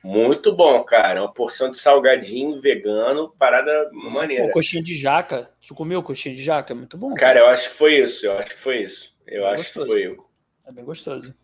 Muito 0.06 0.54
bom, 0.54 0.84
cara. 0.84 1.20
Uma 1.20 1.32
porção 1.32 1.68
de 1.68 1.78
salgadinho 1.78 2.60
vegano, 2.60 3.34
parada 3.36 3.90
maneira. 3.92 4.46
Pô, 4.46 4.52
coxinha 4.52 4.80
de 4.80 4.96
jaca. 4.96 5.50
Você 5.60 5.74
comeu 5.74 6.00
coxinha 6.00 6.32
de 6.32 6.40
jaca? 6.40 6.72
Muito 6.76 6.96
bom. 6.96 7.08
Cara, 7.08 7.34
cara 7.34 7.38
eu 7.40 7.46
acho 7.46 7.70
que 7.70 7.74
foi 7.74 7.96
isso. 7.96 8.24
Eu 8.24 8.38
acho 8.38 8.50
que 8.50 8.60
foi 8.60 8.82
isso. 8.82 9.12
Eu 9.26 9.44
é 9.44 9.54
acho 9.54 9.64
gostoso. 9.64 9.86
que 9.86 9.92
foi. 9.92 10.16
É 10.64 10.72
bem 10.72 10.84
gostoso. 10.84 11.34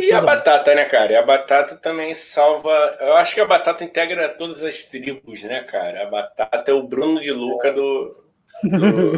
E 0.00 0.12
a 0.12 0.20
batata, 0.20 0.74
né, 0.74 0.84
cara? 0.86 1.12
E 1.12 1.16
a 1.16 1.22
batata 1.22 1.76
também 1.76 2.12
salva. 2.12 2.70
Eu 2.98 3.14
acho 3.14 3.34
que 3.34 3.40
a 3.40 3.46
batata 3.46 3.84
integra 3.84 4.28
todas 4.30 4.64
as 4.64 4.82
tribos, 4.82 5.44
né, 5.44 5.62
cara? 5.62 6.02
A 6.02 6.10
batata 6.10 6.72
é 6.72 6.74
o 6.74 6.82
Bruno 6.82 7.20
de 7.20 7.30
Luca 7.30 7.72
do. 7.72 8.10
Do... 8.62 9.14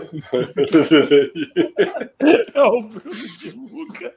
é 2.55 2.63
o 2.63 2.83
Bruno 2.83 3.15
de 3.39 3.51
Luca. 3.51 4.15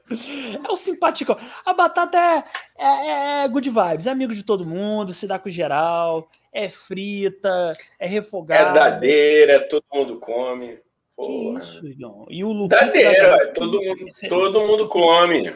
É 0.64 0.70
o 0.70 0.76
simpático. 0.76 1.36
A 1.64 1.72
batata 1.74 2.16
é, 2.18 2.44
é, 2.78 3.44
é 3.44 3.48
good 3.48 3.68
vibes, 3.68 4.06
é 4.06 4.10
amigo 4.10 4.34
de 4.34 4.42
todo 4.42 4.66
mundo, 4.66 5.12
se 5.12 5.26
dá 5.26 5.38
com 5.38 5.50
geral, 5.50 6.30
é 6.52 6.68
frita, 6.68 7.76
é 7.98 8.06
refogada. 8.06 8.70
É 8.70 8.90
dadeira, 8.90 9.68
todo 9.68 9.84
mundo 9.92 10.18
come. 10.18 10.78
Porra. 11.14 11.58
Que 11.60 11.66
isso, 11.66 11.86
Igão? 11.86 12.26
E 12.30 12.44
o 12.44 12.52
Luquita. 12.52 12.86
Dadeira, 12.86 13.52
todo, 13.52 13.82
mundo, 13.82 14.06
todo 14.28 14.66
mundo 14.66 14.88
come. 14.88 15.52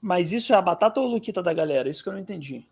Mas 0.00 0.32
isso 0.32 0.52
é 0.52 0.56
a 0.56 0.62
batata 0.62 1.00
ou 1.00 1.06
o 1.06 1.10
Luquita 1.10 1.42
da 1.42 1.52
galera? 1.52 1.88
Isso 1.88 2.02
que 2.02 2.08
eu 2.08 2.14
não 2.14 2.20
entendi. 2.20 2.66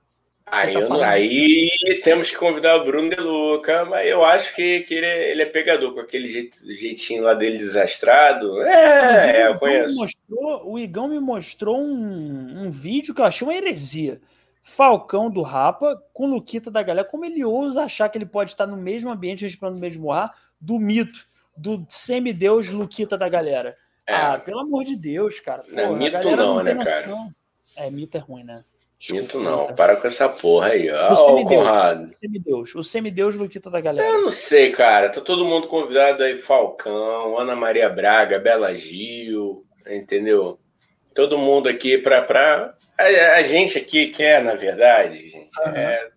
Aí, 0.51 0.75
tá 0.75 1.09
aí 1.09 1.71
temos 2.03 2.31
que 2.31 2.37
convidar 2.37 2.77
o 2.77 2.85
Bruno 2.85 3.09
De 3.09 3.21
Luca, 3.21 3.85
mas 3.85 4.09
eu 4.09 4.25
acho 4.25 4.55
que, 4.55 4.81
que 4.81 4.95
ele, 4.95 5.07
é, 5.07 5.31
ele 5.31 5.43
é 5.43 5.47
pegador, 5.47 5.95
com 5.95 6.01
aquele 6.01 6.27
jeito, 6.27 6.59
jeitinho 6.75 7.23
lá 7.23 7.35
dele 7.35 7.57
desastrado. 7.57 8.61
É, 8.63 9.43
é 9.43 9.47
eu 9.49 9.59
conheço. 9.59 9.97
Mostrou, 9.97 10.73
o 10.73 10.79
Igão 10.79 11.09
me 11.09 11.21
mostrou 11.21 11.79
um, 11.81 12.65
um 12.65 12.71
vídeo 12.71 13.15
que 13.15 13.21
eu 13.21 13.25
achei 13.25 13.47
uma 13.47 13.55
heresia. 13.55 14.21
Falcão 14.63 15.31
do 15.31 15.43
Rapa 15.43 16.01
com 16.13 16.27
Luquita 16.27 16.71
da 16.71 16.83
galera. 16.83 17.07
Como 17.07 17.25
ele 17.25 17.45
ousa 17.45 17.83
achar 17.83 18.09
que 18.09 18.19
ele 18.19 18.27
pode 18.27 18.51
estar 18.51 18.67
no 18.67 18.77
mesmo 18.77 19.11
ambiente, 19.11 19.45
respirando 19.45 19.77
o 19.77 19.81
mesmo 19.81 20.11
ar, 20.13 20.35
do 20.61 20.79
mito, 20.79 21.27
do 21.57 21.87
semideus 21.89 22.69
Luquita 22.71 23.17
da 23.17 23.29
galera. 23.29 23.77
É. 24.07 24.15
Ah, 24.15 24.39
pelo 24.39 24.61
amor 24.61 24.85
de 24.85 24.97
Deus, 24.97 25.39
cara. 25.39 25.63
Porra, 25.63 25.83
não 25.83 25.95
é 25.95 25.99
mito 25.99 26.31
não, 26.37 26.55
não 26.55 26.63
né, 26.63 26.85
cara? 26.85 27.29
É, 27.77 27.91
mito 27.91 28.17
é 28.17 28.21
ruim, 28.21 28.45
né? 28.45 28.65
Desculpa, 29.01 29.23
mito 29.23 29.41
não, 29.41 29.75
para 29.75 29.97
com 29.97 30.07
essa 30.07 30.29
porra 30.29 30.69
aí. 30.69 30.91
Ó, 30.91 31.41
o 31.41 31.45
Conrado. 31.47 32.13
O 32.13 32.19
semideus, 32.19 32.75
o 32.75 32.83
semideus 32.85 33.35
Luquita 33.35 33.71
da 33.71 33.81
galera. 33.81 34.07
Eu 34.07 34.21
não 34.21 34.31
sei, 34.31 34.73
cara. 34.73 35.09
Tá 35.09 35.23
todo 35.23 35.47
mundo 35.47 35.69
convidado 35.69 36.23
aí, 36.23 36.37
Falcão, 36.37 37.39
Ana 37.39 37.57
Maria 37.57 37.89
Braga, 37.89 38.39
Bela 38.39 38.75
Gil, 38.75 39.65
entendeu? 39.89 40.61
Todo 41.15 41.39
mundo 41.39 41.67
aqui 41.67 41.97
para 41.97 42.21
pra... 42.21 42.75
A, 42.99 43.37
a, 43.37 43.43
gente 43.43 43.79
aqui 43.79 44.09
quer, 44.09 44.45
na 44.45 44.55
verdade, 44.55 45.31
gente, 45.31 45.59
uhum. 45.59 45.75
é 45.75 46.11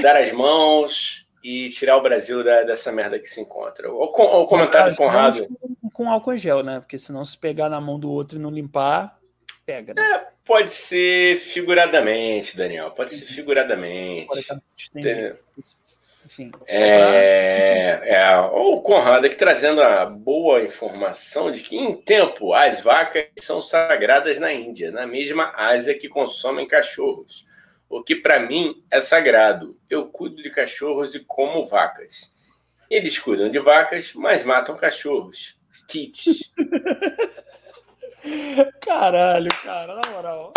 dar 0.00 0.16
as 0.16 0.30
mãos 0.30 1.26
e 1.42 1.68
tirar 1.70 1.96
o 1.96 2.02
Brasil 2.02 2.44
da, 2.44 2.62
dessa 2.62 2.92
merda 2.92 3.18
que 3.18 3.26
se 3.26 3.40
encontra. 3.40 3.90
O, 3.90 4.04
o 4.04 4.46
comentário 4.46 4.92
do 4.92 4.96
Conrado. 4.96 5.48
Com, 5.80 5.90
com 5.90 6.10
álcool 6.10 6.34
em 6.34 6.38
gel, 6.38 6.62
né? 6.62 6.78
Porque 6.78 6.96
senão 6.96 7.24
se 7.24 7.36
pegar 7.36 7.68
na 7.68 7.80
mão 7.80 7.98
do 7.98 8.08
outro 8.08 8.38
e 8.38 8.40
não 8.40 8.50
limpar, 8.52 9.18
pega. 9.66 9.94
Né? 9.94 10.02
É, 10.02 10.26
pode 10.50 10.72
ser 10.72 11.36
figuradamente, 11.36 12.56
Daniel. 12.56 12.90
Pode 12.90 13.12
ser 13.12 13.24
figuradamente. 13.24 14.26
Enfim. 16.26 16.50
É, 16.66 18.00
é, 18.02 18.36
o 18.38 18.80
Conrado 18.80 19.26
aqui 19.26 19.36
trazendo 19.36 19.80
a 19.80 20.06
boa 20.06 20.60
informação 20.62 21.52
de 21.52 21.60
que, 21.60 21.76
em 21.76 21.94
tempo, 21.94 22.52
as 22.52 22.80
vacas 22.80 23.26
são 23.38 23.60
sagradas 23.60 24.40
na 24.40 24.52
Índia, 24.52 24.90
na 24.90 25.06
mesma 25.06 25.52
Ásia 25.54 25.96
que 25.96 26.08
consomem 26.08 26.66
cachorros 26.66 27.48
o 27.90 28.02
que 28.04 28.14
para 28.14 28.38
mim 28.38 28.84
é 28.90 29.00
sagrado. 29.00 29.76
Eu 29.90 30.08
cuido 30.08 30.36
de 30.36 30.48
cachorros 30.48 31.14
e 31.16 31.20
como 31.20 31.66
vacas. 31.66 32.32
Eles 32.88 33.18
cuidam 33.18 33.50
de 33.50 33.58
vacas, 33.58 34.14
mas 34.14 34.44
matam 34.44 34.76
cachorros. 34.76 35.58
Kits. 35.88 36.52
Caralho, 38.82 39.50
cara, 39.62 39.94
na 39.94 40.10
moral. 40.10 40.52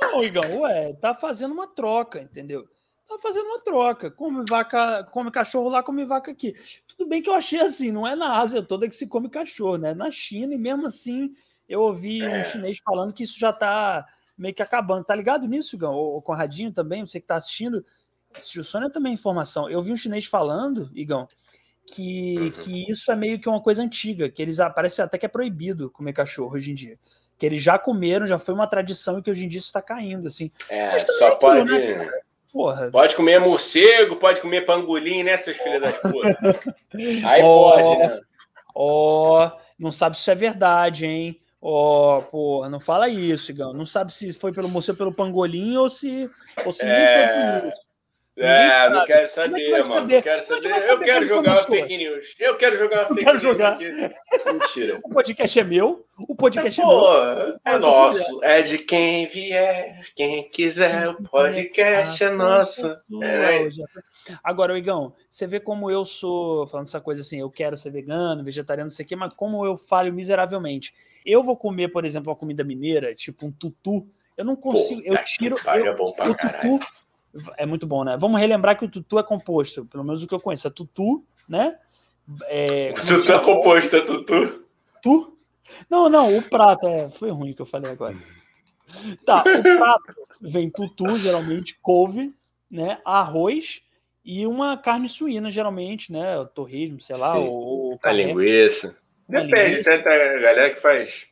Não, 0.00 0.24
Igão, 0.24 0.60
ué, 0.60 0.94
tá 0.94 1.14
fazendo 1.14 1.52
uma 1.52 1.66
troca, 1.66 2.20
entendeu? 2.20 2.68
Tá 3.06 3.18
fazendo 3.20 3.46
uma 3.46 3.60
troca. 3.60 4.10
Come 4.10 4.44
vaca, 4.48 5.04
come 5.04 5.30
cachorro 5.30 5.68
lá, 5.68 5.82
come 5.82 6.04
vaca 6.04 6.30
aqui. 6.30 6.54
Tudo 6.86 7.08
bem 7.08 7.22
que 7.22 7.28
eu 7.30 7.34
achei 7.34 7.60
assim, 7.60 7.90
não 7.92 8.06
é 8.06 8.14
na 8.14 8.38
Ásia 8.38 8.62
toda 8.62 8.88
que 8.88 8.94
se 8.94 9.06
come 9.06 9.28
cachorro, 9.28 9.76
né? 9.76 9.94
Na 9.94 10.10
China, 10.10 10.54
e 10.54 10.58
mesmo 10.58 10.86
assim, 10.86 11.34
eu 11.68 11.80
ouvi 11.80 12.22
é. 12.22 12.40
um 12.40 12.44
chinês 12.44 12.78
falando 12.78 13.12
que 13.12 13.22
isso 13.22 13.38
já 13.38 13.52
tá 13.52 14.06
meio 14.36 14.54
que 14.54 14.62
acabando. 14.62 15.04
Tá 15.04 15.14
ligado 15.14 15.46
nisso, 15.46 15.76
Gão? 15.76 15.94
O 15.94 16.22
Conradinho 16.22 16.72
também, 16.72 17.06
você 17.06 17.20
que 17.20 17.26
tá 17.26 17.36
assistindo. 17.36 17.84
O 18.56 18.62
Sônia 18.62 18.90
também 18.90 19.12
é 19.12 19.14
informação. 19.14 19.70
Eu 19.70 19.82
vi 19.82 19.90
um 19.90 19.96
chinês 19.96 20.26
falando, 20.26 20.90
Igão, 20.94 21.26
que, 21.90 22.36
uhum. 22.38 22.50
que 22.50 22.90
isso 22.90 23.10
é 23.10 23.16
meio 23.16 23.40
que 23.40 23.48
uma 23.48 23.62
coisa 23.62 23.82
antiga, 23.82 24.28
que 24.28 24.42
eles 24.42 24.58
parece 24.74 25.00
até 25.00 25.16
que 25.16 25.26
é 25.26 25.28
proibido 25.28 25.90
comer 25.90 26.12
cachorro 26.12 26.54
hoje 26.54 26.70
em 26.70 26.74
dia. 26.74 26.98
Que 27.38 27.46
eles 27.46 27.62
já 27.62 27.78
comeram, 27.78 28.26
já 28.26 28.38
foi 28.38 28.54
uma 28.54 28.66
tradição 28.66 29.18
e 29.18 29.22
que 29.22 29.30
hoje 29.30 29.46
em 29.46 29.48
dia 29.48 29.58
isso 29.58 29.68
está 29.68 29.80
caindo, 29.80 30.28
assim. 30.28 30.50
É, 30.68 30.98
só 30.98 31.28
é 31.28 31.32
aquilo, 31.32 31.38
pode. 31.38 31.72
Né, 31.72 32.10
Porra. 32.52 32.90
Pode 32.90 33.14
comer 33.14 33.38
morcego, 33.40 34.16
pode 34.16 34.40
comer 34.40 34.62
pangolim, 34.62 35.22
né, 35.22 35.36
seus 35.36 35.56
filhos 35.56 35.80
das 35.80 35.98
putas? 35.98 36.34
Aí 37.24 37.42
oh, 37.42 37.70
pode, 37.70 37.96
né? 37.98 38.20
Ó, 38.74 39.46
oh, 39.46 39.58
não 39.78 39.92
sabe 39.92 40.16
se 40.16 40.22
isso 40.22 40.30
é 40.30 40.34
verdade, 40.34 41.06
hein? 41.06 41.40
Ó, 41.60 42.18
oh, 42.18 42.22
porra, 42.22 42.68
não 42.68 42.80
fala 42.80 43.08
isso, 43.08 43.50
Igão. 43.50 43.72
Não 43.72 43.84
sabe 43.84 44.12
se 44.12 44.32
foi 44.32 44.52
pelo 44.52 44.68
moço 44.68 44.94
pelo 44.94 45.12
pangolim 45.12 45.76
ou 45.76 45.90
se, 45.90 46.30
ou 46.64 46.72
se 46.72 46.86
é... 46.86 47.60
foi 47.60 47.60
por 47.60 47.68
isso. 47.68 47.87
É, 48.38 48.88
não 48.88 49.04
quero 49.04 49.28
saber, 49.28 49.72
é 49.72 49.82
que 49.82 49.88
mano. 49.88 50.08
Não 50.08 50.22
quero 50.22 50.42
saber. 50.42 50.80
saber 50.80 50.90
eu 50.92 50.98
quero 51.00 51.26
jogar 51.26 51.52
uma 51.52 51.62
fake 51.62 51.96
news. 51.96 52.34
Eu 52.38 52.56
quero 52.56 52.78
jogar 52.78 53.00
uma 53.00 53.08
fake 53.08 53.24
news 53.24 53.42
jogar. 53.42 53.72
aqui. 53.72 53.88
Mentira. 54.52 55.00
O 55.02 55.08
podcast 55.08 55.58
é 55.58 55.64
meu. 55.64 56.06
O 56.16 56.34
podcast 56.36 56.80
é, 56.80 56.84
é 56.84 56.86
meu. 56.86 57.06
É, 57.06 57.58
é 57.64 57.78
nosso. 57.78 58.44
É 58.44 58.62
de 58.62 58.78
quem 58.78 59.26
vier, 59.26 60.04
quem 60.14 60.48
quiser. 60.48 61.08
o 61.08 61.22
podcast 61.22 62.22
é 62.22 62.30
nosso. 62.30 62.86
É. 63.22 63.68
Agora, 64.44 64.78
Igão, 64.78 65.12
você 65.28 65.46
vê 65.46 65.58
como 65.58 65.90
eu 65.90 66.04
sou, 66.04 66.66
falando 66.68 66.86
essa 66.86 67.00
coisa 67.00 67.22
assim, 67.22 67.40
eu 67.40 67.50
quero 67.50 67.76
ser 67.76 67.90
vegano, 67.90 68.44
vegetariano, 68.44 68.86
não 68.86 68.94
sei 68.94 69.04
o 69.04 69.08
quê, 69.08 69.16
mas 69.16 69.32
como 69.34 69.66
eu 69.66 69.76
falho 69.76 70.12
miseravelmente. 70.14 70.94
Eu 71.26 71.42
vou 71.42 71.56
comer, 71.56 71.88
por 71.88 72.04
exemplo, 72.04 72.30
uma 72.30 72.36
comida 72.36 72.62
mineira, 72.62 73.14
tipo 73.14 73.46
um 73.46 73.50
tutu. 73.50 74.06
Eu 74.36 74.44
não 74.44 74.54
consigo. 74.54 75.02
Pô, 75.02 75.08
eu 75.08 75.24
tiro. 75.24 75.56
Eu, 75.66 75.86
é 75.86 75.96
bom 75.96 76.12
pra 76.12 76.30
o 76.30 76.34
caralho. 76.36 76.78
tutu 76.78 76.86
é 77.56 77.66
muito 77.66 77.86
bom, 77.86 78.04
né? 78.04 78.16
Vamos 78.18 78.40
relembrar 78.40 78.78
que 78.78 78.84
o 78.84 78.90
tutu 78.90 79.18
é 79.18 79.22
composto, 79.22 79.84
pelo 79.86 80.04
menos 80.04 80.22
o 80.22 80.26
que 80.26 80.34
eu 80.34 80.40
conheço, 80.40 80.66
é 80.66 80.70
tutu, 80.70 81.24
né? 81.48 81.76
É, 82.46 82.92
tutu 82.92 83.32
é 83.32 83.38
composto, 83.38 83.96
é 83.96 84.00
tutu? 84.00 84.64
Tu? 85.02 85.38
Não, 85.88 86.08
não, 86.08 86.36
o 86.36 86.42
prato, 86.42 86.86
é, 86.86 87.10
foi 87.10 87.30
ruim 87.30 87.52
que 87.52 87.62
eu 87.62 87.66
falei 87.66 87.90
agora. 87.90 88.16
Tá, 89.24 89.40
o 89.42 89.62
prato 89.62 90.14
vem 90.40 90.70
tutu, 90.70 91.16
geralmente, 91.18 91.78
couve, 91.80 92.34
né? 92.70 92.98
Arroz 93.04 93.82
e 94.24 94.46
uma 94.46 94.76
carne 94.76 95.08
suína, 95.08 95.50
geralmente, 95.50 96.12
né? 96.12 96.44
Torresmo, 96.54 97.00
sei 97.00 97.16
lá, 97.16 97.34
Sim. 97.34 97.40
ou, 97.40 97.54
ou 97.92 97.98
a 98.02 98.12
linguiça. 98.12 98.96
Depende, 99.28 99.84
tem 99.84 99.94
a 99.96 100.40
galera 100.40 100.74
que 100.74 100.80
faz 100.80 101.26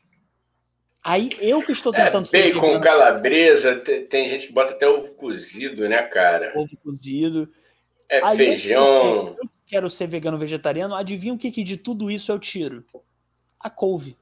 Aí 1.07 1.29
eu 1.39 1.61
que 1.61 1.71
estou 1.71 1.93
tentando 1.93 2.27
é, 2.33 2.43
bacon, 2.43 2.59
com 2.59 2.81
calabresa, 2.81 3.77
tem, 3.77 4.05
tem, 4.05 4.27
gente 4.27 4.47
que 4.47 4.53
bota 4.53 4.73
até 4.73 4.85
ovo 4.89 5.13
cozido, 5.13 5.87
né, 5.87 6.03
cara? 6.03 6.51
Ovo 6.53 6.75
cozido. 6.83 7.49
É 8.09 8.21
Aí 8.21 8.35
feijão. 8.35 9.37
Eu, 9.41 9.49
quero 9.65 9.89
ser 9.89 10.07
vegano 10.07 10.37
vegetariano. 10.37 10.93
Adivinha 10.93 11.33
o 11.33 11.37
que, 11.37 11.49
que 11.49 11.63
de 11.63 11.77
tudo 11.77 12.11
isso 12.11 12.29
eu 12.29 12.37
tiro? 12.37 12.83
A 13.57 13.69
couve. 13.69 14.17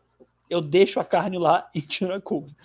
Eu 0.47 0.61
deixo 0.61 0.99
a 0.99 1.03
carne 1.03 1.39
lá 1.39 1.67
e 1.73 1.81
tiro 1.81 2.13
a 2.13 2.21
couve. 2.21 2.55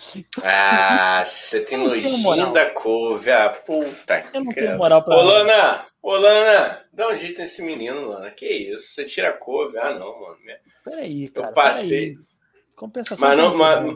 Ah, 0.44 1.22
você 1.24 1.60
tem 1.62 1.78
nojinho 1.78 2.52
da 2.52 2.68
couve. 2.68 3.30
Ah, 3.30 3.48
puta 3.48 4.22
Eu 4.34 4.44
não 4.44 4.52
tenho 4.52 4.76
moral 4.76 5.02
pra. 5.02 5.16
Ô, 5.16 5.22
Lana, 5.22 5.86
ô, 6.02 6.12
Lana, 6.12 6.84
dá 6.92 7.08
um 7.08 7.16
jeito 7.16 7.38
nesse 7.38 7.62
menino, 7.62 8.08
Lana. 8.08 8.30
Que 8.30 8.46
isso? 8.46 8.92
Você 8.92 9.06
tira 9.06 9.30
a 9.30 9.32
couve? 9.32 9.78
Ah, 9.78 9.98
não, 9.98 10.20
mano. 10.20 10.36
Peraí, 10.84 11.28
cara. 11.28 11.48
Eu 11.48 11.54
passei. 11.54 12.16
Compensação. 12.76 13.26
Mas 13.26 13.38
não, 13.38 13.56
mas, 13.56 13.94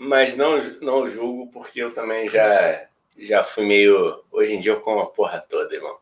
mas 0.00 0.34
não, 0.34 0.58
não 0.80 1.06
julgo, 1.06 1.50
porque 1.52 1.82
eu 1.82 1.92
também 1.92 2.26
já, 2.26 2.86
já 3.18 3.44
fui 3.44 3.66
meio. 3.66 4.24
Hoje 4.32 4.54
em 4.54 4.60
dia 4.60 4.72
eu 4.72 4.80
como 4.80 5.00
a 5.00 5.06
porra 5.10 5.44
toda, 5.46 5.74
irmão. 5.74 5.98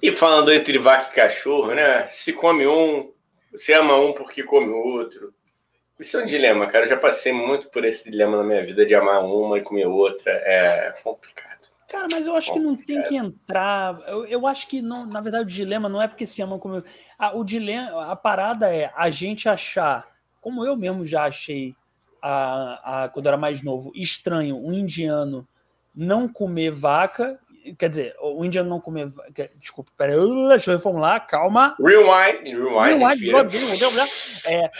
E 0.00 0.10
falando 0.10 0.50
entre 0.50 0.78
vaca 0.78 1.10
e 1.10 1.14
cachorro, 1.14 1.74
né? 1.74 2.06
Se 2.06 2.32
come 2.32 2.66
um, 2.66 3.12
você 3.52 3.74
ama 3.74 3.96
um 3.96 4.14
porque 4.14 4.42
come 4.42 4.70
o 4.70 4.78
outro. 4.78 5.34
Isso 6.00 6.16
é 6.16 6.22
um 6.22 6.24
dilema, 6.24 6.66
cara. 6.68 6.86
Eu 6.86 6.88
já 6.88 6.96
passei 6.96 7.30
muito 7.30 7.68
por 7.68 7.84
esse 7.84 8.10
dilema 8.10 8.38
na 8.38 8.44
minha 8.44 8.64
vida 8.64 8.86
de 8.86 8.94
amar 8.94 9.22
uma 9.22 9.58
e 9.58 9.62
comer 9.62 9.86
outra. 9.86 10.32
É 10.32 10.94
complicado. 11.02 11.68
Cara, 11.86 12.06
mas 12.10 12.26
eu 12.26 12.34
acho 12.34 12.50
complicado. 12.50 12.78
que 12.78 12.94
não 12.94 13.02
tem 13.02 13.08
que 13.10 13.16
entrar. 13.16 13.98
Eu, 14.06 14.24
eu 14.24 14.46
acho 14.46 14.66
que, 14.68 14.80
não, 14.80 15.04
na 15.04 15.20
verdade, 15.20 15.44
o 15.44 15.54
dilema 15.54 15.86
não 15.86 16.00
é 16.00 16.08
porque 16.08 16.24
se 16.24 16.40
amam 16.40 16.58
como. 16.58 16.82
Ah, 17.18 17.36
o 17.36 17.44
dilema, 17.44 18.10
a 18.10 18.16
parada 18.16 18.74
é 18.74 18.90
a 18.96 19.10
gente 19.10 19.50
achar, 19.50 20.08
como 20.40 20.64
eu 20.64 20.74
mesmo 20.74 21.04
já 21.04 21.24
achei 21.24 21.76
a, 22.22 23.04
a, 23.04 23.08
quando 23.08 23.26
eu 23.26 23.30
era 23.30 23.36
mais 23.36 23.62
novo, 23.62 23.92
estranho, 23.94 24.56
um 24.56 24.72
indiano 24.72 25.46
não 25.94 26.28
comer 26.28 26.70
vaca 26.70 27.38
Quer 27.76 27.88
dizer, 27.88 28.14
o 28.20 28.44
indiano 28.44 28.68
não 28.68 28.80
comer. 28.80 29.10
Desculpa, 29.56 29.90
peraí, 29.96 30.16
deixa 30.48 30.70
eu 30.70 30.76
reformular, 30.76 31.26
calma. 31.26 31.74
Rewind, 31.78 32.44
rewind. 32.44 33.20
rewind 33.20 34.08
é, 34.46 34.70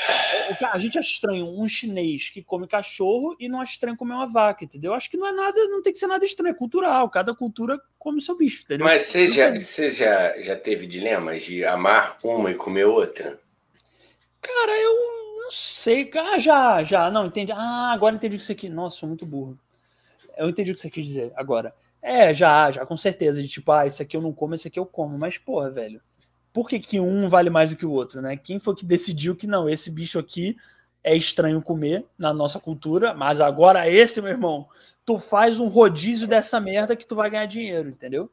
a 0.73 0.79
gente 0.79 0.99
acha 0.99 1.11
estranho 1.11 1.47
um 1.47 1.69
chinês 1.69 2.31
que 2.31 2.43
come 2.43 2.67
cachorro 2.67 3.37
e 3.39 3.49
não 3.49 3.61
acha 3.61 3.73
estranho 3.73 3.97
comer 3.97 4.15
uma 4.15 4.27
vaca, 4.27 4.65
entendeu? 4.65 4.95
Acho 4.95 5.11
que 5.11 5.17
não 5.17 5.27
é 5.27 5.33
nada, 5.33 5.59
não 5.67 5.83
tem 5.83 5.93
que 5.93 5.99
ser 5.99 6.07
nada 6.07 6.25
estranho, 6.25 6.53
é 6.53 6.55
cultural. 6.55 7.11
Cada 7.11 7.35
cultura 7.35 7.79
come 7.99 8.19
o 8.19 8.23
seu 8.23 8.37
bicho, 8.37 8.63
entendeu? 8.65 8.87
Mas 8.87 9.03
você 9.03 9.29
já, 9.29 9.55
você 9.55 9.91
já, 9.91 10.41
já 10.41 10.57
teve 10.57 10.87
dilemas 10.87 11.43
de 11.43 11.65
amar 11.65 12.17
uma 12.23 12.51
e 12.51 12.55
comer 12.55 12.85
outra? 12.85 13.39
Cara, 14.41 14.81
eu 14.81 15.18
não 15.49 15.53
sei. 15.53 16.11
Ah, 16.15 16.39
já, 16.39 16.85
já. 16.85 17.11
Não, 17.11 17.27
entendi. 17.27 17.53
Ah, 17.53 17.91
agora 17.93 18.15
entendi 18.15 18.37
o 18.37 18.39
que 18.39 18.45
você 18.45 18.55
quis. 18.55 18.71
Nossa, 18.71 18.97
sou 18.97 19.09
muito 19.09 19.25
burro. 19.25 19.59
Eu 20.37 20.49
entendi 20.49 20.71
o 20.71 20.75
que 20.75 20.81
você 20.81 20.91
quis 20.91 21.07
dizer 21.07 21.33
agora. 21.35 21.75
É, 22.03 22.33
já, 22.35 22.71
já, 22.71 22.85
com 22.85 22.97
certeza. 22.97 23.43
De 23.43 23.49
tipo, 23.49 23.73
ah, 23.73 23.87
esse 23.87 24.03
aqui 24.03 24.17
eu 24.17 24.21
não 24.21 24.33
como, 24.33 24.55
esse 24.55 24.69
aqui 24.69 24.79
eu 24.79 24.87
como. 24.87 25.19
Mas, 25.19 25.39
porra, 25.39 25.71
velho, 25.71 26.01
por 26.53 26.69
que, 26.69 26.79
que 26.79 27.01
um 27.01 27.29
vale 27.29 27.49
mais 27.49 27.71
do 27.71 27.77
que 27.77 27.87
o 27.87 27.91
outro, 27.91 28.21
né? 28.21 28.37
Quem 28.37 28.61
foi 28.61 28.75
que 28.75 28.85
decidiu 28.85 29.35
que 29.35 29.47
não, 29.47 29.69
esse 29.69 29.91
bicho 29.91 30.19
aqui 30.19 30.57
é 31.03 31.17
estranho 31.17 31.63
comer 31.63 32.05
na 32.19 32.35
nossa 32.35 32.61
cultura, 32.61 33.15
mas 33.15 33.41
agora 33.41 33.89
esse, 33.89 34.21
meu 34.21 34.31
irmão, 34.31 34.69
tu 35.07 35.19
faz 35.19 35.59
um 35.59 35.69
rodízio 35.69 36.29
dessa 36.29 36.61
merda 36.61 36.95
que 36.95 37.07
tu 37.07 37.17
vai 37.17 37.31
ganhar 37.31 37.47
dinheiro, 37.47 37.89
entendeu? 37.89 38.31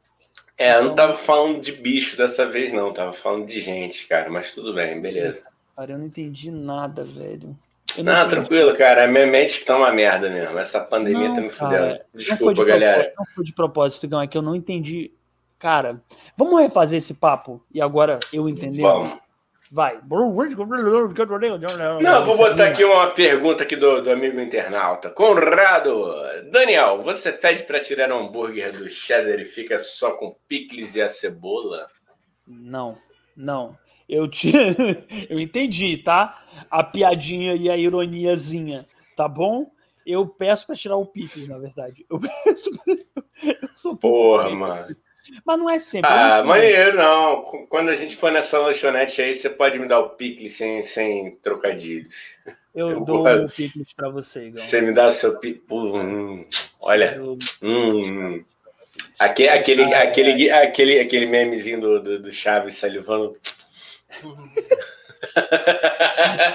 É, 0.58 0.76
eu 0.76 0.84
não 0.84 0.94
então 0.94 1.08
tava 1.08 1.18
falando 1.18 1.62
de 1.62 1.72
bicho 1.72 2.16
dessa 2.16 2.46
vez, 2.46 2.72
não. 2.72 2.94
Tava 2.94 3.14
falando 3.14 3.46
de 3.46 3.60
gente, 3.60 4.08
cara. 4.08 4.30
Mas 4.30 4.54
tudo 4.54 4.74
bem, 4.74 5.02
beleza. 5.02 5.44
Cara, 5.76 5.92
eu 5.92 5.98
não 5.98 6.06
entendi 6.06 6.50
nada, 6.52 7.04
velho. 7.04 7.58
Não, 8.04 8.28
tranquilo, 8.28 8.76
cara. 8.76 9.06
A 9.06 9.08
minha 9.08 9.26
mente 9.26 9.60
que 9.60 9.66
tá 9.66 9.78
uma 9.78 9.92
merda 9.92 10.30
mesmo. 10.30 10.58
Essa 10.58 10.80
pandemia 10.80 11.30
não, 11.30 11.36
tá 11.36 11.42
me 11.42 11.50
fudendo. 11.50 12.00
Desculpa, 12.14 12.54
de 12.54 12.66
galera. 12.66 13.14
Não 13.18 13.26
foi 13.26 13.44
de 13.44 13.54
propósito, 13.54 14.08
Gão. 14.08 14.22
É 14.22 14.28
que 14.28 14.38
eu 14.38 14.42
não 14.42 14.56
entendi. 14.56 15.12
Cara, 15.60 16.02
vamos 16.36 16.62
refazer 16.62 16.98
esse 16.98 17.14
papo 17.14 17.64
e 17.74 17.82
agora 17.82 18.20
eu 18.34 18.48
entender? 18.50 18.82
Vamos. 18.82 19.18
Vai. 19.72 20.00
Não, 22.02 22.24
vou 22.26 22.38
botar 22.38 22.68
aqui 22.68 22.84
uma 22.84 23.08
pergunta 23.08 23.64
aqui 23.64 23.76
do, 23.76 24.02
do 24.02 24.12
amigo 24.12 24.40
internauta. 24.40 25.10
Conrado, 25.10 26.14
Daniel, 26.52 27.02
você 27.02 27.32
pede 27.32 27.64
para 27.64 27.80
tirar 27.80 28.12
um 28.12 28.20
hambúrguer 28.20 28.78
do 28.78 28.88
cheddar 28.88 29.40
e 29.40 29.46
fica 29.46 29.80
só 29.80 30.12
com 30.12 30.36
picles 30.48 30.96
e 30.96 31.02
a 31.02 31.10
cebola? 31.10 31.88
Não, 32.48 32.98
não. 33.36 33.76
Eu 34.08 34.28
tinha, 34.28 34.76
eu 35.30 35.40
entendi, 35.40 35.98
tá? 35.98 36.44
A 36.70 36.84
piadinha 36.84 37.56
e 37.56 37.70
a 37.70 37.78
ironiazinha, 37.78 38.86
tá 39.16 39.28
bom? 39.28 39.72
Eu 40.06 40.28
peço 40.28 40.68
para 40.68 40.76
tirar 40.76 40.98
o 40.98 41.06
picles, 41.06 41.48
na 41.48 41.58
verdade. 41.58 42.06
Eu 42.10 42.20
peço 42.46 42.72
pra... 42.72 42.94
eu 43.44 43.70
sou 43.74 43.96
Porra, 43.98 44.50
mano. 44.52 44.96
Mas 45.44 45.60
não 45.60 45.70
é 45.70 45.80
sempre. 45.80 46.10
Ah, 46.10 46.40
não 46.40 46.48
maneiro, 46.48 46.98
não. 46.98 47.42
Quando 47.68 47.90
a 47.90 47.96
gente 47.96 48.16
for 48.16 48.32
nessa 48.32 48.60
lanchonete 48.60 49.22
aí, 49.22 49.34
você 49.34 49.50
pode 49.50 49.80
me 49.80 49.88
dar 49.88 50.00
o 50.00 50.10
picles 50.10 50.54
sem, 50.54 50.82
sem 50.82 51.36
trocadilhos. 51.38 52.14
Eu, 52.76 52.90
eu 52.90 53.06
dou 53.06 53.26
o 53.26 53.50
picles 53.50 53.94
para 53.94 54.10
você, 54.10 54.48
Igor. 54.48 54.60
Você 54.60 54.82
me 54.82 54.92
dá 54.92 55.08
o 55.08 55.12
seu 55.12 55.40
picles. 55.40 55.66
Hum, 55.72 56.44
olha. 56.82 57.16
Eu... 57.16 57.38
Hum, 57.62 58.44
aquele, 59.18 59.48
aquele, 59.48 59.94
aquele, 59.94 60.50
é. 60.50 60.64
aquele, 60.64 61.00
aquele 61.00 61.26
memezinho 61.26 61.80
do, 61.80 62.04
do, 62.04 62.20
do 62.20 62.34
Chaves 62.34 62.76
salivando. 62.76 63.38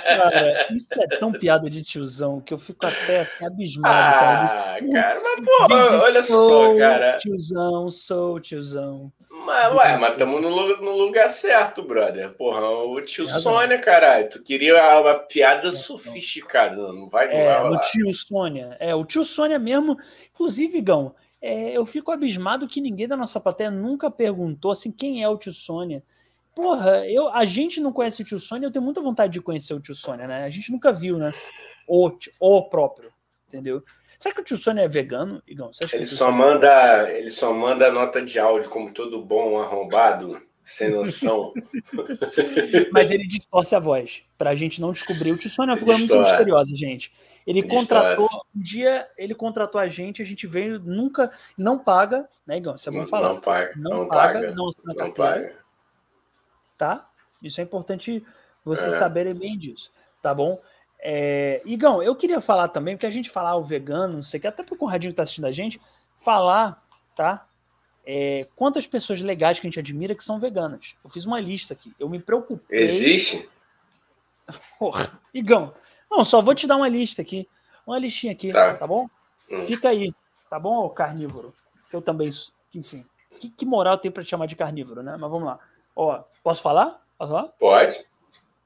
Cara, 0.05 0.69
isso 0.73 0.89
é 0.93 1.07
tão 1.19 1.33
piada 1.33 1.69
de 1.69 1.83
tiozão 1.83 2.41
que 2.41 2.55
eu 2.55 2.59
fico 2.59 2.87
até 2.87 3.21
assim 3.21 3.45
abismado. 3.47 3.95
Ah, 3.95 4.79
cara, 4.93 5.21
cara 5.21 5.21
mas 5.23 5.47
pô, 5.47 6.05
olha 6.05 6.23
só, 6.23 6.77
cara. 6.77 7.17
Tiozão, 7.19 7.91
sou 7.91 8.41
tiozão. 8.41 9.13
Mas, 9.45 9.75
ué, 9.75 9.97
mas 9.99 10.13
estamos 10.13 10.43
no, 10.43 10.77
no, 10.81 10.97
lugar 10.97 11.29
certo, 11.29 11.83
brother. 11.83 12.35
Porra, 12.35 12.69
o 12.69 13.01
tio 13.01 13.27
Sônia, 13.27 13.79
caralho. 13.79 14.29
Tu 14.29 14.43
queria 14.43 15.01
uma 15.01 15.15
piada 15.15 15.69
é, 15.69 15.73
sofisticada, 15.73 16.93
não 16.93 17.09
vai 17.09 17.33
É, 17.33 17.61
o 17.63 17.79
tio 17.81 18.13
Sônia. 18.13 18.77
É, 18.79 18.95
o 18.95 19.05
tio 19.05 19.25
Sônia 19.25 19.59
mesmo. 19.59 19.97
Inclusive, 20.35 20.81
Gão, 20.81 21.15
é, 21.41 21.73
eu 21.77 21.87
fico 21.87 22.13
abismado 22.13 22.69
que 22.69 22.81
ninguém 22.81 23.09
da 23.09 23.17
nossa 23.17 23.41
plateia 23.41 23.71
nunca 23.71 24.11
perguntou 24.11 24.71
assim 24.71 24.93
quem 24.93 25.23
é 25.23 25.29
o 25.29 25.39
tio 25.39 25.53
Sônia. 25.53 26.03
Porra, 26.55 27.07
eu, 27.09 27.29
a 27.29 27.45
gente 27.45 27.81
não 27.81 27.93
conhece 27.93 28.23
o 28.23 28.25
tio 28.25 28.41
Sônia, 28.41 28.67
eu 28.67 28.71
tenho 28.71 28.85
muita 28.85 29.01
vontade 29.01 29.33
de 29.33 29.41
conhecer 29.41 29.73
o 29.73 29.81
tio 29.81 29.95
Sônia, 29.95 30.27
né? 30.27 30.45
A 30.45 30.49
gente 30.49 30.71
nunca 30.73 30.93
viu, 30.93 31.17
né? 31.17 31.33
O, 31.87 32.11
o 32.39 32.63
próprio, 32.69 33.13
entendeu? 33.49 33.83
Será 34.19 34.35
que 34.35 34.41
o 34.41 34.45
tio 34.45 34.59
Sônia 34.59 34.83
é 34.83 34.89
vegano, 34.89 35.43
Igão? 35.47 35.71
ele, 35.93 36.07
só 36.07 36.31
manda, 36.31 37.11
ele 37.11 37.31
só 37.31 37.55
manda 37.55 37.91
nota 37.91 38.21
de 38.21 38.39
áudio, 38.39 38.69
como 38.69 38.93
todo 38.93 39.25
bom 39.25 39.59
arrombado, 39.59 40.43
sem 40.63 40.91
noção. 40.91 41.55
Mas 42.93 43.11
ele 43.11 43.27
distorce 43.27 43.75
a 43.75 43.79
voz, 43.79 44.23
pra 44.37 44.55
gente 44.55 44.81
não 44.81 44.93
descobrir. 44.93 45.33
O 45.33 45.37
tio 45.37 45.49
Sônia 45.49 45.71
é 45.71 45.75
uma 45.75 45.79
figura 45.79 45.99
muito 45.99 46.19
misteriosa, 46.19 46.77
gente. 46.77 47.13
Ele 47.47 47.63
contratou, 47.63 48.29
um 48.55 48.61
dia 48.61 49.09
ele 49.17 49.35
contratou 49.35 49.81
a 49.81 49.89
gente, 49.89 50.21
a 50.21 50.25
gente 50.27 50.47
veio, 50.47 50.79
nunca, 50.79 51.33
não 51.57 51.79
paga, 51.79 52.29
né, 52.47 52.59
Igão? 52.59 52.77
Isso 52.77 52.91
é 52.91 52.93
bom 52.93 53.07
falar. 53.07 53.35
Não 53.35 53.41
paga. 53.41 53.73
Não, 53.77 53.91
não 54.01 54.09
paga, 54.09 54.41
paga, 54.41 54.55
não 54.55 54.69
assina 54.69 54.95
carteira 54.95 55.60
tá? 56.81 57.07
Isso 57.43 57.61
é 57.61 57.65
importante 57.65 58.25
vocês 58.65 58.95
é. 58.95 58.99
saberem 58.99 59.35
bem 59.35 59.59
disso, 59.59 59.93
tá 60.23 60.33
bom? 60.33 60.59
É, 60.99 61.61
Igão, 61.67 62.03
eu 62.03 62.17
queria 62.17 62.41
falar 62.41 62.69
também, 62.69 62.97
porque 62.97 63.07
a 63.07 63.11
gente 63.11 63.29
falar 63.29 63.55
o 63.57 63.63
vegano, 63.63 64.15
não 64.15 64.23
sei 64.23 64.39
o 64.39 64.41
que, 64.41 64.47
até 64.47 64.63
para 64.63 64.75
o 64.75 64.79
Conradinho 64.79 65.11
que 65.11 65.13
está 65.13 65.23
assistindo 65.23 65.45
a 65.45 65.53
gente, 65.53 65.79
falar, 66.17 66.83
tá? 67.15 67.47
É, 68.05 68.47
quantas 68.57 68.87
pessoas 68.87 69.21
legais 69.21 69.61
que 69.61 69.67
a 69.67 69.69
gente 69.71 69.79
admira 69.79 70.15
que 70.15 70.25
são 70.25 70.41
veganas. 70.41 70.97
Eu 71.05 71.11
fiz 71.11 71.27
uma 71.27 71.39
lista 71.39 71.75
aqui, 71.75 71.95
eu 72.01 72.09
me 72.09 72.19
preocupei. 72.19 72.81
Existe? 72.81 73.47
Porra, 74.79 75.21
Igão, 75.35 75.75
não, 76.11 76.25
só 76.25 76.41
vou 76.41 76.55
te 76.55 76.67
dar 76.67 76.77
uma 76.77 76.89
lista 76.89 77.21
aqui, 77.21 77.47
uma 77.87 77.99
listinha 77.99 78.33
aqui, 78.33 78.49
tá, 78.49 78.75
tá 78.75 78.87
bom? 78.87 79.07
Hum. 79.51 79.61
Fica 79.67 79.91
aí, 79.91 80.15
tá 80.49 80.59
bom, 80.59 80.89
carnívoro? 80.89 81.55
Eu 81.93 82.01
também, 82.01 82.31
enfim, 82.75 83.05
que, 83.39 83.51
que 83.51 83.67
moral 83.67 83.99
tem 83.99 84.11
para 84.11 84.25
te 84.25 84.31
chamar 84.31 84.47
de 84.47 84.57
carnívoro, 84.57 85.03
né? 85.03 85.17
Mas 85.19 85.31
vamos 85.31 85.45
lá. 85.45 85.59
Ó, 85.95 86.23
posso 86.43 86.63
falar? 86.63 87.03
Posso 87.19 87.33
falar? 87.33 87.49
Pode. 87.59 88.05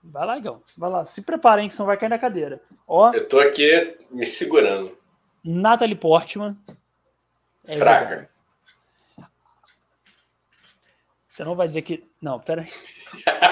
Vai 0.03 0.27
lá, 0.27 0.39
Igão. 0.39 0.63
Vai 0.77 0.91
lá. 0.91 1.07
Se 1.07 1.23
preparem, 1.23 1.69
que 1.69 1.75
senão 1.75 1.87
vai 1.87 1.97
cair 1.97 2.11
na 2.11 2.19
cadeira. 2.19 2.61
Ó, 2.87 3.13
Eu 3.13 3.29
tô 3.29 3.41
aqui 3.41 3.97
me 4.11 4.27
segurando. 4.27 4.97
Natalie 5.43 5.95
Portman. 5.95 6.57
É 7.67 7.77
Fraca. 7.77 8.31
Você 11.29 11.43
não 11.43 11.57
vai 11.57 11.67
dizer 11.67 11.83
que. 11.83 12.09
Não, 12.21 12.39
pera 12.39 12.63
aí. 12.63 12.71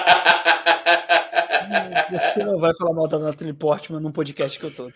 Você 2.11 2.43
não 2.43 2.59
vai 2.59 2.73
falar 2.75 2.93
mal 2.93 3.07
da 3.07 3.19
Natalie 3.19 3.53
Portman 3.53 3.99
num 3.99 4.11
podcast 4.11 4.59
que 4.59 4.65
eu 4.65 4.73
tô. 4.73 4.91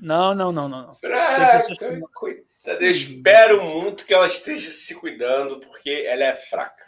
Não, 0.00 0.34
não, 0.34 0.50
não, 0.50 0.68
não. 0.68 0.86
não. 0.88 0.94
Fraca, 0.96 1.66
que... 1.66 2.00
coitada. 2.12 2.78
Eu 2.80 2.90
espero 2.90 3.62
muito 3.62 4.04
que 4.04 4.14
ela 4.14 4.26
esteja 4.26 4.70
se 4.70 4.94
cuidando, 4.94 5.60
porque 5.60 6.04
ela 6.06 6.24
é 6.24 6.34
fraca. 6.34 6.84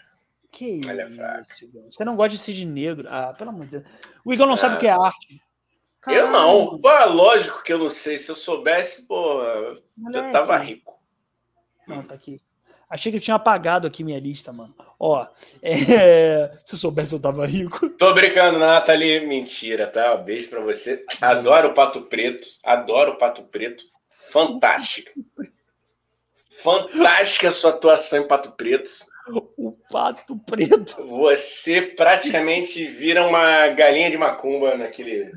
Que 0.54 0.80
é 0.88 1.10
fraco. 1.10 1.48
Você 1.90 2.04
não 2.04 2.14
gosta 2.14 2.36
de 2.36 2.38
Cid 2.38 2.64
Negro? 2.64 3.08
Ah, 3.10 3.34
pelo 3.36 3.50
amor 3.50 3.64
de 3.64 3.72
Deus. 3.72 3.84
O 4.24 4.32
Igor 4.32 4.46
não 4.46 4.56
sabe 4.56 4.76
o 4.76 4.78
que 4.78 4.86
é 4.86 4.92
arte. 4.92 5.42
Caramba. 6.00 6.22
Eu 6.22 6.30
não. 6.30 6.78
Pô, 6.78 6.88
é 6.90 7.06
lógico 7.06 7.60
que 7.64 7.72
eu 7.72 7.78
não 7.78 7.90
sei. 7.90 8.18
Se 8.18 8.30
eu 8.30 8.36
soubesse, 8.36 9.02
pô, 9.02 9.42
Moleque. 9.96 10.28
eu 10.28 10.32
tava 10.32 10.56
rico. 10.58 10.96
Não, 11.88 12.04
tá 12.04 12.14
aqui. 12.14 12.40
Achei 12.88 13.10
que 13.10 13.18
eu 13.18 13.22
tinha 13.22 13.34
apagado 13.34 13.88
aqui 13.88 14.04
minha 14.04 14.20
lista, 14.20 14.52
mano. 14.52 14.72
Ó, 14.96 15.26
é... 15.60 16.52
se 16.64 16.76
eu 16.76 16.78
soubesse, 16.78 17.12
eu 17.12 17.20
tava 17.20 17.44
rico. 17.46 17.90
Tô 17.90 18.14
brincando, 18.14 18.60
Nathalie. 18.60 19.26
Mentira, 19.26 19.88
tá? 19.88 20.14
Um 20.14 20.22
beijo 20.22 20.48
pra 20.48 20.60
você. 20.60 21.04
Adoro 21.20 21.70
o 21.70 21.74
Pato 21.74 22.02
Preto. 22.02 22.46
Adoro 22.62 23.14
o 23.14 23.18
Pato 23.18 23.42
Preto. 23.42 23.82
Fantástica. 24.08 25.10
Fantástica 26.62 27.48
a 27.48 27.50
sua 27.50 27.70
atuação 27.70 28.20
em 28.20 28.28
Pato 28.28 28.52
Preto. 28.52 28.88
O 29.28 29.72
pato 29.90 30.36
preto. 30.38 31.06
Você 31.06 31.80
praticamente 31.80 32.86
vira 32.86 33.26
uma 33.26 33.68
galinha 33.68 34.10
de 34.10 34.18
macumba 34.18 34.76
naquele, 34.76 35.32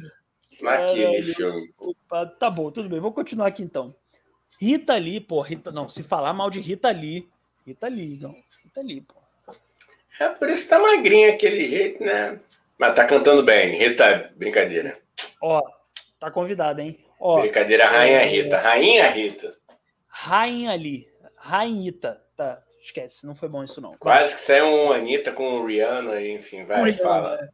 naquele 0.62 1.24
filme. 1.24 1.74
Pato, 2.10 2.38
tá 2.38 2.50
bom, 2.50 2.70
tudo 2.72 2.90
bem. 2.90 3.00
Vou 3.00 3.14
continuar 3.14 3.48
aqui 3.48 3.64
então. 3.64 3.96
Rita 4.60 4.96
Lee, 4.96 5.22
pô, 5.22 5.42
Rita, 5.42 5.72
não, 5.72 5.88
se 5.88 6.04
falar 6.04 6.34
mal 6.34 6.50
de 6.50 6.60
Rita 6.60 6.90
Lee, 6.90 7.30
Rita 7.66 7.88
Lee, 7.88 8.18
não, 8.20 8.36
Rita 8.64 8.82
Lee, 8.82 9.02
pô. 9.02 9.16
É 10.20 10.30
por 10.30 10.50
isso 10.50 10.64
que 10.64 10.70
tá 10.70 10.80
magrinha 10.80 11.30
aquele 11.30 11.70
jeito, 11.70 12.04
né? 12.04 12.40
Mas 12.78 12.96
tá 12.96 13.06
cantando 13.06 13.44
bem. 13.44 13.76
Rita, 13.78 14.34
brincadeira. 14.36 15.00
Ó, 15.42 15.62
tá 16.20 16.32
convidada, 16.32 16.82
hein? 16.82 17.00
Ó, 17.20 17.42
brincadeira, 17.42 17.88
Rainha 17.88 18.20
é... 18.20 18.26
Rita. 18.26 18.58
Rainha 18.58 19.10
Rita. 19.10 19.58
Rainha 20.08 20.76
Lee. 20.76 21.08
Rainhita, 21.36 22.22
tá? 22.36 22.64
Esquece, 22.88 23.26
não 23.26 23.36
foi 23.36 23.50
bom 23.50 23.64
isso 23.64 23.82
não. 23.82 23.94
Quase 23.98 24.34
que 24.34 24.40
saiu 24.40 24.66
um 24.66 24.92
Anitta 24.94 25.34
com 25.34 25.60
o 25.60 25.66
Rihanna, 25.66 26.22
enfim, 26.22 26.64
vai, 26.64 26.92
Rihanna, 26.92 27.04
fala. 27.04 27.36
É. 27.42 27.50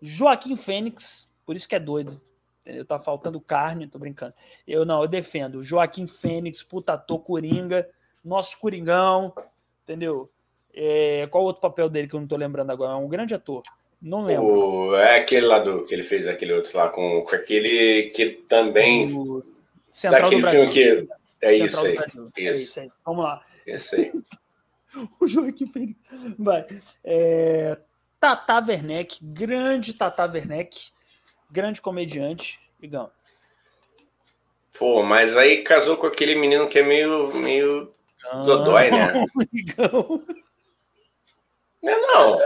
Joaquim 0.00 0.56
Fênix, 0.56 1.28
por 1.44 1.56
isso 1.56 1.68
que 1.68 1.74
é 1.74 1.80
doido. 1.80 2.20
Entendeu? 2.60 2.84
Tá 2.84 3.00
faltando 3.00 3.40
carne, 3.40 3.88
tô 3.88 3.98
brincando. 3.98 4.34
Eu 4.66 4.84
não, 4.84 5.02
eu 5.02 5.08
defendo. 5.08 5.64
Joaquim 5.64 6.06
Fênix, 6.06 6.62
puta 6.62 6.92
ator, 6.92 7.18
Coringa, 7.18 7.88
nosso 8.24 8.56
Coringão, 8.60 9.34
entendeu? 9.82 10.30
É, 10.72 11.26
qual 11.28 11.42
outro 11.42 11.60
papel 11.60 11.88
dele 11.88 12.06
que 12.06 12.14
eu 12.14 12.20
não 12.20 12.28
tô 12.28 12.36
lembrando 12.36 12.70
agora? 12.70 12.92
É 12.92 12.94
um 12.94 13.08
grande 13.08 13.34
ator. 13.34 13.64
Não 14.00 14.24
lembro. 14.24 14.46
O, 14.46 14.96
é 14.96 15.18
aquele 15.18 15.46
lá 15.46 15.58
do 15.58 15.84
que 15.84 15.92
ele 15.92 16.04
fez 16.04 16.28
aquele 16.28 16.52
outro 16.52 16.76
lá 16.78 16.88
com, 16.88 17.22
com 17.22 17.34
aquele 17.34 18.10
que 18.10 18.30
também. 18.48 19.12
O 19.12 19.42
Central 19.90 20.22
daquele 20.22 20.42
do 20.42 20.48
filme 20.48 20.70
que. 20.70 21.08
É 21.40 21.56
Central 21.56 21.66
isso 21.66 21.86
aí. 21.86 21.94
Brasil. 21.96 22.28
É 22.36 22.42
Isso. 22.52 22.62
isso 22.62 22.80
aí. 22.80 22.90
Vamos 23.04 23.24
lá. 23.24 23.44
Isso 23.66 23.96
aí. 23.96 24.12
O 25.20 25.26
Joaquim 25.26 25.66
Fênix. 25.66 26.02
Vai. 26.38 26.66
É, 27.04 27.78
Tata 28.20 28.58
Werneck, 28.66 29.18
grande 29.22 29.94
Tata 29.94 30.24
Werneck, 30.26 30.90
grande 31.50 31.80
comediante. 31.80 32.60
Igão. 32.80 33.10
Pô, 34.78 35.02
mas 35.02 35.36
aí 35.36 35.62
casou 35.62 35.96
com 35.96 36.06
aquele 36.06 36.34
menino 36.34 36.68
que 36.68 36.78
é 36.78 36.82
meio. 36.82 37.34
meio. 37.34 37.94
Dodói, 38.44 38.90
né? 38.90 39.12
Igão. 39.52 40.24
Não, 41.82 41.92
é 41.92 42.00
não. 42.00 42.38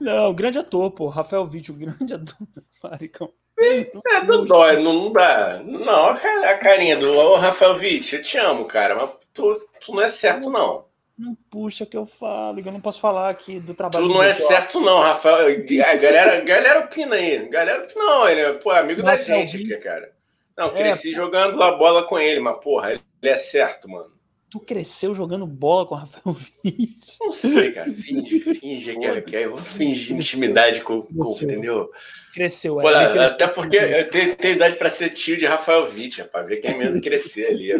Não, 0.00 0.34
grande 0.34 0.58
ator, 0.58 0.90
pô. 0.90 1.08
Rafael 1.08 1.42
o 1.42 1.74
grande 1.74 2.14
ator. 2.14 2.36
Maricão. 2.82 3.32
É 3.62 4.24
Dodói, 4.24 4.76
não, 4.82 4.92
não 4.94 5.12
dá. 5.12 5.60
Não, 5.62 6.06
a 6.08 6.16
ca- 6.16 6.50
a 6.50 6.58
carinha 6.58 6.96
do 6.96 7.34
Rafael 7.36 7.74
Witt, 7.74 8.16
eu 8.16 8.22
te 8.22 8.38
amo, 8.38 8.64
cara, 8.64 8.94
mas 8.94 9.10
tu, 9.34 9.60
tu 9.84 9.94
não 9.94 10.02
é 10.02 10.08
certo, 10.08 10.48
não. 10.48 10.86
Não 11.20 11.34
puxa 11.50 11.84
que 11.84 11.94
eu 11.94 12.06
falo, 12.06 12.58
eu 12.58 12.72
não 12.72 12.80
posso 12.80 12.98
falar 12.98 13.28
aqui 13.28 13.60
do 13.60 13.74
trabalho. 13.74 14.08
Tu 14.08 14.12
não 14.14 14.22
é 14.22 14.32
certo, 14.32 14.80
não, 14.80 15.00
Rafael. 15.00 15.48
A 15.48 15.94
galera, 15.96 16.40
galera 16.40 16.80
opina 16.80 17.14
aí. 17.16 17.46
Galera 17.50 17.84
opina, 17.84 18.02
não, 18.02 18.26
ele 18.26 18.40
é 18.40 18.52
pô, 18.54 18.70
amigo 18.70 19.02
da 19.02 19.12
Rafael 19.12 19.46
gente 19.46 19.70
aqui, 19.74 19.82
cara. 19.82 20.12
Não, 20.56 20.68
É, 20.68 20.70
cresci 20.70 21.12
jogando 21.12 21.62
a 21.62 21.72
bola 21.76 22.06
com 22.06 22.18
ele, 22.18 22.40
mas, 22.40 22.58
porra, 22.62 22.92
ele 22.92 23.02
é 23.22 23.36
certo, 23.36 23.86
mano. 23.86 24.10
Tu 24.48 24.58
cresceu 24.60 25.14
jogando 25.14 25.46
bola 25.46 25.86
com 25.86 25.94
o 25.94 25.98
Rafael 25.98 26.34
Witt. 26.64 27.16
Não 27.20 27.32
sei, 27.34 27.70
cara. 27.72 27.90
Finge, 27.90 28.40
finge 28.54 28.96
que 28.98 29.06
é, 29.06 29.20
que 29.20 29.36
é, 29.36 29.44
eu 29.44 29.50
vou 29.50 29.58
fingir 29.58 30.16
intimidade 30.16 30.80
com, 30.80 31.02
com 31.02 31.14
Cresceu. 31.22 31.48
entendeu? 31.50 31.90
Cresceu, 32.34 32.74
Pô, 32.76 32.90
é, 32.90 33.12
cresceu. 33.12 33.34
até 33.34 33.46
porque 33.46 33.76
eu 33.76 34.08
tenho, 34.08 34.36
tenho 34.36 34.54
idade 34.54 34.76
pra 34.76 34.88
ser 34.88 35.10
tio 35.10 35.36
de 35.36 35.44
Rafael 35.46 35.84
Witt, 35.92 36.22
rapaz, 36.22 36.46
ver 36.48 36.56
quem 36.56 36.70
é 36.72 36.74
mesmo 36.76 37.00
crescer 37.00 37.46
ali. 37.46 37.72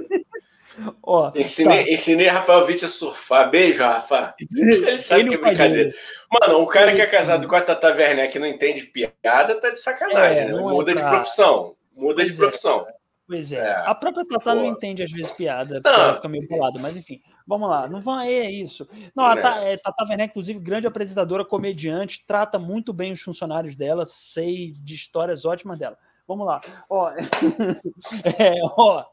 Ó, 1.03 1.33
Ensinei, 1.35 1.85
tá. 1.85 1.91
ensinei 1.91 2.29
Rafael 2.29 2.65
Witt 2.65 2.85
a 2.85 2.89
surfar. 2.89 3.51
Beijo, 3.51 3.83
Rafa. 3.83 4.35
Ele 4.57 4.97
sabe 4.99 5.21
Ele 5.23 5.29
que 5.31 5.35
é 5.35 5.39
brincadeira. 5.39 5.93
Mano, 6.31 6.61
o 6.63 6.67
cara 6.67 6.95
que 6.95 7.01
é 7.01 7.07
casado 7.07 7.47
com 7.49 7.57
a 7.57 7.61
Tata 7.61 7.89
Werneck 7.95 8.33
que 8.33 8.39
não 8.39 8.47
entende 8.47 8.83
piada 8.87 9.61
tá 9.61 9.71
de 9.71 9.81
sacanagem, 9.81 10.39
É, 10.39 10.45
né? 10.47 10.53
não 10.53 10.71
é 10.71 10.73
Muda 10.73 10.95
de 10.95 11.01
pra- 11.01 11.11
profissão. 11.11 11.75
Muda 11.95 12.15
Pois 12.23 12.29
de 12.29 12.35
é. 12.35 12.37
profissão. 12.39 12.87
Pois 13.27 13.53
é. 13.53 13.59
É. 13.59 13.73
A 13.87 13.95
própria 13.95 14.25
não 14.55 14.63
Pô. 14.63 14.65
entende 14.65 15.03
às 15.03 15.11
vezes 15.13 15.31
piada, 15.33 15.81
porque 15.81 15.97
Não. 15.97 16.05
ela 16.05 16.15
fica 16.17 16.29
meio 16.29 16.49
bolada, 16.49 16.79
mas 16.81 16.97
enfim. 16.97 17.21
Vamos 17.47 17.69
lá. 17.69 17.89
Não 17.89 18.01
vão, 18.01 18.21
é 18.21 18.51
isso. 18.51 18.89
Não, 19.15 19.25
a 19.27 19.35
É. 19.35 19.41
Ta- 19.41 19.63
é, 19.65 19.77
Tata 19.77 20.05
Werneck, 20.09 20.31
inclusive, 20.31 20.59
grande 20.61 20.87
apresentadora, 20.87 21.45
comediante, 21.45 22.25
trata 22.27 22.59
muito 22.59 22.93
bem 22.93 23.13
os 23.13 23.21
funcionários 23.21 23.77
dela, 23.77 24.05
sei 24.07 24.73
de 24.81 24.95
histórias 24.95 25.45
ótimas 25.45 25.79
dela. 25.79 25.97
Vamos 26.27 26.47
lá. 26.47 26.61
Ó, 26.89 27.11
é, 28.39 28.55
ó. 28.79 29.05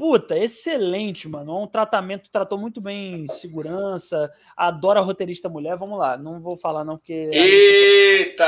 Puta, 0.00 0.34
excelente, 0.34 1.28
mano. 1.28 1.62
Um 1.62 1.66
tratamento, 1.66 2.30
tratou 2.30 2.56
muito 2.56 2.80
bem 2.80 3.28
segurança, 3.28 4.32
adora 4.56 4.98
roteirista 5.02 5.46
mulher. 5.46 5.76
Vamos 5.76 5.98
lá, 5.98 6.16
não 6.16 6.40
vou 6.40 6.56
falar 6.56 6.84
não, 6.84 6.96
porque. 6.96 7.28
Eita! 7.30 8.44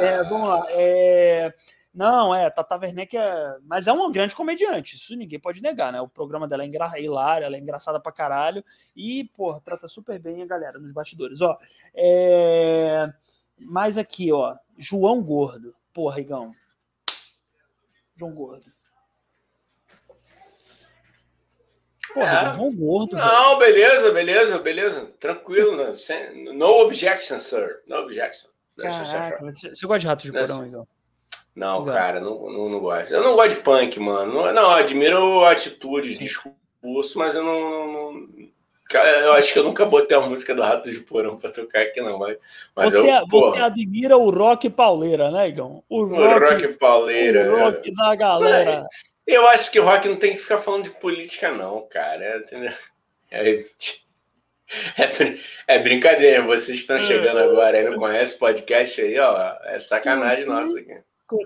É, 0.00 0.24
vamos 0.24 0.48
lá. 0.48 0.66
É... 0.70 1.54
Não, 1.92 2.34
é, 2.34 2.48
Tata 2.48 2.78
Werneck 2.78 3.14
é. 3.14 3.58
Mas 3.64 3.86
é 3.86 3.92
uma 3.92 4.10
grande 4.10 4.34
comediante, 4.34 4.96
isso 4.96 5.14
ninguém 5.14 5.38
pode 5.38 5.60
negar, 5.60 5.92
né? 5.92 6.00
O 6.00 6.08
programa 6.08 6.48
dela 6.48 6.62
é 6.62 6.66
engra... 6.66 6.90
é 6.94 7.02
hilário, 7.02 7.44
ela 7.44 7.56
é 7.56 7.60
engraçada 7.60 8.00
pra 8.00 8.10
caralho. 8.10 8.64
E, 8.96 9.24
porra, 9.36 9.60
trata 9.62 9.88
super 9.88 10.18
bem 10.18 10.42
a 10.42 10.46
galera 10.46 10.78
nos 10.78 10.92
bastidores. 10.92 11.42
Ó, 11.42 11.58
é... 11.94 13.06
mais 13.58 13.98
aqui, 13.98 14.32
ó. 14.32 14.56
João 14.78 15.22
Gordo. 15.22 15.74
Porra, 15.92 16.22
Igão. 16.22 16.54
João 18.16 18.32
Gordo. 18.32 18.75
Porra, 22.16 22.48
É. 22.50 22.54
João 22.54 22.74
Gordo. 22.74 23.16
velho. 23.16 23.28
Não, 23.28 23.58
beleza, 23.58 24.10
beleza, 24.10 24.58
beleza. 24.58 25.10
Tranquilo, 25.20 25.76
né? 25.76 25.92
Sem- 25.94 26.54
No 26.54 26.80
objection, 26.80 27.38
sir. 27.38 27.80
No 27.86 27.96
objection. 27.98 28.48
Caraca, 28.78 29.44
você 29.44 29.70
você 29.70 29.86
gosta 29.86 30.00
de 30.00 30.06
ratos 30.06 30.24
de 30.24 30.32
Nessa- 30.32 30.52
porão, 30.54 30.66
Igão? 30.66 30.88
Não, 31.54 31.80
Legal. 31.80 31.94
cara, 31.94 32.20
não, 32.20 32.50
não, 32.50 32.68
não 32.68 32.80
gosto. 32.80 33.12
Eu 33.12 33.22
não 33.22 33.34
gosto 33.34 33.50
de 33.56 33.62
punk, 33.62 33.98
mano. 33.98 34.32
Não, 34.32 34.52
não 34.52 34.70
admiro 34.70 35.44
atitudes, 35.44 36.18
discurso, 36.18 37.18
mas 37.18 37.34
eu 37.34 37.42
não, 37.42 37.92
não- 37.92 38.28
Cara, 38.88 39.08
eu 39.20 39.32
acho 39.32 39.52
que 39.52 39.58
eu 39.58 39.64
nunca 39.64 39.84
botei 39.84 40.16
a 40.16 40.20
música 40.20 40.54
do 40.54 40.62
Rato 40.62 40.88
de 40.88 41.00
Porão 41.00 41.36
pra 41.36 41.50
tocar 41.50 41.80
aqui, 41.82 42.00
não. 42.00 42.18
Mas, 42.20 42.36
mas 42.74 42.94
Você, 42.94 43.10
eu, 43.10 43.26
você 43.28 43.58
admira 43.60 44.16
o 44.16 44.30
rock 44.30 44.70
pauleira, 44.70 45.28
né, 45.30 45.48
Igão? 45.48 45.82
O 45.88 46.02
o 46.04 46.38
rock 46.38 46.68
pauleira. 46.78 47.52
O 47.52 47.58
rock 47.58 47.92
da 47.94 48.14
galera. 48.14 48.86
Eu 49.26 49.46
acho 49.48 49.70
que 49.72 49.80
o 49.80 49.84
rock 49.84 50.08
não 50.08 50.16
tem 50.16 50.32
que 50.34 50.38
ficar 50.42 50.58
falando 50.58 50.84
de 50.84 50.90
política, 50.90 51.50
não, 51.52 51.86
cara. 51.88 52.44
É? 52.50 52.76
É, 53.30 53.64
é 54.96 55.06
brin- 55.06 55.40
é 55.66 55.78
brincadeira. 55.78 56.42
Vocês 56.42 56.76
que 56.76 56.82
estão 56.82 56.98
chegando 56.98 57.38
agora 57.38 57.78
aí 57.78 57.84
não 57.88 57.98
conhecem 57.98 58.36
o 58.36 58.38
podcast 58.38 59.00
aí, 59.00 59.18
ó. 59.18 59.56
É 59.64 59.78
sacanagem 59.78 60.46
nossa 60.46 60.78
aqui. 60.78 60.96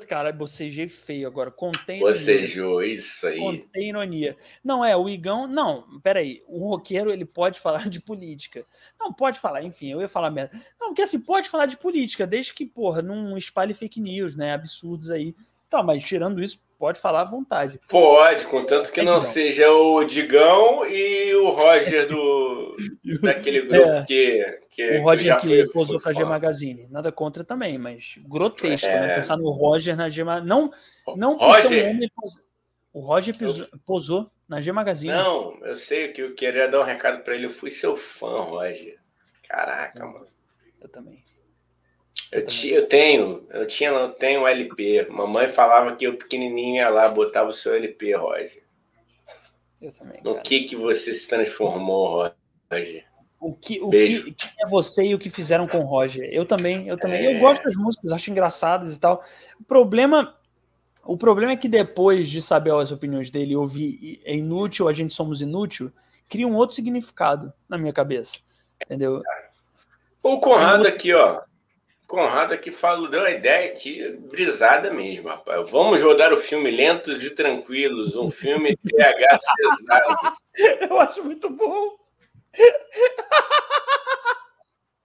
Cara, 0.07 0.31
bocejei 0.31 0.89
feio 0.89 1.27
agora. 1.27 1.51
Contém 1.51 1.97
ironia. 2.01 2.13
Bocejou, 2.13 2.83
isso 2.83 3.27
aí. 3.27 3.39
Contém 3.39 3.89
ironia. 3.89 4.37
Não, 4.63 4.85
é, 4.85 4.95
o 4.95 5.09
Igão. 5.09 5.47
Não, 5.47 5.99
peraí. 6.01 6.43
O 6.47 6.69
roqueiro, 6.69 7.11
ele 7.11 7.25
pode 7.25 7.59
falar 7.61 7.89
de 7.89 7.99
política. 7.99 8.67
Não, 8.99 9.11
pode 9.11 9.39
falar, 9.41 9.63
enfim, 9.63 9.91
eu 9.91 10.03
ia 10.03 10.09
falar 10.09 10.31
merda. 10.31 10.53
Não, 10.79 10.89
porque 10.89 11.01
assim, 11.01 11.19
pode 11.19 11.49
falar 11.49 11.65
de 11.65 11.79
política, 11.79 12.27
desde 12.27 12.53
que, 12.53 12.67
porra, 12.67 13.01
não 13.01 13.39
espalhe 13.39 13.73
fake 13.73 14.01
news, 14.01 14.37
né? 14.37 14.53
Absurdos 14.53 15.11
aí. 15.11 15.35
Tá, 15.71 15.83
mas 15.83 16.05
tirando 16.05 16.43
isso, 16.43 16.61
pode 16.81 16.99
falar 16.99 17.21
à 17.21 17.25
vontade. 17.25 17.79
Pode, 17.87 18.47
contanto 18.47 18.91
que 18.91 19.01
É, 19.01 19.05
não 19.05 19.19
Digão. 19.19 19.31
seja 19.31 19.71
o 19.71 20.03
Digão 20.03 20.87
e 20.87 21.35
o 21.35 21.51
Roger 21.51 22.09
do 22.09 22.75
daquele 23.23 23.61
grupo 23.61 23.89
É. 23.91 24.05
que, 24.07 24.59
que 24.71 24.91
O 24.99 25.03
Roger 25.03 25.39
que 25.41 25.47
foi- 25.47 25.69
posou 25.73 26.01
foi 26.01 26.15
pra 26.15 26.23
G. 26.25 26.27
Magazine. 26.29 26.89
Nada 26.91 27.13
contra 27.13 27.45
também, 27.45 27.77
mas 27.77 28.15
grotesco, 28.27 28.87
É. 28.89 29.01
né? 29.01 29.15
Pensar 29.17 29.37
no 29.37 29.51
Roger 29.51 29.95
na 29.95 30.09
G 30.09 30.25
Magazine. 30.25 30.49
Não, 30.49 30.73
não 31.17 31.37
por 31.37 31.55
ser 31.57 31.61
um 31.61 31.69
Roger, 31.69 31.91
homem 31.91 32.11
O 32.95 33.01
Roger 33.01 33.37
pisou- 33.37 33.69
posou 33.87 34.31
na 34.49 34.61
G 34.63 34.73
Magazine. 34.73 35.13
não, 35.13 35.57
eu 35.63 35.77
sei 35.77 36.09
que 36.09 36.23
eu 36.23 36.35
queria 36.35 36.67
dar 36.67 36.81
um 36.81 36.85
recado 36.85 37.23
pra 37.23 37.35
ele. 37.35 37.45
Eu 37.47 37.51
fui 37.51 37.71
seu 37.71 37.95
fã, 37.95 38.41
Roger. 38.41 38.97
Caraca, 39.47 40.05
mano. 40.07 40.27
Eu 40.81 40.89
também. 40.89 41.23
Eu, 42.33 42.45
ti- 42.45 42.71
eu 42.71 42.87
tenho, 42.87 43.47
eu 43.51 43.67
tinha, 43.67 43.91
não 43.91 44.13
tenho 44.13 44.43
um 44.43 44.49
LP. 44.49 45.07
Mamãe 45.11 45.49
falava 45.49 45.97
que 45.97 46.05
eu 46.05 46.17
pequenininho 46.17 46.77
ia 46.77 46.89
lá, 46.89 47.09
botava 47.09 47.51
o 47.51 47.55
seu 47.55 47.75
LP, 47.75 48.15
Roger. 48.15 48.63
Eu 49.81 49.93
também. 49.93 50.21
No 50.23 50.33
cara. 50.35 50.43
que 50.43 50.61
que 50.65 50.77
você 50.77 51.13
se 51.13 51.29
transformou, 51.29 52.31
Roger? 52.71 53.05
O 53.41 53.55
que, 53.55 53.81
o 53.81 53.89
que, 53.91 54.33
que 54.33 54.47
é 54.63 54.69
você 54.69 55.03
e 55.03 55.15
o 55.15 55.19
que 55.19 55.31
fizeram 55.31 55.67
com 55.67 55.79
o 55.79 55.85
Roger? 55.87 56.29
Eu 56.31 56.45
também, 56.45 56.87
eu 56.87 56.99
também. 56.99 57.27
É. 57.27 57.37
Eu 57.37 57.41
gosto 57.41 57.65
das 57.65 57.75
músicas, 57.75 58.13
acho 58.13 58.31
engraçadas 58.31 58.95
e 58.95 59.01
tal. 59.01 59.25
O 59.59 59.65
problema, 59.65 60.37
o 61.03 61.17
problema 61.17 61.53
é 61.53 61.57
que 61.57 61.69
depois 61.69 62.29
de 62.29 62.43
saber 62.43 62.75
as 62.75 62.93
opiniões 62.93 63.31
dele 63.31 63.57
ouvir 63.57 64.21
é 64.25 64.37
inútil, 64.37 64.89
a 64.89 64.93
gente 64.93 65.15
somos 65.15 65.41
inútil, 65.41 65.91
cria 66.29 66.47
um 66.47 66.55
outro 66.55 66.77
significado 66.77 67.51
na 67.67 67.79
minha 67.79 67.95
cabeça. 67.95 68.39
Entendeu? 68.85 69.23
O 70.23 70.39
Conrado 70.39 70.87
aqui, 70.87 71.15
ó. 71.15 71.41
Conrado 72.11 72.53
aqui 72.53 72.73
falou, 72.73 73.09
deu 73.09 73.21
uma 73.21 73.31
ideia 73.31 73.71
aqui, 73.71 74.05
brisada 74.29 74.93
mesmo, 74.93 75.29
rapaz. 75.29 75.71
Vamos 75.71 76.03
rodar 76.03 76.33
o 76.33 76.37
filme 76.37 76.69
Lentos 76.69 77.23
e 77.23 77.37
Tranquilos, 77.37 78.17
um 78.17 78.29
filme 78.29 78.77
TH 78.77 79.39
cesado. 79.39 80.37
Eu 80.91 80.99
acho 80.99 81.23
muito 81.23 81.49
bom. 81.49 81.97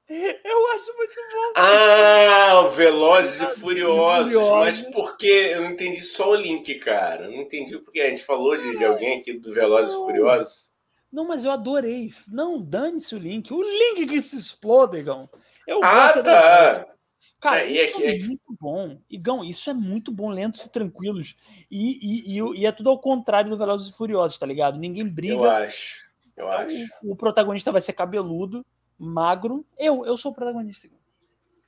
Eu 0.09 0.71
acho 0.73 0.97
muito 0.97 1.15
bom. 1.31 1.53
Ah, 1.55 2.67
Velozes 2.75 3.39
e 3.39 3.47
Furiosos. 3.59 4.33
Furiosos. 4.33 4.51
Mas 4.51 4.81
por 4.91 5.15
que? 5.15 5.27
Eu 5.27 5.61
não 5.61 5.71
entendi 5.71 6.01
só 6.01 6.31
o 6.31 6.35
link, 6.35 6.73
cara. 6.75 7.27
Não 7.27 7.41
entendi 7.41 7.77
porque 7.77 8.01
a 8.01 8.09
gente 8.09 8.23
falou 8.23 8.57
de, 8.57 8.77
de 8.79 8.83
alguém 8.83 9.19
aqui 9.19 9.33
do 9.33 9.53
Velozes 9.53 9.93
e. 9.93 9.97
Furiosos. 9.97 10.67
Não, 11.11 11.23
mas 11.27 11.45
eu 11.45 11.51
adorei. 11.51 12.11
Não, 12.27 12.59
dane-se 12.59 13.13
o 13.13 13.19
link. 13.19 13.53
O 13.53 13.61
link 13.61 14.07
que 14.07 14.21
se 14.23 14.37
explode, 14.39 14.97
Igão. 14.97 15.29
Eu 15.67 15.83
Ah, 15.83 16.07
gosto 16.07 16.23
tá. 16.23 16.94
Cara, 17.39 17.61
É, 17.61 17.71
isso 17.71 18.01
é, 18.01 18.15
é 18.15 18.19
muito 18.19 18.55
bom. 18.59 18.97
Igão, 19.09 19.43
isso 19.43 19.69
é 19.69 19.73
muito 19.73 20.11
bom, 20.11 20.29
lentos 20.29 20.63
e 20.65 20.71
tranquilos. 20.71 21.35
E, 21.69 22.33
e, 22.35 22.39
e, 22.39 22.59
e 22.61 22.65
é 22.65 22.71
tudo 22.71 22.89
ao 22.89 22.99
contrário 22.99 23.49
do 23.49 23.57
Velozes 23.57 23.89
e 23.89 23.93
Furiosos, 23.93 24.37
tá 24.37 24.45
ligado? 24.45 24.77
Ninguém 24.79 25.05
Eu 25.05 25.11
briga. 25.11 25.51
acho. 25.57 26.05
Eu 26.35 26.49
acho. 26.51 26.75
O, 27.03 27.13
o 27.13 27.15
protagonista 27.15 27.71
vai 27.71 27.81
ser 27.81 27.93
cabeludo, 27.93 28.65
magro. 28.97 29.65
Eu, 29.77 30.05
eu 30.05 30.17
sou 30.17 30.31
o 30.31 30.35
protagonista. 30.35 30.87
Igão. 30.87 30.99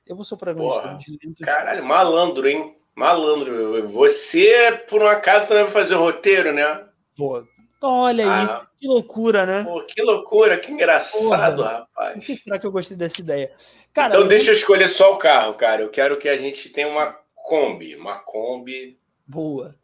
Eu 0.06 0.16
vou 0.16 0.24
ser 0.24 0.34
o 0.34 0.38
protagonista 0.38 0.82
Porra. 0.82 0.94
de 0.98 1.18
lentos. 1.22 1.44
Caralho, 1.44 1.84
malandro, 1.84 2.48
hein? 2.48 2.76
Malandro. 2.94 3.88
Você, 3.92 4.84
por 4.88 5.02
um 5.02 5.06
acaso, 5.06 5.46
também 5.46 5.64
vai 5.64 5.72
fazer 5.72 5.94
o 5.94 6.00
roteiro, 6.00 6.52
né? 6.52 6.84
Vou. 7.16 7.46
Olha 7.80 8.24
aí, 8.24 8.30
ah, 8.50 8.66
que 8.80 8.88
loucura, 8.88 9.46
né? 9.46 9.62
Pô, 9.62 9.80
que 9.84 10.02
loucura, 10.02 10.58
que 10.58 10.72
engraçado, 10.72 11.22
Porra, 11.22 11.78
rapaz. 11.78 12.14
Por 12.14 12.22
que 12.24 12.36
será 12.36 12.58
que 12.58 12.66
eu 12.66 12.72
gostei 12.72 12.96
dessa 12.96 13.20
ideia? 13.20 13.52
Cara, 13.94 14.08
então 14.08 14.28
deixa 14.28 14.50
eu 14.50 14.54
escolher 14.54 14.88
só 14.88 15.14
o 15.14 15.18
carro, 15.18 15.54
cara. 15.54 15.82
Eu 15.82 15.90
quero 15.90 16.16
que 16.16 16.28
a 16.28 16.36
gente 16.36 16.68
tenha 16.70 16.88
uma 16.88 17.18
Kombi, 17.34 17.96
uma 17.96 18.18
Kombi. 18.18 18.98
Boa. 19.26 19.76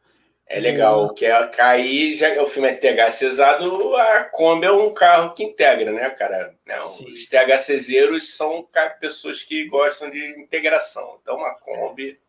É 0.46 0.60
legal, 0.60 1.06
Boa. 1.06 1.14
que 1.14 1.24
é 1.24 1.46
cair, 1.48 2.14
já 2.14 2.40
o 2.42 2.46
filme 2.46 2.68
é 2.68 2.74
THCizado, 2.74 3.96
a 3.96 4.24
Kombi 4.24 4.66
é 4.66 4.70
um 4.70 4.92
carro 4.92 5.32
que 5.32 5.42
integra, 5.42 5.90
né, 5.90 6.10
cara? 6.10 6.54
Não, 6.66 6.84
os 6.84 7.26
THCzeiros 7.26 8.36
são 8.36 8.68
pessoas 9.00 9.42
que 9.42 9.66
gostam 9.66 10.10
de 10.10 10.38
integração. 10.38 11.18
Então, 11.22 11.36
uma 11.36 11.54
Kombi. 11.54 12.20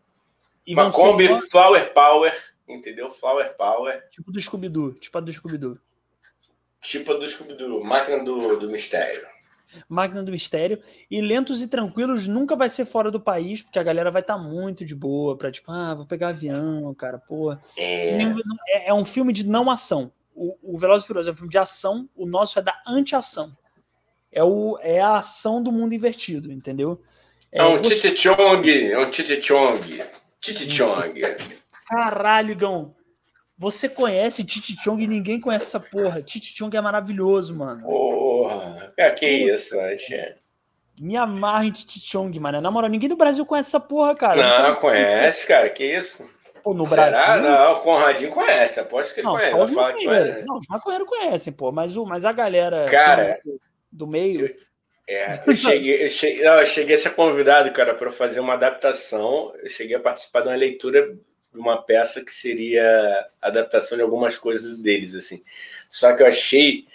E 0.65 0.73
uma 0.73 0.91
Kombi 0.91 1.27
Flower 1.49 1.93
Power 1.93 2.33
Entendeu? 2.67 3.11
Flower 3.11 3.55
Power. 3.55 4.03
Tipo 4.09 4.31
do 4.31 4.41
Scooby-Doo. 4.41 4.93
Tipo 4.93 5.17
a 5.17 5.21
do 5.21 5.31
Scooby-Doo. 5.31 5.79
Tipo 6.81 7.13
a 7.13 7.17
do 7.17 7.27
Scooby-Doo. 7.27 7.83
Máquina 7.83 8.23
do, 8.23 8.57
do 8.57 8.69
Mistério. 8.69 9.27
Máquina 9.87 10.23
do 10.23 10.31
Mistério. 10.31 10.79
E 11.09 11.21
Lentos 11.21 11.61
e 11.61 11.67
Tranquilos 11.67 12.27
nunca 12.27 12.55
vai 12.55 12.69
ser 12.69 12.85
fora 12.85 13.11
do 13.11 13.19
país, 13.19 13.61
porque 13.61 13.79
a 13.79 13.83
galera 13.83 14.11
vai 14.11 14.21
estar 14.21 14.37
tá 14.37 14.41
muito 14.41 14.85
de 14.85 14.95
boa 14.95 15.37
pra, 15.37 15.51
tipo, 15.51 15.71
ah, 15.71 15.93
vou 15.93 16.05
pegar 16.05 16.29
avião, 16.29 16.93
cara, 16.93 17.17
pô. 17.17 17.53
É, 17.77 18.21
é, 18.67 18.89
é 18.89 18.93
um 18.93 19.05
filme 19.05 19.33
de 19.33 19.45
não 19.45 19.69
ação. 19.69 20.11
O, 20.35 20.57
o 20.61 20.77
Velozes 20.77 21.05
e 21.05 21.07
Furiosos 21.07 21.29
é 21.29 21.31
um 21.31 21.35
filme 21.35 21.51
de 21.51 21.57
ação, 21.57 22.09
o 22.15 22.25
nosso 22.25 22.59
é 22.59 22.61
da 22.61 22.75
anti-ação. 22.85 23.55
É, 24.31 24.43
o, 24.43 24.77
é 24.81 24.99
a 24.99 25.17
ação 25.17 25.63
do 25.63 25.71
mundo 25.71 25.95
invertido, 25.95 26.51
entendeu? 26.51 27.01
É, 27.51 27.59
é 27.59 27.65
um 27.65 27.81
Chichichong, 27.81 28.91
é 28.91 28.99
um 28.99 29.11
Chichichong. 29.11 30.03
Chichichong. 30.41 31.21
Caralho, 31.87 32.55
Gão. 32.55 32.93
Você 33.57 33.87
conhece 33.87 34.43
Titi 34.43 34.75
Chong 34.83 35.01
e 35.01 35.07
ninguém 35.07 35.39
conhece 35.39 35.65
essa 35.65 35.79
porra. 35.79 36.21
Titi 36.21 36.53
Chong 36.55 36.75
é 36.75 36.81
maravilhoso, 36.81 37.55
mano. 37.55 37.83
Porra, 37.83 38.93
é, 38.97 39.09
que 39.11 39.25
isso, 39.25 39.75
né, 39.77 39.95
Me 40.99 41.15
amarra 41.15 41.65
em 41.65 41.71
Titi 41.71 41.99
Chong, 41.99 42.37
mano. 42.37 42.59
Na 42.59 42.69
moral, 42.69 42.89
ninguém 42.89 43.07
do 43.07 43.15
Brasil 43.15 43.45
conhece 43.45 43.69
essa 43.69 43.79
porra, 43.79 44.13
cara. 44.15 44.35
Não, 44.35 44.69
não 44.69 44.75
conhece, 44.75 45.47
cara. 45.47 45.69
Que 45.69 45.85
isso? 45.85 46.25
Pô, 46.65 46.73
no 46.73 46.85
Será? 46.85 47.11
Brasil. 47.11 47.43
Não, 47.43 47.73
o 47.73 47.79
Conradinho 47.79 48.31
conhece. 48.31 48.79
Aposto 48.79 49.13
que 49.13 49.21
ele 49.21 49.27
não, 49.27 49.37
conhece. 49.37 49.55
Os 49.55 49.71
conhece. 49.71 50.43
Não, 50.45 50.57
os 50.57 50.67
maconheiros 50.67 51.07
conhecem, 51.07 51.53
pô. 51.53 51.71
Mas, 51.71 51.95
o, 51.95 52.05
mas 52.05 52.25
a 52.25 52.31
galera 52.33 52.85
cara, 52.85 53.39
do, 53.45 53.61
do 53.91 54.07
meio. 54.07 54.47
Eu, 54.47 54.55
é, 55.07 55.43
eu 55.47 55.53
cheguei, 55.55 56.03
eu 56.03 56.09
cheguei, 56.09 56.43
não, 56.43 56.59
eu 56.59 56.65
cheguei 56.65 56.95
a 56.95 56.97
ser 56.97 57.11
convidado, 57.11 57.71
cara, 57.71 57.93
para 57.93 58.11
fazer 58.11 58.39
uma 58.39 58.53
adaptação. 58.53 59.53
Eu 59.61 59.69
cheguei 59.69 59.95
a 59.95 59.99
participar 59.99 60.41
de 60.41 60.47
uma 60.49 60.55
leitura 60.55 61.15
uma 61.57 61.81
peça 61.81 62.23
que 62.23 62.31
seria 62.31 63.27
adaptação 63.41 63.97
de 63.97 64.03
algumas 64.03 64.37
coisas 64.37 64.77
deles, 64.77 65.15
assim. 65.15 65.43
Só 65.89 66.13
que 66.15 66.23
eu 66.23 66.27
achei 66.27 66.87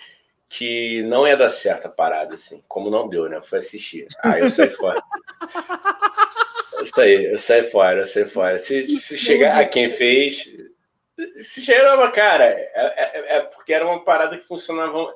que 0.48 1.02
não 1.04 1.26
ia 1.28 1.36
dar 1.36 1.48
certo 1.48 1.86
a 1.86 1.88
parada, 1.88 2.34
assim. 2.34 2.62
Como 2.66 2.90
não 2.90 3.08
deu, 3.08 3.28
né? 3.28 3.36
Eu 3.36 3.42
fui 3.42 3.58
assistir. 3.58 4.08
Aí 4.22 4.40
eu 4.40 4.50
saí 4.50 4.68
fora. 4.70 5.00
Eu 6.72 6.86
saí, 6.86 7.24
eu 7.26 7.38
saí 7.38 7.62
fora, 7.62 8.00
eu 8.00 8.06
saí 8.06 8.24
fora. 8.24 8.58
Se, 8.58 8.82
se 8.98 9.16
chegar 9.16 9.60
a 9.60 9.66
quem 9.66 9.88
fez... 9.88 10.48
Se 11.36 11.60
chegar, 11.60 12.10
cara, 12.12 12.44
é, 12.46 12.70
é, 12.74 13.36
é, 13.36 13.40
porque 13.40 13.72
era 13.72 13.86
uma 13.86 14.02
parada 14.02 14.36
que 14.36 14.44
funcionava... 14.44 15.14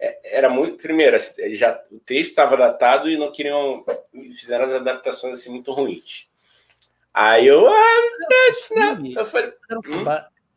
É, 0.00 0.38
era 0.38 0.50
muito... 0.50 0.78
Primeiro, 0.78 1.14
assim, 1.14 1.54
já, 1.54 1.80
o 1.92 2.00
texto 2.00 2.30
estava 2.30 2.56
datado 2.56 3.08
e 3.08 3.16
não 3.16 3.30
queriam... 3.30 3.84
Fizeram 4.34 4.64
as 4.64 4.72
adaptações, 4.72 5.38
assim, 5.38 5.50
muito 5.50 5.70
ruins. 5.72 6.26
Aí 7.14 7.46
eu, 7.46 7.68
ah, 7.68 8.00
não, 8.70 9.00
né? 9.00 9.14
eu 9.16 9.24
falei, 9.24 9.52
hum? 9.70 10.04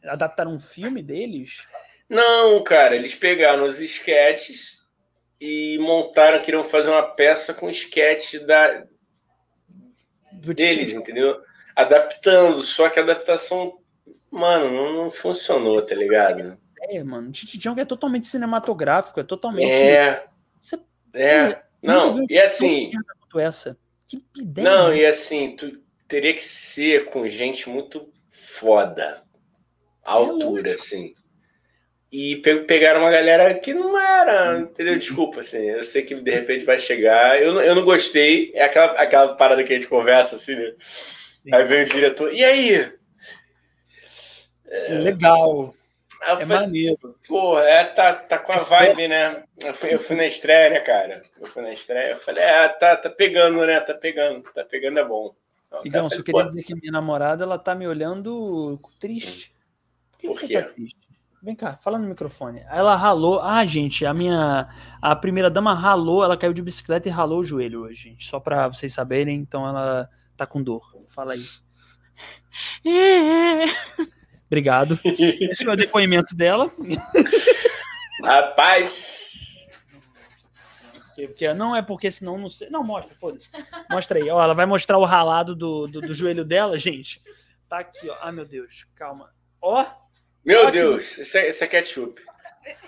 adaptaram 0.09 0.51
um 0.51 0.59
filme 0.59 1.03
deles? 1.03 1.67
Não, 2.09 2.63
cara, 2.63 2.95
eles 2.95 3.13
pegaram 3.13 3.63
os 3.63 3.79
esquetes 3.79 4.83
e 5.39 5.77
montaram, 5.79 6.41
queriam 6.41 6.63
fazer 6.63 6.89
uma 6.89 7.03
peça 7.03 7.53
com 7.53 7.69
esquetes 7.69 8.43
da 8.43 8.83
Do 10.31 10.51
deles, 10.51 10.87
tipo. 10.87 11.01
entendeu? 11.01 11.39
Adaptando, 11.75 12.63
só 12.63 12.89
que 12.89 12.97
a 12.97 13.03
adaptação, 13.03 13.77
mano, 14.31 14.71
não, 14.71 14.93
não 15.03 15.11
funcionou, 15.11 15.79
tá 15.85 15.93
ligado? 15.93 16.57
É, 16.89 17.03
mano, 17.03 17.31
Titi 17.31 17.59
Jong 17.59 17.79
é 17.79 17.85
totalmente 17.85 18.25
cinematográfico, 18.25 19.19
é 19.19 19.23
totalmente. 19.23 19.71
É. 19.71 20.25
Você... 20.59 20.79
É. 21.13 21.61
Não, 21.83 22.25
e 22.27 22.39
assim. 22.39 22.91
Essa. 23.35 23.77
Que 24.07 24.25
ideia. 24.35 24.67
Não, 24.67 24.91
e 24.91 25.05
assim, 25.05 25.55
tu 25.55 25.85
teria 26.07 26.33
que 26.33 26.43
ser 26.43 27.05
com 27.05 27.27
gente 27.27 27.69
muito 27.69 28.11
foda. 28.31 29.21
A 30.03 30.13
é 30.13 30.15
altura, 30.15 30.69
é 30.69 30.73
assim. 30.73 31.13
E 32.09 32.37
pegaram 32.37 33.01
uma 33.01 33.11
galera 33.11 33.53
que 33.55 33.73
não 33.73 33.99
era, 33.99 34.59
entendeu? 34.59 34.97
Desculpa, 34.97 35.41
assim. 35.41 35.69
Eu 35.69 35.83
sei 35.83 36.03
que 36.03 36.15
de 36.15 36.31
repente 36.31 36.63
vai 36.63 36.79
chegar. 36.79 37.41
Eu 37.41 37.53
não, 37.53 37.61
eu 37.61 37.75
não 37.75 37.83
gostei. 37.83 38.51
É 38.55 38.63
aquela, 38.63 38.93
aquela 38.93 39.35
parada 39.35 39.63
que 39.63 39.73
a 39.73 39.75
gente 39.75 39.89
conversa, 39.89 40.37
assim, 40.37 40.55
né? 40.55 40.73
Aí 41.51 41.63
vem 41.65 41.83
o 41.83 41.85
diretor. 41.85 42.33
E 42.33 42.43
aí? 42.43 42.93
É... 44.69 44.93
Legal. 44.93 45.75
é 46.21 46.27
falei, 46.27 46.45
maneiro. 46.45 47.15
Porra, 47.27 47.63
é, 47.63 47.83
tá, 47.83 48.13
tá 48.13 48.37
com 48.37 48.53
a 48.53 48.57
vibe, 48.57 49.09
né? 49.09 49.43
Eu 49.61 49.73
fui, 49.73 49.93
eu 49.93 49.99
fui 49.99 50.15
na 50.15 50.25
estreia, 50.25 50.69
né, 50.69 50.79
cara? 50.79 51.21
Eu 51.39 51.45
fui 51.45 51.61
na 51.61 51.71
estreia. 51.71 52.11
Eu 52.11 52.17
falei, 52.17 52.43
é, 52.43 52.69
tá, 52.69 52.95
tá 52.95 53.09
pegando, 53.09 53.65
né? 53.65 53.81
Tá 53.81 53.93
pegando. 53.93 54.43
Tá 54.53 54.63
pegando 54.63 54.99
é 54.99 55.03
bom. 55.03 55.35
Igão, 55.83 56.09
só 56.09 56.21
queria 56.21 56.43
dizer 56.45 56.63
que 56.63 56.75
minha 56.75 56.91
namorada 56.91 57.43
ela 57.43 57.59
tá 57.59 57.75
me 57.75 57.87
olhando 57.87 58.79
triste. 58.99 59.53
Por 60.11 60.19
que 60.19 60.27
Por 60.27 60.35
você 60.35 60.47
tá 60.47 60.63
triste? 60.63 61.07
Vem 61.41 61.55
cá, 61.55 61.75
fala 61.75 61.99
no 61.99 62.07
microfone. 62.07 62.63
Ela 62.69 62.95
ralou. 62.95 63.39
Ah, 63.41 63.65
gente, 63.65 64.05
a 64.05 64.13
minha. 64.13 64.67
A 65.01 65.15
primeira 65.15 65.49
dama 65.49 65.73
ralou, 65.73 66.23
ela 66.23 66.35
caiu 66.35 66.51
de 66.51 66.61
bicicleta 66.61 67.07
e 67.07 67.11
ralou 67.11 67.39
o 67.39 67.43
joelho 67.43 67.81
hoje, 67.83 68.09
gente. 68.09 68.25
Só 68.25 68.39
pra 68.39 68.67
vocês 68.67 68.93
saberem, 68.93 69.37
então 69.39 69.67
ela 69.67 70.09
tá 70.35 70.45
com 70.45 70.61
dor. 70.61 70.81
Fala 71.07 71.33
aí. 71.33 71.45
Obrigado. 74.47 74.99
Esse 75.03 75.67
é 75.67 75.71
o 75.71 75.75
depoimento 75.75 76.35
dela. 76.35 76.71
Rapaz, 78.23 79.36
porque, 81.25 81.53
não 81.53 81.75
é 81.75 81.81
porque 81.81 82.11
senão 82.11 82.37
não 82.37 82.49
sei. 82.49 82.69
Não, 82.69 82.83
mostra, 82.83 83.15
foda-se. 83.15 83.49
Mostra 83.89 84.19
aí. 84.19 84.29
Ó, 84.29 84.43
ela 84.43 84.53
vai 84.53 84.67
mostrar 84.67 84.97
o 84.97 85.05
ralado 85.05 85.55
do, 85.55 85.87
do, 85.87 86.01
do 86.01 86.13
joelho 86.13 86.45
dela, 86.45 86.77
gente. 86.77 87.21
Tá 87.67 87.79
aqui, 87.79 88.07
ó. 88.09 88.17
Ai, 88.21 88.31
meu 88.31 88.45
Deus. 88.45 88.85
Calma. 88.95 89.31
Ó. 89.61 89.85
Meu 90.45 90.67
ó, 90.67 90.69
Deus, 90.69 91.17
isso, 91.17 91.37
é, 91.37 91.49
isso 91.49 91.63
é 91.63 91.67
ketchup. 91.67 92.21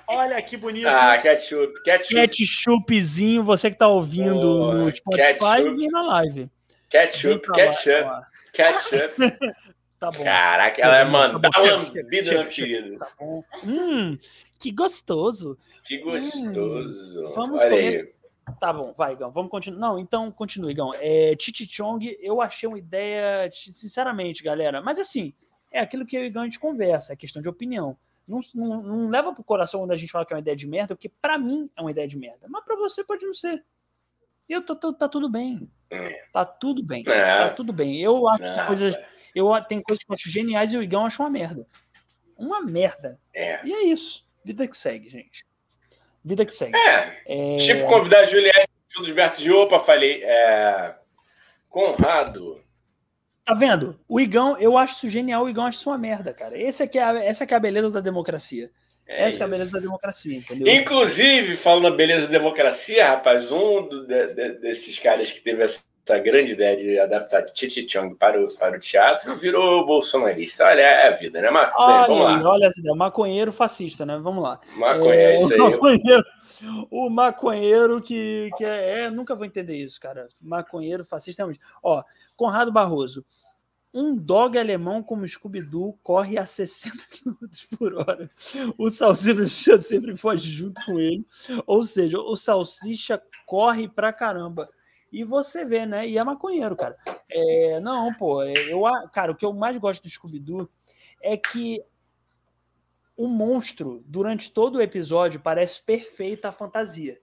Olha 0.07 0.41
que 0.41 0.55
bonito. 0.57 0.87
Ah, 0.87 1.17
ketchup. 1.17 1.81
Ketchup. 1.83 2.15
Ketchupzinho, 2.15 3.43
você 3.43 3.69
que 3.69 3.77
tá 3.77 3.87
ouvindo 3.87 4.61
oh, 4.61 4.73
no 4.73 4.95
Spotify 4.95 5.61
e 5.77 5.87
na 5.87 6.01
live. 6.01 6.49
Ketchup, 6.89 7.51
ketchup. 7.51 8.01
Lá, 8.01 8.27
ketchup. 8.53 9.15
tá 9.99 10.11
bom. 10.11 10.23
Caraca, 10.23 10.81
ela 10.81 10.97
é 10.97 11.05
mandar 11.05 11.49
tá 11.49 11.61
lambida 11.61 12.33
na 12.33 12.45
ferida. 12.45 12.97
Tá 12.97 13.07
bom. 13.19 13.43
Hum, 13.63 14.17
que 14.57 14.71
gostoso. 14.71 15.57
Que 15.83 15.97
gostoso. 15.97 17.27
Hum, 17.27 17.33
vamos 17.33 17.61
Olha 17.61 17.69
comer. 17.69 18.01
Aí. 18.01 18.18
Tá 18.59 18.71
bom, 18.71 18.93
vai, 18.97 19.15
Gão. 19.15 19.31
Vamos 19.31 19.51
continuar. 19.51 19.79
Não, 19.79 19.99
então 19.99 20.31
continue, 20.31 20.73
Gão. 20.73 20.93
É, 20.95 21.35
Titi 21.35 21.67
Chong, 21.67 22.17
eu 22.21 22.41
achei 22.41 22.67
uma 22.67 22.77
ideia, 22.77 23.49
sinceramente, 23.51 24.43
galera. 24.43 24.81
Mas 24.81 24.99
assim, 24.99 25.33
é 25.71 25.79
aquilo 25.79 26.05
que 26.05 26.15
eu 26.15 26.25
e 26.25 26.29
Gão 26.29 26.43
a 26.43 26.45
gente 26.45 26.59
conversa, 26.59 27.13
é 27.13 27.15
questão 27.15 27.41
de 27.41 27.49
opinião. 27.49 27.97
Não, 28.27 28.39
não, 28.53 28.83
não 28.83 29.09
leva 29.09 29.33
pro 29.33 29.43
coração 29.43 29.79
quando 29.81 29.91
a 29.91 29.97
gente 29.97 30.11
fala 30.11 30.25
que 30.25 30.33
é 30.33 30.35
uma 30.35 30.41
ideia 30.41 30.55
de 30.55 30.67
merda, 30.67 30.95
porque 30.95 31.09
para 31.09 31.37
mim 31.37 31.69
é 31.75 31.81
uma 31.81 31.91
ideia 31.91 32.07
de 32.07 32.17
merda. 32.17 32.47
Mas 32.47 32.63
para 32.63 32.75
você 32.75 33.03
pode 33.03 33.25
não 33.25 33.33
ser. 33.33 33.63
Eu 34.47 34.63
tô, 34.63 34.75
tô, 34.75 34.93
tá 34.93 35.09
tudo 35.09 35.29
bem. 35.29 35.69
É. 35.89 36.25
Tá 36.31 36.45
tudo 36.45 36.83
bem. 36.83 37.03
É. 37.07 37.47
Tá 37.47 37.49
tudo 37.49 37.73
bem. 37.73 37.99
Eu 37.99 38.27
acho 38.27 38.43
não, 38.43 38.67
coisas. 38.67 38.95
Eu 39.33 39.49
tenho 39.63 39.81
coisas 39.83 40.03
que 40.03 40.11
eu 40.11 40.13
acho 40.13 40.29
geniais 40.29 40.73
e 40.73 40.77
o 40.77 40.83
Igão 40.83 41.05
acha 41.05 41.21
uma 41.21 41.29
merda. 41.29 41.67
Uma 42.37 42.61
merda. 42.61 43.19
É. 43.33 43.65
E 43.65 43.73
é 43.73 43.83
isso. 43.85 44.25
Vida 44.43 44.67
que 44.67 44.77
segue, 44.77 45.09
gente. 45.09 45.45
Vida 46.23 46.45
que 46.45 46.53
segue. 46.53 46.77
É. 46.77 47.21
é... 47.25 47.57
Tipo 47.57 47.85
convidar 47.85 48.21
a 48.21 48.25
Juliette 48.25 48.69
do 48.97 49.05
Gilberto 49.05 49.41
de 49.41 49.51
Opa, 49.51 49.79
falei. 49.79 50.23
É... 50.23 50.95
Conrado. 51.69 52.61
Tá 53.45 53.53
vendo? 53.53 53.99
O 54.07 54.19
Igão, 54.19 54.57
eu 54.59 54.77
acho 54.77 54.93
isso 54.93 55.09
genial, 55.09 55.43
o 55.43 55.49
Igão 55.49 55.65
acha 55.65 55.79
isso 55.79 55.89
uma 55.89 55.97
merda, 55.97 56.33
cara. 56.33 56.57
Esse 56.57 56.83
aqui 56.83 56.99
é 56.99 57.03
a, 57.03 57.23
essa 57.23 57.43
aqui 57.43 57.53
é 57.53 57.57
a 57.57 57.59
beleza 57.59 57.89
da 57.89 57.99
democracia. 57.99 58.69
É 59.07 59.21
essa 59.21 59.29
isso. 59.29 59.41
é 59.41 59.45
a 59.45 59.49
beleza 59.49 59.71
da 59.71 59.79
democracia, 59.79 60.37
entendeu? 60.37 60.67
Inclusive, 60.71 61.55
falando 61.55 61.89
da 61.89 61.91
beleza 61.91 62.27
da 62.27 62.31
democracia, 62.31 63.07
rapaz, 63.07 63.51
um 63.51 63.87
do, 63.87 64.05
de, 64.05 64.33
de, 64.35 64.59
desses 64.59 64.99
caras 64.99 65.31
que 65.31 65.41
teve 65.41 65.63
essa 65.63 65.83
essa 66.05 66.19
grande 66.19 66.53
ideia 66.53 66.75
de 66.75 66.99
adaptar 66.99 67.43
Titi 67.45 67.85
Chong 67.87 68.15
para 68.15 68.41
o, 68.41 68.57
para 68.57 68.77
o 68.77 68.79
teatro 68.79 69.35
virou 69.35 69.85
bolsonarista. 69.85 70.65
Olha, 70.65 70.81
é 70.81 71.07
a 71.07 71.15
vida, 71.15 71.41
né, 71.41 71.51
Marcos? 71.51 71.79
Olha, 71.79 72.07
Vamos 72.07 72.23
lá. 72.23 72.49
Olha 72.49 72.65
essa 72.65 72.79
ideia, 72.79 72.95
maconheiro 72.95 73.51
fascista, 73.51 74.05
né? 74.05 74.17
Vamos 74.17 74.43
lá. 74.43 74.59
Maconheiro, 74.75 75.13
é, 75.13 75.33
isso 75.35 75.53
aí. 75.53 75.59
Maconheiro, 75.59 76.23
o 76.89 77.09
maconheiro 77.09 78.01
que, 78.01 78.49
que 78.57 78.65
é, 78.65 79.01
é, 79.01 79.09
Nunca 79.09 79.35
vou 79.35 79.45
entender 79.45 79.77
isso, 79.77 79.99
cara. 79.99 80.27
Maconheiro 80.41 81.05
fascista. 81.05 81.47
Ó, 81.83 82.03
Conrado 82.35 82.71
Barroso. 82.71 83.25
Um 83.91 84.15
dog 84.15 84.57
alemão 84.57 85.01
como 85.01 85.27
Scooby-Doo 85.27 85.97
corre 86.03 86.37
a 86.37 86.45
60 86.45 87.05
km 87.09 87.33
por 87.77 87.95
hora. 87.95 88.29
O 88.77 88.91
Salsicha 88.91 89.81
sempre 89.81 90.15
foge 90.15 90.51
junto 90.51 90.79
com 90.85 90.99
ele. 90.99 91.25
Ou 91.65 91.83
seja, 91.83 92.19
o 92.19 92.35
Salsicha 92.35 93.19
corre 93.47 93.87
pra 93.87 94.13
caramba. 94.13 94.69
E 95.11 95.23
você 95.23 95.65
vê, 95.65 95.85
né? 95.85 96.07
E 96.07 96.17
é 96.17 96.23
maconheiro, 96.23 96.75
cara. 96.75 96.97
É, 97.29 97.79
não, 97.79 98.13
pô, 98.13 98.43
é, 98.43 98.53
eu, 98.71 98.81
cara, 99.11 99.31
o 99.31 99.35
que 99.35 99.45
eu 99.45 99.53
mais 99.53 99.77
gosto 99.77 100.03
do 100.03 100.09
Scooby-Doo 100.09 100.69
é 101.21 101.35
que 101.35 101.83
o 103.17 103.27
monstro, 103.27 104.03
durante 104.05 104.51
todo 104.51 104.75
o 104.75 104.81
episódio, 104.81 105.41
parece 105.41 105.83
perfeita 105.83 106.49
a 106.49 106.53
fantasia. 106.53 107.19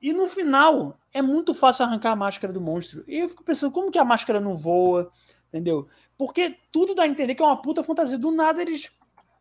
E 0.00 0.12
no 0.12 0.28
final, 0.28 0.96
é 1.12 1.20
muito 1.20 1.52
fácil 1.52 1.84
arrancar 1.84 2.12
a 2.12 2.16
máscara 2.16 2.52
do 2.52 2.60
monstro. 2.60 3.02
E 3.08 3.18
eu 3.18 3.28
fico 3.28 3.42
pensando, 3.42 3.72
como 3.72 3.90
que 3.90 3.98
a 3.98 4.04
máscara 4.04 4.38
não 4.38 4.56
voa? 4.56 5.10
Entendeu? 5.48 5.88
Porque 6.16 6.56
tudo 6.70 6.94
dá 6.94 7.02
a 7.02 7.06
entender 7.08 7.34
que 7.34 7.42
é 7.42 7.44
uma 7.44 7.60
puta 7.60 7.82
fantasia. 7.82 8.16
Do 8.16 8.30
nada 8.30 8.62
eles. 8.62 8.92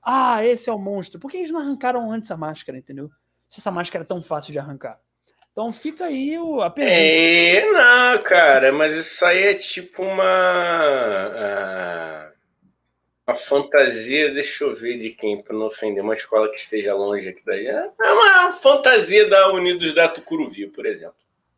Ah, 0.01 0.43
esse 0.43 0.69
é 0.69 0.73
o 0.73 0.79
monstro. 0.79 1.19
Por 1.19 1.29
que 1.29 1.37
eles 1.37 1.51
não 1.51 1.59
arrancaram 1.59 2.11
antes 2.11 2.31
a 2.31 2.37
máscara, 2.37 2.77
entendeu? 2.77 3.11
Se 3.47 3.59
essa 3.59 3.69
máscara 3.69 4.03
é 4.03 4.07
tão 4.07 4.23
fácil 4.23 4.51
de 4.51 4.57
arrancar. 4.57 4.99
Então 5.57 5.73
fica 5.73 6.05
aí 6.05 6.37
o, 6.37 6.61
a 6.61 6.69
pergunta. 6.69 6.95
É, 6.95 7.65
não, 7.71 8.21
cara, 8.21 8.71
mas 8.71 8.95
isso 8.95 9.25
aí 9.25 9.41
é 9.41 9.55
tipo 9.55 10.03
uma. 10.03 10.23
A, 10.23 12.31
a 13.25 13.33
fantasia, 13.33 14.31
deixa 14.31 14.65
eu 14.65 14.75
ver 14.75 14.99
de 14.99 15.09
quem, 15.09 15.41
para 15.41 15.57
não 15.57 15.65
ofender 15.65 16.03
uma 16.03 16.13
escola 16.13 16.47
que 16.51 16.59
esteja 16.59 16.93
longe 16.93 17.29
aqui 17.29 17.41
daí. 17.43 17.65
É 17.65 17.89
uma 17.99 18.51
fantasia 18.51 19.27
da 19.27 19.51
Unidos 19.51 19.95
da 19.95 20.07
Tucuruvi, 20.07 20.67
por 20.67 20.85
exemplo. 20.85 21.15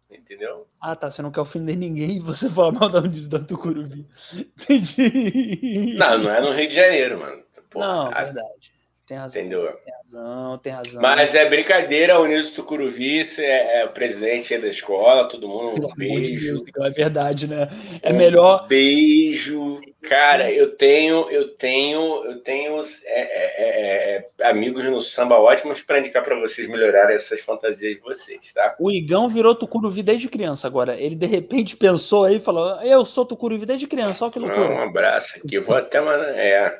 Entendeu? 0.10 0.66
Ah, 0.80 0.96
tá. 0.96 1.12
Você 1.12 1.22
não 1.22 1.30
quer 1.30 1.42
ofender 1.42 1.76
ninguém 1.76 2.16
e 2.16 2.22
você 2.22 2.50
fala 2.50 2.72
mal 2.72 2.88
da 2.88 3.00
Unidos 3.00 3.28
da 3.28 3.40
Tucuruvi. 3.40 4.08
Entendi. 4.34 5.96
Não, 5.98 6.20
não 6.20 6.34
é 6.34 6.40
no 6.40 6.52
Rio 6.52 6.70
de 6.70 6.76
Janeiro, 6.76 7.20
mano. 7.20 7.44
Porra, 7.70 7.86
não, 7.86 8.08
a... 8.08 8.24
verdade. 8.24 8.79
Tem 9.10 9.18
razão. 9.18 9.42
Entendeu? 9.42 9.74
Tem 9.84 9.94
razão, 9.96 10.58
tem 10.60 10.72
razão. 10.72 11.02
Mas 11.02 11.34
é 11.34 11.50
brincadeira, 11.50 12.20
o 12.20 12.28
Nilson 12.28 12.54
Tucuruvi 12.54 13.24
é, 13.40 13.82
é, 13.82 13.86
o 13.86 13.90
presidente 13.90 14.56
da 14.56 14.68
escola, 14.68 15.28
todo 15.28 15.50
mundo 15.50 15.88
um 15.88 15.96
beijo. 15.96 16.64
Deus, 16.64 16.64
é 16.86 16.90
verdade, 16.92 17.48
né? 17.48 17.70
É 18.04 18.14
um 18.14 18.16
melhor. 18.16 18.68
Beijo. 18.68 19.82
Cara, 20.04 20.52
eu 20.52 20.76
tenho, 20.76 21.28
eu 21.32 21.48
tenho, 21.56 22.24
eu 22.24 22.40
tenho 22.44 22.80
é, 23.06 23.20
é, 23.20 24.16
é, 24.18 24.28
é 24.42 24.48
amigos 24.48 24.86
no 24.86 25.02
samba 25.02 25.40
ótimos 25.40 25.82
para 25.82 25.98
indicar 25.98 26.24
para 26.24 26.40
vocês 26.40 26.68
melhorarem 26.68 27.16
essas 27.16 27.42
fantasias 27.42 27.96
de 27.96 28.02
vocês, 28.02 28.54
tá? 28.54 28.76
O 28.80 28.92
Igão 28.92 29.28
virou 29.28 29.56
Tucuruvi 29.56 30.04
desde 30.04 30.30
criança 30.30 30.68
agora. 30.68 30.96
Ele 30.96 31.16
de 31.16 31.26
repente 31.26 31.76
pensou 31.76 32.26
aí 32.26 32.36
e 32.36 32.40
falou: 32.40 32.80
Eu 32.84 33.04
sou 33.04 33.26
Tucuruvi 33.26 33.66
desde 33.66 33.88
criança, 33.88 34.24
olha 34.24 34.34
que 34.34 34.38
loucura. 34.38 34.70
um 34.70 34.82
abraço 34.84 35.40
aqui, 35.40 35.58
vou 35.58 35.76
até 35.76 36.00
mandar. 36.00 36.30
É, 36.38 36.80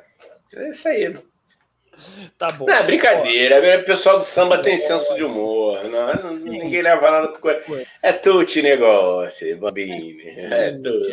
é 0.54 0.70
isso 0.70 0.88
aí. 0.88 1.18
Tá 2.38 2.52
bom. 2.52 2.66
Não, 2.66 2.74
é 2.74 2.84
brincadeira. 2.84 3.80
O 3.80 3.86
pessoal 3.86 4.20
do 4.20 4.26
samba 4.26 4.62
tem 4.62 4.78
senso 4.78 5.16
de 5.16 5.24
humor. 5.24 5.84
Não, 5.86 6.34
ninguém 6.36 6.82
leva 6.82 7.12
nada 7.12 7.28
pro 7.30 7.42
coisa. 7.42 7.86
É 8.02 8.12
tudo 8.14 8.62
negócio, 8.62 9.58
Bambini. 9.58 10.24
É 10.26 10.72
tudo. 10.72 11.10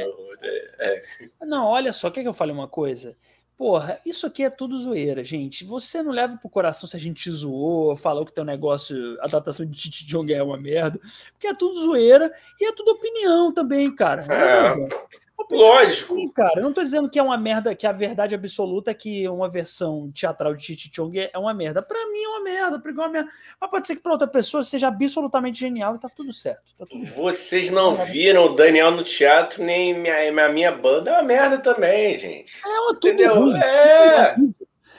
É. 0.78 1.02
Não, 1.42 1.66
olha 1.66 1.92
só, 1.92 2.10
quer 2.10 2.22
que 2.22 2.28
eu 2.28 2.34
fale 2.34 2.52
uma 2.52 2.68
coisa? 2.68 3.16
Porra, 3.56 3.98
isso 4.04 4.26
aqui 4.26 4.44
é 4.44 4.50
tudo 4.50 4.78
zoeira, 4.78 5.24
gente. 5.24 5.64
Você 5.64 6.02
não 6.02 6.12
leva 6.12 6.36
pro 6.36 6.48
coração 6.48 6.86
se 6.86 6.94
a 6.94 7.00
gente 7.00 7.30
zoou, 7.30 7.96
falou 7.96 8.26
que 8.26 8.32
teu 8.32 8.44
negócio, 8.44 9.18
a 9.20 9.24
adaptação 9.24 9.64
de 9.64 9.80
Titi 9.80 10.04
Jong 10.04 10.30
é 10.34 10.42
uma 10.42 10.58
merda, 10.58 11.00
porque 11.32 11.46
é 11.46 11.54
tudo 11.54 11.82
zoeira 11.82 12.30
e 12.60 12.66
é 12.66 12.72
tudo 12.72 12.90
opinião 12.90 13.50
também, 13.54 13.94
cara. 13.94 14.26
É. 14.30 15.06
Lógico. 15.50 16.16
Sim, 16.16 16.28
cara, 16.28 16.54
eu 16.56 16.62
não 16.62 16.72
tô 16.72 16.82
dizendo 16.82 17.08
que 17.08 17.18
é 17.18 17.22
uma 17.22 17.36
merda, 17.36 17.74
que 17.74 17.86
a 17.86 17.92
verdade 17.92 18.34
absoluta 18.34 18.90
é 18.90 18.94
que 18.94 19.28
uma 19.28 19.48
versão 19.48 20.10
teatral 20.10 20.54
de 20.54 20.62
Titi 20.62 20.90
Chong 20.94 21.18
é 21.32 21.38
uma 21.38 21.54
merda. 21.54 21.82
Pra 21.82 22.06
mim 22.10 22.22
é 22.22 22.28
uma 22.28 22.40
merda, 22.42 22.78
pra 22.78 22.90
é 22.90 22.94
uma 22.94 23.08
merda. 23.08 23.30
Mas 23.60 23.70
pode 23.70 23.86
ser 23.86 23.96
que 23.96 24.02
pra 24.02 24.12
outra 24.12 24.26
pessoa 24.26 24.64
seja 24.64 24.88
absolutamente 24.88 25.60
genial 25.60 25.94
e 25.94 26.00
tá 26.00 26.08
tudo 26.08 26.32
certo. 26.32 26.74
Tá 26.78 26.84
tudo 26.86 27.04
Vocês 27.06 27.70
não 27.70 27.94
viram 27.96 28.46
o 28.46 28.54
Daniel 28.54 28.90
no 28.90 29.04
teatro, 29.04 29.62
nem 29.62 29.94
minha, 29.94 30.46
a 30.46 30.48
minha 30.48 30.72
banda 30.72 31.10
é 31.10 31.14
uma 31.14 31.22
merda 31.22 31.58
também, 31.58 32.18
gente. 32.18 32.54
É, 32.64 32.80
uma 32.80 32.94
tudo 32.94 33.08
Entendeu? 33.08 33.34
Ruim, 33.34 33.58
é. 33.58 34.34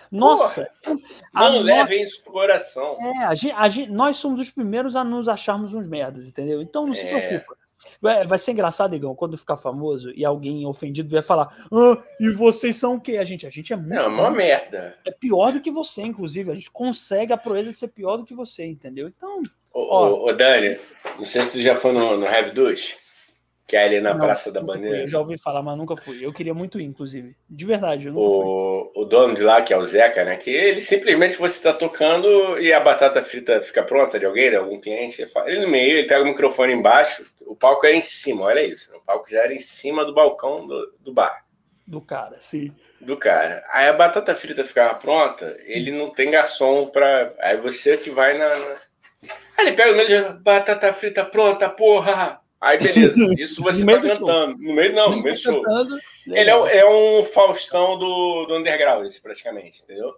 Nossa, 0.10 0.72
não 1.34 1.60
levem 1.60 2.02
isso 2.02 2.24
pro 2.24 2.32
coração. 2.32 2.98
É, 3.00 3.26
a 3.26 3.36
gente, 3.36 3.54
a 3.54 3.68
gente, 3.68 3.92
nós 3.92 4.16
somos 4.18 4.40
os 4.40 4.50
primeiros 4.50 4.96
a 4.96 5.04
nos 5.04 5.28
acharmos 5.28 5.74
uns 5.74 5.86
merdas, 5.86 6.30
entendeu? 6.30 6.62
Então 6.62 6.86
não 6.86 6.94
se 6.94 7.06
é. 7.06 7.28
preocupa. 7.28 7.58
Vai, 8.02 8.38
ser 8.38 8.52
engraçado, 8.52 8.96
Igão, 8.96 9.16
quando 9.16 9.38
ficar 9.38 9.58
famoso 9.58 10.12
e 10.16 10.24
alguém 10.26 10.66
ofendido 10.66 11.10
vier 11.10 11.24
falar: 11.24 11.56
ah, 11.72 12.04
e 12.20 12.30
vocês 12.32 12.76
são 12.76 12.96
o 12.96 13.02
quê? 13.02 13.18
A 13.18 13.24
gente, 13.24 13.46
a 13.46 13.50
gente 13.50 13.74
é 13.74 13.76
muito. 13.76 13.94
É 13.94 14.08
uma 14.08 14.30
merda. 14.30 14.98
É 15.06 15.12
pior 15.12 15.52
do 15.52 15.62
que 15.62 15.72
você, 15.72 16.02
inclusive. 16.02 16.52
A 16.52 16.56
gente 16.56 16.72
consegue 16.72 17.34
a 17.34 17.38
proeza 17.38 17.72
de 17.72 17.78
ser 17.78 17.90
pior 17.90 18.18
do 18.18 18.26
que 18.26 18.34
você, 18.34 18.66
entendeu? 18.66 19.08
Então. 19.08 19.44
Ô, 19.74 19.82
ó, 19.94 20.26
ô, 20.26 20.34
Dani, 20.34 20.78
não 21.18 21.26
sei 21.26 21.44
se 21.44 21.52
tu 21.52 21.62
já 21.62 21.76
foi 21.76 21.92
no, 21.92 22.18
no 22.18 22.26
Heavy 22.26 22.52
Duty 22.52 22.98
que 23.68 23.76
é 23.76 23.84
ali 23.84 24.00
na 24.00 24.14
não, 24.14 24.22
Praça 24.22 24.50
da 24.50 24.62
Bandeira. 24.62 25.00
Eu 25.00 25.08
já 25.10 25.20
ouvi 25.20 25.38
falar, 25.38 25.62
mas 25.62 25.78
nunca 25.78 25.98
fui. 25.98 26.26
Eu 26.26 26.32
queria 26.32 26.54
muito 26.54 26.80
ir, 26.80 26.86
inclusive. 26.86 27.36
De 27.50 27.66
verdade, 27.66 28.10
o, 28.10 28.92
o 28.96 29.04
dono 29.04 29.34
de 29.34 29.44
lá, 29.44 29.62
que 29.62 29.74
é 29.74 29.78
o 29.78 29.84
Zeca, 29.84 30.24
né? 30.24 30.38
Que 30.38 30.50
ele 30.50 30.80
simplesmente 30.80 31.36
você 31.36 31.58
está 31.58 31.74
tocando 31.74 32.58
e 32.58 32.72
a 32.72 32.80
batata 32.80 33.22
frita 33.22 33.60
fica 33.60 33.84
pronta 33.84 34.18
de 34.18 34.26
alguém, 34.26 34.50
de 34.50 34.56
algum 34.56 34.80
cliente. 34.80 35.22
Ele, 35.22 35.30
fala, 35.30 35.52
ele 35.52 35.60
no 35.60 35.68
meio, 35.68 35.98
ele 35.98 36.08
pega 36.08 36.24
o 36.24 36.28
microfone 36.28 36.72
embaixo, 36.72 37.26
o 37.42 37.58
palco 37.58 37.86
era 37.86 37.96
em 37.96 38.02
cima, 38.02 38.46
olha 38.46 38.64
isso. 38.64 38.90
O 38.96 39.02
palco 39.02 39.30
já 39.30 39.44
era 39.44 39.54
em 39.54 39.60
cima 39.60 40.06
do 40.06 40.14
balcão 40.14 40.66
do, 40.66 40.94
do 41.02 41.14
bar. 41.14 41.46
Do 41.86 42.00
cara, 42.00 42.38
sim. 42.40 42.74
Do 43.02 43.18
cara. 43.18 43.66
Aí 43.70 43.90
a 43.90 43.94
batata 43.94 44.34
frita 44.34 44.64
ficava 44.64 44.96
pronta, 44.96 45.58
ele 45.66 45.92
não 45.92 46.10
tem 46.10 46.32
garçom 46.32 46.86
para. 46.86 47.34
Aí 47.40 47.58
você 47.58 47.98
que 47.98 48.10
vai 48.10 48.38
na. 48.38 48.48
na... 48.58 48.76
Aí 49.58 49.68
ele 49.68 49.74
pega 49.74 49.92
o 49.92 49.96
meio 49.96 50.40
batata 50.40 50.94
frita 50.94 51.26
pronta, 51.26 51.70
porra! 51.70 52.47
Aí, 52.60 52.78
beleza. 52.78 53.16
Isso 53.38 53.62
você 53.62 53.80
está 53.80 54.00
cantando. 54.00 54.58
No 54.58 54.74
meio, 54.74 54.94
não, 54.94 55.12
no 55.12 55.22
meio 55.22 55.36
do 55.36 55.40
show. 55.40 55.62
Cantando, 55.62 56.00
Ele 56.28 56.50
é, 56.50 56.78
é, 56.78 56.90
um 56.90 57.24
Faustão 57.24 57.98
do, 57.98 58.46
do 58.46 58.56
underground, 58.56 59.06
esse, 59.06 59.22
praticamente, 59.22 59.84
entendeu? 59.84 60.16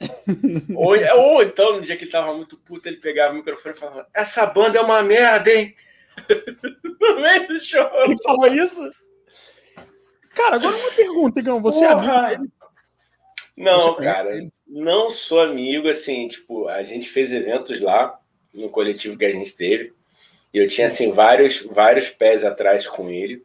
ou, 0.76 0.96
ou 1.18 1.42
então, 1.42 1.74
no 1.74 1.80
dia 1.80 1.96
que 1.96 2.04
ele 2.04 2.10
tava 2.10 2.34
muito 2.34 2.56
puto, 2.58 2.88
ele 2.88 2.96
pegava 2.96 3.32
o 3.32 3.36
microfone 3.36 3.74
e 3.74 3.78
falava: 3.78 4.08
Essa 4.14 4.44
banda 4.46 4.78
é 4.78 4.80
uma 4.80 5.02
merda, 5.02 5.50
hein? 5.50 5.74
no 7.00 7.20
meio 7.20 7.46
do 7.46 7.58
show. 7.58 7.88
Ele 8.04 8.16
falou 8.22 8.52
isso? 8.52 8.90
Cara, 10.34 10.56
agora 10.56 10.76
uma 10.76 10.90
pergunta, 10.90 11.40
Igão. 11.40 11.62
Você 11.62 11.84
é 11.84 11.88
amigo 11.88 12.50
Não, 13.56 13.94
cara, 13.94 14.40
não 14.66 15.10
sou 15.10 15.40
amigo, 15.40 15.88
assim, 15.88 16.26
tipo, 16.26 16.66
a 16.66 16.82
gente 16.82 17.08
fez 17.08 17.32
eventos 17.32 17.80
lá 17.80 18.18
no 18.52 18.68
coletivo 18.68 19.16
que 19.16 19.24
a 19.24 19.30
gente 19.30 19.56
teve. 19.56 19.92
E 20.54 20.58
eu 20.58 20.68
tinha 20.68 20.86
assim 20.86 21.10
vários, 21.10 21.62
vários 21.62 22.08
pés 22.08 22.44
atrás 22.44 22.86
com 22.86 23.10
ele, 23.10 23.42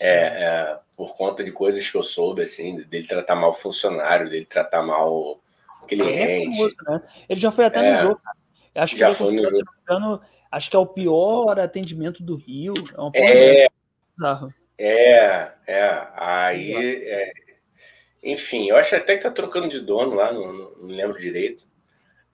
é, 0.00 0.10
é, 0.10 0.78
por 0.96 1.16
conta 1.16 1.42
de 1.42 1.50
coisas 1.50 1.90
que 1.90 1.96
eu 1.96 2.02
soube, 2.04 2.42
assim, 2.42 2.76
dele 2.82 3.08
tratar 3.08 3.34
mal 3.34 3.52
funcionário, 3.52 4.30
dele 4.30 4.46
tratar 4.46 4.82
mal 4.82 5.40
cliente. 5.88 6.16
É 6.16 6.44
famoso, 6.44 6.76
né? 6.86 7.02
Ele 7.28 7.40
já 7.40 7.50
foi 7.50 7.64
até 7.64 7.80
no 7.80 7.88
é. 7.88 8.00
jogo, 8.00 8.20
cara. 8.22 8.36
Acho 8.76 8.94
que 8.94 9.00
já 9.00 9.12
foi 9.12 9.34
no 9.34 9.42
jogo. 9.42 10.22
acho 10.52 10.70
que 10.70 10.76
é 10.76 10.78
o 10.78 10.86
pior 10.86 11.58
atendimento 11.58 12.22
do 12.22 12.36
Rio. 12.36 12.74
É, 13.12 13.64
é, 13.64 13.68
bizarro. 14.14 14.54
é, 14.78 15.50
é. 15.66 16.08
Aí, 16.14 17.02
é, 17.04 17.32
enfim, 18.22 18.68
eu 18.68 18.76
acho 18.76 18.94
até 18.94 19.16
que 19.16 19.24
tá 19.24 19.30
trocando 19.30 19.68
de 19.68 19.80
dono 19.80 20.14
lá, 20.14 20.32
não, 20.32 20.52
não, 20.52 20.70
não 20.76 20.86
lembro 20.86 21.18
direito. 21.18 21.66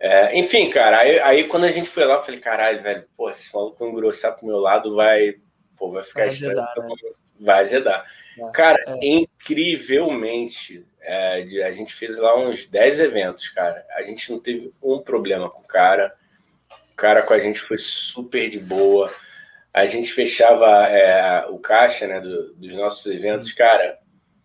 É, 0.04 0.36
enfim, 0.36 0.68
cara, 0.68 0.98
aí, 0.98 1.20
aí, 1.20 1.44
quando 1.44 1.62
a 1.62 1.70
gente 1.70 1.88
foi 1.88 2.04
lá, 2.04 2.14
eu 2.14 2.22
falei, 2.24 2.40
caralho, 2.40 2.82
velho, 2.82 3.04
pô, 3.16 3.30
esse 3.30 3.54
maluco 3.54 3.86
engrossar 3.86 4.34
pro 4.34 4.48
meu 4.48 4.58
lado 4.58 4.96
vai, 4.96 5.36
pô, 5.76 5.92
vai 5.92 6.02
ficar 6.02 6.22
vai 6.22 6.28
estranho. 6.28 6.60
Azedar, 6.60 6.88
né? 6.88 7.12
Vai 7.38 7.60
azedar. 7.60 8.12
É, 8.36 8.50
cara, 8.50 8.84
é. 8.84 8.98
incrivelmente, 9.00 10.84
é, 11.00 11.46
a 11.64 11.70
gente 11.70 11.94
fez 11.94 12.18
lá 12.18 12.36
uns 12.36 12.66
10 12.66 12.98
eventos, 12.98 13.48
cara. 13.50 13.86
A 13.90 14.02
gente 14.02 14.32
não 14.32 14.40
teve 14.40 14.72
um 14.82 14.98
problema 14.98 15.48
com 15.48 15.60
o 15.60 15.68
cara. 15.68 16.12
O 16.92 16.96
cara 16.96 17.22
com 17.22 17.34
a 17.34 17.38
gente 17.38 17.60
foi 17.60 17.78
super 17.78 18.50
de 18.50 18.58
boa. 18.58 19.14
A 19.72 19.86
gente 19.86 20.12
fechava 20.12 20.88
é, 20.88 21.46
o 21.46 21.60
caixa 21.60 22.08
né, 22.08 22.20
do, 22.20 22.54
dos 22.54 22.74
nossos 22.74 23.06
eventos, 23.06 23.52
cara 23.52 24.01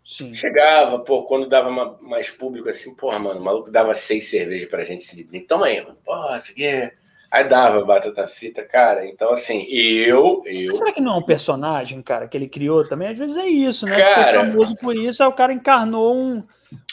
Sim. 0.07 0.33
Chegava, 0.33 0.99
pô, 0.99 1.23
quando 1.23 1.49
dava 1.49 1.97
mais 1.99 2.31
público 2.31 2.69
assim, 2.69 2.95
porra, 2.95 3.19
mano, 3.19 3.41
o 3.41 3.43
maluco 3.43 3.69
dava 3.69 3.93
seis 3.93 4.29
cervejas 4.29 4.69
pra 4.69 4.85
gente 4.85 5.03
se 5.03 5.27
assim, 5.27 5.41
Toma 5.41 5.65
aí, 5.65 5.81
mano. 5.81 5.97
Porra, 6.05 6.37
isso 6.37 6.53
aqui 6.53 6.65
é... 6.65 6.93
Aí 7.29 7.43
dava 7.43 7.83
batata 7.83 8.25
frita, 8.25 8.63
cara. 8.63 9.05
Então, 9.05 9.29
assim, 9.33 9.65
eu. 9.69 10.41
eu... 10.45 10.73
será 10.73 10.93
que 10.93 11.01
não 11.01 11.15
é 11.15 11.17
um 11.17 11.25
personagem, 11.25 12.01
cara, 12.01 12.25
que 12.25 12.37
ele 12.37 12.47
criou 12.47 12.87
também? 12.87 13.09
Às 13.09 13.17
vezes 13.17 13.35
é 13.35 13.47
isso, 13.47 13.85
né? 13.85 13.97
Cara, 13.97 14.39
Ficou 14.39 14.51
famoso 14.51 14.75
por 14.77 14.95
isso, 14.95 15.21
aí 15.21 15.27
o 15.27 15.33
cara 15.33 15.51
encarnou 15.51 16.15
um, 16.15 16.41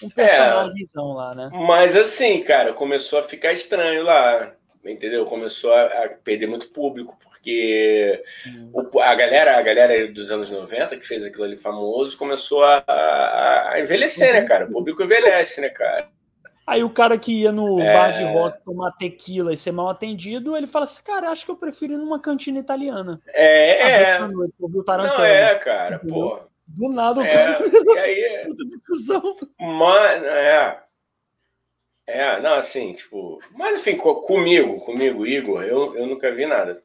um 0.02 0.10
personagemzão 0.10 1.12
é, 1.12 1.14
lá, 1.14 1.34
né? 1.36 1.50
Mas 1.52 1.94
assim, 1.94 2.42
cara, 2.42 2.72
começou 2.72 3.20
a 3.20 3.22
ficar 3.22 3.52
estranho 3.52 4.02
lá, 4.02 4.54
entendeu? 4.84 5.24
Começou 5.24 5.72
a, 5.72 5.84
a 5.84 6.08
perder 6.08 6.48
muito 6.48 6.66
público, 6.70 7.16
porque 7.44 8.24
porque 8.72 8.96
o, 8.96 9.00
a 9.00 9.14
galera, 9.14 9.58
a 9.58 9.62
galera 9.62 10.10
dos 10.10 10.30
anos 10.30 10.50
90 10.50 10.96
que 10.96 11.06
fez 11.06 11.24
aquilo 11.24 11.44
ali 11.44 11.56
famoso 11.56 12.16
começou 12.16 12.64
a, 12.64 12.82
a 13.70 13.80
envelhecer, 13.80 14.32
né, 14.32 14.42
cara? 14.42 14.64
O 14.64 14.72
público 14.72 15.02
envelhece, 15.02 15.60
né, 15.60 15.68
cara? 15.68 16.08
Aí 16.66 16.82
o 16.82 16.88
cara 16.88 17.18
que 17.18 17.42
ia 17.42 17.52
no 17.52 17.78
é... 17.78 17.92
bar 17.92 18.10
de 18.12 18.24
rock 18.24 18.64
tomar 18.64 18.92
tequila 18.92 19.52
e 19.52 19.56
ser 19.56 19.72
mal 19.72 19.90
atendido, 19.90 20.56
ele 20.56 20.66
fala 20.66 20.84
assim, 20.84 21.02
cara, 21.02 21.28
acho 21.28 21.44
que 21.44 21.50
eu 21.50 21.56
prefiro 21.56 21.92
ir 21.92 21.98
numa 21.98 22.18
cantina 22.18 22.58
italiana. 22.58 23.20
É, 23.28 24.12
é. 24.14 24.18
Noite, 24.20 24.54
Não, 24.58 25.22
é, 25.22 25.54
cara, 25.56 25.98
pô. 25.98 26.40
Do 26.66 26.88
nada 26.88 27.20
o 27.20 27.24
é, 27.24 27.28
cara. 27.28 27.66
E 27.66 27.98
aí... 28.00 28.42
Puta 28.46 28.64
discussão. 28.64 29.36
Mano, 29.60 30.24
é. 30.24 30.80
É, 32.06 32.40
não, 32.40 32.54
assim, 32.54 32.94
tipo. 32.94 33.38
Mas 33.52 33.80
enfim, 33.80 33.96
comigo, 33.96 34.80
comigo, 34.80 35.26
Igor, 35.26 35.62
eu, 35.62 35.94
eu 35.94 36.06
nunca 36.06 36.32
vi 36.34 36.46
nada. 36.46 36.82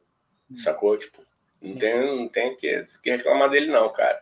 Sacou? 0.56 0.96
Tipo, 0.96 1.22
não 1.60 1.76
tem, 1.76 2.16
não 2.16 2.28
tem 2.28 2.56
que, 2.56 2.84
que 3.02 3.10
reclamar 3.10 3.50
dele, 3.50 3.66
não, 3.66 3.88
cara. 3.88 4.20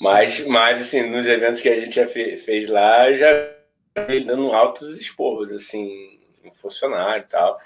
Mas, 0.00 0.40
mas, 0.46 0.80
assim, 0.80 1.02
nos 1.02 1.26
eventos 1.26 1.60
que 1.60 1.68
a 1.68 1.78
gente 1.78 1.94
já 1.94 2.06
fez 2.06 2.68
lá, 2.68 3.12
já 3.12 3.28
ele 4.08 4.24
dando 4.24 4.52
altos 4.52 4.98
esporros, 4.98 5.52
assim, 5.52 6.20
em 6.42 6.52
funcionário 6.54 7.24
e 7.24 7.28
tal. 7.28 7.60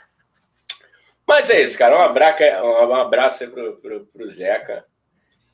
Mas 1.27 1.51
é 1.51 1.61
isso, 1.61 1.77
cara. 1.77 1.99
Um 1.99 2.03
abraço, 2.03 2.43
um 2.43 2.95
abraço 2.95 3.45
aí 3.45 3.51
pro, 3.51 3.77
pro, 3.77 4.07
pro 4.07 4.27
Zeca. 4.27 4.85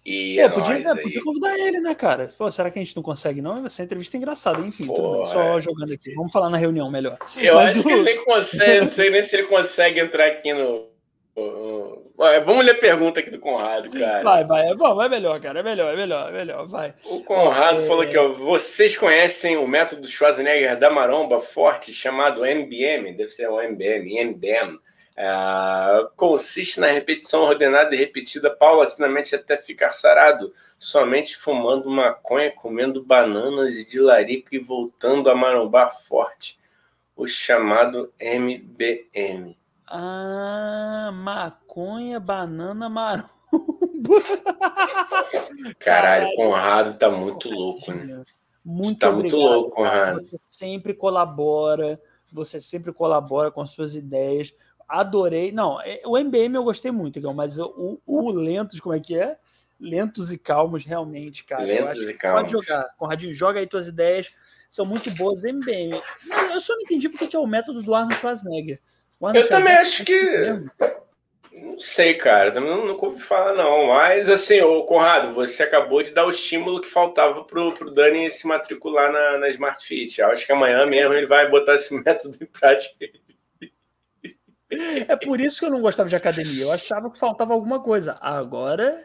E 0.05 0.37
Pô, 0.37 0.43
é 0.43 0.49
podia, 0.51 0.75
é, 0.75 0.95
podia, 0.95 1.23
convidar 1.23 1.59
ele, 1.59 1.81
né, 1.81 1.95
cara? 1.95 2.31
Pô, 2.37 2.51
será 2.51 2.71
que 2.71 2.79
a 2.79 2.85
gente 2.85 2.95
não 2.95 3.03
consegue, 3.03 3.41
não? 3.41 3.65
Essa 3.65 3.83
entrevista 3.83 4.17
é 4.17 4.19
engraçada, 4.19 4.61
enfim, 4.61 4.87
bem, 4.87 4.97
só 5.27 5.57
é. 5.57 5.61
jogando 5.61 5.95
aqui. 5.95 6.15
Vamos 6.15 6.31
falar 6.31 6.51
na 6.51 6.59
reunião 6.59 6.91
melhor. 6.91 7.17
Eu 7.37 7.55
Mas 7.55 7.71
acho 7.71 7.81
o... 7.81 7.83
que 7.85 7.93
ele 7.93 8.03
nem 8.03 8.23
consegue, 8.23 8.81
não 8.83 8.91
sei 8.91 9.09
nem 9.09 9.23
se 9.23 9.35
ele 9.35 9.47
consegue 9.47 10.01
entrar 10.01 10.27
aqui 10.27 10.53
no. 10.53 10.93
Vamos 11.37 12.65
ler 12.65 12.73
a 12.73 12.79
pergunta 12.79 13.21
aqui 13.21 13.31
do 13.31 13.41
Conrado, 13.41 13.91
cara. 13.91 14.23
Vai, 14.23 14.45
vai, 14.45 14.69
é 14.69 14.75
bom, 14.75 15.03
é 15.03 15.09
melhor, 15.09 15.41
cara, 15.41 15.61
é 15.61 15.63
melhor, 15.63 15.93
é 15.93 15.97
melhor, 15.97 16.29
é 16.29 16.33
melhor, 16.33 16.67
vai. 16.69 16.95
O 17.05 17.25
Conrado 17.25 17.83
é... 17.83 17.87
falou 17.87 18.03
aqui, 18.03 18.17
ó, 18.17 18.33
vocês 18.33 18.97
conhecem 18.97 19.57
o 19.57 19.67
método 19.67 20.07
Schwarzenegger 20.07 20.79
da 20.79 20.91
maromba 20.91 21.41
forte 21.41 21.93
chamado 21.93 22.47
MBM? 22.47 23.17
Deve 23.17 23.31
ser 23.31 23.49
o 23.49 23.61
MBM, 23.61 24.19
MBM 24.19 24.79
é, 25.17 26.09
consiste 26.17 26.81
na 26.81 26.89
repetição 26.89 27.43
ordenada 27.43 27.95
e 27.95 27.99
repetida 27.99 28.51
paulatinamente 28.51 29.35
até 29.35 29.57
ficar 29.57 29.93
sarado, 29.93 30.53
somente 30.79 31.37
fumando 31.37 31.89
maconha, 31.89 32.51
comendo 32.51 33.03
bananas 33.03 33.77
e 33.77 33.89
de 33.89 34.01
larico 34.01 34.55
e 34.55 34.59
voltando 34.59 35.31
a 35.31 35.35
marombar 35.35 35.97
forte, 36.03 36.59
o 37.17 37.29
chamado 37.29 38.13
MBM. 38.19 39.57
Ah, 39.87 41.11
maconha, 41.13 42.19
banana, 42.19 42.89
maromba. 42.89 43.31
Caralho, 45.79 46.35
Conrado 46.35 46.99
tá 46.99 47.11
muito 47.11 47.49
louco, 47.49 47.93
né? 47.93 48.25
Muito 48.65 49.01
tá 49.01 49.11
obrigado, 49.11 49.39
muito 49.39 49.53
louco, 49.53 49.77
Conrado. 49.77 50.23
Você 50.23 50.39
sempre 50.41 50.95
colabora, 50.95 52.01
você 52.33 52.61
sempre 52.61 52.93
colabora 52.93 53.51
com 53.51 53.61
as 53.61 53.71
suas 53.71 53.95
ideias 53.95 54.55
adorei. 54.89 55.53
Não, 55.53 55.81
é, 55.81 56.01
o 56.05 56.17
MBM 56.17 56.57
eu 56.57 56.65
gostei 56.65 56.91
muito, 56.91 57.21
mas 57.35 57.59
o, 57.59 58.01
o 58.07 58.31
Lentos, 58.31 58.81
como 58.81 58.95
é 58.95 59.01
que 59.01 59.19
é? 59.19 59.37
Lentos 59.81 60.33
e 60.33 60.39
calmos, 60.39 60.85
realmente, 60.85 61.45
cara. 61.45 61.63
Lentos 61.63 62.09
e 62.09 62.15
calmos. 62.15 62.43
Pode 62.43 62.53
jogar. 62.53 62.95
Conradinho, 62.97 63.35
joga 63.35 63.61
aí 63.61 63.67
tuas 63.67 63.87
ideias. 63.87 64.31
São 64.69 64.87
muito 64.87 65.11
boas. 65.13 65.45
MBM. 65.45 66.01
Eu 66.53 66.61
só 66.61 66.75
não 66.75 66.83
entendi 66.83 67.09
porque 67.09 67.27
que 67.27 67.37
é 67.37 67.39
o 67.39 67.47
método 67.47 67.83
do 67.83 67.95
Arnold 67.95 68.17
Schwarzenegger. 68.17 68.81
Arnold 69.27 69.39
eu 69.39 69.49
também 69.49 69.75
acho 69.75 70.05
que. 70.05 70.21
Não 71.53 71.81
sei, 71.81 72.15
cara. 72.15 72.53
Também 72.53 72.71
não, 72.71 72.87
nunca 72.87 73.07
ouvi 73.07 73.21
falar, 73.21 73.55
não. 73.55 73.87
Mas, 73.87 74.29
assim, 74.29 74.61
ô 74.61 74.85
Conrado, 74.85 75.35
você 75.35 75.63
acabou 75.63 76.03
de 76.03 76.13
dar 76.13 76.27
o 76.27 76.31
estímulo 76.31 76.81
que 76.81 76.89
faltava 76.89 77.43
pro, 77.45 77.73
pro 77.73 77.93
Dani 77.93 78.31
se 78.31 78.47
matricular 78.47 79.13
na, 79.13 79.39
na 79.39 79.49
Smart 79.49 79.85
Fit. 79.85 80.21
Eu 80.21 80.29
acho 80.29 80.47
que 80.47 80.53
amanhã 80.53 80.85
mesmo 80.87 81.15
ele 81.15 81.27
vai 81.27 81.49
botar 81.49 81.75
esse 81.75 81.95
método 82.05 82.37
em 82.41 82.47
prática. 82.47 82.95
É 85.09 85.17
por 85.17 85.41
isso 85.41 85.59
que 85.59 85.67
eu 85.67 85.71
não 85.71 85.81
gostava 85.81 86.09
de 86.09 86.17
academia. 86.17 86.65
Eu 86.65 86.73
achava 86.73 87.11
que 87.11 87.19
faltava 87.19 87.53
alguma 87.53 87.81
coisa. 87.81 88.17
Agora, 88.21 89.03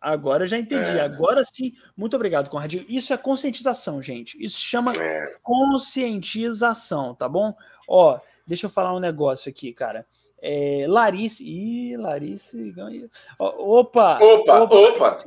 agora 0.00 0.46
já 0.46 0.58
entendi. 0.58 0.90
É. 0.90 1.00
Agora 1.00 1.42
sim. 1.44 1.72
Muito 1.96 2.14
obrigado, 2.14 2.50
Conradinho. 2.50 2.84
Isso 2.88 3.12
é 3.12 3.16
conscientização, 3.16 4.00
gente. 4.02 4.36
Isso 4.42 4.60
chama 4.60 4.92
é. 4.94 5.36
conscientização, 5.42 7.14
tá 7.14 7.28
bom? 7.28 7.54
Ó, 7.88 8.18
deixa 8.46 8.66
eu 8.66 8.70
falar 8.70 8.94
um 8.94 9.00
negócio 9.00 9.50
aqui, 9.50 9.72
cara. 9.72 10.06
É, 10.40 10.84
Larice. 10.88 11.44
Ih, 11.44 11.96
Larice. 11.96 12.74
Opa! 13.38 14.18
Opa! 14.20 14.62
Opa! 14.62 14.74
opa. 14.76 15.24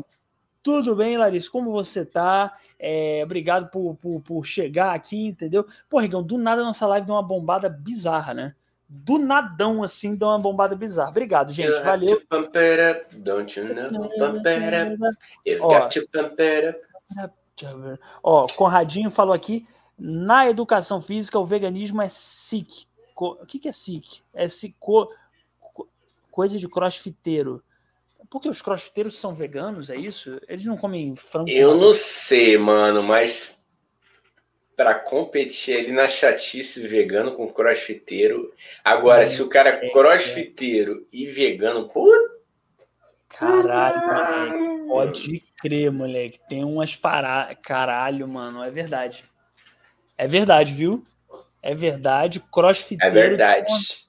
Tudo 0.62 0.96
bem, 0.96 1.18
Larice? 1.18 1.50
Como 1.50 1.72
você 1.72 2.06
tá? 2.06 2.58
É, 2.78 3.22
obrigado 3.24 3.70
por, 3.70 3.96
por, 3.96 4.22
por, 4.22 4.46
chegar 4.46 4.94
aqui, 4.94 5.28
entendeu? 5.28 5.66
Pô, 5.90 6.00
Rigão, 6.00 6.22
do 6.22 6.38
nada 6.38 6.62
a 6.62 6.66
nossa 6.66 6.86
live 6.86 7.08
deu 7.08 7.16
uma 7.16 7.24
bombada 7.24 7.70
bizarra, 7.70 8.34
né? 8.34 8.56
do 8.90 9.18
nadão, 9.18 9.84
assim, 9.84 10.16
dá 10.16 10.28
uma 10.28 10.40
bombada 10.40 10.76
bizarra. 10.76 11.10
Obrigado, 11.10 11.52
gente. 11.52 11.82
Valeu. 11.82 12.22
Ó, 18.24 18.48
Conradinho 18.56 19.12
falou 19.12 19.34
aqui, 19.34 19.68
na 19.98 20.48
educação 20.48 21.02
física, 21.02 21.38
o 21.38 21.46
veganismo 21.46 22.02
é 22.02 22.08
sick. 22.08 22.87
O 23.26 23.46
que, 23.46 23.60
que 23.60 23.70
é 23.70 23.72
sick? 23.72 24.22
É 24.34 24.48
sico... 24.48 25.12
coisa 26.32 26.58
de 26.58 26.68
crossfiteiro. 26.68 27.64
Porque 28.30 28.50
os 28.50 28.62
crossfiteiros 28.62 29.18
são 29.18 29.34
veganos, 29.34 29.90
é 29.90 29.96
isso? 29.96 30.40
Eles 30.48 30.66
não 30.66 30.78
comem 30.78 31.16
frango? 31.16 31.50
Eu 31.50 31.76
não 31.76 31.94
sei, 31.94 32.58
mano, 32.58 33.02
mas 33.02 33.58
para 34.78 34.94
competir 34.94 35.76
ali 35.76 35.92
na 35.92 36.08
chatice 36.08 36.88
vegano 36.88 37.34
com 37.34 37.52
crossfiteiro. 37.52 38.54
Agora, 38.84 39.26
se 39.26 39.42
o 39.42 39.50
cara 39.50 39.70
é 39.70 39.90
crossfiteiro 39.90 41.02
é. 41.02 41.18
e 41.18 41.26
vegano, 41.26 41.90
puta. 41.90 42.38
Caralho, 43.28 44.86
moleque. 44.86 44.88
Pode 44.88 45.44
crer, 45.58 45.92
moleque. 45.92 46.40
Tem 46.48 46.64
umas 46.64 46.96
paradas. 46.96 47.58
Caralho, 47.64 48.28
mano. 48.28 48.64
É 48.64 48.70
verdade. 48.70 49.24
É 50.16 50.28
verdade, 50.28 50.74
viu? 50.74 51.06
É 51.62 51.76
verdade. 51.76 52.40
Crossfiteiro. 52.52 53.18
É 53.18 53.28
verdade. 53.30 54.08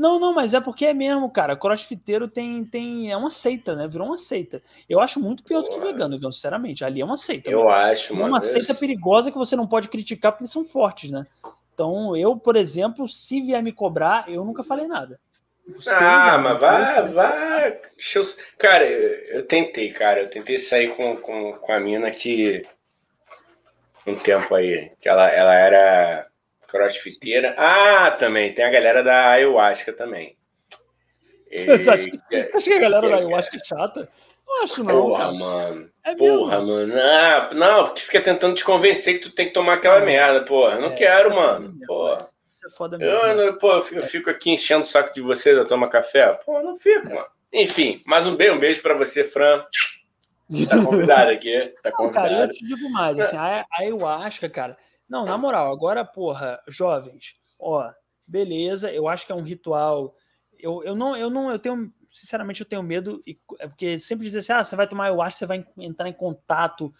Não, 0.00 0.18
não, 0.18 0.34
mas 0.34 0.54
é 0.54 0.60
porque 0.62 0.86
é 0.86 0.94
mesmo, 0.94 1.30
cara. 1.30 1.54
Crossfiteiro 1.54 2.26
tem, 2.26 2.64
tem. 2.64 3.10
É 3.10 3.16
uma 3.18 3.28
seita, 3.28 3.76
né? 3.76 3.86
Virou 3.86 4.06
uma 4.06 4.16
seita. 4.16 4.62
Eu 4.88 4.98
acho 4.98 5.20
muito 5.20 5.44
pior 5.44 5.60
do 5.60 5.68
que 5.68 5.78
vegano, 5.78 6.16
então, 6.16 6.32
sinceramente. 6.32 6.82
Ali 6.82 7.02
é 7.02 7.04
uma 7.04 7.18
seita. 7.18 7.50
Eu 7.50 7.64
mano. 7.64 7.70
acho, 7.72 8.14
mano. 8.14 8.26
É 8.26 8.28
uma 8.30 8.40
seita 8.40 8.74
perigosa 8.74 9.30
que 9.30 9.36
você 9.36 9.54
não 9.54 9.66
pode 9.66 9.88
criticar 9.88 10.32
porque 10.32 10.44
eles 10.44 10.52
são 10.52 10.64
fortes, 10.64 11.10
né? 11.10 11.26
Então, 11.74 12.16
eu, 12.16 12.34
por 12.34 12.56
exemplo, 12.56 13.06
se 13.06 13.42
vier 13.42 13.62
me 13.62 13.72
cobrar, 13.72 14.24
eu 14.26 14.42
nunca 14.42 14.64
falei 14.64 14.86
nada. 14.86 15.20
ah, 15.88 16.38
mas 16.38 16.60
vai, 16.60 17.08
vai. 17.10 17.80
Eu... 18.14 18.22
Cara, 18.58 18.84
eu 18.86 19.46
tentei, 19.46 19.90
cara. 19.90 20.20
Eu 20.22 20.30
tentei 20.30 20.56
sair 20.56 20.96
com, 20.96 21.16
com, 21.18 21.52
com 21.52 21.72
a 21.72 21.78
mina 21.78 22.10
que. 22.10 22.62
Um 24.06 24.16
tempo 24.16 24.54
aí. 24.54 24.92
Que 24.98 25.10
ela, 25.10 25.28
ela 25.28 25.54
era 25.54 26.29
crossfiteira. 26.70 27.54
Ah, 27.58 28.10
também, 28.12 28.54
tem 28.54 28.64
a 28.64 28.70
galera 28.70 29.02
da 29.02 29.30
ayahuasca 29.30 29.92
também. 29.92 30.36
Você 31.50 31.90
acha, 31.90 32.62
que, 32.62 32.72
a 32.72 32.78
galera 32.78 33.08
da 33.08 33.16
ayahuasca 33.16 33.56
é 33.56 33.64
chata? 33.64 34.08
Não 34.46 34.62
acho, 34.62 34.84
não. 34.84 35.02
Porra, 35.02 35.24
cara. 35.24 35.32
mano. 35.32 35.90
É 36.04 36.14
porra, 36.14 36.58
mesmo? 36.58 36.72
mano. 36.72 36.94
Ah, 36.96 37.50
não, 37.54 37.84
porque 37.84 38.02
fica 38.02 38.20
tentando 38.20 38.54
te 38.54 38.64
convencer 38.64 39.14
que 39.14 39.28
tu 39.28 39.30
tem 39.30 39.46
que 39.46 39.52
tomar 39.52 39.74
aquela 39.74 40.00
é. 40.00 40.04
merda, 40.04 40.44
porra. 40.44 40.78
Não 40.78 40.88
é, 40.88 40.94
quero, 40.94 41.32
é 41.32 41.34
mano. 41.34 41.74
Porra. 41.86 42.28
Isso 42.48 42.66
é 42.66 42.70
foda 42.70 42.98
mesmo. 42.98 43.12
Eu, 43.12 43.58
pô, 43.58 43.72
eu 43.72 44.02
fico 44.02 44.30
aqui 44.30 44.50
enchendo 44.50 44.82
o 44.82 44.86
saco 44.86 45.12
de 45.12 45.20
vocês, 45.20 45.56
eu 45.56 45.66
tomo 45.66 45.88
café. 45.88 46.32
Pô, 46.44 46.60
não 46.62 46.76
fico, 46.76 47.08
mano. 47.08 47.26
Enfim, 47.52 48.00
mais 48.06 48.26
um 48.26 48.36
beijo, 48.36 48.54
um 48.54 48.58
beijo 48.58 48.80
pra 48.80 48.94
você, 48.94 49.24
Fran. 49.24 49.64
Tá 50.68 50.84
convidado 50.84 51.30
aqui. 51.30 51.74
Tá 51.82 51.90
convidado. 51.92 52.26
Não, 52.28 52.36
cara, 52.38 52.44
eu 52.44 52.50
te 52.50 52.64
digo 52.64 52.90
mais, 52.90 53.18
assim, 53.18 53.36
a 53.36 53.64
ayahuasca, 53.78 54.48
cara, 54.48 54.76
não, 55.10 55.26
na 55.26 55.36
moral, 55.36 55.72
agora, 55.72 56.04
porra, 56.04 56.62
jovens, 56.68 57.34
ó, 57.58 57.92
beleza, 58.28 58.92
eu 58.92 59.08
acho 59.08 59.26
que 59.26 59.32
é 59.32 59.34
um 59.34 59.42
ritual. 59.42 60.14
Eu, 60.56 60.84
eu 60.84 60.94
não, 60.94 61.16
eu 61.16 61.28
não, 61.28 61.50
eu 61.50 61.58
tenho, 61.58 61.92
sinceramente, 62.12 62.60
eu 62.60 62.66
tenho 62.66 62.80
medo, 62.80 63.20
é 63.58 63.66
porque 63.66 63.98
sempre 63.98 64.24
dizer 64.24 64.38
assim, 64.38 64.52
ah, 64.52 64.62
você 64.62 64.76
vai 64.76 64.86
tomar, 64.86 65.08
eu 65.08 65.20
acho 65.20 65.36
você 65.36 65.46
vai 65.46 65.66
entrar 65.78 66.08
em 66.08 66.12
contato 66.12 66.94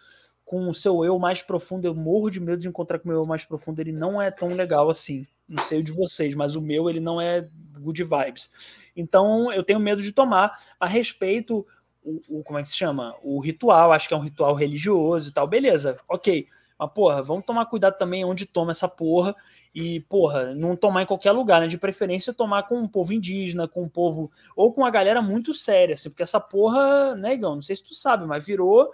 com 0.44 0.68
o 0.68 0.74
seu 0.74 1.04
eu 1.04 1.16
mais 1.20 1.40
profundo. 1.40 1.86
Eu 1.86 1.94
morro 1.94 2.30
de 2.30 2.40
medo 2.40 2.60
de 2.60 2.66
encontrar 2.66 2.98
com 2.98 3.04
o 3.04 3.08
meu 3.12 3.18
eu 3.18 3.26
mais 3.26 3.44
profundo, 3.44 3.78
ele 3.78 3.92
não 3.92 4.20
é 4.20 4.28
tão 4.28 4.48
legal 4.48 4.90
assim. 4.90 5.24
Não 5.48 5.62
sei 5.62 5.78
o 5.78 5.84
de 5.84 5.92
vocês, 5.92 6.34
mas 6.34 6.56
o 6.56 6.60
meu, 6.60 6.90
ele 6.90 6.98
não 6.98 7.20
é 7.20 7.48
good 7.78 8.02
vibes. 8.02 8.50
Então, 8.96 9.52
eu 9.52 9.62
tenho 9.62 9.78
medo 9.78 10.02
de 10.02 10.10
tomar 10.10 10.58
a 10.80 10.86
respeito 10.86 11.64
o, 12.02 12.40
o 12.40 12.42
como 12.42 12.58
é 12.58 12.62
que 12.64 12.70
se 12.70 12.76
chama? 12.76 13.14
O 13.22 13.38
ritual, 13.38 13.92
acho 13.92 14.08
que 14.08 14.14
é 14.14 14.16
um 14.16 14.20
ritual 14.20 14.54
religioso 14.54 15.28
e 15.28 15.32
tal, 15.32 15.46
beleza, 15.46 15.96
ok 16.08 16.48
Mas, 16.80 16.90
porra, 16.92 17.22
vamos 17.22 17.44
tomar 17.44 17.66
cuidado 17.66 17.98
também 17.98 18.24
onde 18.24 18.46
toma 18.46 18.70
essa 18.70 18.88
porra. 18.88 19.36
E, 19.74 20.00
porra, 20.00 20.54
não 20.54 20.74
tomar 20.74 21.02
em 21.02 21.06
qualquer 21.06 21.30
lugar, 21.32 21.60
né? 21.60 21.66
De 21.66 21.76
preferência 21.76 22.32
tomar 22.32 22.62
com 22.62 22.76
um 22.76 22.88
povo 22.88 23.12
indígena, 23.12 23.68
com 23.68 23.82
um 23.82 23.88
povo. 23.88 24.30
Ou 24.56 24.72
com 24.72 24.80
uma 24.80 24.90
galera 24.90 25.20
muito 25.20 25.52
séria, 25.52 25.92
assim, 25.92 26.08
porque 26.08 26.22
essa 26.22 26.40
porra, 26.40 27.14
negão, 27.16 27.50
né, 27.50 27.56
não 27.56 27.62
sei 27.62 27.76
se 27.76 27.84
tu 27.84 27.94
sabe, 27.94 28.24
mas 28.26 28.44
virou. 28.44 28.90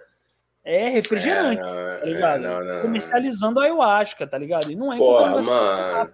É 0.65 0.89
refrigerante, 0.89 1.63
é, 1.63 1.65
não, 1.65 2.01
tá 2.01 2.07
ligado? 2.07 2.45
É, 2.45 2.49
não, 2.49 2.65
não, 2.65 2.83
Comercializando 2.83 3.61
a 3.61 3.65
ayahuasca, 3.65 4.27
tá 4.27 4.37
ligado? 4.37 4.69
E 4.69 4.75
não 4.75 4.93
é 4.93 4.99
Porra, 4.99 5.41
mano. 5.41 6.13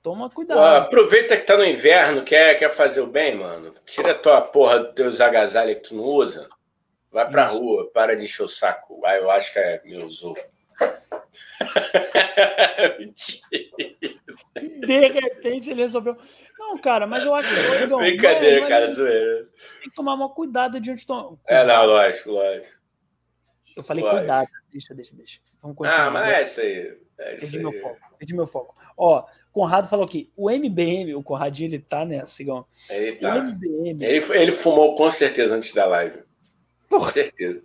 Toma 0.00 0.30
cuidado. 0.30 0.58
Pô, 0.58 0.64
aproveita 0.64 1.36
que 1.36 1.42
tá 1.42 1.56
no 1.56 1.64
inverno, 1.64 2.22
quer, 2.22 2.54
quer 2.56 2.70
fazer 2.70 3.00
o 3.00 3.08
bem, 3.08 3.36
mano. 3.36 3.74
Tira 3.84 4.12
a 4.12 4.14
tua 4.14 4.40
porra 4.40 4.78
dos 4.78 4.94
teus 4.94 5.20
agasalhos 5.20 5.76
que 5.78 5.88
tu 5.88 5.96
não 5.96 6.04
usa. 6.04 6.48
Vai 7.10 7.28
pra 7.28 7.46
Isso. 7.46 7.58
rua, 7.58 7.90
para 7.92 8.16
de 8.16 8.24
encher 8.24 8.44
o 8.44 8.48
saco. 8.48 9.00
Ah, 9.04 9.38
que 9.40 9.58
é 9.58 9.82
meu 9.84 10.06
usou. 10.06 10.36
de 14.86 15.08
repente 15.08 15.70
ele 15.70 15.82
resolveu. 15.82 16.16
Não, 16.58 16.76
cara, 16.78 17.06
mas 17.06 17.24
eu 17.24 17.34
acho 17.34 17.48
que. 17.48 17.86
Não, 17.86 17.98
Brincadeira, 17.98 18.60
não 18.60 18.66
é, 18.66 18.68
cara, 18.68 18.90
zoeira. 18.90 19.48
Tem 19.80 19.88
que 19.88 19.94
tomar 19.94 20.14
uma 20.14 20.28
cuidado 20.28 20.80
de 20.80 20.90
onde. 20.90 21.06
É, 21.46 21.64
não, 21.64 21.86
lógico, 21.86 22.30
lógico. 22.30 22.66
Eu 23.76 23.82
falei 23.82 24.02
lógico. 24.02 24.20
cuidado. 24.20 24.48
Deixa, 24.70 24.94
deixa, 24.94 25.16
deixa. 25.16 25.40
Vamos 25.60 25.76
continuar. 25.76 26.06
Ah, 26.06 26.10
mas 26.10 26.32
é 26.32 26.42
isso 26.42 26.60
aí. 26.60 26.98
É 27.18 27.34
isso 27.34 27.40
perdi, 27.40 27.56
aí. 27.56 27.62
Meu 27.62 27.80
foco, 27.80 28.00
perdi 28.18 28.34
meu 28.34 28.46
foco. 28.46 28.74
Ó, 28.96 29.26
Conrado 29.52 29.88
falou 29.88 30.04
aqui, 30.04 30.30
o 30.36 30.50
MBM, 30.50 31.14
o 31.14 31.22
Conradinho, 31.22 31.68
ele 31.68 31.78
tá 31.78 32.04
nessa, 32.04 32.34
Sigão. 32.34 32.66
Ele 32.88 33.16
tá. 33.16 33.34
O 33.34 33.38
MBM. 33.38 34.04
Ele, 34.04 34.38
ele 34.38 34.52
fumou 34.52 34.94
com 34.94 35.10
certeza 35.10 35.56
antes 35.56 35.72
da 35.72 35.86
live. 35.86 36.22
Com 36.88 37.06
certeza. 37.08 37.64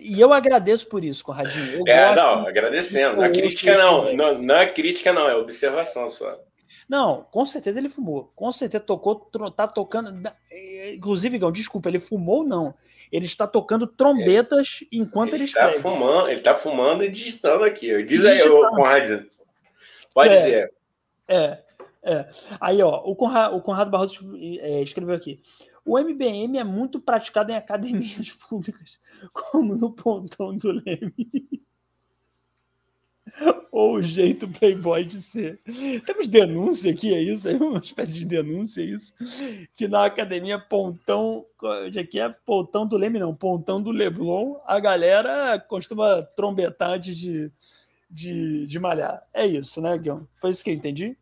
E 0.00 0.20
eu 0.20 0.32
agradeço 0.32 0.86
por 0.86 1.04
isso, 1.04 1.24
Conradinho. 1.24 1.80
Eu 1.80 1.84
é, 1.86 2.14
não, 2.14 2.46
agradecendo. 2.46 3.20
Na 3.20 3.30
crítica 3.30 3.76
não. 3.76 4.12
Na, 4.14 4.32
na 4.32 4.66
crítica 4.66 5.12
não, 5.12 5.28
é 5.28 5.34
observação 5.34 6.10
só. 6.10 6.38
Não, 6.88 7.26
com 7.30 7.44
certeza 7.44 7.78
ele 7.78 7.88
fumou. 7.88 8.32
Com 8.34 8.50
certeza 8.50 8.82
tocou, 8.82 9.16
tá 9.54 9.66
tocando. 9.66 10.12
Inclusive, 10.94 11.38
Gão, 11.38 11.52
desculpa, 11.52 11.88
ele 11.88 11.98
fumou 11.98 12.38
ou 12.38 12.44
não? 12.44 12.74
Ele 13.12 13.26
está 13.26 13.46
tocando 13.46 13.86
trombetas 13.86 14.80
é. 14.82 14.86
enquanto 14.92 15.34
ele, 15.34 15.44
ele 15.44 15.44
está 15.44 15.70
fumando, 15.70 16.28
ele 16.28 16.38
está 16.38 16.54
fumando 16.54 17.04
e 17.04 17.10
digitando 17.10 17.64
aqui. 17.64 18.02
Diz 18.04 18.24
aí, 18.24 18.40
Conrado. 18.48 19.26
Pode 20.14 20.30
é, 20.30 20.36
dizer. 20.36 20.72
É, 21.26 21.58
é. 22.02 22.28
Aí, 22.60 22.82
ó, 22.82 23.02
o 23.04 23.14
Conrado, 23.14 23.56
o 23.56 23.60
Conrado 23.60 23.90
Barroso 23.90 24.34
é, 24.60 24.82
escreveu 24.82 25.14
aqui. 25.14 25.40
O 25.88 25.98
MBM 25.98 26.58
é 26.58 26.64
muito 26.64 27.00
praticado 27.00 27.50
em 27.50 27.56
academias 27.56 28.30
públicas, 28.46 29.00
como 29.32 29.74
no 29.74 29.90
pontão 29.90 30.54
do 30.54 30.70
Leme. 30.70 31.14
Ou 33.72 33.94
o 33.94 34.02
jeito 34.02 34.46
playboy 34.46 35.02
de 35.06 35.22
ser. 35.22 35.62
Temos 36.04 36.28
denúncia 36.28 36.92
aqui, 36.92 37.14
é 37.14 37.22
isso? 37.22 37.48
É 37.48 37.56
uma 37.56 37.78
espécie 37.78 38.18
de 38.18 38.26
denúncia, 38.26 38.82
é 38.82 38.84
isso? 38.84 39.14
Que 39.74 39.88
na 39.88 40.04
academia 40.04 40.58
Pontão, 40.58 41.46
onde 41.62 41.98
é 41.98 42.04
que 42.04 42.20
é? 42.20 42.28
Pontão 42.28 42.86
do 42.86 42.98
Leme, 42.98 43.18
não, 43.18 43.34
Pontão 43.34 43.82
do 43.82 43.90
Leblon, 43.90 44.56
a 44.66 44.78
galera 44.78 45.58
costuma 45.58 46.20
trombetar 46.20 46.98
de, 46.98 47.50
de, 48.10 48.66
de 48.66 48.78
malhar. 48.78 49.26
É 49.32 49.46
isso, 49.46 49.80
né, 49.80 49.96
Guilherme? 49.96 50.26
Foi 50.38 50.50
isso 50.50 50.62
que 50.62 50.68
eu 50.68 50.74
entendi? 50.74 51.16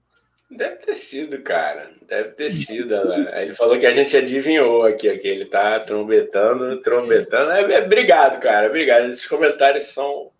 Deve 0.48 0.76
ter 0.76 0.94
sido, 0.94 1.42
cara. 1.42 1.92
Deve 2.02 2.30
ter 2.30 2.50
sido. 2.50 3.04
Né? 3.04 3.42
Ele 3.42 3.52
falou 3.52 3.78
que 3.78 3.86
a 3.86 3.90
gente 3.90 4.16
adivinhou 4.16 4.84
aqui, 4.84 5.16
que 5.18 5.26
ele 5.26 5.46
tá 5.46 5.80
trombetando, 5.80 6.80
trombetando. 6.82 7.50
É, 7.50 7.72
é, 7.74 7.84
obrigado, 7.84 8.40
cara. 8.40 8.68
Obrigado. 8.68 9.06
Esses 9.06 9.26
comentários 9.26 9.86
são, 9.86 10.30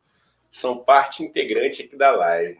são 0.48 0.78
parte 0.78 1.24
integrante 1.24 1.82
aqui 1.82 1.96
da 1.96 2.12
live. 2.12 2.58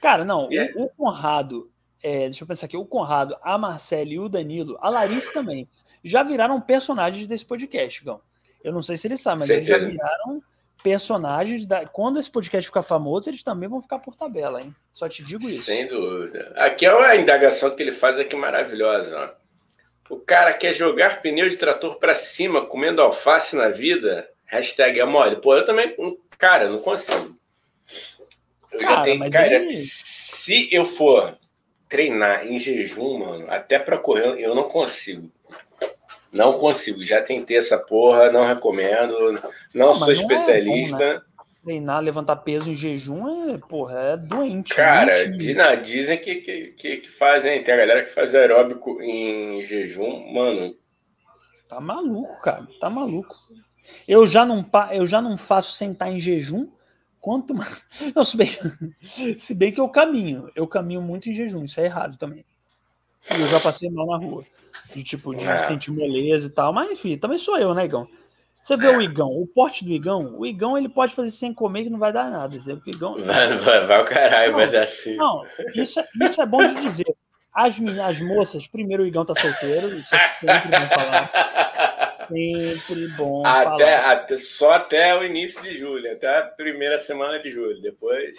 Cara, 0.00 0.24
não, 0.24 0.48
o, 0.48 0.52
é... 0.52 0.72
o, 0.74 0.88
Conrado, 0.88 1.70
é, 2.02 2.20
deixa 2.22 2.42
eu 2.42 2.48
pensar 2.48 2.66
aqui, 2.66 2.76
o 2.76 2.84
Conrado, 2.84 3.36
a 3.40 3.56
Marcela 3.56 4.10
e 4.10 4.18
o 4.18 4.28
Danilo, 4.28 4.76
a 4.80 4.90
Larissa 4.90 5.32
também, 5.32 5.68
já 6.04 6.22
viraram 6.22 6.60
personagens 6.60 7.26
desse 7.26 7.46
podcast, 7.46 8.04
Gão. 8.04 8.20
Eu 8.62 8.72
não 8.72 8.82
sei 8.82 8.96
se 8.96 9.06
eles 9.06 9.20
sabem, 9.20 9.40
mas 9.40 9.48
Certeza. 9.48 9.76
eles 9.76 9.84
já 9.84 9.90
viraram 9.90 10.42
personagens 10.82 11.64
da. 11.64 11.86
Quando 11.86 12.18
esse 12.18 12.30
podcast 12.30 12.68
ficar 12.68 12.82
famoso, 12.82 13.28
eles 13.30 13.42
também 13.42 13.68
vão 13.68 13.80
ficar 13.80 13.98
por 13.98 14.16
tabela, 14.16 14.60
hein? 14.60 14.74
Só 14.92 15.08
te 15.08 15.22
digo 15.22 15.48
isso. 15.48 15.64
Sem 15.64 15.86
dúvida. 15.86 16.52
Aqui 16.56 16.86
é 16.86 16.94
uma 16.94 17.16
indagação 17.16 17.70
que 17.70 17.82
ele 17.82 17.92
faz 17.92 18.18
aqui 18.18 18.36
maravilhosa. 18.36 19.36
Ó. 20.10 20.14
O 20.14 20.18
cara 20.18 20.52
quer 20.52 20.74
jogar 20.74 21.22
pneu 21.22 21.48
de 21.48 21.56
trator 21.56 21.96
para 21.98 22.14
cima, 22.14 22.66
comendo 22.66 23.00
alface 23.00 23.54
na 23.54 23.68
vida. 23.68 24.28
Hashtag 24.46 24.98
é 24.98 25.04
mole. 25.04 25.36
Pô, 25.36 25.56
eu 25.56 25.64
também. 25.64 25.94
Cara, 26.36 26.68
não 26.68 26.80
consigo. 26.80 27.38
Eu 28.72 28.80
cara, 28.80 28.96
já 28.96 29.02
tenho. 29.02 29.30
Cara, 29.30 29.54
ele... 29.54 29.76
se 29.76 30.68
eu 30.72 30.84
for 30.84 31.38
treinar 31.88 32.46
em 32.46 32.58
jejum, 32.58 33.18
mano, 33.18 33.46
até 33.50 33.78
para 33.78 33.98
correr, 33.98 34.40
eu 34.40 34.54
não 34.54 34.64
consigo. 34.64 35.30
Não 36.32 36.52
consigo, 36.52 37.02
já 37.02 37.20
tentei 37.20 37.56
essa 37.56 37.76
porra, 37.76 38.30
não 38.30 38.46
recomendo, 38.46 39.32
não, 39.32 39.42
não 39.74 39.94
sou 39.94 40.12
especialista. 40.12 41.02
É 41.02 41.14
bom, 41.14 41.14
né? 41.14 41.22
Treinar, 41.62 42.00
levantar 42.00 42.36
peso 42.36 42.70
em 42.70 42.74
jejum 42.74 43.52
é, 43.52 43.58
porra, 43.58 43.98
é 43.98 44.16
doente. 44.16 44.74
Cara, 44.74 45.28
doente. 45.28 45.82
dizem 45.82 46.16
que, 46.18 46.36
que, 46.36 46.66
que, 46.68 46.96
que 46.98 47.10
fazem, 47.10 47.62
tem 47.62 47.74
a 47.74 47.76
galera 47.76 48.04
que 48.04 48.14
faz 48.14 48.34
aeróbico 48.34 49.02
em 49.02 49.62
jejum, 49.64 50.32
mano. 50.32 50.74
Tá 51.68 51.80
maluco, 51.80 52.40
cara, 52.40 52.66
tá 52.80 52.88
maluco. 52.88 53.36
Eu 54.06 54.26
já 54.26 54.46
não, 54.46 54.64
eu 54.92 55.06
já 55.06 55.20
não 55.20 55.36
faço 55.36 55.72
sentar 55.72 56.12
em 56.12 56.20
jejum, 56.20 56.68
quanto 57.20 57.54
mais. 57.54 57.82
Não, 58.14 58.24
se 58.24 58.36
bem, 58.36 58.48
se 59.36 59.54
bem 59.54 59.72
que 59.72 59.80
eu 59.80 59.88
caminho, 59.88 60.50
eu 60.54 60.66
caminho 60.66 61.02
muito 61.02 61.28
em 61.28 61.34
jejum, 61.34 61.64
isso 61.64 61.80
é 61.80 61.84
errado 61.86 62.16
também. 62.16 62.44
Eu 63.28 63.46
já 63.48 63.58
passei 63.58 63.90
mal 63.90 64.06
na 64.06 64.16
rua 64.16 64.44
de 64.94 65.02
tipo 65.02 65.34
de 65.34 65.44
é. 65.44 65.58
sentir 65.58 65.90
moleza 65.90 66.46
e 66.46 66.50
tal. 66.50 66.72
Mas 66.72 66.90
enfim, 66.90 67.16
também 67.16 67.38
sou 67.38 67.58
eu, 67.58 67.74
né, 67.74 67.84
Igão? 67.84 68.08
Você 68.62 68.76
vê 68.76 68.88
é. 68.88 68.96
o 68.96 69.00
Igão, 69.00 69.30
o 69.30 69.46
porte 69.46 69.84
do 69.84 69.90
Igão, 69.90 70.34
o 70.38 70.44
Igão 70.44 70.76
ele 70.76 70.88
pode 70.88 71.14
fazer 71.14 71.30
sem 71.30 71.52
comer 71.52 71.84
que 71.84 71.90
não 71.90 71.98
vai 71.98 72.12
dar 72.12 72.30
nada. 72.30 72.54
Entendeu? 72.54 72.80
Igão, 72.86 73.16
vai, 73.24 73.56
vai, 73.56 73.86
vai 73.86 74.02
o 74.02 74.04
caralho, 74.04 74.52
não, 74.52 74.58
vai 74.58 74.70
dar 74.70 74.82
assim. 74.82 75.16
Não, 75.16 75.46
isso, 75.74 75.98
é, 75.98 76.06
isso 76.22 76.40
é 76.40 76.46
bom 76.46 76.62
de 76.62 76.80
dizer. 76.82 77.14
As, 77.52 77.80
as 78.04 78.20
moças, 78.20 78.66
primeiro 78.66 79.02
o 79.02 79.06
Igão 79.06 79.24
tá 79.24 79.34
solteiro, 79.34 79.94
isso 79.96 80.14
é 80.14 80.18
sempre 80.20 80.68
bom 80.68 80.88
falar. 80.88 82.26
Sempre 82.28 83.08
bom 83.08 83.44
até, 83.44 83.96
falar. 83.96 84.12
Até, 84.12 84.36
só 84.36 84.72
até 84.72 85.18
o 85.18 85.24
início 85.24 85.60
de 85.62 85.76
julho, 85.76 86.12
até 86.12 86.38
a 86.38 86.42
primeira 86.42 86.96
semana 86.96 87.40
de 87.40 87.50
julho, 87.50 87.80
depois. 87.80 88.38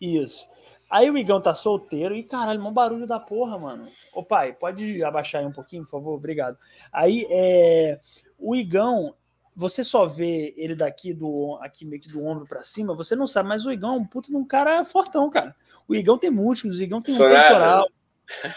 Isso. 0.00 0.46
Aí 0.94 1.10
o 1.10 1.18
Igão 1.18 1.40
tá 1.40 1.52
solteiro 1.52 2.14
e, 2.14 2.22
caralho, 2.22 2.62
mó 2.62 2.70
barulho 2.70 3.04
da 3.04 3.18
porra, 3.18 3.58
mano. 3.58 3.88
Ô 4.12 4.22
pai, 4.22 4.52
pode 4.52 5.02
abaixar 5.02 5.40
aí 5.40 5.46
um 5.46 5.50
pouquinho, 5.50 5.82
por 5.82 5.90
favor? 5.90 6.14
Obrigado. 6.14 6.56
Aí, 6.92 7.26
é, 7.28 7.98
o 8.38 8.54
Igão, 8.54 9.12
você 9.56 9.82
só 9.82 10.06
vê 10.06 10.54
ele 10.56 10.76
daqui 10.76 11.12
do 11.12 11.58
aqui 11.60 11.84
meio 11.84 12.00
que 12.00 12.08
do 12.08 12.24
ombro 12.24 12.46
para 12.46 12.62
cima, 12.62 12.94
você 12.94 13.16
não 13.16 13.26
sabe, 13.26 13.48
mas 13.48 13.66
o 13.66 13.72
Igão 13.72 13.94
é 13.94 13.98
um 13.98 14.06
puto 14.06 14.30
de 14.30 14.36
um 14.36 14.46
cara 14.46 14.84
fortão, 14.84 15.28
cara. 15.28 15.56
O 15.88 15.96
Igão 15.96 16.16
tem 16.16 16.30
músculos, 16.30 16.78
o 16.78 16.82
Igão 16.84 17.02
tem 17.02 17.12
um 17.12 17.18
peitoral. 17.18 17.88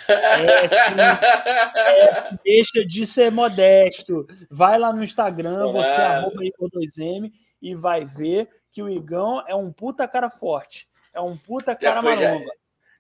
É, 0.07 0.65
é, 2.29 2.37
deixa 2.45 2.85
de 2.85 3.07
ser 3.07 3.31
modesto. 3.31 4.27
Vai 4.47 4.77
lá 4.77 4.93
no 4.93 5.03
Instagram, 5.03 5.71
você 5.71 6.01
arroba 6.01 6.43
Igor2M 6.43 7.31
e 7.59 7.73
vai 7.73 8.05
ver 8.05 8.47
que 8.71 8.83
o 8.83 8.87
Igão 8.87 9.43
é 9.47 9.55
um 9.55 9.73
puta 9.73 10.07
cara 10.07 10.29
forte. 10.29 10.87
É 11.17 11.21
um 11.21 11.35
puta 11.35 11.75
cara 11.75 11.99
já 11.99 12.15
já, 12.15 12.45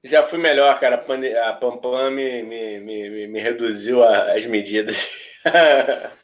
já 0.03 0.23
fui 0.23 0.39
melhor, 0.39 0.79
cara. 0.79 0.95
A 0.95 1.53
Pampam 1.53 2.09
me, 2.09 2.41
me, 2.41 2.79
me, 2.79 3.27
me 3.27 3.39
reduziu 3.39 4.03
as 4.03 4.43
medidas. 4.47 5.13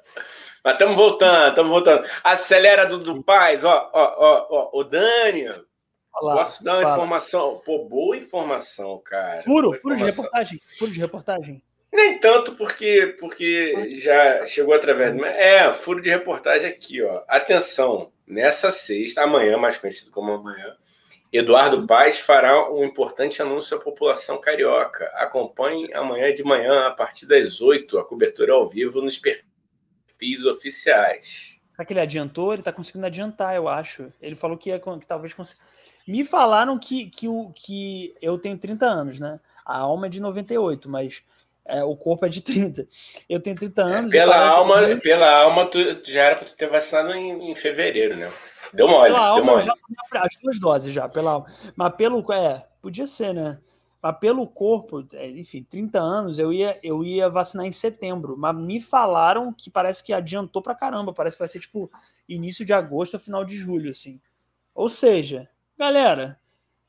Mas 0.63 0.73
estamos 0.73 0.95
voltando, 0.95 1.49
estamos 1.49 1.69
voltando. 1.71 2.09
Acelera 2.23 2.87
do, 2.87 2.97
do 2.97 3.21
Paz, 3.21 3.63
ó, 3.63 3.91
ó, 3.93 4.15
ó, 4.17 4.47
ó, 4.49 4.69
o 4.73 4.83
Dani. 4.83 5.49
Olá, 6.15 6.37
Posso 6.37 6.63
dar 6.63 6.73
uma 6.73 6.81
fala. 6.81 6.95
informação? 6.95 7.61
Pô, 7.63 7.85
boa 7.85 8.17
informação, 8.17 8.99
cara. 9.05 9.43
Furo, 9.43 9.69
boa 9.69 9.79
furo 9.79 9.93
informação. 9.93 10.23
de 10.23 10.23
reportagem. 10.23 10.61
Furo 10.79 10.91
de 10.91 10.99
reportagem. 10.99 11.63
Nem 11.91 12.17
tanto 12.17 12.55
porque, 12.55 13.15
porque 13.19 13.99
já 13.99 14.47
chegou 14.47 14.73
através 14.73 15.15
do. 15.15 15.23
É, 15.23 15.71
furo 15.73 16.01
de 16.01 16.09
reportagem 16.09 16.67
aqui, 16.71 17.03
ó. 17.03 17.21
Atenção, 17.27 18.11
nessa 18.25 18.71
sexta, 18.71 19.21
amanhã, 19.21 19.57
mais 19.59 19.77
conhecido 19.77 20.09
como 20.09 20.31
amanhã, 20.31 20.75
Eduardo 21.33 21.87
Paes 21.87 22.19
fará 22.19 22.71
um 22.71 22.83
importante 22.83 23.41
anúncio 23.41 23.75
à 23.75 23.79
população 23.79 24.39
carioca. 24.39 25.05
Acompanhe 25.15 25.91
amanhã 25.91 26.31
de 26.31 26.43
manhã, 26.43 26.85
a 26.85 26.91
partir 26.91 27.25
das 27.25 27.59
8, 27.59 27.97
a 27.97 28.05
cobertura 28.05 28.53
ao 28.53 28.69
vivo 28.69 29.01
nos 29.01 29.17
perfis 29.17 30.45
oficiais. 30.45 31.57
Será 31.71 31.85
que 31.85 31.91
ele 31.91 32.01
adiantou? 32.01 32.53
Ele 32.53 32.61
está 32.61 32.71
conseguindo 32.71 33.07
adiantar, 33.07 33.55
eu 33.55 33.67
acho. 33.67 34.13
Ele 34.21 34.35
falou 34.35 34.55
que, 34.55 34.69
ia, 34.69 34.79
que 34.79 35.07
talvez 35.07 35.33
consiga. 35.33 35.59
Me 36.07 36.23
falaram 36.23 36.77
que, 36.77 37.09
que, 37.09 37.27
o, 37.27 37.51
que 37.55 38.13
eu 38.21 38.37
tenho 38.37 38.55
30 38.55 38.85
anos, 38.85 39.19
né? 39.19 39.39
A 39.65 39.79
alma 39.79 40.05
é 40.05 40.09
de 40.09 40.21
98, 40.21 40.87
mas 40.87 41.23
é, 41.65 41.83
o 41.83 41.95
corpo 41.95 42.27
é 42.27 42.29
de 42.29 42.41
30. 42.41 42.87
Eu 43.27 43.39
tenho 43.39 43.55
30 43.55 43.81
anos. 43.81 44.13
É, 44.13 44.19
pela, 44.19 44.37
alma, 44.37 44.85
que... 44.85 44.97
pela 44.97 45.35
alma, 45.35 45.65
tu, 45.65 45.79
já 46.03 46.25
era 46.25 46.35
para 46.35 46.45
tu 46.45 46.55
ter 46.55 46.69
vacinado 46.69 47.11
em, 47.15 47.49
em 47.49 47.55
fevereiro, 47.55 48.15
né? 48.17 48.31
Deu 48.73 48.87
mole, 48.87 49.13
pela 49.13 49.19
deu 49.19 49.27
alma, 49.27 49.51
mole. 49.53 49.65
Já, 49.65 49.73
as 50.15 50.35
duas 50.41 50.59
doses 50.59 50.93
já, 50.93 51.07
pela 51.07 51.31
alma. 51.31 51.47
Mas 51.75 51.95
pelo. 51.95 52.33
É, 52.33 52.67
podia 52.81 53.07
ser, 53.07 53.33
né? 53.33 53.59
Mas 54.01 54.17
pelo 54.17 54.45
corpo, 54.45 55.07
é, 55.13 55.29
enfim, 55.29 55.63
30 55.63 55.97
anos, 55.97 56.37
eu 56.37 56.51
ia, 56.51 56.77
eu 56.83 57.05
ia 57.05 57.29
vacinar 57.29 57.65
em 57.65 57.71
setembro. 57.71 58.35
Mas 58.37 58.53
me 58.53 58.81
falaram 58.81 59.53
que 59.53 59.69
parece 59.69 60.03
que 60.03 60.11
adiantou 60.11 60.61
pra 60.61 60.75
caramba. 60.75 61.13
Parece 61.13 61.37
que 61.37 61.41
vai 61.41 61.47
ser 61.47 61.61
tipo 61.61 61.89
início 62.27 62.65
de 62.65 62.73
agosto 62.73 63.13
ou 63.13 63.19
final 63.19 63.45
de 63.45 63.55
julho, 63.55 63.89
assim. 63.89 64.19
Ou 64.75 64.89
seja, 64.89 65.49
galera, 65.77 66.37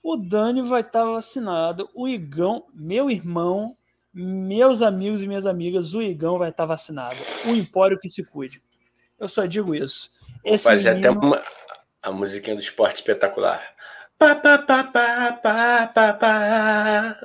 o 0.03 0.17
Dani 0.17 0.63
vai 0.63 0.81
estar 0.81 1.05
tá 1.05 1.05
vacinado. 1.05 1.89
O 1.95 2.09
Igão, 2.09 2.67
meu 2.75 3.09
irmão, 3.09 3.77
meus 4.13 4.83
amigos 4.83 5.23
e 5.23 5.29
minhas 5.29 5.47
amigas, 5.47 5.95
o 5.95 6.03
Igão 6.03 6.37
vai 6.37 6.51
estar 6.51 6.65
tá 6.65 6.69
vacinado. 6.69 7.17
O 7.47 7.51
Empório 7.51 7.99
que 7.99 8.09
se 8.09 8.25
cuide. 8.25 8.61
Eu 9.21 9.29
só 9.29 9.47
digo 9.47 9.73
isso. 9.73 10.11
Esse 10.45 10.65
Fazer 10.65 10.95
menino... 10.95 11.11
até 11.13 11.27
uma, 11.27 11.43
a 12.05 12.13
musiquinha 12.13 12.55
do 12.55 12.61
esporte 12.61 12.97
espetacular. 12.97 13.63
Pá, 14.19 14.35
pá, 14.35 14.59
pá, 14.59 14.85
pá, 14.85 15.33
pá, 15.43 15.87
pá, 15.87 16.13
pá. 16.13 17.17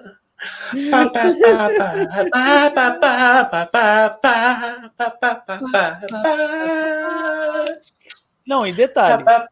Não, 8.48 8.66
em 8.66 8.74
detalhe, 8.74 9.24
tá 9.24 9.48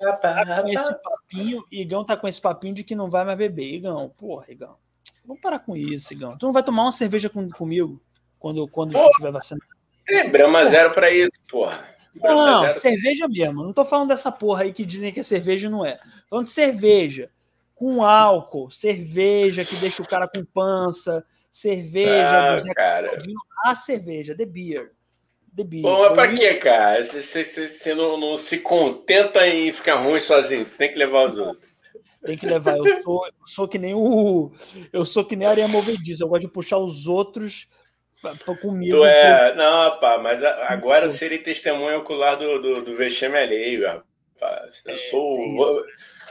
com 0.63 0.69
esse 0.69 0.95
papinho, 0.95 1.63
Igão 1.69 2.05
tá 2.05 2.15
com 2.17 2.27
esse 2.27 2.41
papinho 2.41 2.73
de 2.73 2.83
que 2.83 2.95
não 2.95 3.09
vai 3.09 3.25
mais 3.25 3.37
beber. 3.37 3.73
Igão, 3.75 4.09
porra, 4.17 4.45
Igão. 4.49 4.77
Vamos 5.25 5.41
parar 5.41 5.59
com 5.59 5.75
isso, 5.75 6.13
Igão. 6.13 6.37
Tu 6.37 6.45
não 6.45 6.53
vai 6.53 6.63
tomar 6.63 6.83
uma 6.83 6.91
cerveja 6.93 7.29
com, 7.29 7.49
comigo 7.49 8.01
quando, 8.39 8.65
quando 8.69 8.93
porra. 8.93 9.09
tiver 9.17 9.31
vacinado? 9.31 9.67
É, 10.07 10.27
Brahma 10.29 10.65
zero 10.65 10.91
pra 10.91 11.11
isso, 11.11 11.31
porra. 11.49 11.96
Não, 12.21 12.63
não 12.63 12.69
cerveja 12.69 13.27
mesmo. 13.27 13.63
Não 13.63 13.73
tô 13.73 13.85
falando 13.85 14.09
dessa 14.09 14.31
porra 14.31 14.63
aí 14.63 14.73
que 14.73 14.85
dizem 14.85 15.11
que 15.11 15.19
é 15.19 15.23
cerveja 15.23 15.69
não 15.69 15.85
é. 15.85 15.95
Tô 15.95 16.29
falando 16.29 16.45
de 16.45 16.51
cerveja 16.51 17.29
com 17.77 18.03
álcool, 18.03 18.71
cerveja 18.71 19.63
que 19.63 19.75
deixa 19.75 20.01
o 20.01 20.07
cara 20.07 20.27
com 20.27 20.43
pança, 20.43 21.23
cerveja. 21.51 22.55
Ah, 22.55 22.73
cara. 22.73 23.17
A 23.65 23.75
cerveja, 23.75 24.35
the 24.35 24.45
beer. 24.45 24.91
The 25.55 25.63
beer. 25.63 25.83
Bom, 25.83 26.01
mas 26.01 26.13
pra 26.13 26.33
quê, 26.33 26.55
cara? 26.55 27.03
Você, 27.03 27.21
você, 27.21 27.67
você 27.67 27.93
não, 27.93 28.17
não, 28.19 28.37
se 28.37 28.57
contenta 28.59 29.47
em 29.47 29.71
ficar 29.71 29.95
ruim 29.95 30.19
sozinho, 30.19 30.65
tem 30.65 30.91
que 30.91 30.97
levar 30.97 31.29
os 31.29 31.37
outros. 31.37 31.67
Tem 32.23 32.37
que 32.37 32.47
levar. 32.47 32.77
Eu 32.77 33.01
sou, 33.03 33.25
eu 33.25 33.47
sou 33.47 33.67
que 33.67 33.77
nem 33.77 33.93
o. 33.93 34.51
Eu 34.91 35.05
sou 35.05 35.23
que 35.23 35.35
nem 35.35 35.47
a 35.47 35.51
areia 35.51 35.67
movediça. 35.67 36.23
Eu 36.23 36.27
gosto 36.27 36.41
de 36.41 36.51
puxar 36.51 36.77
os 36.77 37.07
outros 37.07 37.67
comigo. 38.61 38.97
Tu 38.97 39.05
é, 39.05 39.55
não, 39.55 39.99
pá, 39.99 40.17
mas 40.17 40.43
agora 40.43 41.07
serei 41.07 41.39
testemunha 41.39 41.97
ocular 41.97 42.35
do, 42.35 42.61
do, 42.61 42.81
do 42.81 42.97
vexame 42.97 43.37
alheio, 43.37 43.87
rapaz. 43.87 44.81
Eu 44.85 44.93
é, 44.93 44.95
sou. 44.95 45.55
Vou, 45.55 45.83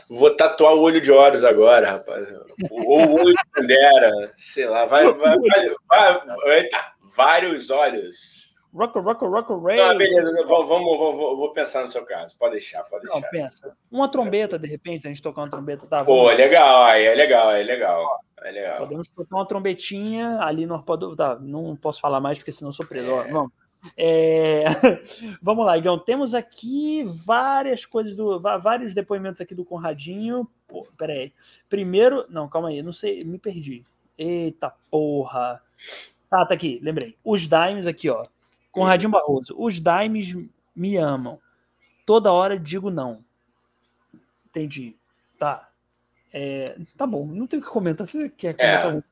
vou, 0.09 0.37
tatuar 0.37 0.75
o 0.75 0.81
olho 0.81 1.01
de 1.01 1.11
Horus 1.11 1.45
agora, 1.45 1.93
rapaz. 1.93 2.27
Ou 2.71 3.07
o 3.07 3.15
olho 3.21 3.35
de 3.35 3.51
Pandera, 3.55 4.33
sei 4.37 4.67
lá, 4.67 4.87
vai, 4.87 5.13
vai, 5.15 5.37
vai, 5.39 5.77
vai, 5.89 6.59
eita, 6.59 6.93
vários 7.17 7.71
olhos. 7.71 8.46
Rock, 8.77 8.99
rock, 8.99 9.25
rock, 9.25 9.53
ray. 9.65 9.79
Não, 9.79 9.97
beleza, 9.97 10.31
vamos, 10.47 10.69
vamos, 10.69 10.99
vamos, 10.99 11.39
vou 11.39 11.51
pensar 11.53 11.83
no 11.83 11.91
seu 11.91 12.05
caso. 12.05 12.37
Pode 12.39 12.53
deixar, 12.53 12.83
pode 12.85 13.05
deixar. 13.05 13.21
Não, 13.21 13.29
pensa. 13.31 13.77
Uma 13.91 14.07
trombeta, 14.07 14.59
de 14.59 14.69
repente, 14.69 15.07
a 15.07 15.11
gente 15.11 15.23
tocar 15.23 15.41
uma 15.41 15.49
trombeta, 15.49 15.87
tá? 15.87 16.05
Pô, 16.05 16.31
legal, 16.31 16.85
aí 16.85 17.07
é 17.07 17.15
legal, 17.15 17.53
é 17.53 17.63
legal. 17.63 18.21
É 18.45 18.51
legal. 18.51 18.79
Podemos 18.81 19.09
tocar 19.09 19.37
uma 19.37 19.47
trombetinha 19.47 20.41
ali 20.43 20.67
no 20.67 20.75
arpoador. 20.75 21.17
Tá, 21.17 21.39
não 21.41 21.75
posso 21.75 22.01
falar 22.03 22.21
mais 22.21 22.37
porque 22.37 22.53
senão 22.53 22.71
sou 22.71 22.87
preso. 22.87 23.11
É. 23.11 23.31
Vamos. 23.31 23.51
É... 23.97 24.65
Vamos 25.41 25.65
lá, 25.65 25.79
Igão. 25.79 25.99
Temos 25.99 26.35
aqui 26.35 27.03
várias 27.25 27.87
coisas 27.87 28.15
do. 28.15 28.39
vários 28.39 28.93
depoimentos 28.93 29.41
aqui 29.41 29.55
do 29.55 29.65
Conradinho. 29.65 30.47
Pô, 30.69 30.87
peraí. 30.99 31.33
Primeiro. 31.67 32.27
Não, 32.29 32.47
calma 32.47 32.69
aí, 32.69 32.83
não 32.83 32.93
sei, 32.93 33.25
me 33.25 33.39
perdi. 33.39 33.85
Eita 34.19 34.73
porra. 34.91 35.63
Tá, 36.29 36.45
tá 36.45 36.55
aqui, 36.55 36.79
lembrei. 36.83 37.17
Os 37.25 37.49
Dimes 37.49 37.87
aqui, 37.87 38.11
ó. 38.11 38.25
Conradinho 38.77 39.11
Barroso. 39.11 39.55
Os 39.57 39.81
Dimes 39.81 40.37
me 40.75 40.97
amam. 40.97 41.41
Toda 42.05 42.33
hora 42.33 42.59
digo 42.59 42.91
não. 42.91 43.25
Entendi. 44.47 44.95
Tá. 45.39 45.69
É, 46.33 46.77
tá 46.97 47.07
bom, 47.07 47.25
não 47.27 47.47
tem 47.47 47.59
o 47.59 47.63
que 47.63 47.69
comentar. 47.69 48.07
Você 48.07 48.29
quer 48.29 48.55
é. 48.59 48.83
comentar? 48.83 49.11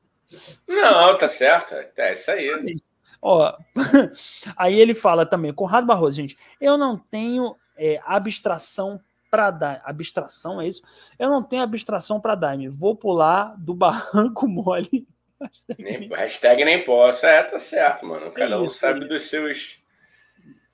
É. 0.67 0.71
Não, 0.71 1.17
tá 1.17 1.27
certo. 1.27 1.73
É 1.97 2.13
isso 2.13 2.29
aí. 2.29 2.79
Ó, 3.21 3.57
aí 4.55 4.79
ele 4.79 4.93
fala 4.93 5.25
também, 5.25 5.51
Conrado 5.51 5.87
Barroso, 5.87 6.17
gente, 6.17 6.37
eu 6.61 6.77
não 6.77 6.95
tenho 6.95 7.55
é, 7.75 7.99
abstração 8.05 9.01
para 9.31 9.49
dar. 9.49 9.81
Abstração, 9.83 10.61
é 10.61 10.67
isso? 10.67 10.83
Eu 11.17 11.29
não 11.29 11.41
tenho 11.41 11.63
abstração 11.63 12.21
para 12.21 12.35
dar. 12.35 12.55
Vou 12.69 12.95
pular 12.95 13.55
do 13.57 13.73
barranco 13.73 14.45
mole 14.47 15.07
Hashtag 15.41 15.83
nem, 15.83 16.09
hashtag 16.09 16.65
nem 16.65 16.85
posso. 16.85 17.25
É, 17.25 17.43
tá 17.43 17.59
certo, 17.59 18.05
mano. 18.05 18.31
Cada 18.31 18.61
um 18.61 18.69
sabe 18.69 19.05
dos 19.05 19.23
seus, 19.23 19.79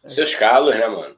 seus 0.05 0.35
calos, 0.35 0.75
né, 0.75 0.87
mano? 0.87 1.15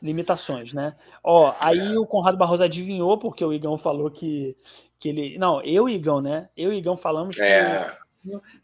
Limitações, 0.00 0.72
né? 0.72 0.94
Ó, 1.22 1.54
aí 1.58 1.94
é. 1.94 1.98
o 1.98 2.06
Conrado 2.06 2.36
Barroso 2.36 2.62
adivinhou, 2.62 3.18
porque 3.18 3.44
o 3.44 3.52
Igão 3.52 3.78
falou 3.78 4.10
que, 4.10 4.56
que 4.98 5.08
ele. 5.08 5.38
Não, 5.38 5.62
eu 5.62 5.88
e 5.88 5.94
Igão, 5.94 6.20
né? 6.20 6.48
Eu 6.56 6.72
e 6.72 6.76
Igão 6.76 6.96
falamos 6.96 7.36
que 7.36 7.42
é. 7.42 7.96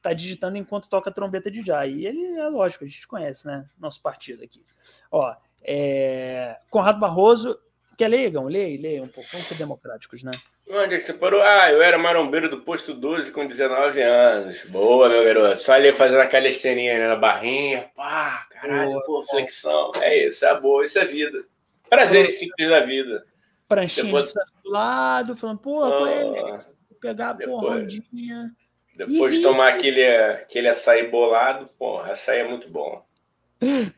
tá 0.02 0.12
digitando 0.12 0.58
enquanto 0.58 0.88
toca 0.88 1.10
trombeta 1.10 1.50
de 1.50 1.64
já. 1.64 1.86
E 1.86 2.06
ele 2.06 2.38
é 2.38 2.48
lógico, 2.48 2.84
a 2.84 2.86
gente 2.86 3.08
conhece, 3.08 3.46
né? 3.46 3.64
Nosso 3.78 4.02
partido 4.02 4.44
aqui. 4.44 4.64
Ó, 5.10 5.34
é... 5.62 6.58
Conrado 6.68 7.00
Barroso. 7.00 7.58
Quer 8.00 8.08
ler, 8.08 8.28
Igão? 8.28 8.46
Leia, 8.46 8.80
leia 8.80 9.02
um 9.02 9.08
pouco. 9.08 9.28
Vamos 9.30 9.46
ser 9.46 9.56
democráticos, 9.56 10.22
né? 10.22 10.32
Onde 10.70 10.94
é 10.94 10.96
que 10.96 11.04
você 11.04 11.12
parou? 11.12 11.42
Ah, 11.42 11.70
eu 11.70 11.82
era 11.82 11.98
marombeiro 11.98 12.48
do 12.48 12.62
posto 12.62 12.94
12 12.94 13.30
com 13.30 13.46
19 13.46 14.00
anos. 14.00 14.64
Boa, 14.64 15.06
meu 15.06 15.22
garoto. 15.22 15.60
Só 15.60 15.74
ali 15.74 15.92
fazendo 15.92 16.22
aquela 16.22 16.48
esteirinha 16.48 16.98
né, 16.98 17.08
na 17.08 17.16
barrinha. 17.16 17.90
Pá, 17.94 18.46
caralho, 18.52 18.92
boa, 18.92 19.04
pô, 19.04 19.22
flexão. 19.24 19.92
É 20.00 20.28
isso, 20.28 20.46
é 20.46 20.58
boa, 20.58 20.82
isso 20.82 20.98
é 20.98 21.04
vida. 21.04 21.44
Prazeres 21.90 22.38
simples 22.38 22.70
da 22.70 22.80
vida. 22.80 23.22
Pranchinha 23.68 24.06
depois... 24.06 24.32
do 24.32 24.70
lado, 24.70 25.36
falando, 25.36 25.58
pô, 25.58 25.84
ah, 25.84 26.10
é? 26.10 26.64
pegar, 27.02 27.34
depois, 27.34 27.60
porra. 27.60 28.50
Depois 28.96 29.34
de 29.34 29.42
tomar 29.42 29.74
aquele, 29.74 30.06
aquele 30.06 30.68
açaí 30.68 31.06
bolado, 31.06 31.68
porra, 31.78 32.12
açaí 32.12 32.38
é 32.38 32.48
muito 32.48 32.66
bom. 32.70 33.04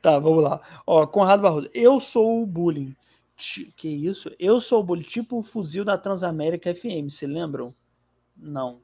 Tá, 0.02 0.18
vamos 0.18 0.42
lá. 0.42 0.60
Ó, 0.84 1.06
Conrado 1.06 1.42
Barroso, 1.42 1.70
eu 1.72 2.00
sou 2.00 2.42
o 2.42 2.46
bullying. 2.46 2.96
Que 3.76 3.88
isso? 3.88 4.30
Eu 4.38 4.60
sou 4.60 4.80
o 4.80 4.84
bullying, 4.84 5.02
tipo 5.02 5.38
o 5.38 5.42
fuzil 5.42 5.84
da 5.84 5.98
Transamérica 5.98 6.74
FM, 6.74 7.10
se 7.10 7.26
lembram? 7.26 7.74
Não. 8.36 8.80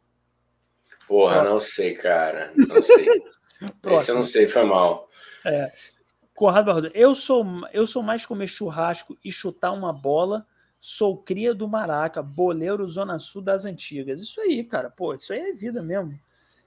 Porra, 1.07 1.45
não 1.45 1.61
sei, 1.61 1.95
cara. 1.95 2.53
Não 2.57 2.83
sei. 2.83 3.07
Esse 3.95 4.11
eu 4.11 4.15
não 4.17 4.25
sei, 4.25 4.49
foi 4.49 4.65
mal. 4.65 5.09
É. 5.45 5.73
Conrado 6.35 6.67
Barroso, 6.67 6.91
eu 6.95 7.15
sou, 7.15 7.45
eu 7.73 7.87
sou 7.87 8.03
mais 8.03 8.25
comer 8.25 8.47
churrasco 8.47 9.19
e 9.25 9.33
chutar 9.33 9.73
uma 9.73 9.93
bola. 9.93 10.47
Sou 10.81 11.17
cria 11.17 11.53
do 11.53 11.67
Maraca, 11.67 12.23
boleiro 12.23 12.87
Zona 12.87 13.19
Sul 13.19 13.43
das 13.43 13.65
Antigas. 13.65 14.21
Isso 14.21 14.41
aí, 14.41 14.63
cara. 14.63 14.91
Pô, 14.91 15.15
isso 15.15 15.33
aí 15.33 15.41
é 15.41 15.53
vida 15.53 15.83
mesmo. 15.83 16.19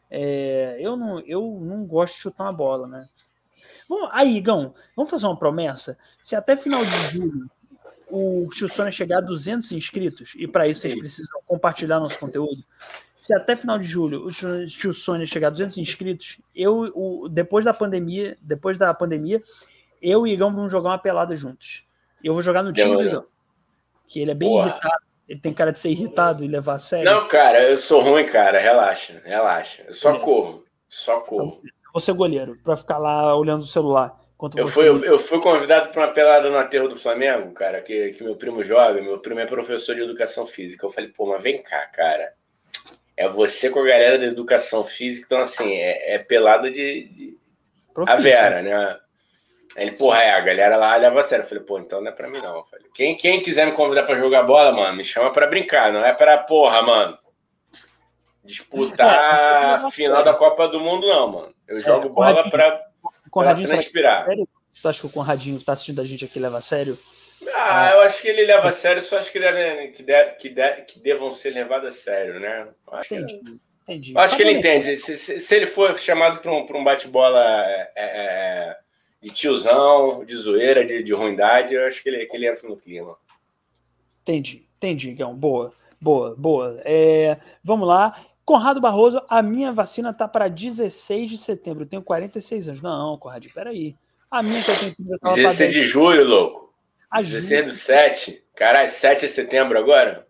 É, 0.09 0.75
eu, 0.79 0.97
não, 0.97 1.19
eu 1.21 1.59
não 1.61 1.85
gosto 1.85 2.15
de 2.15 2.21
chutar 2.21 2.43
uma 2.43 2.53
bola, 2.53 2.87
né? 2.87 3.07
Bom, 3.87 4.09
aí, 4.11 4.35
Igão, 4.35 4.73
vamos 4.95 5.09
fazer 5.09 5.25
uma 5.27 5.37
promessa? 5.37 5.97
Se 6.21 6.35
até 6.35 6.57
final 6.57 6.83
de 6.83 6.91
julho 7.11 7.49
o 8.11 8.47
Tio 8.49 8.67
Sônia 8.67 8.91
chegar 8.91 9.19
a 9.19 9.21
200 9.21 9.71
inscritos, 9.71 10.33
e 10.35 10.47
para 10.47 10.67
isso 10.67 10.81
vocês 10.81 10.95
precisam 10.95 11.41
compartilhar 11.47 11.99
nosso 11.99 12.19
conteúdo, 12.19 12.63
se 13.15 13.33
até 13.33 13.55
final 13.55 13.77
de 13.77 13.85
julho 13.85 14.25
o 14.25 14.93
Sônia 14.93 15.25
chegar 15.25 15.47
a 15.47 15.51
200 15.51 15.77
inscritos, 15.77 16.39
eu, 16.55 16.91
o, 16.95 17.29
depois 17.29 17.63
da 17.63 17.73
pandemia, 17.73 18.37
depois 18.41 18.77
da 18.77 18.93
pandemia, 18.93 19.41
eu 20.01 20.25
e 20.25 20.31
o 20.31 20.33
Igão 20.33 20.53
vamos 20.53 20.71
jogar 20.71 20.89
uma 20.89 20.97
pelada 20.97 21.35
juntos. 21.35 21.83
Eu 22.23 22.33
vou 22.33 22.41
jogar 22.41 22.63
no 22.63 22.73
time 22.73 22.95
do 22.95 23.03
Igão, 23.03 23.25
que 24.07 24.19
ele 24.19 24.31
é 24.31 24.35
bem 24.35 24.57
irritado. 24.57 25.03
Ele 25.29 25.39
tem 25.39 25.53
cara 25.53 25.71
de 25.71 25.79
ser 25.79 25.91
irritado 25.91 26.43
e 26.43 26.47
levar 26.47 26.73
a 26.73 26.79
sério. 26.79 27.05
Não, 27.05 27.27
cara, 27.27 27.63
eu 27.63 27.77
sou 27.77 28.01
ruim, 28.01 28.25
cara. 28.25 28.59
Relaxa, 28.59 29.21
relaxa. 29.23 29.83
Eu 29.87 29.93
só 29.93 30.11
Beleza. 30.11 30.25
corro. 30.25 30.65
Só 30.89 31.21
corro. 31.21 31.59
Então, 31.59 31.71
eu 31.85 31.91
vou 31.93 32.01
ser 32.01 32.13
goleiro, 32.13 32.57
para 32.63 32.75
ficar 32.75 32.97
lá 32.97 33.33
olhando 33.35 33.61
o 33.61 33.67
celular 33.67 34.20
eu, 34.55 34.67
fui, 34.67 34.87
eu, 34.87 35.03
eu, 35.03 35.19
fui 35.19 35.39
convidado 35.39 35.91
para 35.91 36.01
uma 36.01 36.13
pelada 36.13 36.49
no 36.49 36.57
aterro 36.57 36.87
do 36.87 36.95
Flamengo, 36.95 37.51
cara, 37.53 37.79
que, 37.81 38.13
que 38.13 38.23
meu 38.23 38.35
primo 38.35 38.63
joga. 38.63 39.01
Meu 39.01 39.19
primo 39.19 39.39
é 39.39 39.45
professor 39.45 39.93
de 39.93 40.01
educação 40.01 40.47
física. 40.47 40.85
Eu 40.85 40.91
falei, 40.91 41.11
pô, 41.11 41.27
mas 41.27 41.43
vem 41.43 41.61
cá, 41.61 41.85
cara. 41.87 42.33
É 43.15 43.29
você 43.29 43.69
com 43.69 43.79
a 43.81 43.85
galera 43.85 44.17
da 44.17 44.25
educação 44.25 44.83
física. 44.83 45.25
Então, 45.27 45.39
assim, 45.39 45.75
é, 45.75 46.15
é 46.15 46.19
pelada 46.19 46.71
de, 46.71 47.03
de 47.09 47.37
a 47.95 48.15
Vera, 48.15 48.61
né? 48.63 48.99
ele, 49.75 49.91
porra, 49.91 50.23
é, 50.23 50.31
a 50.31 50.39
galera 50.39 50.75
lá 50.75 50.95
leva 50.95 51.19
a 51.19 51.23
sério. 51.23 51.43
Eu 51.43 51.49
falei, 51.49 51.63
pô, 51.63 51.77
então 51.77 52.01
não 52.01 52.09
é 52.09 52.11
pra 52.11 52.27
mim, 52.27 52.39
não. 52.39 52.57
Eu 52.57 52.63
falei, 52.65 52.87
quem, 52.95 53.15
quem 53.15 53.41
quiser 53.41 53.67
me 53.67 53.73
convidar 53.73 54.03
para 54.03 54.19
jogar 54.19 54.43
bola, 54.43 54.71
mano, 54.71 54.97
me 54.97 55.03
chama 55.03 55.31
para 55.31 55.45
brincar, 55.45 55.93
não 55.93 56.03
é 56.03 56.13
pra, 56.13 56.39
porra, 56.39 56.81
mano. 56.81 57.17
Disputar 58.43 59.85
a 59.85 59.91
final 59.91 60.23
da 60.23 60.33
Copa 60.33 60.67
do 60.67 60.79
Mundo, 60.79 61.05
não, 61.05 61.27
mano. 61.27 61.53
Eu 61.67 61.81
jogo 61.81 62.09
bola 62.09 62.49
para 62.49 62.90
Conradinho, 63.31 63.67
pra 63.67 63.77
transpirar. 63.77 64.25
Sério? 64.25 64.47
Tu 64.81 64.87
acha 64.87 64.99
que 64.99 65.07
o 65.07 65.09
Conradinho 65.09 65.59
tá 65.61 65.73
assistindo 65.73 66.01
a 66.01 66.03
gente 66.03 66.25
aqui 66.25 66.39
leva 66.39 66.57
a 66.57 66.61
sério? 66.61 66.97
Ah, 67.55 67.91
eu 67.95 68.01
acho 68.01 68.21
que 68.21 68.27
ele 68.27 68.45
leva 68.45 68.69
a 68.69 68.71
sério, 68.71 69.01
só 69.01 69.17
acho 69.17 69.31
que, 69.31 69.39
deve, 69.39 69.87
que, 69.89 70.03
deve, 70.03 70.31
que, 70.35 70.49
deve, 70.49 70.81
que 70.83 70.99
devam 70.99 71.31
ser 71.31 71.51
levados 71.51 71.87
a 71.87 71.91
sério, 71.91 72.39
né? 72.39 72.67
Acho 72.91 73.15
entendi, 73.15 73.39
que, 73.39 73.59
entendi. 73.83 74.17
Acho 74.17 74.35
que 74.35 74.43
ele 74.43 74.51
entende. 74.51 74.97
Se, 74.97 75.17
se, 75.17 75.39
se, 75.39 75.55
ele 75.55 75.65
for 75.65 75.97
chamado 75.97 76.39
para 76.39 76.51
um, 76.51 76.67
um 76.79 76.83
bate-bola 76.83 77.65
é, 77.65 77.91
é, 77.95 78.05
é, 78.05 78.77
de 79.21 79.31
tiozão, 79.31 80.23
de 80.23 80.35
zoeira, 80.35 80.85
de, 80.85 81.01
de 81.01 81.13
ruindade, 81.13 81.73
eu 81.73 81.85
acho 81.87 82.03
que 82.03 82.09
ele, 82.09 82.25
que 82.25 82.37
ele 82.37 82.47
entra 82.47 82.67
no 82.67 82.77
clima. 82.77 83.17
Entendi, 84.21 84.67
entendi, 84.77 85.13
Gão. 85.13 85.33
Boa, 85.33 85.73
boa, 85.99 86.35
boa. 86.37 86.79
É, 86.85 87.37
vamos 87.63 87.87
lá. 87.87 88.13
Conrado 88.51 88.81
Barroso, 88.81 89.21
a 89.29 89.41
minha 89.41 89.71
vacina 89.71 90.13
tá 90.13 90.27
para 90.27 90.49
16 90.49 91.29
de 91.29 91.37
setembro. 91.37 91.83
Eu 91.83 91.87
tenho 91.87 92.03
46 92.03 92.67
anos. 92.67 92.81
Não, 92.81 93.17
Conrado, 93.17 93.47
peraí. 93.53 93.95
A 94.29 94.43
minha 94.43 94.61
que 94.61 94.71
eu 94.71 94.77
tenho. 94.77 95.35
16 95.35 95.73
de 95.73 95.85
julho, 95.85 96.25
louco. 96.25 96.73
A 97.09 97.21
16 97.21 97.65
do 97.65 97.71
7. 97.71 98.43
Caralho, 98.53 98.89
7 98.89 99.21
de 99.21 99.31
setembro 99.31 99.79
agora? 99.79 100.27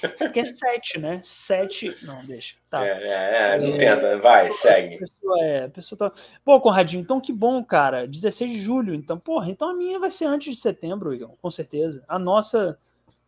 É 0.00 0.06
porque 0.06 0.38
é 0.38 0.44
7, 0.44 1.00
né? 1.00 1.20
7. 1.24 1.96
Não, 2.04 2.24
deixa. 2.24 2.54
Tá. 2.70 2.86
É, 2.86 2.90
é, 3.02 3.54
é 3.56 3.58
não 3.58 3.74
é... 3.74 3.78
tenta, 3.78 4.16
vai, 4.18 4.48
segue. 4.48 4.94
A 4.94 4.98
pessoa, 5.00 5.40
é, 5.40 5.64
a 5.64 5.68
pessoa 5.68 5.98
tá... 5.98 6.12
Pô, 6.44 6.60
Conradinho, 6.60 7.00
então 7.00 7.20
que 7.20 7.32
bom, 7.32 7.64
cara. 7.64 8.06
16 8.06 8.52
de 8.52 8.60
julho. 8.60 8.94
Então, 8.94 9.18
porra, 9.18 9.50
então 9.50 9.70
a 9.70 9.74
minha 9.74 9.98
vai 9.98 10.10
ser 10.10 10.26
antes 10.26 10.54
de 10.54 10.60
setembro, 10.60 11.12
Igor, 11.12 11.30
com 11.42 11.50
certeza. 11.50 12.04
A 12.06 12.16
nossa 12.16 12.78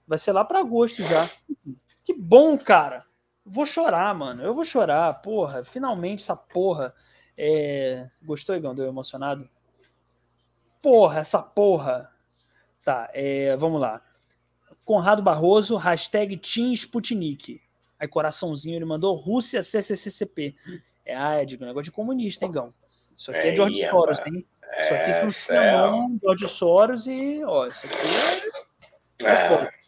vai 0.06 0.16
ser 0.16 0.30
lá 0.30 0.44
para 0.44 0.60
agosto 0.60 1.02
já. 1.02 1.28
Que 2.04 2.14
bom, 2.14 2.56
cara. 2.56 3.04
Vou 3.44 3.66
chorar, 3.66 4.14
mano. 4.14 4.42
Eu 4.42 4.54
vou 4.54 4.64
chorar, 4.64 5.12
porra. 5.22 5.64
Finalmente 5.64 6.22
essa 6.22 6.36
porra. 6.36 6.94
É... 7.36 8.08
Gostou, 8.22 8.54
Igão? 8.54 8.74
Deu 8.74 8.86
emocionado? 8.86 9.48
Porra, 10.80 11.20
essa 11.20 11.42
porra 11.42 12.12
Tá, 12.84 13.08
é, 13.14 13.56
vamos 13.56 13.80
lá. 13.80 14.02
Conrado 14.84 15.22
Barroso, 15.22 15.76
hashtag 15.76 16.36
Team 16.36 16.72
Sputnik. 16.72 17.60
Aí 17.98 18.08
coraçãozinho 18.08 18.76
ele 18.76 18.84
mandou 18.84 19.14
Rússia 19.14 19.62
CCCCP. 19.62 20.56
É, 21.04 21.16
ah, 21.16 21.34
é 21.34 21.44
de 21.44 21.58
negócio 21.58 21.84
de 21.84 21.92
comunista, 21.92 22.44
hein, 22.44 22.50
Gão? 22.50 22.74
Isso 23.16 23.30
aqui 23.30 23.46
é, 23.46 23.52
é 23.52 23.54
George 23.54 23.88
Soros, 23.88 24.18
hein? 24.26 24.46
Isso 24.80 24.94
aqui 24.94 25.10
é, 25.10 25.28
se 25.28 25.52
não 25.52 26.18
George 26.20 26.48
Soros 26.48 27.06
e, 27.06 27.44
ó, 27.44 27.66
isso 27.66 27.86
aqui 27.86 27.94
é, 29.24 29.28
é, 29.28 29.54
é. 29.54 29.81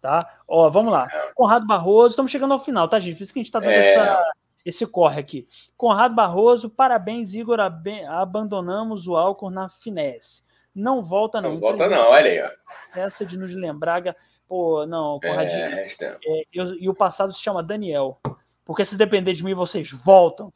Tá? 0.00 0.40
Ó, 0.46 0.68
vamos 0.70 0.92
lá. 0.92 1.08
É. 1.12 1.32
Conrado 1.34 1.66
Barroso, 1.66 2.10
estamos 2.10 2.30
chegando 2.30 2.52
ao 2.52 2.60
final, 2.60 2.88
tá, 2.88 2.98
gente? 2.98 3.16
Por 3.16 3.22
isso 3.24 3.32
que 3.32 3.40
a 3.40 3.42
gente 3.42 3.52
tá 3.52 3.58
dando 3.58 3.72
é. 3.72 3.94
essa, 3.94 4.24
esse 4.64 4.86
corre 4.86 5.20
aqui. 5.20 5.48
Conrado 5.76 6.14
Barroso, 6.14 6.70
parabéns, 6.70 7.34
Igor, 7.34 7.58
abandonamos 7.60 9.08
o 9.08 9.16
álcool 9.16 9.50
na 9.50 9.68
finesse. 9.68 10.42
Não 10.74 11.02
volta, 11.02 11.40
não. 11.40 11.54
Não 11.54 11.60
volta, 11.60 11.88
não, 11.88 12.10
olha 12.10 12.30
aí. 12.30 12.42
Ó. 12.42 12.98
Essa 13.00 13.26
de 13.26 13.36
nos 13.36 13.52
lembrar. 13.52 14.02
Pô, 14.46 14.86
não, 14.86 15.18
Conradinho. 15.20 15.60
É, 15.60 15.86
é, 15.86 16.42
e 16.52 16.88
o 16.88 16.94
passado 16.94 17.32
se 17.32 17.40
chama 17.40 17.62
Daniel. 17.62 18.20
Porque 18.64 18.84
se 18.84 18.96
depender 18.96 19.32
de 19.32 19.42
mim, 19.42 19.54
vocês 19.54 19.90
voltam. 19.90 20.52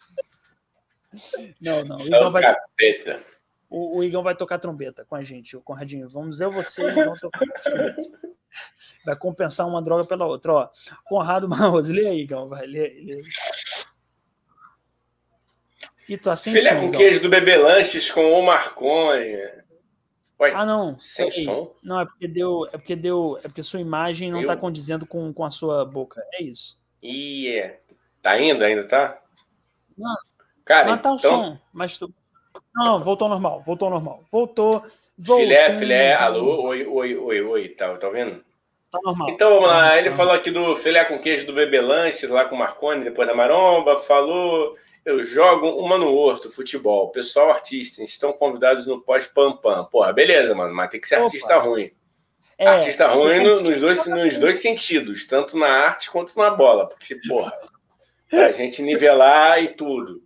Não, 1.61 1.85
não. 1.85 1.97
O 1.97 2.01
Igão, 2.03 2.31
vai, 2.31 2.43
capeta. 2.43 3.21
O, 3.69 3.99
o 3.99 4.05
Igão 4.05 4.23
vai 4.23 4.35
tocar 4.35 4.59
trombeta 4.59 5.05
com 5.05 5.15
a 5.15 5.23
gente, 5.23 5.57
o 5.57 5.63
Conradinho. 5.63 6.09
Vamos 6.09 6.41
eu, 6.41 6.53
você 6.53 6.83
e 6.89 6.93
vão 6.93 7.15
tocar 7.15 7.47
trombeta. 7.63 8.32
Vai 9.05 9.17
compensar 9.17 9.67
uma 9.67 9.83
droga 9.83 10.05
pela 10.05 10.27
outra. 10.27 10.53
Ó, 10.53 10.69
Conrado 11.05 11.47
Barroso, 11.49 11.93
lê 11.93 12.07
aí, 12.07 12.21
Igão. 12.21 12.49
Vai, 12.49 12.67
lê, 12.67 13.01
lê. 13.01 13.23
E 16.09 16.19
tu 16.19 16.31
assim, 16.31 16.53
Filha 16.53 16.79
com 16.79 16.91
queijo 16.91 17.23
do 17.23 17.29
Bebê 17.29 17.57
Lanches 17.57 18.11
com 18.11 18.33
o 18.33 18.45
Marconi. 18.45 19.37
Ué, 20.41 20.53
ah, 20.55 20.67
não. 20.67 20.99
Sem 20.99 21.31
som? 21.31 21.75
Não, 21.83 22.01
é 22.01 22.05
porque 22.05 22.27
deu. 22.27 22.69
É 22.73 22.77
porque 22.77 22.97
deu. 22.97 23.39
É 23.39 23.43
porque 23.43 23.63
sua 23.63 23.81
imagem 23.81 24.31
não 24.31 24.41
está 24.41 24.57
condizendo 24.57 25.07
com, 25.07 25.33
com 25.33 25.45
a 25.45 25.51
sua 25.51 25.85
boca. 25.85 26.21
É 26.35 26.43
isso. 26.43 26.79
E 27.01 27.49
é. 27.49 27.81
Tá 28.21 28.41
indo? 28.41 28.65
Ainda 28.65 28.87
tá? 28.87 29.21
Não. 29.97 30.15
Cara, 30.65 30.91
não 30.91 30.99
tá 30.99 31.13
o 31.13 31.17
então... 31.17 31.31
som, 31.31 31.59
mas 31.73 31.99
tu... 31.99 32.13
Não, 32.75 32.87
não, 32.87 33.03
voltou 33.03 33.29
normal, 33.29 33.63
voltou 33.67 33.91
normal. 33.91 34.25
Voltou. 34.31 34.85
Filé, 35.25 35.79
filé, 35.79 36.15
alô, 36.15 36.63
oi, 36.67 36.87
oi, 36.87 37.17
oi, 37.17 37.43
oi, 37.43 37.69
tá, 37.69 37.97
tá 37.97 38.09
ouvindo? 38.09 38.43
Tá 38.91 38.99
normal. 39.03 39.31
Então 39.31 39.51
vamos 39.51 39.69
lá, 39.69 39.99
ele 39.99 40.11
falou 40.11 40.35
aqui 40.35 40.51
do 40.51 40.77
filé 40.77 41.05
com 41.05 41.19
queijo 41.19 41.47
do 41.47 41.55
Bebê 41.55 41.81
Lanches 41.81 42.29
lá 42.29 42.45
com 42.45 42.55
o 42.55 42.59
Marconi, 42.59 43.05
depois 43.05 43.27
da 43.27 43.35
Maromba, 43.35 43.99
falou 44.01 44.77
eu 45.05 45.25
jogo 45.25 45.69
uma 45.71 45.99
no 45.99 46.15
horto, 46.15 46.51
futebol. 46.51 47.11
Pessoal, 47.11 47.51
artista, 47.51 48.03
estão 48.03 48.33
convidados 48.33 48.87
no 48.87 49.01
pós-pam-pam. 49.01 49.85
Porra, 49.87 50.13
beleza, 50.13 50.55
mano, 50.55 50.75
mas 50.75 50.91
tem 50.91 51.01
que 51.01 51.09
ser 51.09 51.17
Opa. 51.17 51.25
artista 51.25 51.59
ruim. 51.59 51.91
É, 52.57 52.69
artista 52.69 53.09
ruim 53.09 53.43
no, 53.43 53.61
nos, 53.61 53.81
dois, 53.81 54.07
nos 54.07 54.39
dois 54.39 54.61
sentidos, 54.61 55.27
tanto 55.27 55.59
na 55.59 55.67
arte 55.67 56.11
quanto 56.11 56.39
na 56.39 56.51
bola. 56.51 56.89
Porque, 56.89 57.17
porra, 57.27 57.53
a 58.33 58.53
gente 58.53 58.81
nivelar 58.81 59.63
e 59.63 59.69
tudo. 59.69 60.23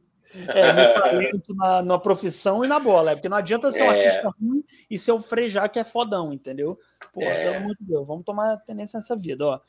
É, 0.48 0.72
no 0.72 0.94
talento, 1.00 1.54
na, 1.54 1.82
na, 1.82 1.98
profissão 1.98 2.64
e 2.64 2.68
na 2.68 2.78
bola. 2.78 3.12
É 3.12 3.14
porque 3.14 3.28
não 3.28 3.36
adianta 3.36 3.70
ser 3.72 3.82
um 3.82 3.92
é. 3.92 3.96
artista 3.96 4.28
ruim 4.40 4.64
e 4.90 4.98
ser 4.98 5.12
o 5.12 5.20
Frejar 5.20 5.70
que 5.70 5.78
é 5.78 5.84
fodão, 5.84 6.32
entendeu? 6.32 6.78
Porra, 7.12 7.26
é. 7.26 7.44
pelo 7.44 7.56
amor 7.56 7.76
de 7.76 7.84
Deus, 7.86 8.06
vamos 8.06 8.24
tomar 8.24 8.56
tendência 8.58 8.98
nessa 8.98 9.16
vida, 9.16 9.46
ó. 9.46 9.60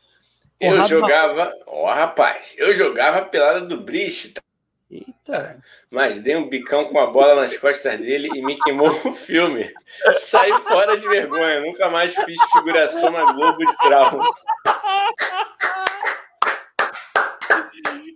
Eu 0.59 0.83
jogava, 0.85 1.51
ó, 1.67 1.83
oh, 1.83 1.93
rapaz, 1.93 2.55
eu 2.57 2.73
jogava 2.73 3.23
pelada 3.25 3.61
do 3.61 3.79
Brist, 3.79 4.33
tá? 4.33 4.41
Eita! 4.89 5.61
Mas 5.91 6.17
dei 6.19 6.35
um 6.37 6.47
bicão 6.47 6.85
com 6.85 6.97
a 6.97 7.07
bola 7.07 7.41
nas 7.41 7.57
costas 7.57 7.99
dele 7.99 8.29
e 8.33 8.41
me 8.41 8.57
queimou 8.61 8.89
o 8.89 9.13
filme. 9.13 9.71
Saí 10.15 10.51
fora 10.61 10.97
de 10.97 11.07
vergonha. 11.07 11.59
Nunca 11.59 11.89
mais 11.89 12.15
fiz 12.15 12.37
figuração 12.53 13.11
na 13.11 13.33
Globo 13.33 13.57
de 13.57 13.77
trauma. 13.77 14.23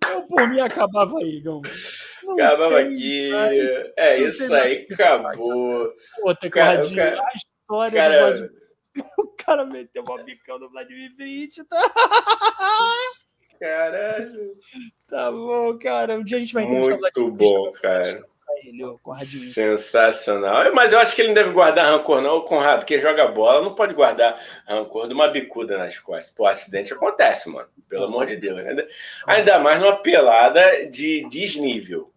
Eu, 0.10 0.22
por 0.24 0.48
mim, 0.48 0.62
acabava 0.62 1.18
aí, 1.20 1.42
Gão. 1.42 1.62
Acabava 2.34 2.80
aqui. 2.80 3.32
É 3.98 4.20
isso 4.20 4.54
aí, 4.54 4.88
acabou. 4.92 5.94
Outra 6.24 6.50
cara, 6.50 6.90
cara, 6.96 7.22
a 7.22 7.36
história 7.36 7.92
cara... 7.92 8.34
do 8.34 8.62
O 9.18 9.28
cara 9.38 9.66
meteu 9.66 10.04
uma 10.08 10.24
bicão 10.24 10.60
no 10.60 10.70
Vladimir. 10.70 11.12
Tá? 11.70 11.82
Caralho. 13.60 14.54
Tá 15.08 15.32
bom, 15.32 15.78
cara. 15.78 16.18
Um 16.18 16.24
dia 16.24 16.38
a 16.38 16.40
gente 16.40 16.54
vai 16.54 16.66
Muito 16.66 17.32
bom, 17.32 17.72
cara. 17.74 18.26
Ele, 18.64 18.84
Sensacional. 19.26 20.74
Mas 20.74 20.92
eu 20.92 21.00
acho 21.00 21.16
que 21.16 21.22
ele 21.22 21.30
não 21.30 21.36
deve 21.36 21.52
guardar 21.52 21.86
rancor, 21.86 22.22
não. 22.22 22.38
O 22.38 22.44
Conrado, 22.44 22.86
que 22.86 23.00
joga 23.00 23.28
bola, 23.28 23.62
não 23.62 23.74
pode 23.74 23.94
guardar 23.94 24.40
rancor 24.68 25.08
de 25.08 25.14
uma 25.14 25.28
bicuda 25.28 25.78
nas 25.78 25.98
costas. 25.98 26.34
Pô, 26.36 26.46
acidente 26.46 26.94
acontece, 26.94 27.50
mano. 27.50 27.70
Pelo 27.90 28.06
amor 28.06 28.26
de 28.26 28.36
Deus. 28.36 28.60
Ainda, 28.60 28.88
ainda 29.26 29.60
mais 29.60 29.80
numa 29.80 29.98
pelada 29.98 30.88
de 30.90 31.28
desnível. 31.30 32.11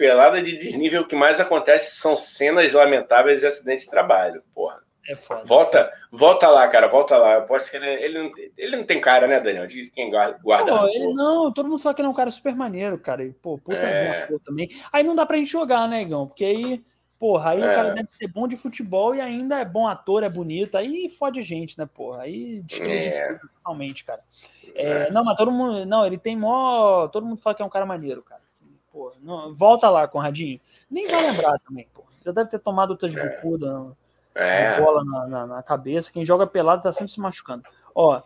Pelada 0.00 0.42
de 0.42 0.56
desnível, 0.56 1.02
o 1.02 1.06
que 1.06 1.14
mais 1.14 1.38
acontece 1.38 1.96
são 1.96 2.16
cenas 2.16 2.72
lamentáveis 2.72 3.42
e 3.42 3.46
acidentes 3.46 3.84
de 3.84 3.90
trabalho. 3.90 4.42
Porra. 4.54 4.80
É 5.06 5.14
foda. 5.14 5.44
Volta, 5.44 5.78
é 5.78 5.84
foda. 5.84 5.98
volta 6.10 6.48
lá, 6.48 6.68
cara, 6.68 6.88
volta 6.88 7.18
lá. 7.18 7.34
Eu 7.34 7.42
posso 7.42 7.70
que 7.70 7.76
ele, 7.76 7.86
ele, 7.86 8.18
não, 8.18 8.32
ele 8.56 8.76
não 8.78 8.84
tem 8.84 8.98
cara, 8.98 9.26
né, 9.26 9.38
Daniel? 9.38 9.66
De 9.66 9.90
quem 9.90 10.10
guarda. 10.10 10.38
Pô, 10.42 10.86
ele 10.86 11.12
não, 11.12 11.52
todo 11.52 11.68
mundo 11.68 11.78
fala 11.78 11.94
que 11.94 12.00
ele 12.00 12.08
é 12.08 12.10
um 12.10 12.14
cara 12.14 12.30
super 12.30 12.56
maneiro, 12.56 12.98
cara. 12.98 13.22
E, 13.22 13.30
pô, 13.30 13.58
puta 13.58 13.76
é. 13.76 14.26
boa 14.26 14.40
também. 14.42 14.70
Aí 14.90 15.02
não 15.04 15.14
dá 15.14 15.26
pra 15.26 15.36
gente 15.36 15.52
jogar, 15.52 15.86
né, 15.86 16.00
Igão? 16.00 16.26
Porque 16.26 16.46
aí, 16.46 16.82
porra, 17.18 17.50
aí 17.50 17.60
é. 17.60 17.70
o 17.70 17.74
cara 17.74 17.90
deve 17.90 18.10
ser 18.10 18.28
bom 18.28 18.48
de 18.48 18.56
futebol 18.56 19.14
e 19.14 19.20
ainda 19.20 19.60
é 19.60 19.66
bom 19.66 19.86
ator, 19.86 20.22
é 20.22 20.30
bonito. 20.30 20.78
Aí 20.78 21.10
fode 21.10 21.40
a 21.40 21.42
gente, 21.42 21.78
né, 21.78 21.86
porra? 21.92 22.22
Aí 22.22 22.62
descrede 22.62 23.08
é. 23.08 23.38
totalmente, 23.58 24.02
cara. 24.02 24.22
É, 24.74 25.08
é. 25.08 25.10
Não, 25.10 25.22
mas 25.22 25.36
todo 25.36 25.52
mundo. 25.52 25.84
Não, 25.84 26.06
ele 26.06 26.16
tem 26.16 26.38
mó. 26.38 27.06
Todo 27.08 27.26
mundo 27.26 27.36
fala 27.36 27.54
que 27.54 27.60
é 27.60 27.66
um 27.66 27.70
cara 27.70 27.84
maneiro, 27.84 28.22
cara. 28.22 28.40
Pô, 29.00 29.14
não, 29.22 29.50
volta 29.50 29.88
lá, 29.88 30.06
Conradinho. 30.06 30.60
Nem 30.90 31.06
vai 31.06 31.22
lembrar 31.22 31.58
também, 31.60 31.88
pô. 31.94 32.04
Já 32.22 32.32
deve 32.32 32.50
ter 32.50 32.58
tomado 32.58 32.90
outras 32.90 33.16
é. 33.16 33.28
bicudas 33.28 33.92
é. 34.34 34.78
bola 34.78 35.02
na, 35.02 35.26
na, 35.26 35.46
na, 35.46 35.62
cabeça. 35.62 36.12
Quem 36.12 36.22
joga 36.22 36.46
pelado 36.46 36.82
tá 36.82 36.92
sempre 36.92 37.10
se 37.10 37.18
machucando. 37.18 37.62
Ó, 37.94 38.20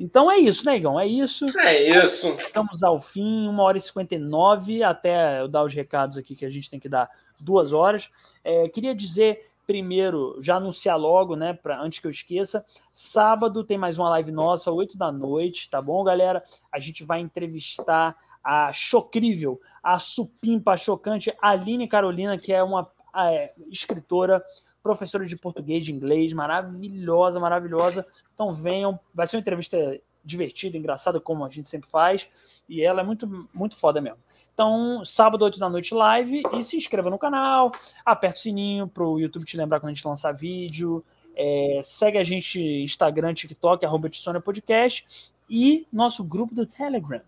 então 0.00 0.28
é 0.28 0.36
isso, 0.36 0.66
né, 0.66 0.74
Igão? 0.74 0.98
É 0.98 1.06
isso. 1.06 1.46
É 1.60 1.80
isso. 2.02 2.30
Estamos 2.30 2.82
ao 2.82 3.00
fim, 3.00 3.46
uma 3.46 3.62
hora 3.62 3.78
e 3.78 3.80
59, 3.80 4.82
até 4.82 5.40
eu 5.40 5.46
dar 5.46 5.62
os 5.62 5.72
recados 5.72 6.18
aqui 6.18 6.34
que 6.34 6.44
a 6.44 6.50
gente 6.50 6.68
tem 6.68 6.80
que 6.80 6.88
dar 6.88 7.08
duas 7.38 7.72
horas. 7.72 8.10
É, 8.42 8.68
queria 8.68 8.96
dizer 8.96 9.46
primeiro, 9.64 10.38
já 10.40 10.56
anunciar 10.56 10.96
logo, 10.96 11.34
né, 11.34 11.52
pra, 11.52 11.80
antes 11.80 11.98
que 11.98 12.06
eu 12.06 12.10
esqueça, 12.10 12.64
sábado 12.92 13.64
tem 13.64 13.76
mais 13.76 13.98
uma 13.98 14.08
live 14.10 14.30
nossa, 14.30 14.70
8 14.70 14.96
da 14.96 15.10
noite, 15.10 15.68
tá 15.68 15.82
bom, 15.82 16.04
galera? 16.04 16.42
A 16.70 16.78
gente 16.78 17.02
vai 17.04 17.18
entrevistar 17.18 18.16
a 18.46 18.72
Chocrível, 18.72 19.60
a 19.82 19.98
supimpa 19.98 20.76
chocante 20.76 21.34
Aline 21.42 21.88
Carolina, 21.88 22.38
que 22.38 22.52
é 22.52 22.62
uma 22.62 22.88
é, 23.12 23.52
escritora 23.68 24.40
professora 24.80 25.26
de 25.26 25.36
português, 25.36 25.84
de 25.84 25.92
inglês, 25.92 26.32
maravilhosa, 26.32 27.40
maravilhosa. 27.40 28.06
Então 28.32 28.52
venham, 28.52 29.00
vai 29.12 29.26
ser 29.26 29.36
uma 29.36 29.40
entrevista 29.40 30.00
divertida, 30.24 30.76
engraçada, 30.76 31.20
como 31.20 31.44
a 31.44 31.50
gente 31.50 31.68
sempre 31.68 31.90
faz, 31.90 32.28
e 32.68 32.82
ela 32.82 33.00
é 33.00 33.04
muito, 33.04 33.48
muito 33.52 33.76
foda 33.76 34.00
mesmo. 34.00 34.18
Então, 34.54 35.04
sábado, 35.04 35.44
8 35.44 35.58
da 35.58 35.68
noite, 35.68 35.92
live, 35.92 36.42
e 36.52 36.62
se 36.62 36.76
inscreva 36.76 37.10
no 37.10 37.18
canal, 37.18 37.72
aperta 38.04 38.38
o 38.38 38.42
sininho 38.42 38.86
para 38.86 39.04
o 39.04 39.18
YouTube 39.18 39.44
te 39.44 39.56
lembrar 39.56 39.80
quando 39.80 39.90
a 39.90 39.94
gente 39.94 40.06
lançar 40.06 40.32
vídeo. 40.32 41.04
É, 41.34 41.80
segue 41.82 42.16
a 42.16 42.24
gente 42.24 42.60
Instagram, 42.60 43.34
TikTok, 43.34 43.84
arroba 43.84 44.08
Podcast 44.42 45.32
e 45.50 45.86
nosso 45.92 46.22
grupo 46.24 46.54
do 46.54 46.64
Telegram. 46.64 47.20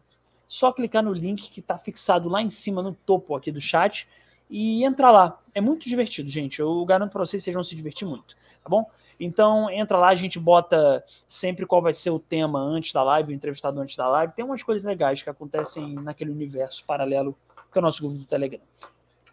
Só 0.48 0.72
clicar 0.72 1.02
no 1.02 1.12
link 1.12 1.50
que 1.50 1.60
está 1.60 1.76
fixado 1.76 2.28
lá 2.28 2.42
em 2.42 2.50
cima 2.50 2.82
no 2.82 2.94
topo 2.94 3.36
aqui 3.36 3.52
do 3.52 3.60
chat 3.60 4.08
e 4.48 4.82
entrar 4.82 5.10
lá. 5.10 5.38
É 5.54 5.60
muito 5.60 5.88
divertido, 5.88 6.30
gente. 6.30 6.58
Eu 6.58 6.84
garanto 6.84 7.12
para 7.12 7.24
vocês 7.24 7.42
vocês 7.42 7.54
vão 7.54 7.62
se 7.62 7.76
divertir 7.76 8.08
muito, 8.08 8.34
tá 8.64 8.68
bom? 8.68 8.90
Então 9.20 9.68
entra 9.70 9.98
lá, 9.98 10.08
a 10.08 10.14
gente 10.14 10.38
bota 10.38 11.04
sempre 11.28 11.66
qual 11.66 11.82
vai 11.82 11.92
ser 11.92 12.10
o 12.10 12.18
tema 12.18 12.58
antes 12.58 12.92
da 12.92 13.02
live, 13.02 13.32
o 13.32 13.36
entrevistado 13.36 13.78
antes 13.80 13.94
da 13.96 14.08
live. 14.08 14.32
Tem 14.32 14.44
umas 14.44 14.62
coisas 14.62 14.82
legais 14.82 15.22
que 15.22 15.28
acontecem 15.28 15.94
naquele 15.94 16.30
universo 16.30 16.84
paralelo 16.84 17.36
que 17.70 17.78
é 17.78 17.80
o 17.80 17.82
nosso 17.82 18.00
grupo 18.00 18.16
do 18.16 18.24
Telegram. 18.24 18.60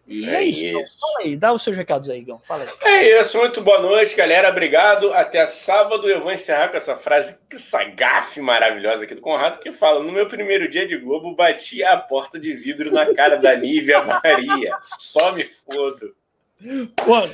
E 0.07 0.29
é, 0.29 0.35
é 0.35 0.43
isso. 0.43 0.65
isso. 0.65 0.77
Então, 0.77 0.83
fala 0.99 1.19
aí, 1.19 1.35
dá 1.35 1.53
os 1.53 1.63
seus 1.63 1.75
recados 1.75 2.09
aí, 2.09 2.21
Gão. 2.21 2.39
Fala 2.39 2.63
aí. 2.63 2.69
É 2.83 3.21
isso, 3.21 3.37
muito 3.37 3.61
boa 3.61 3.81
noite, 3.81 4.15
galera. 4.15 4.49
Obrigado. 4.49 5.11
Até 5.13 5.45
sábado. 5.47 6.07
Eu 6.07 6.21
vou 6.21 6.31
encerrar 6.31 6.69
com 6.69 6.77
essa 6.77 6.95
frase, 6.95 7.37
essa 7.51 7.83
gafe 7.83 8.39
maravilhosa 8.39 9.03
aqui 9.03 9.15
do 9.15 9.21
Conrado, 9.21 9.59
que 9.59 9.71
fala: 9.71 10.03
No 10.03 10.11
meu 10.11 10.27
primeiro 10.27 10.69
dia 10.69 10.87
de 10.87 10.97
Globo, 10.97 11.35
bati 11.35 11.83
a 11.83 11.97
porta 11.97 12.39
de 12.39 12.53
vidro 12.53 12.91
na 12.91 13.13
cara 13.13 13.37
da 13.37 13.55
Nívia 13.55 14.03
Maria. 14.03 14.77
Só 14.81 15.31
me 15.31 15.45
fodo. 15.45 16.15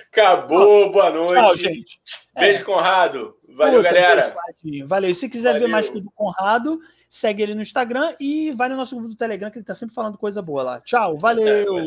Acabou, 0.08 0.92
boa 0.92 1.12
noite. 1.12 1.44
Tchau, 1.44 1.58
gente. 1.58 2.00
Beijo, 2.38 2.62
é. 2.62 2.64
Conrado. 2.64 3.36
Valeu, 3.50 3.82
Puta, 3.82 3.94
galera. 3.94 4.36
Valeu. 4.88 5.14
Se 5.14 5.30
quiser 5.30 5.54
Valeu. 5.54 5.68
ver 5.68 5.72
mais 5.72 5.90
do 5.90 6.10
Conrado, 6.12 6.80
segue 7.10 7.44
ele 7.44 7.54
no 7.54 7.62
Instagram 7.62 8.16
e 8.20 8.52
vai 8.52 8.70
no 8.70 8.78
nosso 8.78 8.96
grupo 8.96 9.10
do 9.10 9.18
Telegram, 9.18 9.52
que 9.52 9.58
ele 9.58 9.66
tá 9.66 9.76
sempre 9.76 9.94
falando 9.94 10.18
coisa 10.18 10.42
boa 10.42 10.64
lá. 10.64 10.82
Tchau, 10.82 11.18
valeu. 11.18 11.48
É, 11.48 11.66
valeu. 11.66 11.84